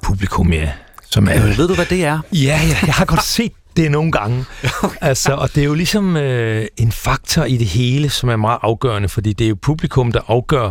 Publikum, 0.03 0.53
ja. 0.53 0.73
Som 1.11 1.29
er, 1.29 1.35
Øh, 1.47 1.59
ved 1.59 1.69
du, 1.69 1.74
hvad 1.74 1.87
det 1.87 2.05
er? 2.05 2.20
Ja, 2.33 2.39
ja, 2.69 2.77
jeg 2.87 2.95
har 2.95 3.05
godt 3.05 3.23
set 3.24 3.53
det 3.77 3.91
nogle 3.91 4.12
gange. 4.12 4.45
altså, 5.01 5.33
og 5.35 5.55
det 5.55 5.61
er 5.61 5.65
jo 5.65 5.74
ligesom 5.74 6.16
øh, 6.16 6.66
en 6.77 6.93
faktor 6.93 7.45
i 7.45 7.57
det 7.57 7.66
hele, 7.66 8.11
som 8.11 8.29
er 8.29 8.37
meget 8.37 8.59
afgørende, 8.62 9.09
fordi 9.09 9.33
det 9.33 9.45
er 9.45 9.49
jo 9.49 9.57
publikum, 9.62 10.12
der 10.12 10.20
afgør, 10.29 10.70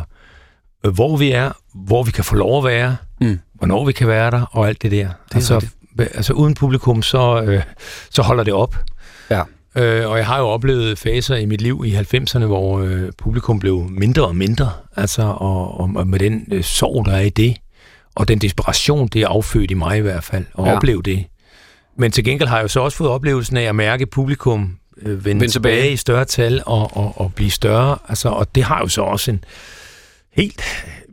øh, 0.86 0.94
hvor 0.94 1.18
vi 1.18 1.32
er, 1.32 1.52
hvor 1.76 2.04
vi 2.04 2.12
kan 2.12 2.24
få 2.24 2.36
lov 2.36 2.58
at 2.58 2.64
være, 2.72 2.96
mm. 3.22 3.40
hvornår 3.54 3.86
vi 3.86 3.92
kan 3.92 4.08
være 4.08 4.32
der, 4.32 4.42
og 4.52 4.68
alt 4.68 4.82
det 4.82 4.92
der. 4.92 5.08
Det 5.30 5.36
altså, 5.36 5.66
altså, 5.98 6.34
uden 6.34 6.54
publikum, 6.54 7.02
så, 7.02 7.42
øh, 7.42 7.64
så 8.10 8.22
holder 8.22 8.44
det 8.44 8.54
op. 8.54 8.76
Øh, 9.76 10.10
og 10.10 10.18
jeg 10.18 10.26
har 10.26 10.40
jo 10.40 10.46
oplevet 10.48 10.98
faser 10.98 11.36
i 11.36 11.46
mit 11.46 11.62
liv 11.62 11.84
i 11.86 11.96
90'erne, 11.96 12.46
hvor 12.46 12.80
øh, 12.80 13.12
publikum 13.18 13.60
blev 13.60 13.88
mindre 13.90 14.26
og 14.28 14.36
mindre, 14.36 14.72
altså, 14.96 15.22
og, 15.22 15.80
og, 15.80 15.90
og 15.96 16.08
med 16.08 16.20
den 16.20 16.48
øh, 16.52 16.64
sorg, 16.64 17.06
der 17.06 17.12
er 17.12 17.22
i 17.22 17.30
det, 17.30 17.58
og 18.16 18.28
den 18.28 18.38
desperation, 18.40 19.08
det 19.08 19.22
er 19.22 19.28
affødt 19.28 19.72
i 19.72 19.74
mig 19.74 19.98
i 19.98 20.02
hvert 20.02 20.24
fald, 20.24 20.46
at 20.60 20.66
Ja. 20.66 20.76
opleve 20.76 21.02
det. 21.02 21.26
Men 21.98 22.12
til 22.12 22.24
gengæld 22.24 22.50
har 22.50 22.56
jeg 22.58 22.64
jo 22.64 22.68
så 22.68 22.80
også 22.80 22.98
fået 22.98 23.10
oplevelsen 23.10 23.58
af 23.58 23.62
at 23.64 23.76
mærke 23.76 24.06
publikum 24.06 24.78
øh, 25.02 25.26
vende 25.26 25.48
tilbage. 25.48 25.76
tilbage 25.76 25.92
i 25.94 25.98
større 25.98 26.26
tal 26.26 26.62
og, 26.66 26.98
og, 26.98 27.14
og 27.16 27.34
blive 27.36 27.52
større. 27.52 27.98
Altså, 28.10 28.30
og 28.30 28.56
det 28.56 28.64
har 28.64 28.80
jo 28.80 28.88
så 28.88 29.02
også 29.02 29.32
en 29.32 29.44
helt 30.36 30.62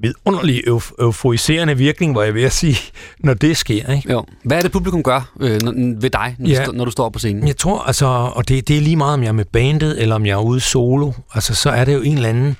vidunderlig 0.03 0.63
euf- 0.69 0.93
euforiserende 0.99 1.77
virkning, 1.77 2.13
hvor 2.13 2.23
jeg 2.23 2.35
vil 2.35 2.51
sige, 2.51 2.77
når 3.19 3.35
det 3.35 3.57
sker. 3.57 3.93
Ikke? 3.93 4.13
Jo. 4.13 4.25
Hvad 4.45 4.57
er 4.59 4.63
det, 4.63 4.73
publikum 4.73 5.03
gør 5.03 5.31
øh, 5.41 5.63
når, 5.63 6.01
ved 6.01 6.11
dig, 6.11 6.37
når, 6.39 6.49
Ja. 6.49 6.65
du, 6.65 6.71
st- 6.73 6.77
når 6.77 6.85
du 6.85 6.91
står 6.91 7.09
på 7.09 7.19
scenen? 7.19 7.47
Jeg 7.49 7.57
tror, 7.57 7.79
altså, 7.83 8.07
og 8.07 8.49
det, 8.49 8.69
det 8.69 8.77
er 8.77 8.81
lige 8.81 8.97
meget, 8.97 9.15
om 9.15 9.23
jeg 9.23 9.29
er 9.29 9.33
med 9.33 9.45
bandet, 9.45 10.03
eller 10.03 10.15
om 10.15 10.27
jeg 10.27 10.33
er 10.33 10.43
ude 10.43 10.61
solo, 10.61 11.13
altså, 11.35 11.55
så 11.55 11.71
er 11.71 11.85
det 11.85 11.95
jo 11.95 12.01
en 12.03 12.15
eller 12.17 12.29
anden, 12.29 12.57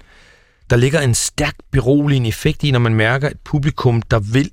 der 0.71 0.77
ligger 0.77 1.01
en 1.01 1.15
stærk 1.15 1.55
beroligende 1.73 2.29
effekt 2.29 2.65
i, 2.65 2.71
når 2.71 2.79
man 2.79 2.95
mærker 2.95 3.29
et 3.29 3.39
publikum, 3.45 4.03
der 4.03 4.19
vil 4.19 4.51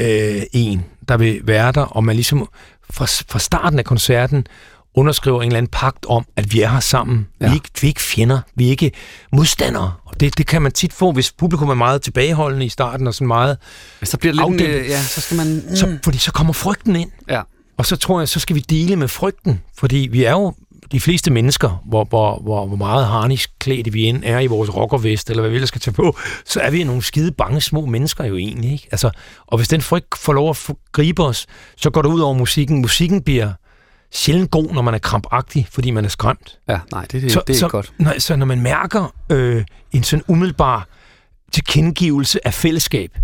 øh, 0.00 0.42
en, 0.52 0.84
der 1.08 1.16
vil 1.16 1.40
være 1.44 1.72
der, 1.72 1.80
og 1.82 2.04
man 2.04 2.14
ligesom 2.16 2.48
fra, 2.90 3.04
fra 3.04 3.38
starten 3.38 3.78
af 3.78 3.84
koncerten 3.84 4.46
underskriver 4.94 5.42
en 5.42 5.46
eller 5.46 5.58
anden 5.58 5.70
pagt 5.72 6.06
om, 6.08 6.24
at 6.36 6.52
vi 6.52 6.60
er 6.60 6.68
her 6.68 6.80
sammen. 6.80 7.28
Ja. 7.40 7.46
Vi, 7.46 7.50
er 7.50 7.54
ikke, 7.54 7.68
vi 7.80 7.86
er 7.86 7.88
ikke 7.88 8.00
fjender, 8.00 8.40
vi 8.54 8.66
er 8.66 8.70
ikke 8.70 8.92
modstandere. 9.32 9.92
Det, 10.22 10.38
det 10.38 10.46
kan 10.46 10.62
man 10.62 10.72
tit 10.72 10.92
få, 10.92 11.12
hvis 11.12 11.32
publikum 11.32 11.68
er 11.68 11.74
meget 11.74 12.02
tilbageholdende 12.02 12.66
i 12.66 12.68
starten, 12.68 13.06
og 13.06 13.14
sådan 13.14 13.26
meget 13.26 13.58
Så 14.02 14.16
bliver 14.18 14.34
det 14.34 14.58
lidt 14.58 14.60
en, 14.60 14.76
øh, 14.76 14.88
ja, 14.88 15.02
så 15.02 15.20
skal 15.20 15.36
man... 15.36 15.62
Mm. 15.68 15.76
Så, 15.76 15.98
fordi 16.04 16.18
så 16.18 16.32
kommer 16.32 16.52
frygten 16.52 16.96
ind. 16.96 17.10
Ja. 17.28 17.42
Og 17.76 17.86
så 17.86 17.96
tror 17.96 18.20
jeg, 18.20 18.28
så 18.28 18.40
skal 18.40 18.56
vi 18.56 18.60
dele 18.60 18.96
med 18.96 19.08
frygten, 19.08 19.60
fordi 19.78 20.08
vi 20.12 20.24
er 20.24 20.32
jo 20.32 20.54
de 20.92 21.00
fleste 21.00 21.30
mennesker, 21.30 21.82
hvor, 21.86 22.04
hvor, 22.04 22.40
hvor, 22.40 22.66
hvor 22.66 22.76
meget 22.76 23.06
harnisk 23.06 23.50
klædt 23.58 23.94
vi 23.94 24.02
end 24.02 24.22
er 24.24 24.38
i 24.38 24.46
vores 24.46 24.76
rockervest, 24.76 25.30
eller 25.30 25.40
hvad 25.40 25.50
vi 25.50 25.56
ellers 25.56 25.68
skal 25.68 25.80
tage 25.80 25.94
på, 25.94 26.16
så 26.44 26.60
er 26.60 26.70
vi 26.70 26.84
nogle 26.84 27.02
skide 27.02 27.32
bange 27.32 27.60
små 27.60 27.86
mennesker 27.86 28.24
jo 28.24 28.36
egentlig. 28.36 28.72
Ikke? 28.72 28.88
Altså, 28.90 29.10
og 29.46 29.58
hvis 29.58 29.68
den 29.68 29.80
frygt 29.80 30.18
får 30.18 30.32
lov 30.32 30.50
at 30.50 30.70
gribe 30.92 31.22
os, 31.22 31.46
så 31.76 31.90
går 31.90 32.02
det 32.02 32.08
ud 32.08 32.20
over 32.20 32.34
musikken. 32.34 32.80
Musikken 32.80 33.22
bliver 33.22 33.52
sjældent 34.12 34.50
god, 34.50 34.74
når 34.74 34.82
man 34.82 34.94
er 34.94 34.98
krampagtig, 34.98 35.68
fordi 35.70 35.90
man 35.90 36.04
er 36.04 36.08
skræmt. 36.08 36.58
Ja, 36.68 36.80
nej, 36.92 37.02
det, 37.12 37.22
det, 37.22 37.32
så, 37.32 37.42
det 37.46 37.54
er 37.54 37.58
så, 37.58 37.66
ikke 37.66 37.70
godt. 37.72 37.92
Nej, 37.98 38.18
så 38.18 38.36
når 38.36 38.46
man 38.46 38.60
mærker 38.60 39.14
øh, 39.30 39.64
en 39.92 40.02
sådan 40.02 40.24
umiddelbar 40.28 40.88
tilkendegivelse 41.52 42.46
af 42.46 42.54
fællesskab, 42.54 43.18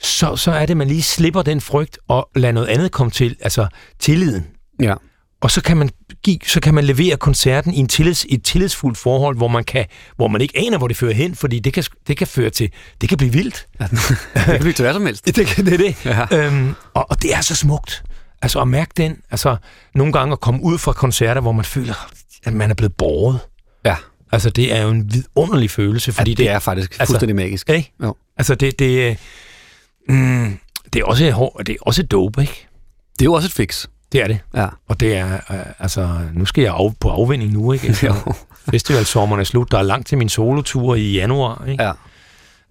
så, 0.00 0.36
så 0.36 0.50
er 0.50 0.60
det, 0.60 0.70
at 0.70 0.76
man 0.76 0.88
lige 0.88 1.02
slipper 1.02 1.42
den 1.42 1.60
frygt 1.60 1.98
og 2.08 2.28
lader 2.36 2.52
noget 2.52 2.66
andet 2.66 2.92
komme 2.92 3.10
til, 3.10 3.36
altså 3.40 3.66
tilliden. 3.98 4.46
Ja. 4.82 4.94
Og 5.40 5.50
så 5.50 5.62
kan 5.62 5.76
man 5.76 5.90
give, 6.22 6.38
så 6.46 6.60
kan 6.60 6.74
man 6.74 6.84
levere 6.84 7.16
koncerten 7.16 7.74
i 7.74 7.78
en 7.78 7.88
tillids, 7.88 8.26
et 8.28 8.42
tillidsfuldt 8.44 8.98
forhold, 8.98 9.36
hvor 9.36 9.48
man, 9.48 9.64
kan, 9.64 9.86
hvor 10.16 10.28
man 10.28 10.40
ikke 10.40 10.58
aner, 10.66 10.78
hvor 10.78 10.88
det 10.88 10.96
fører 10.96 11.12
hen, 11.12 11.34
fordi 11.34 11.58
det 11.58 11.72
kan, 11.72 11.84
det 12.06 12.16
kan 12.16 12.26
føre 12.26 12.50
til, 12.50 12.70
det 13.00 13.08
kan 13.08 13.18
blive 13.18 13.32
vildt. 13.32 13.66
Ja, 13.80 13.86
det 14.34 14.44
kan 14.46 14.60
blive 14.60 14.72
til 14.72 14.82
hvad 14.82 14.92
som 14.92 15.06
helst. 15.06 15.26
Det, 15.26 15.36
det 15.36 15.72
er 15.72 15.76
det. 15.76 16.04
Ja. 16.04 16.46
Øhm, 16.46 16.74
og, 16.94 17.10
og 17.10 17.22
det 17.22 17.34
er 17.34 17.40
så 17.40 17.56
smukt. 17.56 18.02
Altså 18.44 18.60
at 18.60 18.68
mærke 18.68 18.90
den, 18.96 19.16
altså 19.30 19.56
nogle 19.94 20.12
gange 20.12 20.32
at 20.32 20.40
komme 20.40 20.62
ud 20.62 20.78
fra 20.78 20.92
koncerter, 20.92 21.40
hvor 21.40 21.52
man 21.52 21.64
føler, 21.64 21.94
at 22.44 22.52
man 22.52 22.70
er 22.70 22.74
blevet 22.74 22.94
båret. 22.94 23.38
Ja. 23.84 23.96
Altså 24.32 24.50
det 24.50 24.72
er 24.72 24.82
jo 24.82 24.88
en 24.88 25.12
vidunderlig 25.12 25.70
følelse, 25.70 26.12
fordi 26.12 26.34
det 26.34 26.50
er 26.50 26.58
faktisk 26.58 26.96
fuldstændig 27.06 27.36
magisk. 27.36 27.70
Ikke? 27.70 27.92
Jo. 28.02 28.14
Altså 28.36 28.54
det, 28.54 28.78
det, 28.78 29.18
mm, 30.08 30.58
det 30.92 31.00
er 31.00 31.04
også 31.04 31.24
et 31.24 31.32
hår, 31.32 31.60
det 31.66 31.72
er 31.72 31.76
også 31.80 32.02
dope, 32.02 32.40
ikke? 32.40 32.66
Det 33.12 33.22
er 33.22 33.24
jo 33.24 33.32
også 33.32 33.46
et 33.46 33.52
fix. 33.52 33.86
Det 34.12 34.22
er 34.22 34.26
det. 34.26 34.38
Ja. 34.54 34.66
Og 34.88 35.00
det 35.00 35.16
er, 35.16 35.34
øh, 35.34 35.56
altså, 35.78 36.18
nu 36.32 36.44
skal 36.44 36.62
jeg 36.62 36.74
af, 36.74 36.94
på 37.00 37.08
afvinding 37.08 37.52
nu, 37.52 37.72
ikke? 37.72 37.86
Altså, 37.86 38.34
Festivalsommeren 38.70 39.40
er 39.40 39.44
slut. 39.44 39.70
Der 39.70 39.78
er 39.78 39.82
langt 39.82 40.06
til 40.08 40.18
min 40.18 40.28
solotur 40.28 40.94
i 40.94 41.12
januar, 41.12 41.64
ikke? 41.68 41.82
Ja. 41.84 41.92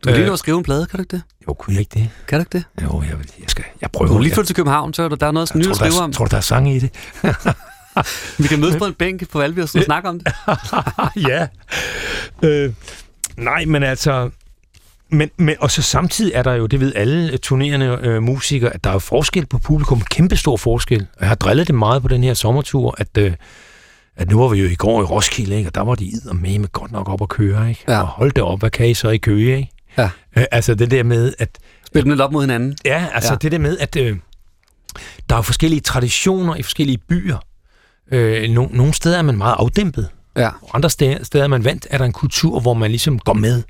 Du 0.04 0.10
kan 0.10 0.16
lige 0.16 0.26
nå 0.28 0.34
at 0.34 0.40
skrive 0.40 0.58
en 0.58 0.64
plade, 0.64 0.86
kan 0.86 0.98
du 0.98 1.02
ikke 1.02 1.12
det? 1.16 1.22
Jo, 1.48 1.54
kunne 1.54 1.74
jeg 1.74 1.80
ikke 1.80 2.00
det? 2.00 2.10
Kan 2.28 2.40
du 2.40 2.42
ikke 2.42 2.58
det? 2.58 2.84
Jo, 2.84 3.02
jeg, 3.02 3.10
jeg 3.40 3.50
skal, 3.50 3.64
jeg 3.82 3.94
Du 3.94 3.98
prøver. 3.98 4.14
er 4.16 4.20
lige 4.20 4.30
jeg, 4.30 4.34
flyttet 4.36 4.48
til 4.48 4.56
København, 4.56 4.94
så 4.94 5.04
er 5.04 5.10
der, 5.10 5.28
er 5.28 5.32
noget 5.32 5.56
nyt 5.56 5.68
at 5.68 5.76
skrive 5.76 6.00
om. 6.02 6.12
tror 6.14 6.26
du, 6.26 6.30
der 6.32 6.38
er 6.38 6.42
sang 6.42 6.74
i 6.76 6.80
det? 6.80 6.90
Vi 8.38 8.48
kan 8.48 8.60
mødes 8.60 8.76
på 8.76 8.86
en 8.86 8.94
bænk 8.94 9.30
på 9.30 9.40
Valby 9.40 9.60
og 9.60 9.70
sådan 9.70 9.86
snakke 9.86 10.10
om 10.10 10.20
det. 10.20 10.34
ja. 11.30 11.48
Øh, 12.44 12.74
nej, 13.38 13.66
men 13.66 13.84
altså... 13.84 14.30
Men, 15.10 15.30
men, 15.38 15.56
og 15.60 15.72
så 15.72 15.82
samtidig 15.82 16.32
er 16.36 16.44
der 16.44 16.54
jo, 16.54 16.66
det 16.66 16.80
ved 16.80 16.94
alle 16.96 17.38
turnerende 17.38 18.00
øh, 18.02 18.24
musikere, 18.24 18.74
at 18.74 18.84
der 18.84 18.90
er 18.90 18.94
jo 18.94 19.00
forskel 19.00 19.46
på 19.46 19.58
publikum, 19.58 20.02
kæmpe 20.02 20.38
stor 20.38 20.58
forskel. 20.58 21.08
Jeg 21.20 21.28
har 21.28 21.36
drillet 21.36 21.68
det 21.68 21.76
meget 21.76 22.02
på 22.02 22.08
den 22.08 22.24
her 22.24 22.34
sommertur, 22.34 22.96
at, 22.98 23.18
øh, 23.18 23.34
at 24.16 24.30
nu 24.30 24.40
var 24.40 24.48
vi 24.48 24.60
jo 24.62 24.68
i 24.70 24.76
går 24.76 25.02
i 25.02 25.06
Roskilde, 25.06 25.56
ikke? 25.58 25.70
og 25.70 25.76
der 25.76 25.82
var 25.82 25.96
de 25.96 26.12
med 26.34 26.60
med 26.60 26.68
godt 26.72 26.92
nok 26.92 27.10
op 27.10 27.22
at 27.22 27.30
køre. 27.30 27.70
Ikke? 27.70 27.84
Ja. 27.88 28.02
Og 28.02 28.08
hold 28.08 28.32
det 28.32 28.44
op, 28.44 28.60
hvad 28.60 28.70
kan 28.70 28.90
I 28.90 28.94
så 28.94 29.10
i 29.10 29.18
Køge? 29.18 29.58
Ikke? 29.58 29.73
Ja. 29.98 30.10
Øh, 30.38 30.44
altså 30.52 30.76
det 30.76 30.92
der 30.92 31.04
med, 31.04 31.34
at... 31.40 31.50
Spil 31.88 32.02
dem 32.04 32.10
lidt 32.10 32.22
op 32.22 32.32
mod 32.32 32.42
hinanden. 32.44 32.78
Ja, 32.86 33.06
altså 33.14 33.34
Ja. 33.34 33.38
det 33.38 33.52
der 33.52 33.58
med, 33.60 33.78
at 33.78 33.96
øh, 33.96 34.18
der 35.30 35.36
er 35.36 35.42
forskellige 35.42 35.80
traditioner 35.82 36.56
i 36.56 36.62
forskellige 36.64 36.98
byer. 36.98 37.38
Øh, 38.12 38.50
no, 38.50 38.68
nogle 38.72 38.94
steder 38.94 39.18
er 39.18 39.22
man 39.22 39.38
meget 39.38 39.56
afdæmpet. 39.60 40.10
Ja. 40.38 40.48
Og 40.62 40.70
andre 40.74 40.90
steder, 40.90 41.24
steder 41.24 41.44
er 41.44 41.48
man 41.48 41.64
vant, 41.66 41.88
er 41.90 41.98
der 41.98 42.06
en 42.06 42.12
kultur, 42.14 42.60
hvor 42.60 42.74
man 42.74 42.90
ligesom 42.92 43.20
går 43.20 43.34
med. 43.34 43.64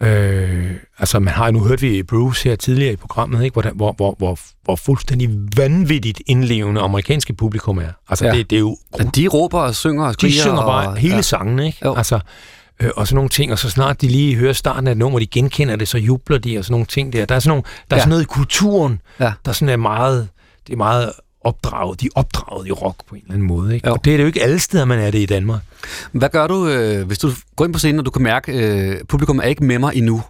Øh, 0.00 0.70
altså 0.98 1.18
man 1.20 1.34
har 1.34 1.50
nu 1.50 1.60
hørt 1.64 1.82
vi 1.82 2.02
Bruce 2.02 2.48
her 2.48 2.56
tidligere 2.56 2.92
i 2.92 2.96
programmet, 2.96 3.44
ikke? 3.44 3.54
Hvor, 3.60 3.70
hvor, 3.74 3.92
hvor, 3.92 4.14
hvor, 4.18 4.38
hvor 4.64 4.76
fuldstændig 4.76 5.30
vanvittigt 5.56 6.22
indlevende 6.26 6.80
amerikanske 6.80 7.32
publikum 7.34 7.78
er. 7.78 7.88
Altså 8.08 8.26
Ja. 8.26 8.32
det, 8.32 8.50
det 8.50 8.56
er 8.56 8.60
jo... 8.60 8.76
Ja, 8.98 9.04
de 9.04 9.26
råber 9.28 9.60
og 9.60 9.74
synger 9.74 10.04
og 10.04 10.08
De 10.10 10.14
skriger. 10.14 10.42
synger 10.42 10.62
bare 10.62 10.88
og, 10.88 10.96
hele 10.96 11.14
ja. 11.14 11.22
sangen, 11.22 11.58
ikke? 11.58 11.78
Jo. 11.84 11.94
Altså, 11.94 12.20
øh, 12.80 12.90
og 12.96 13.06
sådan 13.06 13.14
nogle 13.16 13.28
ting, 13.28 13.52
og 13.52 13.58
så 13.58 13.70
snart 13.70 14.00
de 14.00 14.08
lige 14.08 14.34
hører 14.36 14.52
starten 14.52 14.86
af 14.86 14.90
et 14.92 14.98
nummer, 14.98 15.18
de 15.18 15.26
genkender 15.26 15.76
det, 15.76 15.88
så 15.88 15.98
jubler 15.98 16.38
de, 16.38 16.58
og 16.58 16.64
sådan 16.64 16.72
nogle 16.72 16.86
ting 16.86 17.12
der. 17.12 17.24
Der 17.26 17.34
er 17.34 17.38
sådan, 17.38 17.50
nogle, 17.50 17.62
der 17.90 17.96
er 17.96 17.98
Ja. 17.98 18.00
sådan 18.00 18.08
noget 18.10 18.22
i 18.22 18.26
kulturen, 18.26 19.00
Ja. 19.20 19.32
der 19.44 19.52
sådan 19.52 19.68
er 19.68 19.76
meget, 19.76 20.28
det 20.66 20.72
er 20.72 20.76
meget 20.76 21.12
opdraget, 21.40 22.00
de 22.00 22.06
er 22.06 22.10
opdraget 22.14 22.66
i 22.68 22.72
rock 22.72 22.96
på 23.08 23.14
en 23.14 23.20
eller 23.20 23.34
anden 23.34 23.46
måde, 23.48 23.74
ikke? 23.74 23.92
Og 23.92 24.04
det 24.04 24.12
er 24.12 24.16
det 24.16 24.22
jo 24.24 24.26
ikke 24.26 24.42
alle 24.42 24.58
steder, 24.58 24.84
man 24.84 24.98
er 24.98 25.10
det 25.10 25.18
i 25.18 25.26
Danmark. 25.26 25.60
Hvad 26.12 26.28
gør 26.28 26.46
du, 26.46 26.68
øh, 26.68 27.06
hvis 27.06 27.18
du 27.18 27.30
går 27.56 27.64
ind 27.64 27.72
på 27.72 27.78
scenen, 27.78 27.98
og 27.98 28.04
du 28.06 28.10
kan 28.10 28.22
mærke, 28.22 28.52
øh, 28.52 29.04
publikum 29.08 29.38
er 29.38 29.42
ikke 29.42 29.64
med 29.64 29.78
mig 29.78 29.96
endnu? 29.96 30.22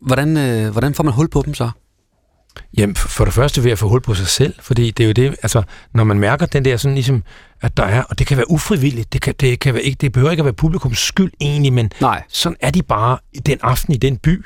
Hvordan, 0.00 0.36
øh, 0.36 0.70
hvordan 0.72 0.94
får 0.94 1.04
man 1.04 1.12
hul 1.12 1.28
på 1.28 1.42
dem 1.46 1.54
så? 1.54 1.70
Jamen, 2.76 2.96
for 2.96 3.24
det 3.24 3.34
første 3.34 3.62
vil 3.62 3.68
jeg 3.70 3.78
få 3.78 3.88
hul 3.88 4.00
på 4.00 4.14
sig 4.14 4.26
selv, 4.26 4.54
fordi 4.60 4.90
det 4.90 5.04
er 5.04 5.08
jo 5.08 5.12
det, 5.12 5.36
altså, 5.42 5.62
når 5.94 6.04
man 6.04 6.18
mærker 6.18 6.46
den 6.46 6.64
der 6.64 6.76
sådan 6.76 6.94
ligesom, 6.94 7.22
at 7.60 7.76
der 7.76 7.82
er, 7.82 8.02
og 8.02 8.18
det 8.18 8.26
kan 8.26 8.36
være 8.36 8.50
ufrivilligt, 8.50 9.12
det, 9.12 9.20
kan, 9.20 9.34
det, 9.40 9.60
kan 9.60 9.74
være 9.74 9.82
ikke, 9.82 9.96
det 10.00 10.12
behøver 10.12 10.30
ikke 10.30 10.40
at 10.40 10.44
være 10.44 10.54
publikums 10.54 10.98
skyld 10.98 11.32
egentlig, 11.40 11.72
men 11.72 11.90
Nej. 12.00 12.22
sådan 12.28 12.56
er 12.60 12.70
de 12.70 12.82
bare 12.82 13.18
den 13.46 13.58
aften 13.62 13.94
i 13.94 13.96
den 13.96 14.16
by. 14.16 14.44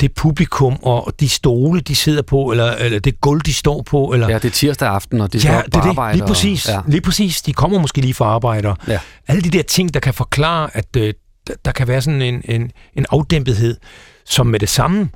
Det 0.00 0.12
publikum 0.14 0.76
og 0.82 1.12
de 1.20 1.28
stole, 1.28 1.80
de 1.80 1.94
sidder 1.94 2.22
på, 2.22 2.50
eller, 2.50 2.72
eller 2.72 2.98
det 2.98 3.20
gulv, 3.20 3.40
de 3.40 3.54
står 3.54 3.82
på. 3.82 4.12
Eller, 4.12 4.28
Ja, 4.28 4.34
det 4.34 4.44
er 4.44 4.50
tirsdag 4.50 4.88
aften, 4.88 5.20
og 5.20 5.32
de 5.32 5.38
ja, 5.38 5.58
op 5.58 5.64
det 5.64 5.72
på 5.72 5.78
er 5.78 5.82
det. 5.82 5.88
arbejde. 5.88 6.18
Lige 6.18 6.26
præcis. 6.26 6.68
Og, 6.68 6.74
ja. 6.74 6.80
Lige 6.86 7.00
præcis. 7.00 7.42
De 7.42 7.52
kommer 7.52 7.78
måske 7.78 8.00
lige 8.00 8.14
fra 8.14 8.24
arbejde. 8.24 8.68
og 8.68 8.76
Ja. 8.88 9.00
Alle 9.28 9.42
de 9.42 9.50
der 9.50 9.62
ting, 9.62 9.94
der 9.94 10.00
kan 10.00 10.14
forklare, 10.14 10.70
at 10.76 10.86
øh, 10.96 11.14
der, 11.46 11.54
der 11.64 11.72
kan 11.72 11.88
være 11.88 12.02
sådan 12.02 12.22
en, 12.22 12.42
en, 12.44 12.70
en 12.96 13.06
afdæmpethed, 13.10 13.76
som 14.24 14.46
med 14.46 14.60
det 14.60 14.68
samme 14.68 15.08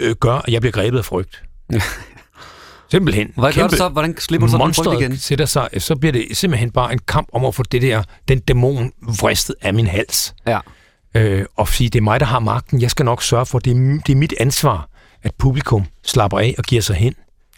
øh, 0.00 0.14
gør, 0.20 0.34
at 0.34 0.52
jeg 0.52 0.60
bliver 0.60 0.72
grebet 0.72 0.98
af 0.98 1.04
frygt. 1.04 1.42
Simpelthen. 2.90 3.32
Hvad 3.36 3.52
gør 3.52 3.66
du 3.66 3.76
så? 3.76 3.88
Hvordan 3.88 4.18
slipper 4.18 4.46
du 4.46 4.50
så 4.50 4.58
Monsteret 4.58 5.00
igen? 5.00 5.16
sætter 5.16 5.46
sig, 5.46 5.68
så 5.78 5.96
bliver 5.96 6.12
det 6.12 6.26
simpelthen 6.32 6.70
bare 6.70 6.92
en 6.92 6.98
kamp 7.08 7.28
om 7.32 7.44
at 7.44 7.54
få 7.54 7.62
det 7.62 7.82
der, 7.82 8.02
den 8.28 8.40
dæmon 8.40 8.92
vristet 9.20 9.54
af 9.62 9.74
min 9.74 9.86
hals. 9.86 10.34
Ja. 10.46 10.58
øh, 11.14 11.44
og 11.56 11.68
sige, 11.68 11.90
det 11.90 11.98
er 11.98 12.02
mig, 12.02 12.20
der 12.20 12.26
har 12.26 12.38
magten. 12.38 12.80
Jeg 12.80 12.90
skal 12.90 13.04
nok 13.04 13.22
sørge 13.22 13.46
for, 13.46 13.58
det 13.58 13.70
er, 13.70 14.00
det 14.06 14.12
er 14.12 14.16
mit 14.16 14.34
ansvar, 14.40 14.88
at 15.22 15.34
publikum 15.38 15.84
slapper 16.04 16.38
af 16.38 16.54
og 16.58 16.64
giver 16.64 16.82
sig 16.82 16.96
hen. 16.96 17.14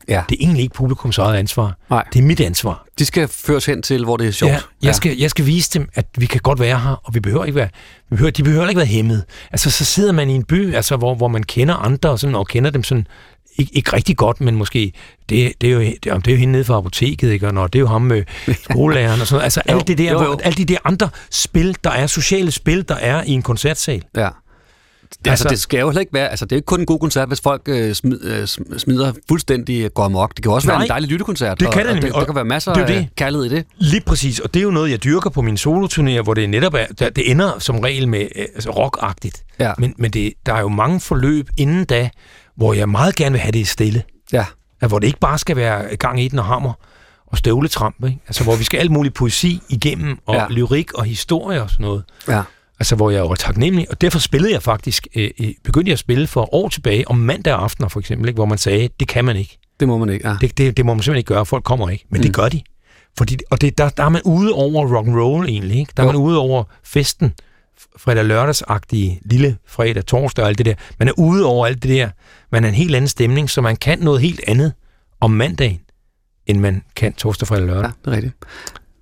Ja. 0.08 0.22
Det 0.28 0.34
er 0.34 0.38
egentlig 0.40 0.62
ikke 0.62 0.74
publikums 0.74 1.18
eget 1.18 1.36
ansvar. 1.36 1.76
Nej. 1.90 2.04
Det 2.12 2.18
er 2.18 2.22
mit 2.22 2.40
ansvar. 2.40 2.86
De 2.98 3.04
skal 3.04 3.28
føres 3.28 3.66
hen 3.66 3.82
til, 3.82 4.04
hvor 4.04 4.16
det 4.16 4.26
er 4.26 4.30
sjovt. 4.30 4.52
Ja, 4.52 4.58
jeg, 4.82 4.94
skal, 4.94 5.16
jeg 5.18 5.30
skal 5.30 5.46
vise 5.46 5.78
dem, 5.78 5.88
at 5.94 6.06
vi 6.18 6.26
kan 6.26 6.40
godt 6.40 6.60
være 6.60 6.78
her, 6.78 7.00
og 7.04 7.14
vi 7.14 7.20
behøver 7.20 7.44
ikke 7.44 7.56
være, 7.56 7.68
vi 8.10 8.16
behøver, 8.16 8.30
de 8.30 8.42
behøver 8.42 8.68
ikke 8.68 8.78
være 8.78 8.86
hæmmet. 8.86 9.24
Altså, 9.50 9.70
så 9.70 9.84
sidder 9.84 10.12
man 10.12 10.30
i 10.30 10.34
en 10.34 10.44
by, 10.44 10.74
altså, 10.74 10.96
hvor, 10.96 11.14
hvor 11.14 11.28
man 11.28 11.42
kender 11.42 11.74
andre, 11.74 12.10
og, 12.10 12.18
sådan, 12.18 12.34
og 12.34 12.48
kender 12.48 12.70
dem 12.70 12.82
sådan, 12.82 13.06
ikke, 13.58 13.76
ikke 13.76 13.92
rigtig 13.92 14.16
godt, 14.16 14.40
men 14.40 14.54
måske, 14.56 14.92
det, 15.28 15.52
det, 15.60 15.68
er 15.70 15.74
jo, 15.74 15.80
det, 15.80 15.94
det 16.04 16.28
er 16.28 16.30
jo 16.32 16.36
hende 16.36 16.52
nede 16.52 16.64
fra 16.64 16.76
apoteket, 16.78 17.30
ikke? 17.30 17.46
og 17.46 17.54
når, 17.54 17.66
det 17.66 17.78
er 17.78 17.80
jo 17.80 17.86
ham 17.86 18.02
med 18.02 18.22
skolelæreren 18.70 19.20
og 19.20 19.26
sådan 19.26 19.36
noget. 19.36 19.44
Altså, 19.44 19.62
Jo, 19.70 19.74
alt 19.76 19.88
det 19.88 19.98
der, 19.98 20.12
jo, 20.12 20.22
jo, 20.22 20.38
alle 20.42 20.56
de 20.56 20.64
der 20.64 20.78
andre 20.84 21.08
spil, 21.30 21.76
der 21.84 21.90
er, 21.90 22.06
sociale 22.06 22.50
spil, 22.50 22.88
der 22.88 22.94
er 22.94 23.22
i 23.26 23.30
en 23.30 23.42
koncertsal. 23.42 24.02
Ja. 24.16 24.28
Det, 25.24 25.30
altså, 25.30 25.48
det 25.48 25.58
skal 25.60 25.80
jo 25.80 25.88
heller 25.88 26.00
ikke 26.00 26.14
være, 26.14 26.28
altså 26.28 26.44
det 26.44 26.52
er 26.52 26.56
ikke 26.56 26.66
kun 26.66 26.80
en 26.80 26.86
god 26.86 26.98
koncert, 26.98 27.28
hvis 27.28 27.40
folk 27.40 27.62
øh, 27.68 27.94
smid, 27.94 28.24
øh, 28.24 28.42
sm- 28.42 28.78
smider 28.78 29.12
fuldstændig 29.28 29.82
øh, 29.84 29.90
går 29.94 30.04
amok. 30.04 30.36
Det 30.36 30.42
kan 30.42 30.52
også 30.52 30.68
være 30.68 30.76
Nej. 30.76 30.84
en 30.84 30.88
dejlig 30.88 31.08
lyttekoncert. 31.10 31.60
Det 31.60 31.72
kan 31.72 31.86
og, 31.86 31.94
det 32.02 32.12
og 32.12 32.20
der 32.20 32.26
kan 32.26 32.34
være 32.34 32.44
masser 32.44 32.72
det 32.72 32.80
jo 32.80 32.86
af 32.86 32.92
det. 32.92 33.08
kærlighed 33.16 33.46
i 33.46 33.54
det. 33.56 33.64
Lige 33.78 34.00
præcis, 34.06 34.38
og 34.40 34.54
det 34.54 34.60
er 34.60 34.64
jo 34.64 34.70
noget, 34.70 34.90
jeg 34.90 35.04
dyrker 35.04 35.30
på 35.30 35.42
mine 35.42 35.58
soloturnéer, 35.58 36.22
hvor 36.22 36.34
det 36.34 36.50
netop 36.50 36.74
er, 36.74 36.86
der, 36.98 37.10
det 37.10 37.30
ender 37.30 37.58
som 37.58 37.78
regel 37.78 38.08
med 38.08 38.20
øh, 38.36 38.44
altså 38.54 38.70
rockagtigt. 38.70 39.44
Ja. 39.60 39.72
Men, 39.78 39.94
men 39.98 40.10
det, 40.10 40.32
der 40.46 40.54
er 40.54 40.60
jo 40.60 40.68
mange 40.68 41.00
forløb 41.00 41.48
inden 41.56 41.84
da, 41.84 42.10
hvor 42.58 42.72
jeg 42.72 42.88
meget 42.88 43.16
gerne 43.16 43.32
vil 43.32 43.40
have 43.40 43.52
det 43.52 43.68
stille. 43.68 44.02
Ja. 44.32 44.44
ja 44.82 44.86
hvor 44.86 44.98
det 44.98 45.06
ikke 45.06 45.18
bare 45.18 45.38
skal 45.38 45.56
være 45.56 45.96
gang 45.96 46.22
i 46.22 46.28
den 46.28 46.38
og 46.38 46.44
hammer 46.44 46.72
og 47.26 47.38
støvletramp, 47.38 48.04
ikke? 48.04 48.18
Altså, 48.26 48.44
hvor 48.44 48.56
vi 48.56 48.64
skal 48.64 48.78
alt 48.78 48.90
muligt 48.90 49.14
poesi 49.14 49.60
igennem, 49.68 50.18
og 50.26 50.34
ja. 50.34 50.46
lyrik 50.50 50.92
og 50.92 51.04
historie 51.04 51.62
og 51.62 51.70
sådan 51.70 51.84
noget. 51.84 52.04
Ja. 52.28 52.42
Altså, 52.80 52.96
hvor 52.96 53.10
jeg 53.10 53.22
var 53.22 53.34
taknemmelig, 53.34 53.90
og 53.90 54.00
derfor 54.00 54.18
spillede 54.18 54.52
jeg 54.52 54.62
faktisk, 54.62 55.06
øh, 55.14 55.30
øh, 55.40 55.48
begyndte 55.64 55.88
jeg 55.88 55.92
at 55.92 55.98
spille 55.98 56.26
for 56.26 56.54
år 56.54 56.68
tilbage, 56.68 57.08
om 57.08 57.16
mandag 57.16 57.54
aftener 57.54 57.88
for 57.88 58.00
eksempel, 58.00 58.28
ikke? 58.28 58.36
hvor 58.36 58.46
man 58.46 58.58
sagde, 58.58 58.88
det 59.00 59.08
kan 59.08 59.24
man 59.24 59.36
ikke. 59.36 59.58
Det 59.80 59.88
må 59.88 59.98
man 59.98 60.08
ikke, 60.08 60.28
ja. 60.28 60.36
Det, 60.40 60.58
det, 60.58 60.76
det 60.76 60.86
må 60.86 60.94
man 60.94 61.02
simpelthen 61.02 61.18
ikke 61.18 61.34
gøre, 61.34 61.46
folk 61.46 61.64
kommer 61.64 61.88
ikke. 61.90 62.04
Men 62.10 62.18
mm. 62.18 62.22
det 62.22 62.34
gør 62.34 62.48
de. 62.48 62.62
Fordi, 63.18 63.36
og 63.50 63.60
det, 63.60 63.78
der, 63.78 63.88
der 63.88 64.04
er 64.04 64.08
man 64.08 64.22
ude 64.24 64.52
over 64.52 64.96
rock 64.96 65.06
and 65.06 65.16
roll 65.16 65.48
egentlig. 65.48 65.78
Ikke? 65.78 65.92
Der 65.96 66.02
er 66.02 66.06
Jo. 66.06 66.12
man 66.12 66.20
ude 66.20 66.38
over 66.38 66.64
festen, 66.84 67.32
fredag 67.96 68.24
lørdagsagtige 68.24 69.20
lille 69.24 69.56
fredag, 69.66 70.06
torsdag 70.06 70.42
og 70.42 70.48
alt 70.48 70.58
det 70.58 70.66
der. 70.66 70.74
Man 70.98 71.08
er 71.08 71.12
ude 71.18 71.44
over 71.46 71.66
alt 71.66 71.82
det 71.82 71.90
der. 71.90 72.10
Man 72.52 72.64
er 72.64 72.68
en 72.68 72.74
helt 72.74 72.94
anden 72.94 73.08
stemning, 73.08 73.50
så 73.50 73.60
man 73.60 73.76
kan 73.76 73.98
noget 73.98 74.20
helt 74.20 74.40
andet 74.46 74.72
om 75.20 75.30
mandagen, 75.30 75.80
end 76.46 76.60
man 76.60 76.82
kan 76.96 77.12
torsdag, 77.12 77.48
fredag 77.48 77.62
og 77.62 77.68
lørdag. 77.68 77.90
Ja, 78.06 78.10
det 78.10 78.12
er 78.12 78.16
rigtigt. 78.16 78.34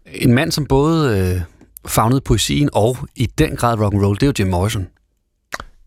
En 0.07 0.33
mand, 0.33 0.53
som 0.53 0.67
både 0.67 1.19
øh, 1.19 1.41
fagnede 1.87 2.21
poesien 2.21 2.71
og 2.73 2.99
i 3.17 3.27
den 3.27 3.57
grad 3.57 3.81
rock 3.81 3.95
and 3.95 4.03
roll, 4.03 4.15
det 4.15 4.23
er 4.23 4.27
jo 4.27 4.33
Jim 4.39 4.49
Morrison. 4.49 4.87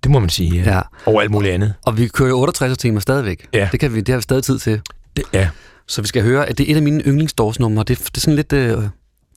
Det 0.04 0.12
må 0.12 0.20
man 0.20 0.30
sige, 0.30 0.64
ja. 0.64 0.76
ja. 0.76 0.82
Og 1.06 1.22
alt 1.22 1.32
muligt 1.32 1.54
andet. 1.54 1.74
Og 1.86 1.98
vi 1.98 2.08
kører 2.08 2.30
jo 2.30 2.40
68 2.40 2.78
timer 2.78 3.00
stadigvæk. 3.00 3.48
Ja. 3.54 3.70
Det, 3.72 3.80
kan 3.80 3.94
vi, 3.94 4.00
det 4.02 4.10
har 4.10 4.18
vi 4.18 4.22
stadig 4.22 4.44
tid 4.44 4.60
til. 4.60 4.82
Det, 5.18 5.24
ja. 5.34 5.50
Så 5.88 6.02
vi 6.02 6.08
skal 6.08 6.24
høre, 6.24 6.46
at 6.46 6.58
det 6.58 6.68
er 6.68 6.72
et 6.72 6.76
af 6.76 6.84
mine 6.84 7.04
yndlingsdårsnumre. 7.04 7.84
Det, 7.84 7.98
det 7.98 8.18
er 8.18 8.22
sådan 8.22 8.36
lidt... 8.36 8.54
Øh, 8.54 8.84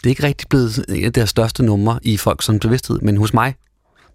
det 0.05 0.07
er 0.07 0.11
ikke 0.11 0.23
rigtig 0.23 0.49
blevet 0.49 0.85
et 0.89 1.05
af 1.05 1.13
deres 1.13 1.31
største 1.31 1.63
numre 1.63 1.99
i 2.03 2.17
folks 2.17 2.45
sådan 2.45 2.59
bevidsthed, 2.61 3.01
men 3.01 3.17
hos 3.17 3.35
mig. 3.35 3.55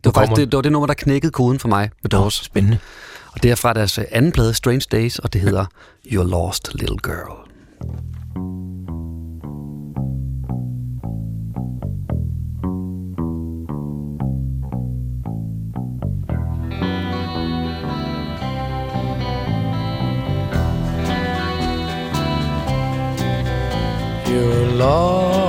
Det 0.04 0.06
var, 0.06 0.12
faktisk, 0.12 0.36
det, 0.36 0.52
det 0.52 0.56
var 0.56 0.62
det 0.62 0.72
nummer, 0.72 0.88
der 0.88 0.94
knækkede 0.94 1.32
koden 1.32 1.60
for 1.60 1.68
mig 1.68 1.90
med 2.04 2.10
Doors. 2.10 2.34
spændende. 2.34 2.78
Og 3.32 3.44
det 3.44 3.52
er 3.52 3.56
fra 3.56 3.74
deres 3.74 3.98
øh, 3.98 4.06
anden 4.12 4.32
plade, 4.32 4.54
Strange 4.54 4.86
Days, 4.92 5.20
og 5.20 5.34
det 5.34 5.42
hedder 5.42 5.66
Your 6.12 6.24
Lost 6.24 6.74
Little 6.74 6.98
Girl. 7.04 7.44
You're 24.30 24.64
a 24.64 24.76
lost 24.76 25.47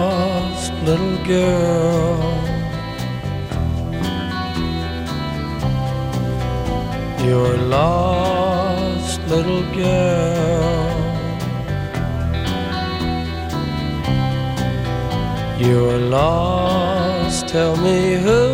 little 0.89 1.25
girl. 1.27 2.19
You're 7.27 7.59
lost 7.59 9.21
little 9.29 9.65
girl. 9.75 10.89
You're 15.61 15.99
lost. 15.99 17.49
Tell 17.49 17.77
me 17.77 18.01
who 18.27 18.45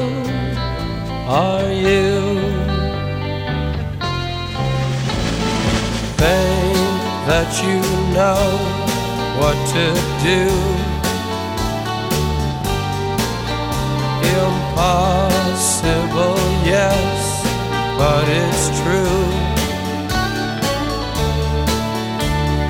are 1.44 1.70
you? 1.86 2.10
Think 6.20 7.00
that 7.28 7.50
you 7.64 7.78
know 8.16 8.46
what 9.38 9.56
to 9.74 9.84
do. 10.28 10.83
Impossible, 14.42 15.84
yes, 16.64 17.44
but 17.98 18.24
it's 18.28 18.66
true. 18.80 19.24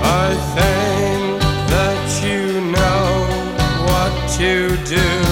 I 0.02 0.28
think 0.56 1.40
that 1.74 2.02
you 2.24 2.42
know 2.76 3.06
what 3.88 4.12
to 4.38 4.52
do. 4.84 5.23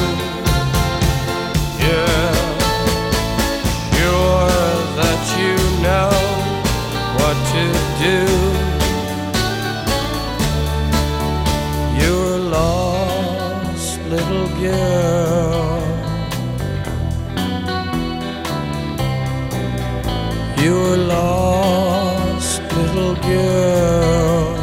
You're 20.62 20.96
lost 20.96 22.62
little 22.76 23.16
girl. 23.16 24.56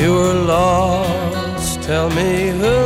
You're 0.00 0.34
lost. 0.34 1.80
Tell 1.82 2.10
me 2.10 2.48
who 2.48 2.83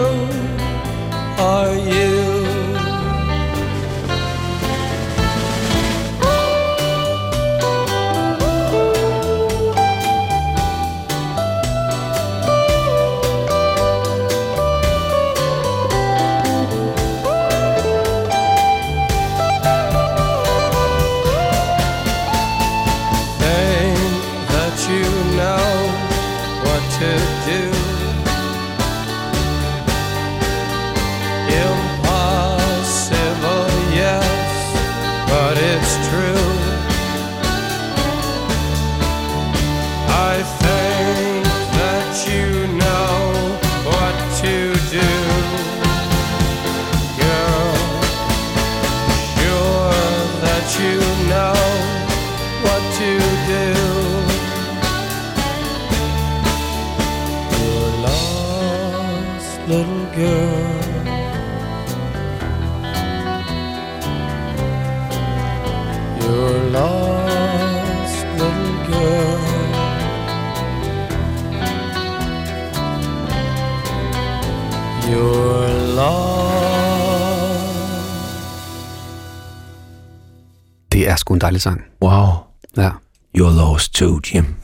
dejlig 81.58 81.62
sang. 81.62 81.84
Wow. 82.02 82.28
Ja. 82.76 82.90
You're 83.38 83.56
lost 83.56 83.94
too, 83.94 84.20
Jim. 84.34 84.56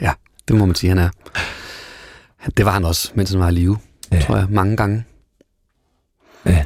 Ja, 0.00 0.12
det 0.48 0.56
må 0.56 0.66
man 0.66 0.74
sige, 0.74 0.88
han 0.88 0.98
er. 0.98 1.10
Det 2.56 2.64
var 2.64 2.72
han 2.72 2.84
også, 2.84 3.10
mens 3.14 3.30
han 3.30 3.40
var 3.40 3.48
i 3.48 3.52
live, 3.52 3.78
ja. 4.12 4.20
tror 4.20 4.36
jeg, 4.36 4.46
mange 4.50 4.76
gange. 4.76 5.04
Ja. 6.46 6.64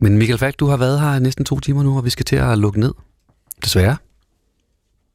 Men 0.00 0.18
Michael 0.18 0.38
Falk, 0.38 0.58
du 0.60 0.66
har 0.66 0.76
været 0.76 1.00
her 1.00 1.18
næsten 1.18 1.44
to 1.44 1.60
timer 1.60 1.82
nu, 1.82 1.96
og 1.96 2.04
vi 2.04 2.10
skal 2.10 2.24
til 2.24 2.36
at 2.36 2.58
lukke 2.58 2.80
ned. 2.80 2.94
Desværre. 3.64 3.96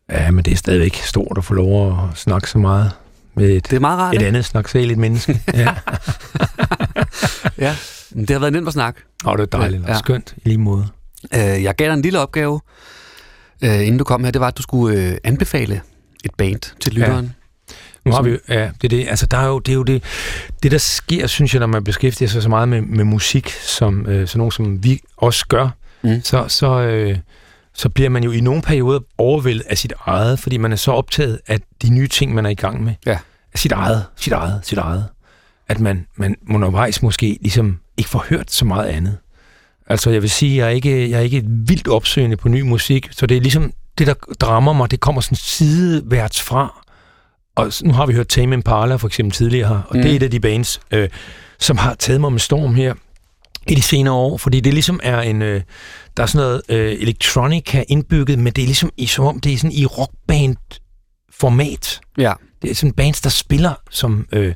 Ja, 0.09 0.31
men 0.31 0.45
det 0.45 0.53
er 0.53 0.57
stadigvæk 0.57 0.95
stort 0.95 1.37
at 1.37 1.43
få 1.45 1.53
lov 1.53 1.91
at 1.91 2.17
snakke 2.17 2.49
så 2.49 2.57
meget 2.57 2.91
med 3.35 3.49
et, 3.49 3.69
det 3.69 3.75
er 3.75 3.79
meget 3.79 3.99
rart, 3.99 4.15
et 4.15 4.19
ikke? 4.19 4.27
andet 4.27 4.45
snaksaligt 4.45 4.99
menneske. 4.99 5.41
ja. 5.53 5.75
ja, 7.57 7.75
det 8.15 8.29
har 8.29 8.39
været 8.39 8.53
nemt 8.53 8.67
at 8.67 8.73
snakke. 8.73 9.01
Og 9.25 9.37
det 9.37 9.43
er 9.53 9.57
dejligt 9.57 9.85
og 9.85 9.95
skønt 9.95 10.33
i 10.37 10.47
lige 10.49 10.57
måde. 10.57 10.87
Øh, 11.33 11.63
jeg 11.63 11.75
gav 11.75 11.87
dig 11.87 11.93
en 11.93 12.01
lille 12.01 12.19
opgave, 12.19 12.61
øh, 13.64 13.80
inden 13.82 13.98
du 13.98 14.03
kom 14.03 14.23
her. 14.23 14.32
Det 14.32 14.41
var, 14.41 14.48
at 14.48 14.57
du 14.57 14.61
skulle 14.61 14.99
øh, 15.11 15.18
anbefale 15.23 15.82
et 16.26 16.32
band 16.38 16.80
til 16.80 16.94
lytteren. 16.94 17.34
Nu 18.06 18.11
har 18.11 18.22
vi 18.22 18.30
jo- 18.30 18.40
ja, 18.49 18.69
det 18.82 18.84
er 18.94 18.98
det. 18.98 19.07
Altså, 19.10 19.26
der 19.26 19.38
er 19.38 19.48
jo, 19.48 19.60
det 19.60 19.72
er 19.72 19.76
jo 19.76 19.84
det, 19.84 20.03
det, 20.64 20.72
der 20.72 20.77
sker, 20.77 21.27
synes 21.27 21.53
jeg, 21.53 21.60
når 21.60 21.68
man 21.68 21.84
beskæftiger 21.84 22.30
sig 22.30 22.41
så 22.44 22.49
meget 22.49 22.69
med, 22.69 22.82
med 22.82 23.03
musik, 23.03 23.49
som 23.49 24.06
øh, 24.07 24.27
sådan 24.27 24.38
nogen 24.38 24.52
som 24.52 24.84
vi 24.84 24.99
også 25.18 25.45
gør, 25.48 25.69
mm. 26.03 26.22
så, 26.23 26.45
så, 26.48 26.82
øh, 26.82 27.18
så 27.73 27.90
bliver 27.90 28.10
man 28.10 28.23
jo 28.23 28.32
i 28.32 28.40
nogle 28.40 28.61
perioder 28.61 28.99
overvældet 29.18 29.65
af 29.69 29.77
sit 29.77 29.94
eget, 30.06 30.40
fordi 30.40 30.57
man 30.57 30.72
er 30.72 30.76
så 30.76 30.91
optaget 30.91 31.40
af 31.48 31.60
de 31.82 31.90
nye 31.90 32.07
ting, 32.07 32.34
man 32.34 32.45
er 32.45 32.49
i 32.49 32.53
gang 32.56 32.84
med. 32.84 32.94
Ja. 33.06 33.18
Af 33.53 33.60
sit 33.60 33.72
eget, 33.72 34.06
sit 34.15 34.34
eget, 34.34 34.60
sit 34.64 34.77
eget. 34.77 35.06
At 35.68 35.80
man, 35.80 36.06
man 36.15 36.36
undervejs 36.49 37.02
måske 37.02 37.38
ligesom 37.41 37.80
ikke 37.98 38.10
får 38.10 38.26
hørt 38.30 38.52
så 38.52 38.65
meget 38.65 38.86
andet. 38.88 39.18
Altså, 39.87 40.09
jeg 40.09 40.21
vil 40.21 40.29
sige, 40.29 40.57
jeg 40.57 40.65
er 40.65 40.69
ikke, 40.69 41.09
jeg 41.09 41.17
er 41.17 41.21
ikke 41.23 41.43
vildt 41.47 41.87
opsøgende 41.87 42.37
på 42.37 42.49
ny 42.49 42.61
musik, 42.61 43.07
så 43.11 43.25
det 43.25 43.37
er 43.37 43.41
ligesom, 43.41 43.71
det 43.97 44.07
der 44.07 44.13
drammer 44.39 44.73
mig, 44.73 44.91
det 44.91 44.99
kommer 44.99 45.21
sådan 45.21 45.35
sideværts 45.35 46.41
fra. 46.41 46.85
Og 47.55 47.71
nu 47.83 47.93
har 47.93 48.05
vi 48.05 48.13
hørt 48.13 48.27
Tame 48.27 48.53
Impala 48.55 48.95
for 48.95 49.07
eksempel 49.07 49.31
tidligere 49.31 49.67
her, 49.67 49.81
og 49.89 49.95
mm. 49.95 50.01
det 50.01 50.09
er 50.09 50.13
Mm. 50.13 50.15
et 50.15 50.23
af 50.23 50.31
de 50.31 50.39
bands, 50.39 50.79
øh, 50.91 51.09
som 51.59 51.77
har 51.77 51.95
taget 51.95 52.21
mig 52.21 52.31
med 52.31 52.39
storm 52.39 52.75
her 52.75 52.93
i 53.67 53.75
de 53.75 53.81
senere 53.81 54.13
år, 54.13 54.37
fordi 54.37 54.59
det 54.59 54.73
ligesom 54.73 54.99
er 55.03 55.21
en, 55.21 55.41
øh, 55.41 55.61
der 56.17 56.23
er 56.23 56.27
sådan 56.27 56.45
noget 56.45 56.61
øh, 56.69 56.91
electronica 57.01 57.83
indbygget, 57.87 58.39
men 58.39 58.53
det 58.53 58.61
er 58.61 58.65
ligesom 58.65 58.89
i, 58.97 59.05
som 59.05 59.25
om 59.25 59.39
det 59.39 59.53
er 59.53 59.57
sådan 59.57 59.71
i 59.71 59.85
rockband 59.85 60.57
format. 61.39 62.01
Ja. 62.17 62.33
Det 62.61 62.71
er 62.71 62.75
sådan 62.75 62.93
bands, 62.93 63.21
der 63.21 63.29
spiller 63.29 63.73
som, 63.91 64.27
øh, 64.31 64.55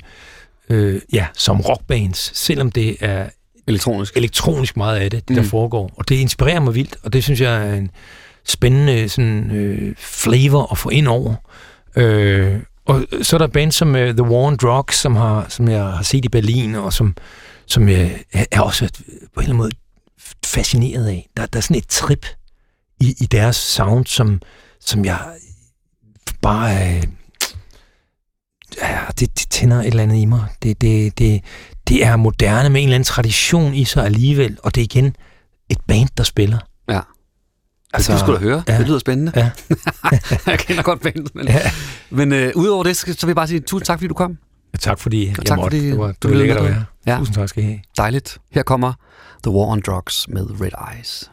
øh, 0.70 1.00
ja, 1.12 1.26
som 1.34 1.60
rockbands, 1.60 2.38
selvom 2.38 2.72
det 2.72 2.96
er 3.00 3.28
elektronisk, 3.70 4.16
elektronisk 4.16 4.76
meget 4.76 4.96
af 4.98 5.10
det, 5.10 5.28
det 5.28 5.36
der 5.36 5.42
Mm. 5.42 5.48
foregår. 5.48 5.90
Og 5.96 6.08
det 6.08 6.14
inspirerer 6.14 6.60
mig 6.60 6.74
vildt, 6.74 6.96
og 7.02 7.12
det 7.12 7.24
synes 7.24 7.40
jeg 7.40 7.68
er 7.68 7.74
en 7.74 7.90
spændende 8.46 9.08
sådan, 9.08 9.50
øh, 9.50 9.94
flavor 9.98 10.72
at 10.72 10.78
få 10.78 10.88
ind 10.88 11.08
over. 11.08 11.34
Øh, 11.96 12.56
og 12.86 13.04
så 13.22 13.36
er 13.36 13.38
der 13.38 13.46
bands 13.46 13.74
som 13.74 13.88
uh, 13.88 14.00
The 14.00 14.22
War 14.22 14.46
on 14.46 14.56
Drugs, 14.56 14.96
som, 14.96 15.16
har, 15.16 15.46
som 15.48 15.68
jeg 15.68 15.82
har 15.84 16.02
set 16.02 16.24
i 16.24 16.28
Berlin, 16.28 16.74
og 16.74 16.92
som, 16.92 17.16
som 17.66 17.88
jeg 17.88 18.22
er 18.52 18.60
også 18.60 18.84
på 18.84 19.00
en 19.06 19.22
eller 19.36 19.42
anden 19.42 19.56
måde 19.56 19.70
fascineret 20.46 21.06
af. 21.08 21.28
Der, 21.36 21.46
der 21.46 21.56
er 21.56 21.60
sådan 21.60 21.76
et 21.76 21.86
trip 21.88 22.26
i, 23.00 23.14
i 23.20 23.26
deres 23.26 23.56
sound, 23.56 24.06
som, 24.06 24.40
som 24.80 25.04
jeg 25.04 25.18
bare... 26.42 26.96
Øh, 26.96 27.02
ja, 28.82 28.98
det, 29.08 29.38
det 29.38 29.46
tænder 29.50 29.80
et 29.80 29.86
eller 29.86 30.02
andet 30.02 30.16
i 30.16 30.24
mig. 30.24 30.44
Det, 30.62 30.80
det, 30.80 31.18
det, 31.18 31.44
det 31.90 32.04
er 32.04 32.16
moderne 32.16 32.68
med 32.70 32.80
en 32.80 32.88
eller 32.88 32.94
anden 32.94 33.04
tradition 33.04 33.74
i 33.74 33.84
sig 33.84 34.04
alligevel, 34.04 34.58
og 34.62 34.74
det 34.74 34.80
er 34.80 34.84
igen 34.84 35.16
et 35.68 35.78
band, 35.88 36.08
der 36.16 36.22
spiller. 36.24 36.58
Ja. 36.88 37.00
Altså, 37.94 38.12
det 38.12 38.20
skulle 38.20 38.38
du 38.38 38.42
høre. 38.42 38.62
Ja. 38.68 38.78
Det 38.78 38.86
lyder 38.86 38.98
spændende. 38.98 39.32
Ja. 39.36 39.50
jeg 40.46 40.58
kender 40.58 40.82
godt 40.82 41.00
bandet. 41.02 41.34
Men, 41.34 41.46
Ja. 41.48 41.60
men 42.10 42.32
øh, 42.32 42.52
udover 42.54 42.84
det, 42.84 42.96
så, 42.96 43.06
vil 43.06 43.26
jeg 43.26 43.36
bare 43.36 43.48
sige 43.48 43.60
tusind 43.60 43.86
tak, 43.86 43.98
fordi 43.98 44.08
du 44.08 44.14
kom. 44.14 44.38
Ja, 44.72 44.78
tak 44.78 44.98
fordi 44.98 45.26
jeg 45.28 45.36
tak, 45.46 45.56
måtte. 45.58 45.76
fordi 45.76 45.90
Det 45.90 45.98
var- 45.98 46.14
du 46.22 46.28
var 46.28 46.34
lækkert 46.36 46.56
at 46.58 46.64
være. 46.64 46.84
Ja. 47.06 47.16
Tusind 47.18 47.34
tak 47.34 47.48
skal 47.48 47.62
I 47.62 47.66
have. 47.66 47.80
Dejligt. 47.96 48.38
Her 48.52 48.62
kommer 48.62 48.92
The 49.42 49.52
War 49.52 49.66
on 49.66 49.80
Drugs 49.86 50.28
med 50.28 50.60
Red 50.60 50.94
Eyes. 50.96 51.30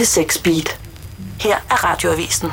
P6 0.00 0.42
Beat. 0.42 0.78
Her 1.40 1.56
er 1.68 1.84
Radioavisen. 1.84 2.48